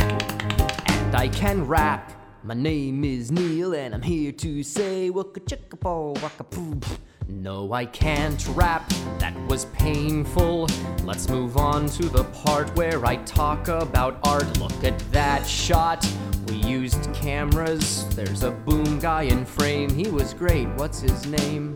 And 0.00 1.14
I 1.14 1.28
can 1.28 1.64
rap. 1.64 2.10
My 2.42 2.54
name 2.54 3.04
is 3.04 3.30
Neil, 3.30 3.72
and 3.72 3.94
I'm 3.94 4.02
here 4.02 4.32
to 4.32 4.64
say 4.64 5.10
waka 5.10 5.38
chicka 5.38 5.78
po 5.78 6.16
waka 6.20 6.42
poo. 6.42 6.80
No, 7.26 7.72
I 7.72 7.86
can't 7.86 8.46
rap. 8.48 8.86
That 9.18 9.34
was 9.46 9.64
painful. 9.66 10.68
Let's 11.04 11.28
move 11.28 11.56
on 11.56 11.86
to 11.90 12.08
the 12.08 12.24
part 12.24 12.74
where 12.76 13.04
I 13.06 13.16
talk 13.16 13.68
about 13.68 14.18
art. 14.24 14.58
Look 14.58 14.84
at 14.84 14.98
that 15.10 15.46
shot. 15.46 16.06
We 16.48 16.56
used 16.56 17.12
cameras. 17.14 18.06
There's 18.14 18.42
a 18.42 18.50
boom 18.50 18.98
guy 18.98 19.22
in 19.22 19.46
frame. 19.46 19.88
He 19.88 20.10
was 20.10 20.34
great. 20.34 20.68
What's 20.76 21.00
his 21.00 21.26
name? 21.26 21.74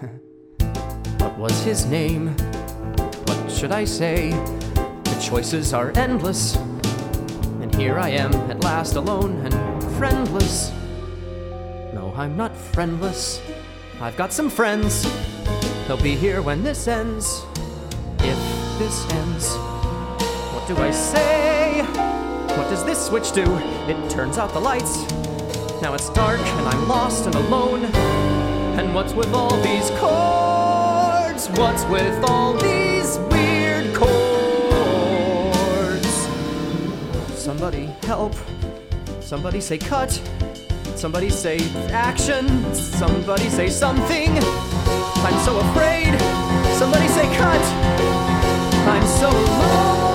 what 1.18 1.38
was 1.38 1.62
his 1.64 1.86
name? 1.86 2.36
What 3.26 3.50
should 3.50 3.72
I 3.72 3.84
say? 3.84 4.30
The 4.30 5.18
choices 5.22 5.72
are 5.72 5.92
endless. 5.96 6.56
And 6.56 7.74
here 7.74 7.98
I 7.98 8.10
am, 8.10 8.34
at 8.50 8.62
last 8.62 8.96
alone 8.96 9.46
and 9.46 9.82
friendless. 9.96 10.72
No, 11.94 12.12
I'm 12.14 12.36
not 12.36 12.54
friendless. 12.54 13.40
I've 14.00 14.16
got 14.16 14.32
some 14.32 14.48
friends. 14.48 15.02
They'll 15.88 16.00
be 16.00 16.14
here 16.14 16.40
when 16.40 16.62
this 16.62 16.86
ends. 16.86 17.42
If 18.20 18.38
this 18.78 19.04
ends, 19.10 19.56
what 20.54 20.68
do 20.68 20.76
I 20.76 20.92
say? 20.92 21.82
What 22.56 22.70
does 22.70 22.84
this 22.84 23.04
switch 23.04 23.32
do? 23.32 23.42
It 23.88 24.08
turns 24.08 24.38
out 24.38 24.52
the 24.52 24.60
lights. 24.60 24.98
Now 25.82 25.94
it's 25.94 26.10
dark 26.10 26.38
and 26.38 26.68
I'm 26.68 26.86
lost 26.86 27.26
and 27.26 27.34
alone. 27.34 27.86
And 28.78 28.94
what's 28.94 29.14
with 29.14 29.34
all 29.34 29.56
these 29.62 29.90
chords? 29.98 31.48
What's 31.58 31.84
with 31.86 32.22
all 32.30 32.52
these 32.54 33.18
weird 33.32 33.92
chords? 33.96 34.08
Somebody 37.34 37.86
help. 38.04 38.36
Somebody 39.20 39.60
say 39.60 39.76
cut. 39.76 40.22
Somebody 40.98 41.30
say 41.30 41.58
action. 41.92 42.74
Somebody 42.74 43.48
say 43.50 43.70
something. 43.70 44.36
I'm 44.36 45.38
so 45.44 45.60
afraid. 45.60 46.18
Somebody 46.74 47.06
say 47.06 47.24
cut. 47.36 47.62
I'm 48.84 49.06
so 49.06 49.30
alone. 49.30 50.08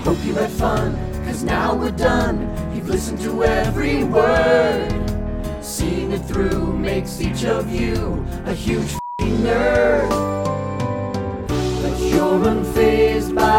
Hope 0.00 0.24
you 0.24 0.34
had 0.34 0.50
fun, 0.50 0.96
cause 1.24 1.44
now 1.44 1.76
we're 1.76 1.92
done. 1.92 2.50
You've 2.74 2.88
listened 2.88 3.20
to 3.20 3.44
every 3.44 4.02
word. 4.02 4.90
Seeing 5.62 6.10
it 6.10 6.24
through 6.24 6.76
makes 6.78 7.20
each 7.20 7.44
of 7.44 7.70
you 7.70 8.26
a 8.44 8.52
huge 8.52 8.98
nerd. 9.20 10.15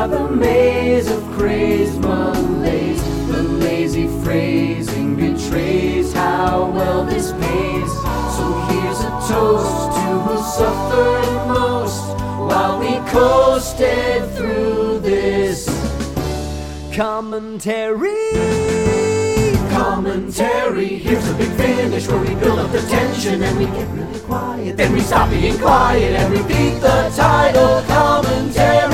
The 0.10 0.30
maze 0.30 1.10
of 1.10 1.24
crazed 1.32 2.00
malaise. 2.02 3.02
The 3.28 3.44
lazy 3.44 4.08
phrasing 4.24 5.16
betrays 5.16 6.14
how 6.14 6.72
well 6.72 7.06
this 7.06 7.32
pays. 7.34 7.92
So 8.36 8.46
here's 8.70 9.02
a 9.02 9.12
toast 9.28 9.98
to 9.98 10.08
who 10.26 10.38
suffered 10.60 11.48
most 11.48 12.08
while 12.50 12.80
we 12.80 12.94
coasted 13.10 14.30
through 14.36 15.00
this 15.00 15.66
commentary. 16.96 18.32
Commentary. 19.70 20.98
Here's 20.98 21.28
a 21.30 21.34
big 21.36 21.52
finish 21.52 22.08
where 22.08 22.20
we 22.20 22.34
build 22.36 22.60
up 22.60 22.72
the 22.72 22.82
tension 22.82 23.44
and 23.44 23.58
we 23.58 23.66
get 23.66 23.88
really 23.90 24.20
quiet. 24.22 24.78
Then 24.78 24.94
we 24.94 25.02
stop 25.02 25.30
being 25.30 25.58
quiet 25.60 26.16
and 26.16 26.34
repeat 26.34 26.80
the 26.80 27.12
title. 27.16 27.84
Commentary. 27.84 28.87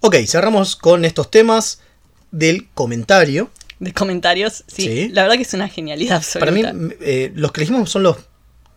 Ok, 0.00 0.16
cerramos 0.26 0.76
con 0.76 1.04
estos 1.04 1.30
temas 1.30 1.80
del 2.30 2.68
comentario. 2.74 3.50
De 3.78 3.92
comentarios, 3.92 4.64
sí, 4.66 4.82
Sí. 4.82 5.08
La 5.10 5.22
verdad 5.22 5.36
que 5.36 5.42
es 5.42 5.54
una 5.54 5.68
genialidad 5.68 6.16
absoluta. 6.16 6.52
Para 6.52 6.72
mí, 6.72 6.92
eh, 7.00 7.32
los 7.34 7.52
que 7.52 7.60
elegimos 7.60 7.90
son 7.90 8.02
los. 8.04 8.16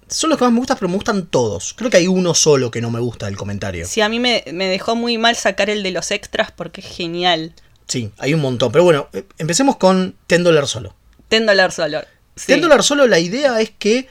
Son 0.08 0.30
los 0.30 0.38
que 0.38 0.44
más 0.44 0.52
me 0.52 0.60
gustan, 0.60 0.78
pero 0.78 0.90
me 0.90 0.96
gustan 0.96 1.26
todos. 1.28 1.74
Creo 1.74 1.90
que 1.90 1.98
hay 1.98 2.08
uno 2.08 2.34
solo 2.34 2.70
que 2.70 2.82
no 2.82 2.92
me 2.92 3.00
gusta 3.00 3.28
del 3.28 3.38
comentario. 3.38 3.88
Sí, 3.88 4.02
a 4.02 4.10
mí 4.10 4.20
me, 4.20 4.44
me 4.52 4.68
dejó 4.68 4.96
muy 4.96 5.18
mal 5.18 5.38
sacar 5.38 5.70
el 5.70 5.84
de 5.84 5.92
los 5.92 6.12
extras 6.12 6.52
porque 6.52 6.82
es 6.82 6.88
genial. 6.88 7.54
Sí, 7.88 8.12
hay 8.18 8.34
un 8.34 8.42
montón. 8.42 8.72
Pero 8.74 8.84
bueno, 8.84 9.08
eh, 9.14 9.24
empecemos 9.38 9.78
con 9.78 10.16
Ten 10.28 10.44
Dólar 10.44 10.68
Solo. 10.68 10.96
Ten 11.30 11.46
dólar 11.46 11.72
solo. 11.72 12.02
Sí. 12.36 12.48
Ten 12.48 12.62
Dólar 12.62 12.84
Solo, 12.84 13.08
la 13.08 13.20
idea 13.20 13.62
es 13.62 13.72
que 13.72 14.10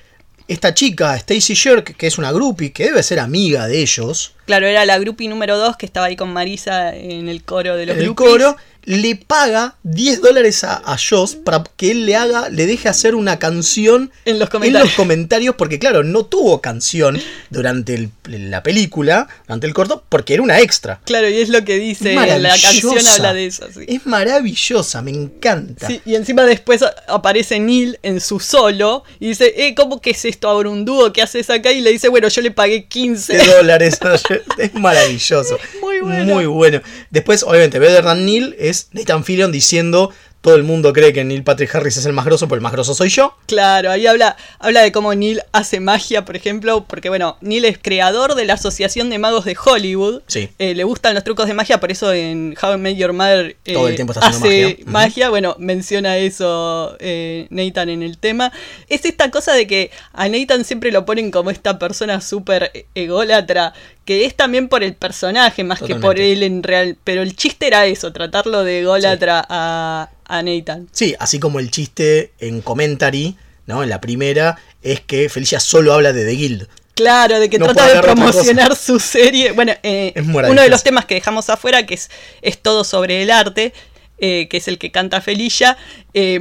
esta 0.53 0.75
chica, 0.75 1.15
Stacy 1.17 1.55
Shirk, 1.55 1.97
que 1.97 2.07
es 2.07 2.19
una 2.19 2.33
groupie, 2.33 2.73
que 2.73 2.85
debe 2.85 3.03
ser 3.03 3.21
amiga 3.21 3.67
de 3.67 3.81
ellos, 3.81 4.35
Claro, 4.47 4.67
era 4.67 4.85
la 4.85 4.99
groupie 4.99 5.29
número 5.29 5.57
2 5.59 5.77
que 5.77 5.87
estaba 5.87 6.07
ahí 6.07 6.17
con 6.17 6.33
Marisa 6.33 6.95
en 6.97 7.29
el 7.29 7.45
coro 7.45 7.77
de 7.77 7.87
los 7.87 7.95
en 7.97 8.01
el 8.03 8.07
groupies. 8.15 8.31
coro, 8.33 8.57
le 8.85 9.17
paga 9.17 9.77
10 9.83 10.21
dólares 10.23 10.65
a, 10.65 10.75
a 10.85 10.97
Joss 10.99 11.35
para 11.37 11.63
que 11.77 11.91
él 11.91 12.07
le 12.07 12.17
haga, 12.17 12.49
le 12.49 12.67
deje 12.67 12.89
hacer 12.89 13.15
una 13.15 13.39
canción 13.39 14.11
En 14.25 14.39
los 14.39 14.47
en 14.49 14.51
comentarios. 14.53 14.89
los 14.91 14.97
comentarios, 14.97 15.55
porque 15.57 15.79
claro, 15.79 16.03
no 16.03 16.25
tuvo 16.25 16.61
canción 16.61 17.21
durante 17.51 17.95
el- 17.95 18.11
la 18.51 18.63
película, 18.63 19.29
durante 19.47 19.67
el 19.67 19.75
corto, 19.75 20.05
porque 20.09 20.35
era 20.35 20.43
una 20.43 20.61
extra. 20.61 21.01
Claro, 21.05 21.29
y 21.29 21.39
es 21.39 21.49
lo 21.49 21.65
que 21.65 21.79
dice, 21.79 22.15
la 22.15 22.57
canción 22.61 23.07
habla 23.07 23.35
de 23.35 23.47
eso. 23.47 23.67
Sí. 23.73 23.85
Es 23.89 24.07
maravillosa, 24.07 25.03
me 25.03 25.11
encanta. 25.11 25.87
Sí, 25.89 26.01
y 26.05 26.15
encima 26.15 26.45
después 26.45 26.83
aparece 27.09 27.59
Neil 27.61 27.99
en 28.03 28.21
su 28.21 28.39
solo 28.41 29.05
y 29.19 29.29
dice, 29.29 29.53
eh, 29.57 29.75
¿cómo 29.75 30.01
que 30.01 30.11
es 30.11 30.25
esto 30.25 30.49
ahora 30.49 30.71
un 30.71 30.85
dúo? 30.85 31.13
¿Qué 31.13 31.23
haces 31.23 31.51
acá? 31.51 31.73
Y 31.73 31.81
le 31.81 31.91
dice, 31.91 32.09
bueno, 32.09 32.29
yo 32.29 32.41
le 32.43 32.51
pagué 32.53 32.85
15. 32.87 33.37
de 33.37 33.45
dólares. 33.47 33.99
es 34.59 34.75
maravilloso. 34.75 35.59
Muy 35.81 35.90
Muy 36.05 36.47
bueno. 36.47 36.81
Después, 37.11 37.43
obviamente, 37.43 37.79
Better 37.79 38.05
Than 38.05 38.25
Neil 38.25 38.55
es 38.59 38.89
Nathan 38.93 39.25
Fillion 39.25 39.53
diciendo. 39.53 40.13
Todo 40.41 40.57
el 40.57 40.63
mundo 40.63 40.95
cree 40.95 41.13
que 41.13 41.23
Neil 41.23 41.45
Patrick 41.45 41.75
Harris 41.75 41.99
es 41.99 42.07
el 42.07 42.15
más 42.15 42.25
grosso, 42.25 42.49
pero 42.49 42.57
el 42.57 42.63
más 42.63 42.73
grosso 42.73 42.95
soy 42.95 43.11
yo. 43.11 43.37
Claro, 43.47 43.91
ahí 43.91 44.07
habla, 44.07 44.37
habla 44.59 44.81
de 44.81 44.91
cómo 44.91 45.15
Neil 45.15 45.43
hace 45.53 45.81
magia, 45.81 46.25
por 46.25 46.35
ejemplo, 46.35 46.87
porque 46.89 47.11
bueno, 47.11 47.37
Neil 47.43 47.67
es 47.67 47.79
creador 47.79 48.35
de 48.35 48.47
la 48.47 48.55
Asociación 48.55 49.11
de 49.11 49.19
Magos 49.19 49.45
de 49.45 49.55
Hollywood. 49.63 50.23
Sí. 50.29 50.49
Eh, 50.59 50.75
le 50.75 50.85
gustan 50.85 51.15
los 51.15 51.25
trucos 51.25 51.47
de 51.47 51.53
magia, 51.53 51.79
por 51.79 51.91
eso 51.91 52.13
en 52.15 52.57
How 52.61 52.75
I 52.75 52.79
Met 52.79 52.97
Your 52.97 53.13
Mother 53.13 53.57
eh, 53.67 53.75
Todo 53.75 53.89
el 53.89 53.97
tiempo 53.97 54.15
está 54.15 54.27
haciendo 54.27 54.49
hace 54.49 54.79
magia. 54.87 55.29
Bueno, 55.29 55.57
menciona 55.59 56.17
eso 56.17 56.97
eh, 57.01 57.47
Nathan 57.51 57.91
en 57.91 58.03
el 58.03 58.17
tema. 58.17 58.51
Es 58.89 59.05
esta 59.05 59.31
cosa 59.31 59.53
de 59.53 59.67
que 59.67 59.91
a 60.15 60.27
Nathan 60.31 60.65
siempre 60.65 60.91
lo 60.91 61.05
ponen 61.05 61.31
como 61.31 61.51
esta 61.51 61.79
persona 61.79 62.23
súper 62.23 62.87
ególatra, 62.95 63.75
que 64.07 64.25
es 64.25 64.35
también 64.35 64.69
por 64.69 64.83
el 64.83 64.95
personaje 64.95 65.65
más 65.65 65.83
que 65.83 65.97
por 65.97 66.19
él 66.19 66.43
en 66.43 66.63
real. 66.63 66.97
Pero 67.05 67.21
el 67.21 67.37
chiste 67.37 67.67
era 67.67 67.85
eso, 67.85 68.11
tratarlo 68.13 68.65
de 68.65 68.81
ególatra 68.81 69.45
a, 69.47 70.09
a 70.31 70.43
Nathan. 70.43 70.89
Sí, 70.93 71.15
así 71.19 71.39
como 71.39 71.59
el 71.59 71.71
chiste 71.71 72.33
en 72.39 72.61
Commentary, 72.61 73.37
¿no? 73.67 73.83
En 73.83 73.89
la 73.89 74.01
primera, 74.01 74.57
es 74.83 75.01
que 75.01 75.29
Felicia 75.29 75.61
solo 75.61 75.93
habla 75.93 76.13
de 76.13 76.25
The 76.25 76.33
Guild. 76.33 76.69
Claro, 76.95 77.41
de 77.41 77.49
que 77.49 77.59
No 77.59 77.67
trata 77.67 77.95
de 77.95 78.01
promocionar 78.03 78.77
su 78.77 78.99
serie. 79.01 79.53
Bueno, 79.53 79.73
eh, 79.83 80.13
Es 80.15 80.27
uno 80.27 80.61
de 80.63 80.69
los 80.69 80.83
temas 80.83 81.07
que 81.07 81.15
dejamos 81.15 81.49
afuera, 81.49 81.87
que 81.87 81.95
es, 81.95 82.11
es 82.43 82.59
todo 82.59 82.85
sobre 82.85 83.23
el 83.23 83.31
arte, 83.31 83.73
eh, 84.19 84.49
que 84.51 84.59
es 84.59 84.69
el 84.69 84.77
que 84.77 84.91
canta 84.91 85.23
Felicia, 85.23 85.79
eh, 86.13 86.39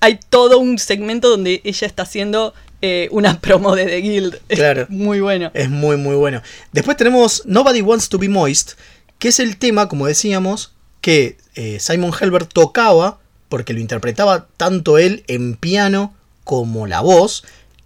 hay 0.00 0.18
todo 0.30 0.58
un 0.58 0.80
segmento 0.80 1.28
donde 1.28 1.60
ella 1.62 1.86
está 1.86 2.02
haciendo 2.02 2.54
eh, 2.82 3.06
una 3.12 3.40
promo 3.40 3.76
de 3.76 3.84
The 3.86 4.00
Guild. 4.00 4.40
Es 4.48 4.58
Claro. 4.58 4.86
muy 4.88 5.20
bueno. 5.20 5.52
Es 5.54 5.70
muy, 5.70 5.96
muy 5.96 6.16
bueno. 6.16 6.42
Después 6.72 6.96
tenemos 6.96 7.42
Nobody 7.46 7.82
Wants 7.82 8.08
to 8.08 8.18
Be 8.18 8.28
Moist, 8.28 8.72
que 9.20 9.28
es 9.28 9.38
el 9.38 9.58
tema, 9.58 9.86
como 9.88 10.06
decíamos, 10.08 10.72
que 11.00 11.36
Simon 11.78 12.12
Helberg 12.18 12.48
tocaba, 12.48 13.20
porque 13.50 13.74
lo 13.74 13.80
interpretaba 13.80 14.46
tanto 14.56 14.96
él 14.96 15.24
en 15.26 15.56
piano 15.56 16.14
como 16.44 16.86
la 16.86 17.00
voz, 17.00 17.44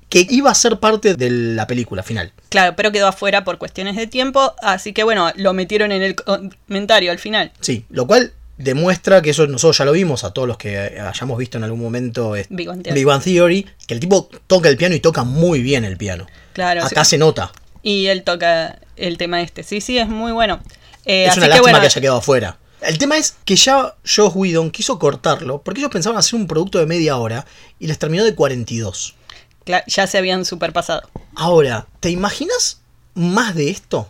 que 0.08 0.24
iba 0.30 0.48
a 0.48 0.54
ser 0.54 0.78
parte 0.78 1.14
de 1.14 1.28
la 1.28 1.66
película 1.66 2.04
final. 2.04 2.32
Claro, 2.50 2.76
pero 2.76 2.92
quedó 2.92 3.08
afuera 3.08 3.42
por 3.42 3.58
cuestiones 3.58 3.96
de 3.96 4.06
tiempo, 4.06 4.54
así 4.62 4.92
que 4.92 5.02
bueno, 5.02 5.32
lo 5.34 5.52
metieron 5.54 5.90
en 5.90 6.02
el 6.02 6.14
comentario 6.14 7.10
al 7.10 7.18
final. 7.18 7.50
Sí, 7.60 7.84
lo 7.90 8.06
cual 8.06 8.32
demuestra 8.56 9.20
que 9.22 9.30
eso 9.30 9.48
nosotros 9.48 9.78
ya 9.78 9.84
lo 9.84 9.90
vimos 9.90 10.22
a 10.22 10.30
todos 10.30 10.46
los 10.46 10.56
que 10.56 10.78
hayamos 10.78 11.36
visto 11.36 11.58
en 11.58 11.64
algún 11.64 11.80
momento 11.80 12.36
eh, 12.36 12.46
Big 12.48 12.68
Bang 12.68 12.82
Theory. 12.82 12.94
Big 12.94 13.06
Bang 13.06 13.22
Theory, 13.22 13.66
que 13.88 13.94
el 13.94 14.00
tipo 14.00 14.28
toca 14.46 14.68
el 14.68 14.76
piano 14.76 14.94
y 14.94 15.00
toca 15.00 15.24
muy 15.24 15.62
bien 15.62 15.84
el 15.84 15.96
piano. 15.96 16.26
Claro, 16.52 16.84
Acá 16.84 17.04
sí. 17.04 17.10
se 17.10 17.18
nota. 17.18 17.50
Y 17.82 18.06
él 18.06 18.22
toca 18.22 18.78
el 18.96 19.18
tema 19.18 19.42
este. 19.42 19.64
Sí, 19.64 19.80
sí, 19.80 19.98
es 19.98 20.08
muy 20.08 20.30
bueno. 20.30 20.60
Eh, 21.04 21.24
es 21.24 21.30
así 21.30 21.40
una 21.40 21.46
que 21.46 21.50
lástima 21.50 21.62
bueno, 21.62 21.80
que 21.80 21.86
haya 21.86 22.00
quedado 22.00 22.18
afuera. 22.18 22.58
El 22.86 22.98
tema 22.98 23.16
es 23.16 23.36
que 23.44 23.56
ya 23.56 23.94
Josh 24.04 24.32
Whedon 24.34 24.70
quiso 24.70 24.98
cortarlo 24.98 25.62
porque 25.62 25.80
ellos 25.80 25.90
pensaban 25.92 26.18
hacer 26.18 26.38
un 26.38 26.46
producto 26.46 26.78
de 26.78 26.86
media 26.86 27.16
hora 27.16 27.46
y 27.78 27.86
les 27.86 27.98
terminó 27.98 28.24
de 28.24 28.34
42. 28.34 29.14
cla- 29.64 29.84
ya 29.86 30.06
se 30.06 30.18
habían 30.18 30.44
superpasado. 30.44 31.08
Ahora, 31.34 31.86
¿te 32.00 32.10
imaginas 32.10 32.80
más 33.14 33.54
de 33.54 33.70
esto? 33.70 34.08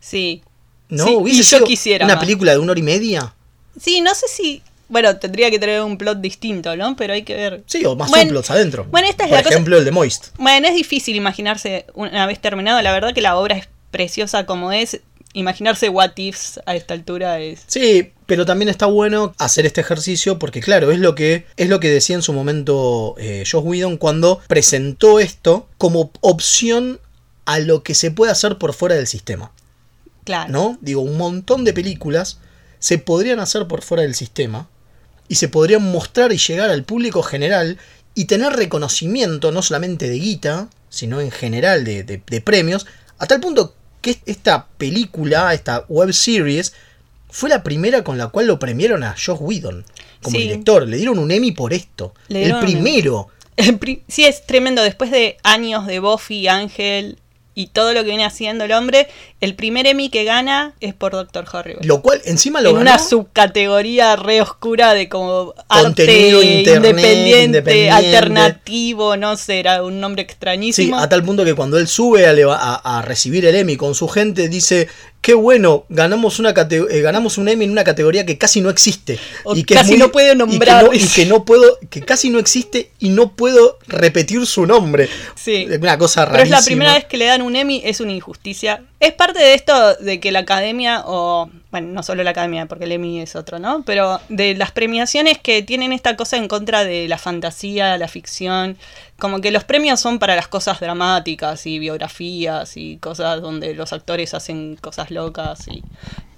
Sí. 0.00 0.42
¿No? 0.88 1.04
Sí, 1.06 1.14
¿Hubiese 1.14 1.40
y 1.40 1.42
yo 1.44 1.56
sido 1.58 1.66
quisiera 1.66 2.04
Una 2.04 2.14
más. 2.16 2.24
película 2.24 2.52
de 2.52 2.58
una 2.58 2.72
hora 2.72 2.80
y 2.80 2.84
media. 2.84 3.34
Sí, 3.80 4.00
no 4.00 4.14
sé 4.14 4.26
si. 4.28 4.62
Bueno, 4.88 5.16
tendría 5.18 5.48
que 5.52 5.60
tener 5.60 5.80
un 5.82 5.96
plot 5.96 6.18
distinto, 6.20 6.74
¿no? 6.76 6.96
Pero 6.96 7.12
hay 7.12 7.22
que 7.22 7.34
ver. 7.36 7.62
Sí, 7.66 7.84
o 7.84 7.94
más 7.94 8.10
Bueno, 8.10 8.24
subplots 8.24 8.50
adentro. 8.50 8.84
bueno, 8.90 9.06
esta 9.08 9.22
es 9.24 9.28
Por 9.28 9.36
la 9.38 9.42
cosa- 9.44 9.54
ejemplo, 9.54 9.78
el 9.78 9.84
de 9.84 9.92
Moist. 9.92 10.28
Bueno, 10.36 10.66
es 10.66 10.74
difícil 10.74 11.14
imaginarse 11.14 11.86
una 11.94 12.26
vez 12.26 12.40
terminado. 12.40 12.82
La 12.82 12.90
verdad 12.92 13.14
que 13.14 13.20
la 13.20 13.36
obra 13.36 13.56
es 13.56 13.68
preciosa 13.92 14.46
como 14.46 14.72
es. 14.72 15.00
Imaginarse 15.32 15.88
what 15.88 16.10
ifs 16.16 16.60
a 16.66 16.74
esta 16.74 16.94
altura 16.94 17.38
es. 17.38 17.60
Sí, 17.66 18.12
pero 18.26 18.44
también 18.46 18.68
está 18.68 18.86
bueno 18.86 19.32
hacer 19.38 19.64
este 19.66 19.80
ejercicio 19.80 20.38
porque 20.38 20.60
claro, 20.60 20.90
es 20.90 20.98
lo 20.98 21.14
que 21.14 21.46
es 21.56 21.68
lo 21.68 21.78
que 21.78 21.88
decía 21.90 22.16
en 22.16 22.22
su 22.22 22.32
momento 22.32 23.14
eh, 23.18 23.44
Josh 23.50 23.62
Whedon 23.64 23.96
cuando 23.96 24.40
presentó 24.48 25.20
esto 25.20 25.68
como 25.78 26.10
opción 26.20 26.98
a 27.44 27.58
lo 27.60 27.82
que 27.84 27.94
se 27.94 28.10
puede 28.10 28.32
hacer 28.32 28.58
por 28.58 28.72
fuera 28.74 28.94
del 28.96 29.06
sistema, 29.06 29.52
Claro. 30.24 30.50
¿no? 30.52 30.78
Digo, 30.80 31.00
un 31.00 31.16
montón 31.16 31.64
de 31.64 31.72
películas 31.72 32.38
se 32.78 32.98
podrían 32.98 33.40
hacer 33.40 33.66
por 33.68 33.82
fuera 33.82 34.02
del 34.02 34.14
sistema 34.14 34.68
y 35.28 35.36
se 35.36 35.48
podrían 35.48 35.82
mostrar 35.90 36.32
y 36.32 36.38
llegar 36.38 36.70
al 36.70 36.82
público 36.84 37.22
general 37.22 37.78
y 38.14 38.24
tener 38.24 38.52
reconocimiento 38.54 39.52
no 39.52 39.62
solamente 39.62 40.08
de 40.08 40.18
guita, 40.18 40.68
sino 40.88 41.20
en 41.20 41.30
general 41.30 41.84
de, 41.84 42.02
de- 42.02 42.22
de 42.26 42.40
premios, 42.40 42.86
a 43.18 43.26
tal 43.26 43.38
punto 43.40 43.74
que 44.00 44.18
esta 44.26 44.66
película, 44.78 45.52
esta 45.54 45.84
web 45.88 46.12
series, 46.12 46.72
fue 47.30 47.48
la 47.48 47.62
primera 47.62 48.02
con 48.02 48.18
la 48.18 48.28
cual 48.28 48.46
lo 48.46 48.58
premiaron 48.58 49.02
a 49.04 49.12
Josh 49.14 49.36
Whedon 49.40 49.84
como 50.22 50.36
Sí. 50.36 50.42
director. 50.42 50.86
Le 50.88 50.96
dieron 50.96 51.18
un 51.18 51.30
Emmy 51.30 51.52
por 51.52 51.72
esto. 51.72 52.14
Le 52.28 52.44
el 52.44 52.58
primero. 52.60 53.28
El 53.56 53.78
pri- 53.78 54.02
Sí, 54.08 54.24
es 54.24 54.46
tremendo. 54.46 54.82
Después 54.82 55.10
de 55.10 55.36
años 55.42 55.86
de 55.86 56.00
Buffy, 56.00 56.48
Ángel 56.48 57.18
y 57.60 57.66
todo 57.66 57.92
lo 57.92 58.00
que 58.02 58.08
viene 58.08 58.24
haciendo 58.24 58.64
el 58.64 58.72
hombre, 58.72 59.08
el 59.40 59.54
primer 59.54 59.86
Emmy 59.86 60.08
que 60.08 60.24
gana 60.24 60.74
es 60.80 60.94
por 60.94 61.12
Doctor 61.12 61.44
Horrible. 61.52 61.86
Lo 61.86 62.00
cual 62.02 62.20
encima 62.24 62.60
lo 62.60 62.70
en 62.70 62.76
ganó 62.76 62.82
una 62.90 62.98
subcategoría 62.98 64.16
re 64.16 64.40
oscura 64.40 64.94
de 64.94 65.08
como 65.08 65.54
Contenido 65.68 66.38
arte 66.40 66.52
internet, 66.58 66.90
independiente, 66.92 67.40
independiente. 67.44 67.90
alternativo, 67.90 69.16
no 69.16 69.36
sé, 69.36 69.60
era 69.60 69.82
un 69.82 70.00
nombre 70.00 70.22
Sí, 70.22 70.26
extrañísimo. 70.30 70.98
a 70.98 71.08
tal 71.08 71.22
punto 71.24 71.44
que 71.44 71.54
cuando 71.54 71.78
él 71.78 71.86
sube 71.88 72.26
a- 72.26 72.98
a 72.98 73.02
recibir 73.02 73.44
el 73.46 73.54
Emmy 73.54 73.76
con 73.76 73.94
su 73.94 74.08
gente, 74.08 74.48
dice, 74.48 74.88
qué 75.20 75.34
bueno, 75.34 75.84
ganamos, 75.88 76.38
una 76.38 76.54
eh, 76.90 77.00
ganamos 77.02 77.38
un 77.38 77.48
Emmy 77.48 77.64
en 77.66 77.70
una 77.70 77.84
categoría 77.84 78.24
que 78.24 78.38
casi 78.38 78.60
no 78.60 78.70
existe. 78.70 79.18
O 79.44 79.54
y 79.54 79.64
que 79.64 79.74
casi 79.74 79.90
muy- 79.90 79.98
no 79.98 80.10
y 80.34 80.38
que 80.38 80.52
nombrar, 80.52 80.84
no- 80.84 80.94
Y 80.94 81.06
que, 81.08 81.26
no, 81.26 81.44
puedo, 81.44 81.78
que 81.90 82.00
casi 82.00 82.30
no 82.30 82.38
existe 82.38 82.90
y 82.98 83.10
no 83.10 83.32
puedo 83.36 83.78
repetir 83.86 84.46
su 84.46 84.66
nombre. 84.66 85.08
Sí. 85.36 85.66
Una 85.80 85.98
cosa 85.98 86.22
Pero 86.24 86.42
es 86.42 86.50
rarísima. 86.50 86.58
la 86.60 86.64
primera 86.64 86.94
vez 86.94 87.04
que 87.04 87.16
le 87.16 87.26
dan 87.26 87.42
un 87.42 87.54
Emmy, 87.56 87.82
es 87.84 88.00
una 88.00 88.12
injusticia. 88.12 88.82
Es 89.00 89.14
parte 89.14 89.38
de 89.38 89.54
esto 89.54 89.94
de 89.94 90.20
que 90.20 90.30
la 90.30 90.40
academia, 90.40 91.04
o 91.06 91.50
bueno, 91.70 91.88
no 91.88 92.02
solo 92.02 92.22
la 92.22 92.32
academia, 92.32 92.66
porque 92.66 92.84
el 92.84 92.92
Emmy 92.92 93.20
es 93.20 93.34
otro, 93.34 93.58
¿no? 93.58 93.82
Pero 93.86 94.20
de 94.28 94.54
las 94.54 94.72
premiaciones 94.72 95.38
que 95.38 95.62
tienen 95.62 95.94
esta 95.94 96.16
cosa 96.16 96.36
en 96.36 96.48
contra 96.48 96.84
de 96.84 97.08
la 97.08 97.16
fantasía, 97.16 97.96
la 97.96 98.08
ficción. 98.08 98.76
Como 99.18 99.40
que 99.40 99.52
los 99.52 99.64
premios 99.64 100.00
son 100.00 100.18
para 100.18 100.36
las 100.36 100.48
cosas 100.48 100.80
dramáticas 100.80 101.64
y 101.66 101.78
biografías 101.78 102.76
y 102.76 102.98
cosas 102.98 103.40
donde 103.40 103.74
los 103.74 103.94
actores 103.94 104.34
hacen 104.34 104.76
cosas 104.76 105.10
locas 105.10 105.66
y. 105.66 105.82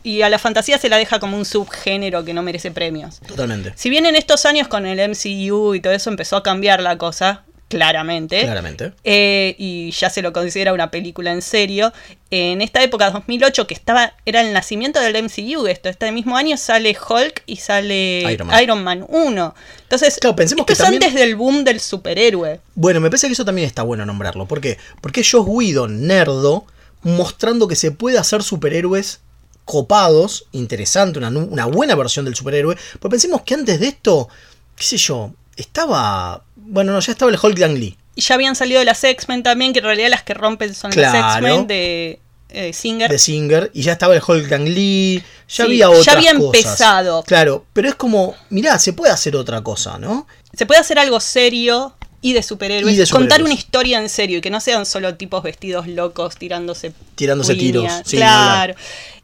Y 0.04 0.22
a 0.22 0.28
la 0.28 0.38
fantasía 0.40 0.78
se 0.78 0.88
la 0.88 0.96
deja 0.96 1.20
como 1.20 1.36
un 1.36 1.44
subgénero 1.44 2.24
que 2.24 2.34
no 2.34 2.42
merece 2.42 2.72
premios. 2.72 3.20
Totalmente. 3.20 3.72
Si 3.76 3.88
bien 3.88 4.04
en 4.04 4.16
estos 4.16 4.46
años 4.46 4.66
con 4.66 4.84
el 4.84 4.98
MCU 4.98 5.74
y 5.74 5.80
todo 5.80 5.92
eso 5.92 6.10
empezó 6.10 6.36
a 6.36 6.42
cambiar 6.42 6.82
la 6.82 6.98
cosa, 6.98 7.44
claramente. 7.76 8.40
Claramente. 8.42 8.92
Eh, 9.04 9.54
y 9.58 9.90
ya 9.92 10.10
se 10.10 10.22
lo 10.22 10.32
considera 10.32 10.72
una 10.72 10.90
película 10.90 11.32
en 11.32 11.42
serio. 11.42 11.92
En 12.30 12.62
esta 12.62 12.82
época, 12.82 13.10
2008, 13.10 13.66
que 13.66 13.74
estaba 13.74 14.14
era 14.24 14.40
el 14.40 14.52
nacimiento 14.52 15.00
del 15.00 15.14
MCU, 15.22 15.66
esto, 15.66 15.88
este 15.88 16.10
mismo 16.12 16.36
año 16.36 16.56
sale 16.56 16.96
Hulk 16.96 17.42
y 17.46 17.56
sale 17.56 18.22
Iron 18.32 18.48
Man. 18.48 18.62
Iron 18.62 18.84
Man 18.84 19.06
1. 19.08 19.54
Entonces, 19.82 20.18
Claro, 20.20 20.36
pensemos 20.36 20.62
esto 20.62 20.66
que 20.66 20.72
es 20.72 20.78
también- 20.78 21.02
antes 21.02 21.14
del 21.20 21.36
boom 21.36 21.64
del 21.64 21.80
superhéroe. 21.80 22.60
Bueno, 22.74 23.00
me 23.00 23.10
parece 23.10 23.26
que 23.26 23.34
eso 23.34 23.44
también 23.44 23.66
está 23.66 23.82
bueno 23.82 24.06
nombrarlo. 24.06 24.46
¿Por 24.46 24.60
qué? 24.60 24.78
Porque 25.00 25.20
es 25.20 25.30
Joss 25.30 25.44
Whedon, 25.46 26.06
nerdo, 26.06 26.64
mostrando 27.02 27.68
que 27.68 27.76
se 27.76 27.90
puede 27.90 28.18
hacer 28.18 28.42
superhéroes 28.42 29.20
copados, 29.64 30.46
interesante, 30.52 31.18
una, 31.18 31.28
una 31.28 31.66
buena 31.66 31.94
versión 31.94 32.24
del 32.24 32.34
superhéroe. 32.34 32.76
Pues 32.98 33.10
pensemos 33.10 33.42
que 33.42 33.54
antes 33.54 33.78
de 33.80 33.88
esto, 33.88 34.28
qué 34.76 34.84
sé 34.84 34.96
yo, 34.96 35.32
estaba... 35.56 36.44
Bueno, 36.64 36.92
no, 36.92 37.00
ya 37.00 37.12
estaba 37.12 37.30
el 37.30 37.38
Hulk 37.42 37.56
de 37.56 37.64
Ang 37.64 37.78
Lee. 37.78 37.96
Y 38.14 38.20
ya 38.22 38.34
habían 38.34 38.54
salido 38.56 38.82
las 38.84 39.02
X-Men 39.04 39.42
también, 39.42 39.72
que 39.72 39.78
en 39.80 39.84
realidad 39.86 40.08
las 40.10 40.22
que 40.22 40.34
rompen 40.34 40.74
son 40.74 40.90
Claro. 40.90 41.18
las 41.18 41.36
X-Men 41.36 41.66
de 41.66 42.18
eh, 42.50 42.72
Singer. 42.74 43.10
de 43.10 43.18
Singer 43.18 43.70
y 43.72 43.82
ya 43.82 43.92
estaba 43.92 44.14
el 44.14 44.22
Hulk 44.26 44.46
de 44.48 44.54
Ang 44.54 44.68
Lee, 44.68 45.22
ya 45.48 45.54
Sí, 45.56 45.62
había 45.62 45.78
ya 45.86 45.90
otras 45.90 46.08
había 46.16 46.34
cosas. 46.34 46.44
empezado. 46.62 47.22
Claro, 47.24 47.64
pero 47.72 47.88
es 47.88 47.94
como, 47.94 48.34
mirá, 48.50 48.78
se 48.78 48.92
puede 48.92 49.12
hacer 49.12 49.34
otra 49.36 49.62
cosa, 49.62 49.98
¿no? 49.98 50.26
Se 50.52 50.66
puede 50.66 50.80
hacer 50.80 50.98
algo 50.98 51.18
serio 51.20 51.94
y 52.20 52.34
de 52.34 52.42
superhéroes. 52.42 52.94
Y 52.94 52.98
de 52.98 53.06
Contar 53.08 53.42
una 53.42 53.54
historia 53.54 53.98
en 53.98 54.08
serio 54.10 54.38
y 54.38 54.40
que 54.42 54.50
no 54.50 54.60
sean 54.60 54.84
solo 54.84 55.14
tipos 55.16 55.42
vestidos 55.42 55.88
locos 55.88 56.36
tirándose 56.36 56.92
Tirándose 57.14 57.54
tiros, 57.54 57.90
sí, 58.04 58.16
claro. 58.18 58.74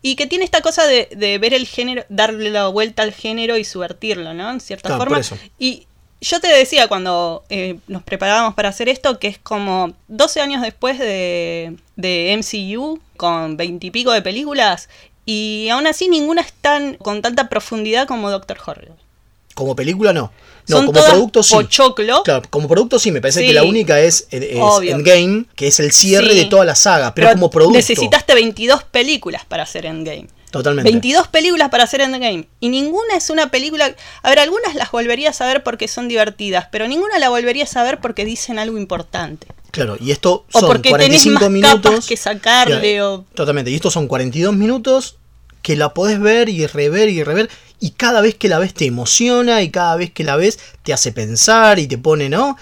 Y 0.01 0.17
que 0.17 0.27
tiene 0.27 0.45
esta 0.47 0.63
cosa 0.63 0.87
de, 0.87 1.09
de 1.15 1.39
ver 1.39 1.53
el 1.53 1.67
género, 1.67 2.05
darle 2.09 2.51
la 2.51 2.69
vuelta 2.69 3.03
al 3.03 3.13
género 3.13 3.59
y 3.59 3.65
subvertirlo, 3.65 4.33
¿no? 4.33 4.51
En 4.51 4.61
cierta 4.61 4.89
Claro, 4.89 5.01
forma. 5.03 5.17
por 5.17 5.21
eso. 5.21 5.37
Y 5.59 5.87
yo 6.21 6.41
te 6.41 6.49
decía 6.49 6.89
cuando 6.89 7.45
eh, 7.49 7.79
nos 7.87 8.03
preparábamos 8.03 8.55
para 8.55 8.69
hacer 8.69 8.89
esto 8.89 9.19
que 9.19 9.29
es 9.29 9.39
como 9.39 9.93
12 10.09 10.41
años 10.41 10.63
después 10.63 10.99
de, 10.99 11.77
de 11.97 12.37
MCU, 12.37 13.01
con 13.17 13.57
20 13.57 13.87
y 13.87 13.91
pico 13.91 14.13
de 14.13 14.23
películas, 14.23 14.89
y 15.25 15.69
aún 15.71 15.87
así 15.87 16.09
ninguna 16.09 16.41
es 16.41 16.53
tan 16.53 16.95
con 16.95 17.23
tanta 17.23 17.49
profundidad 17.49 18.09
como 18.09 18.31
Doctor 18.31 18.59
Horrible. 18.65 19.08
Como 19.59 19.75
película 19.75 20.13
no. 20.13 20.31
No, 20.69 20.77
Son 20.77 20.87
como 20.87 21.03
producto 21.05 21.43
sí. 21.43 21.53
pochoclo. 21.55 22.23
Claro, 22.23 22.43
como 22.49 22.69
producto 22.69 22.99
sí, 23.01 23.11
me 23.11 23.21
parece 23.21 23.41
Sí. 23.41 23.47
que 23.49 23.53
la 23.55 23.65
única 23.65 23.99
es, 23.99 24.29
es 24.31 24.57
Obvio. 24.61 24.95
Endgame, 24.95 25.47
que 25.57 25.67
es 25.67 25.81
el 25.81 25.91
cierre 25.91 26.31
Sí. 26.31 26.39
de 26.39 26.45
toda 26.45 26.65
la 26.65 26.77
saga, 26.77 27.13
pero, 27.13 27.33
como 27.33 27.51
producto. 27.51 27.77
necesitaste 27.77 28.35
22 28.35 28.85
películas 28.85 29.45
para 29.45 29.65
hacer 29.65 29.85
Endgame. 29.87 30.29
Totalmente. 30.53 30.89
22 30.91 31.27
películas 31.29 31.71
para 31.71 31.83
hacer 31.85 32.03
Endgame. 32.03 32.47
Y 32.61 32.69
ninguna 32.69 33.17
es 33.17 33.31
una 33.31 33.51
película. 33.51 33.93
A 34.23 34.29
ver, 34.31 34.39
algunas 34.39 34.77
las 34.77 34.93
volverías 34.93 35.41
a 35.41 35.47
ver 35.47 35.65
porque 35.65 35.89
son 35.89 36.07
divertidas, 36.07 36.69
pero 36.71 36.87
ninguna 36.87 37.19
la 37.19 37.31
volverías 37.31 37.77
a 37.77 37.83
ver 37.83 37.99
porque 38.01 38.25
dicen 38.25 38.61
algo 38.61 38.79
importante. 38.79 39.49
Claro, 39.73 39.97
y 40.01 40.13
esto 40.13 40.45
O 40.53 40.61
son 40.61 40.69
porque 40.69 40.91
tenés 40.93 41.23
45 41.25 41.41
más 41.41 41.51
minutos. 41.51 41.81
capas 41.83 42.07
que 42.07 42.17
sacarle. 42.17 43.03
O... 43.03 43.25
Totalmente, 43.35 43.71
y 43.73 43.75
estos 43.75 43.93
son 43.93 44.07
42 44.07 44.55
minutos 44.55 45.17
que 45.69 45.77
la 45.77 45.93
podés 45.93 46.19
ver 46.19 46.49
y 46.49 46.67
rever 46.67 47.11
y 47.11 47.23
rever. 47.23 47.51
Y 47.79 47.91
cada 47.91 48.23
vez 48.23 48.35
que 48.35 48.49
la 48.49 48.59
ves 48.59 48.73
te 48.73 48.87
emociona 48.87 49.61
y 49.61 49.69
cada 49.69 49.97
vez 49.97 50.11
que 50.11 50.25
la 50.25 50.35
ves 50.35 50.59
te 50.83 50.95
hace 50.95 51.13
pensar 51.13 51.79
y 51.79 51.87
te 51.87 51.99
pone, 51.99 52.31
¿no? 52.31 52.57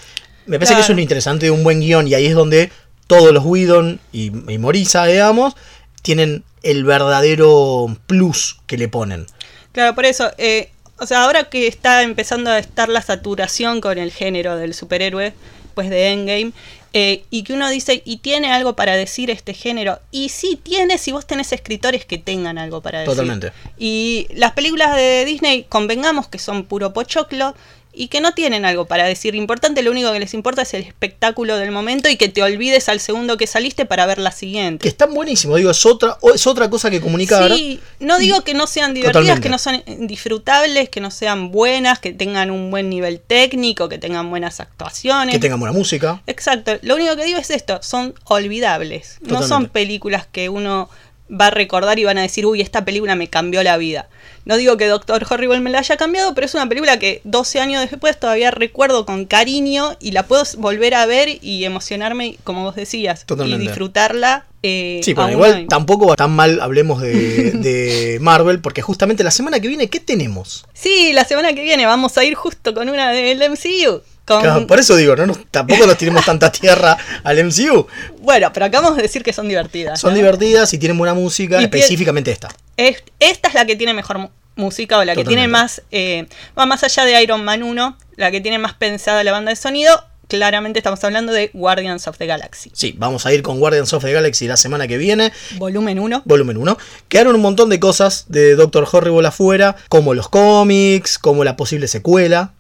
Me 0.47 0.59
parece 0.59 0.75
que 0.75 0.81
eso 0.81 0.91
es 0.91 0.97
lo 0.97 1.03
interesante 1.03 1.47
de 1.47 1.53
un 1.53 1.63
buen 1.63 1.79
guion 1.79 2.09
y 2.09 2.15
ahí 2.15 2.27
es 2.27 2.35
donde 2.35 2.73
todos 3.07 3.33
los 3.33 3.45
Whedon 3.45 4.01
y, 4.11 4.33
y 4.53 4.59
Morisa, 4.59 5.07
digamos, 5.07 5.55
tienen 6.03 6.43
el 6.65 6.83
verdadero 6.83 7.97
plus 8.09 8.59
que 8.67 8.77
le 8.77 8.89
ponen. 8.89 9.27
Claro, 9.71 9.95
por 9.95 10.05
eso. 10.05 10.33
eh, 10.37 10.71
o 10.99 11.07
sea, 11.07 11.23
ahora 11.23 11.45
que 11.45 11.69
está 11.69 12.03
empezando 12.03 12.51
a 12.51 12.59
estar 12.59 12.89
la 12.89 13.03
saturación 13.03 13.81
con 13.81 13.99
el 13.99 14.11
género 14.11 14.57
del 14.57 14.75
superhéroe, 14.75 15.33
pues 15.75 15.91
de 15.91 16.09
Endgame, 16.09 16.51
eh, 16.99 17.27
y 17.29 17.43
que 17.43 17.53
uno 17.53 17.69
dice, 17.69 18.01
¿y 18.07 18.17
tiene 18.17 18.51
algo 18.51 18.75
para 18.75 18.97
decir 18.97 19.31
este 19.31 19.53
género? 19.53 20.01
Y 20.13 20.31
sí 20.31 20.59
tiene 20.63 20.97
si 20.97 21.13
vos 21.13 21.27
tenés 21.27 21.53
escritores 21.53 22.07
que 22.07 22.17
tengan 22.17 22.57
algo 22.57 22.81
para 22.81 23.01
decir. 23.01 23.13
Totalmente. 23.13 23.53
Y 23.77 24.27
las 24.31 24.53
películas 24.53 24.97
de 24.97 25.27
Disney, 25.27 25.65
convengamos 25.69 26.27
que 26.29 26.39
son 26.39 26.65
puro 26.65 26.95
pochoclo 26.95 27.55
y 27.97 28.09
que 28.09 28.21
no 28.21 28.33
tienen 28.33 28.67
algo 28.67 28.85
para 28.85 29.05
decir 29.05 29.35
importante, 29.35 29.83
lo 29.83 29.91
único 29.91 30.13
que 30.13 30.21
les 30.21 30.35
importa 30.35 30.63
es 30.63 30.75
el 30.75 30.83
espectáculo 30.83 31.57
del 31.57 31.71
momento 31.71 32.11
y 32.11 32.17
que 32.17 32.29
te 32.29 32.43
olvides 32.43 32.91
al 32.91 33.01
segundo 33.01 33.39
que 33.39 33.47
saliste 33.47 33.87
para 33.87 34.05
ver 34.05 34.19
la 34.19 34.33
siguiente. 34.33 34.83
Que 34.83 34.89
están 34.89 35.15
buenísimos, 35.15 35.57
digo, 35.57 35.71
es 35.71 35.87
otra, 35.87 36.19
es 36.35 36.47
otra 36.47 36.69
cosa 36.69 36.91
que 36.91 37.01
comunicar. 37.01 37.51
Sí, 37.53 37.81
no 37.99 38.19
digo 38.19 38.43
que 38.43 38.53
no 38.53 38.67
sean 38.67 38.93
divertidas, 38.93 39.41
Totalmente. 39.41 39.43
que 39.43 39.49
no 39.49 39.59
son 39.59 40.07
disfrutables, 40.07 40.91
que 40.91 41.01
no 41.01 41.11
sean 41.11 41.51
buenas, 41.51 41.99
que 41.99 42.13
tengan 42.13 42.51
un 42.51 42.71
buen 42.71 42.91
nivel 42.91 43.19
técnico, 43.19 43.89
que 43.89 43.97
tengan 43.97 44.29
buenas 44.29 44.61
actuaciones. 44.61 45.35
Que 45.35 45.41
tengan 45.41 45.59
buena 45.59 45.73
música. 45.73 46.23
Exacto, 46.27 46.79
lo 46.83 46.97
único 46.97 47.17
que 47.17 47.25
digo 47.25 47.39
es 47.39 47.51
esto, 47.51 47.81
son 47.83 48.15
olvidables. 48.25 49.19
No 49.23 49.43
son 49.43 49.67
películas 49.69 50.27
que 50.31 50.51
uno 50.51 50.91
va 51.29 51.49
a 51.49 51.51
recordar 51.51 51.99
y 51.99 52.05
van 52.05 52.19
a 52.19 52.23
decir, 52.23 52.47
uy, 52.47 52.61
esta 52.61 52.85
película 52.85 53.17
me 53.17 53.29
cambió 53.29 53.63
la 53.63 53.77
vida. 53.77 54.09
No 54.47 54.57
digo 54.57 54.77
que 54.77 54.87
Doctor 54.87 55.27
Horrible 55.29 55.59
me 55.61 55.71
la 55.71 55.81
haya 55.81 55.97
cambiado, 55.97 56.33
pero 56.35 56.47
es 56.47 56.55
una 56.55 56.69
película 56.69 56.99
que 57.01 57.21
12 57.25 57.61
años 57.61 57.89
después 57.91 58.19
todavía 58.19 58.51
recuerdo 58.53 59.05
con 59.05 59.25
cariño 59.27 59.97
y 60.01 60.13
la 60.13 60.23
puedo 60.23 60.45
volver 60.59 60.95
a 60.95 61.05
ver 61.05 61.29
y 61.43 61.65
emocionarme, 61.65 62.37
como 62.45 62.63
vos 62.63 62.77
decías, 62.77 63.27
Totalmente. 63.27 63.65
y 63.65 63.67
disfrutarla. 63.67 64.47
eh, 64.63 65.01
Sí, 65.03 65.15
pero 65.15 65.31
igual 65.31 65.53
hoy. 65.55 65.67
tampoco 65.67 66.07
va 66.07 66.15
tan 66.17 66.31
mal 66.31 66.61
hablemos 66.61 67.03
de, 67.03 67.11
de 67.55 68.19
Marvel, 68.21 68.61
porque 68.61 68.83
justamente 68.83 69.25
la 69.25 69.33
semana 69.33 69.59
que 69.61 69.67
viene, 69.69 69.89
¿qué 69.91 69.99
tenemos? 70.01 70.65
Sí, 70.75 71.13
la 71.13 71.25
semana 71.25 71.53
que 71.53 71.63
viene 71.63 71.85
vamos 71.85 72.17
a 72.17 72.23
ir 72.25 72.35
justo 72.37 72.73
con 72.73 72.89
una 72.89 73.11
del 73.11 73.39
MCU. 73.51 74.01
Con... 74.25 74.43
Claro, 74.43 74.67
por 74.67 74.79
eso 74.79 74.95
digo, 74.97 75.15
no 75.17 75.27
nos- 75.27 75.45
tampoco 75.51 75.87
nos 75.87 75.99
tiremos 75.99 76.25
tanta 76.25 76.51
tierra 76.53 76.97
al 77.25 77.45
MCU. 77.45 77.87
Bueno, 78.21 78.51
pero 78.53 78.67
acabamos 78.67 78.97
de 78.97 79.03
decir 79.03 79.23
que 79.25 79.33
son 79.33 79.49
divertidas. 79.49 79.99
Son 80.01 80.11
¿no? 80.13 80.17
divertidas 80.17 80.73
y 80.73 80.79
tienen 80.79 80.97
buena 80.99 81.15
música, 81.15 81.61
Y 81.61 81.65
específicamente 81.65 82.31
esta. 82.31 82.49
Es- 82.77 83.03
esta 83.21 83.49
es 83.49 83.55
la 83.55 83.65
que 83.67 83.77
tiene 83.77 83.95
mejor 83.95 84.31
música 84.57 84.99
o 84.99 85.05
la 85.05 85.15
que 85.15 85.25
tiene 85.29 85.49
más. 85.49 85.83
eh, 85.91 86.27
va 86.59 86.67
más 86.67 86.83
allá 86.85 87.05
de 87.05 87.23
Iron 87.23 87.45
Man 87.45 87.63
1, 87.63 87.97
la 88.17 88.31
que 88.31 88.41
tiene 88.41 88.59
más 88.59 88.75
pensada 88.75 89.23
la 89.25 89.33
banda 89.33 89.51
de 89.51 89.57
sonido. 89.57 90.03
Claramente 90.29 90.81
estamos 90.81 91.05
hablando 91.05 91.33
de 91.33 91.53
Guardians 91.55 92.09
of 92.09 92.19
the 92.19 92.27
Galaxy. 92.27 92.73
Sí, 92.75 92.97
vamos 92.99 93.27
a 93.27 93.33
ir 93.33 93.43
con 93.43 93.61
Guardians 93.61 93.93
of 93.93 94.03
the 94.03 94.13
Galaxy 94.13 94.49
la 94.49 94.57
semana 94.57 94.89
que 94.89 94.99
viene. 94.99 95.33
Volumen 95.53 96.01
1. 96.01 96.23
Volumen 96.25 96.57
1. 96.57 96.77
Quedaron 97.09 97.37
un 97.37 97.43
montón 97.43 97.69
de 97.71 97.79
cosas 97.79 98.25
de 98.29 98.57
Doctor 98.57 98.89
Horrible 98.91 99.29
afuera, 99.29 99.77
como 99.89 100.15
los 100.15 100.29
cómics, 100.29 101.21
como 101.21 101.45
la 101.45 101.57
posible 101.57 101.87
secuela, 101.87 102.55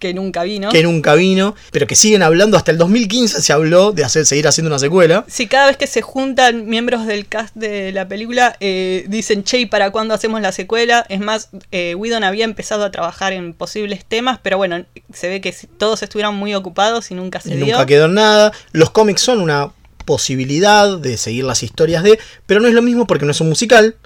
Que 0.00 0.12
nunca 0.14 0.42
vino. 0.42 0.70
que 0.70 0.82
nunca 0.82 1.14
vino, 1.14 1.54
pero 1.70 1.86
que 1.86 1.94
siguen 1.94 2.22
hablando, 2.22 2.56
hasta 2.56 2.72
el 2.72 2.78
2015 2.78 3.40
se 3.42 3.52
habló 3.52 3.92
de 3.92 4.02
hacer, 4.04 4.26
seguir 4.26 4.48
haciendo 4.48 4.68
una 4.70 4.78
secuela. 4.80 5.24
Si 5.28 5.46
cada 5.46 5.68
vez 5.68 5.76
que 5.76 5.86
se 5.86 6.02
juntan 6.02 6.66
miembros 6.66 7.06
del 7.06 7.28
cast 7.28 7.54
de 7.54 7.92
la 7.92 8.08
película 8.08 8.56
eh, 8.60 9.04
dicen, 9.08 9.44
che, 9.44 9.58
¿y 9.60 9.66
¿para 9.66 9.90
cuándo 9.92 10.14
hacemos 10.14 10.40
la 10.40 10.50
secuela? 10.52 11.06
Es 11.08 11.20
más, 11.20 11.50
eh, 11.70 11.94
Whedon 11.94 12.24
había 12.24 12.44
empezado 12.44 12.84
a 12.84 12.90
trabajar 12.90 13.32
en 13.32 13.52
posibles 13.54 14.04
temas, 14.04 14.40
pero 14.42 14.56
bueno, 14.56 14.84
se 15.12 15.28
ve 15.28 15.40
que 15.40 15.54
todos 15.78 16.02
estuvieron 16.02 16.34
muy 16.34 16.54
ocupados 16.54 17.10
y 17.10 17.14
nunca 17.14 17.40
se 17.40 17.50
Y 17.54 17.56
dio. 17.58 17.66
nunca 17.74 17.86
quedó 17.86 18.08
nada. 18.08 18.52
Los 18.72 18.90
cómics 18.90 19.20
son 19.22 19.40
una 19.40 19.70
posibilidad 20.06 20.98
de 20.98 21.16
seguir 21.16 21.44
las 21.44 21.62
historias 21.62 22.02
de, 22.02 22.18
pero 22.46 22.60
no 22.60 22.68
es 22.68 22.74
lo 22.74 22.82
mismo 22.82 23.06
porque 23.06 23.24
no 23.24 23.30
es 23.30 23.40
un 23.40 23.48
musical. 23.48 23.96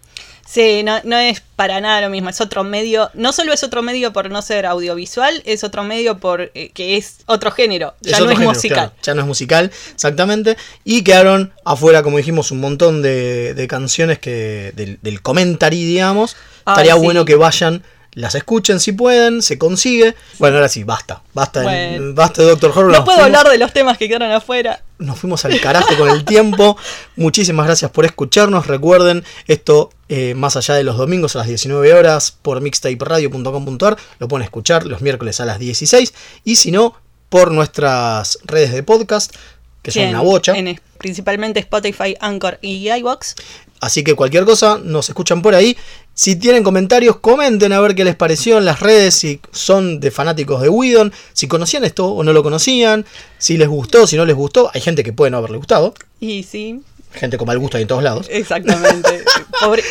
Sí, 0.47 0.83
no, 0.83 1.01
no 1.05 1.17
es 1.19 1.41
para 1.57 1.81
nada 1.81 2.03
lo 2.03 2.11
mismo, 2.11 2.29
es 2.29 2.41
otro 2.41 2.65
medio, 2.65 3.11
no 3.15 3.33
solo 3.33 3.53
es 3.53 3.65
otro 3.65 3.83
medio 3.83 4.13
por 4.13 4.31
no 4.31 4.43
ser 4.43 4.67
audiovisual, 4.67 5.43
es 5.47 5.65
otro 5.65 5.85
medio 5.85 6.19
por 6.19 6.51
eh, 6.55 6.71
que 6.75 6.97
es 6.97 7.19
otro 7.27 7.51
género, 7.51 7.95
ya 8.03 8.19
no 8.21 8.27
es 8.27 8.33
género, 8.33 8.51
musical. 8.53 8.77
claro, 8.77 8.93
ya 9.03 9.15
no 9.15 9.21
es 9.23 9.27
musical, 9.27 9.71
exactamente. 9.95 10.57
Y 10.85 11.03
quedaron 11.03 11.53
afuera, 11.65 12.03
como 12.03 12.19
dijimos, 12.19 12.51
un 12.51 12.61
montón 12.61 13.01
de, 13.03 13.55
de 13.55 13.67
canciones 13.69 14.19
que 14.19 14.73
del, 14.77 14.99
del 15.03 15.23
commentary, 15.23 15.83
digamos. 15.85 16.37
Estaría 16.67 16.95
sí. 16.95 17.01
bueno 17.01 17.25
que 17.25 17.35
vayan, 17.37 17.83
las 18.13 18.35
escuchen 18.35 18.81
si 18.81 18.93
pueden, 18.93 19.43
se 19.43 19.59
consigue. 19.59 20.15
Bueno, 20.39 20.57
ahora 20.57 20.69
sí, 20.69 20.85
basta. 20.85 21.23
Basta, 21.33 21.63
Bueno. 21.63 22.13
basta 22.15 22.43
de 22.43 22.49
Doctor 22.49 22.71
Horror. 22.71 22.93
No 22.93 23.05
puedo 23.05 23.19
fuimos- 23.19 23.37
hablar 23.39 23.51
de 23.51 23.59
los 23.59 23.73
temas 23.73 23.99
que 23.99 24.09
quedaron 24.09 24.31
afuera. 24.31 24.81
Nos 25.05 25.19
fuimos 25.19 25.45
al 25.45 25.61
carajo 25.61 25.97
con 25.97 26.09
el 26.09 26.25
tiempo. 26.25 26.77
Muchísimas 27.17 27.67
gracias 27.67 27.91
por 27.91 28.05
escucharnos. 28.05 28.67
Recuerden, 28.67 29.25
esto 29.47 29.91
eh, 30.09 30.35
más 30.35 30.57
allá 30.57 30.75
de 30.75 30.85
los 30.85 30.97
domingos 30.97 31.35
a 31.37 31.41
las 31.41 31.49
19 31.49 31.93
horas 31.95 32.37
por 32.43 32.61
mixtaperadio.com.ar. 32.61 33.97
Lo 34.19 34.29
pueden 34.29 34.45
escuchar 34.45 34.87
los 34.87 35.01
miércoles 35.01 35.41
a 35.41 35.45
las 35.45 35.59
16. 35.59 36.13
Y 36.45 36.57
si 36.57 36.71
no, 36.71 36.95
por 37.29 37.51
nuestras 37.53 38.39
redes 38.45 38.73
de 38.73 38.83
podcast, 38.83 39.35
que 39.83 39.91
son 39.91 40.03
Sí, 40.05 40.09
una 40.09 40.21
en- 40.21 40.25
bocha. 40.25 40.53
en- 40.57 40.81
principalmente 40.99 41.61
Spotify, 41.61 42.17
Anchor 42.21 42.59
y 42.63 42.89
iBox. 42.91 43.35
Así 43.85 44.03
que 44.03 44.15
cualquier 44.15 44.45
cosa, 44.45 44.79
nos 44.83 45.09
escuchan 45.09 45.43
por 45.43 45.55
ahí. 45.55 45.77
Si 46.15 46.37
tienen 46.37 46.63
comentarios, 46.63 47.17
comenten 47.17 47.73
a 47.73 47.81
ver 47.81 47.95
qué 47.95 48.05
les 48.05 48.15
pareció 48.17 48.59
en 48.59 48.65
las 48.65 48.81
redes, 48.81 49.15
si 49.15 49.41
son 49.53 50.01
de 50.01 50.11
fanáticos 50.11 50.63
de 50.63 50.69
Whedon, 50.69 51.13
si 51.33 51.49
conocían 51.49 51.85
esto 51.85 52.07
o 52.07 52.23
no 52.23 52.33
lo 52.33 52.43
conocían, 52.43 53.05
si 53.39 53.57
les 53.57 53.69
gustó, 53.69 54.07
si 54.07 54.17
no 54.17 54.25
les 54.25 54.37
gustó. 54.37 54.71
Hay 54.75 54.81
gente 54.81 55.03
que 55.03 55.13
puede 55.13 55.31
no 55.31 55.39
haberle 55.39 55.57
gustado, 55.59 55.93
Y 56.21 56.43
sí, 56.45 56.81
gente 57.13 57.37
con 57.37 57.47
mal 57.47 57.59
gusto 57.59 57.77
hay 57.77 57.83
en 57.83 57.89
todos 57.89 58.03
lados. 58.03 58.27
exactamente. 58.31 59.25
Pobre- 59.61 59.85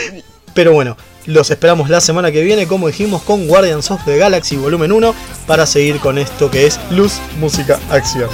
Pero 0.54 0.72
bueno, 0.74 0.96
los 1.26 1.50
esperamos 1.52 1.90
la 1.90 2.00
semana 2.02 2.32
que 2.32 2.42
viene, 2.44 2.68
como 2.68 2.88
dijimos, 2.88 3.22
con 3.24 3.48
Guardians 3.48 3.92
of 3.92 4.04
the 4.06 4.18
Galaxy 4.18 4.56
Volumen 4.56 4.92
1 4.92 5.14
para 5.46 5.66
seguir 5.66 6.00
con 6.00 6.18
esto 6.18 6.50
que 6.50 6.66
es 6.68 6.80
luz, 6.92 7.14
música, 7.40 7.80
acción. 7.90 8.30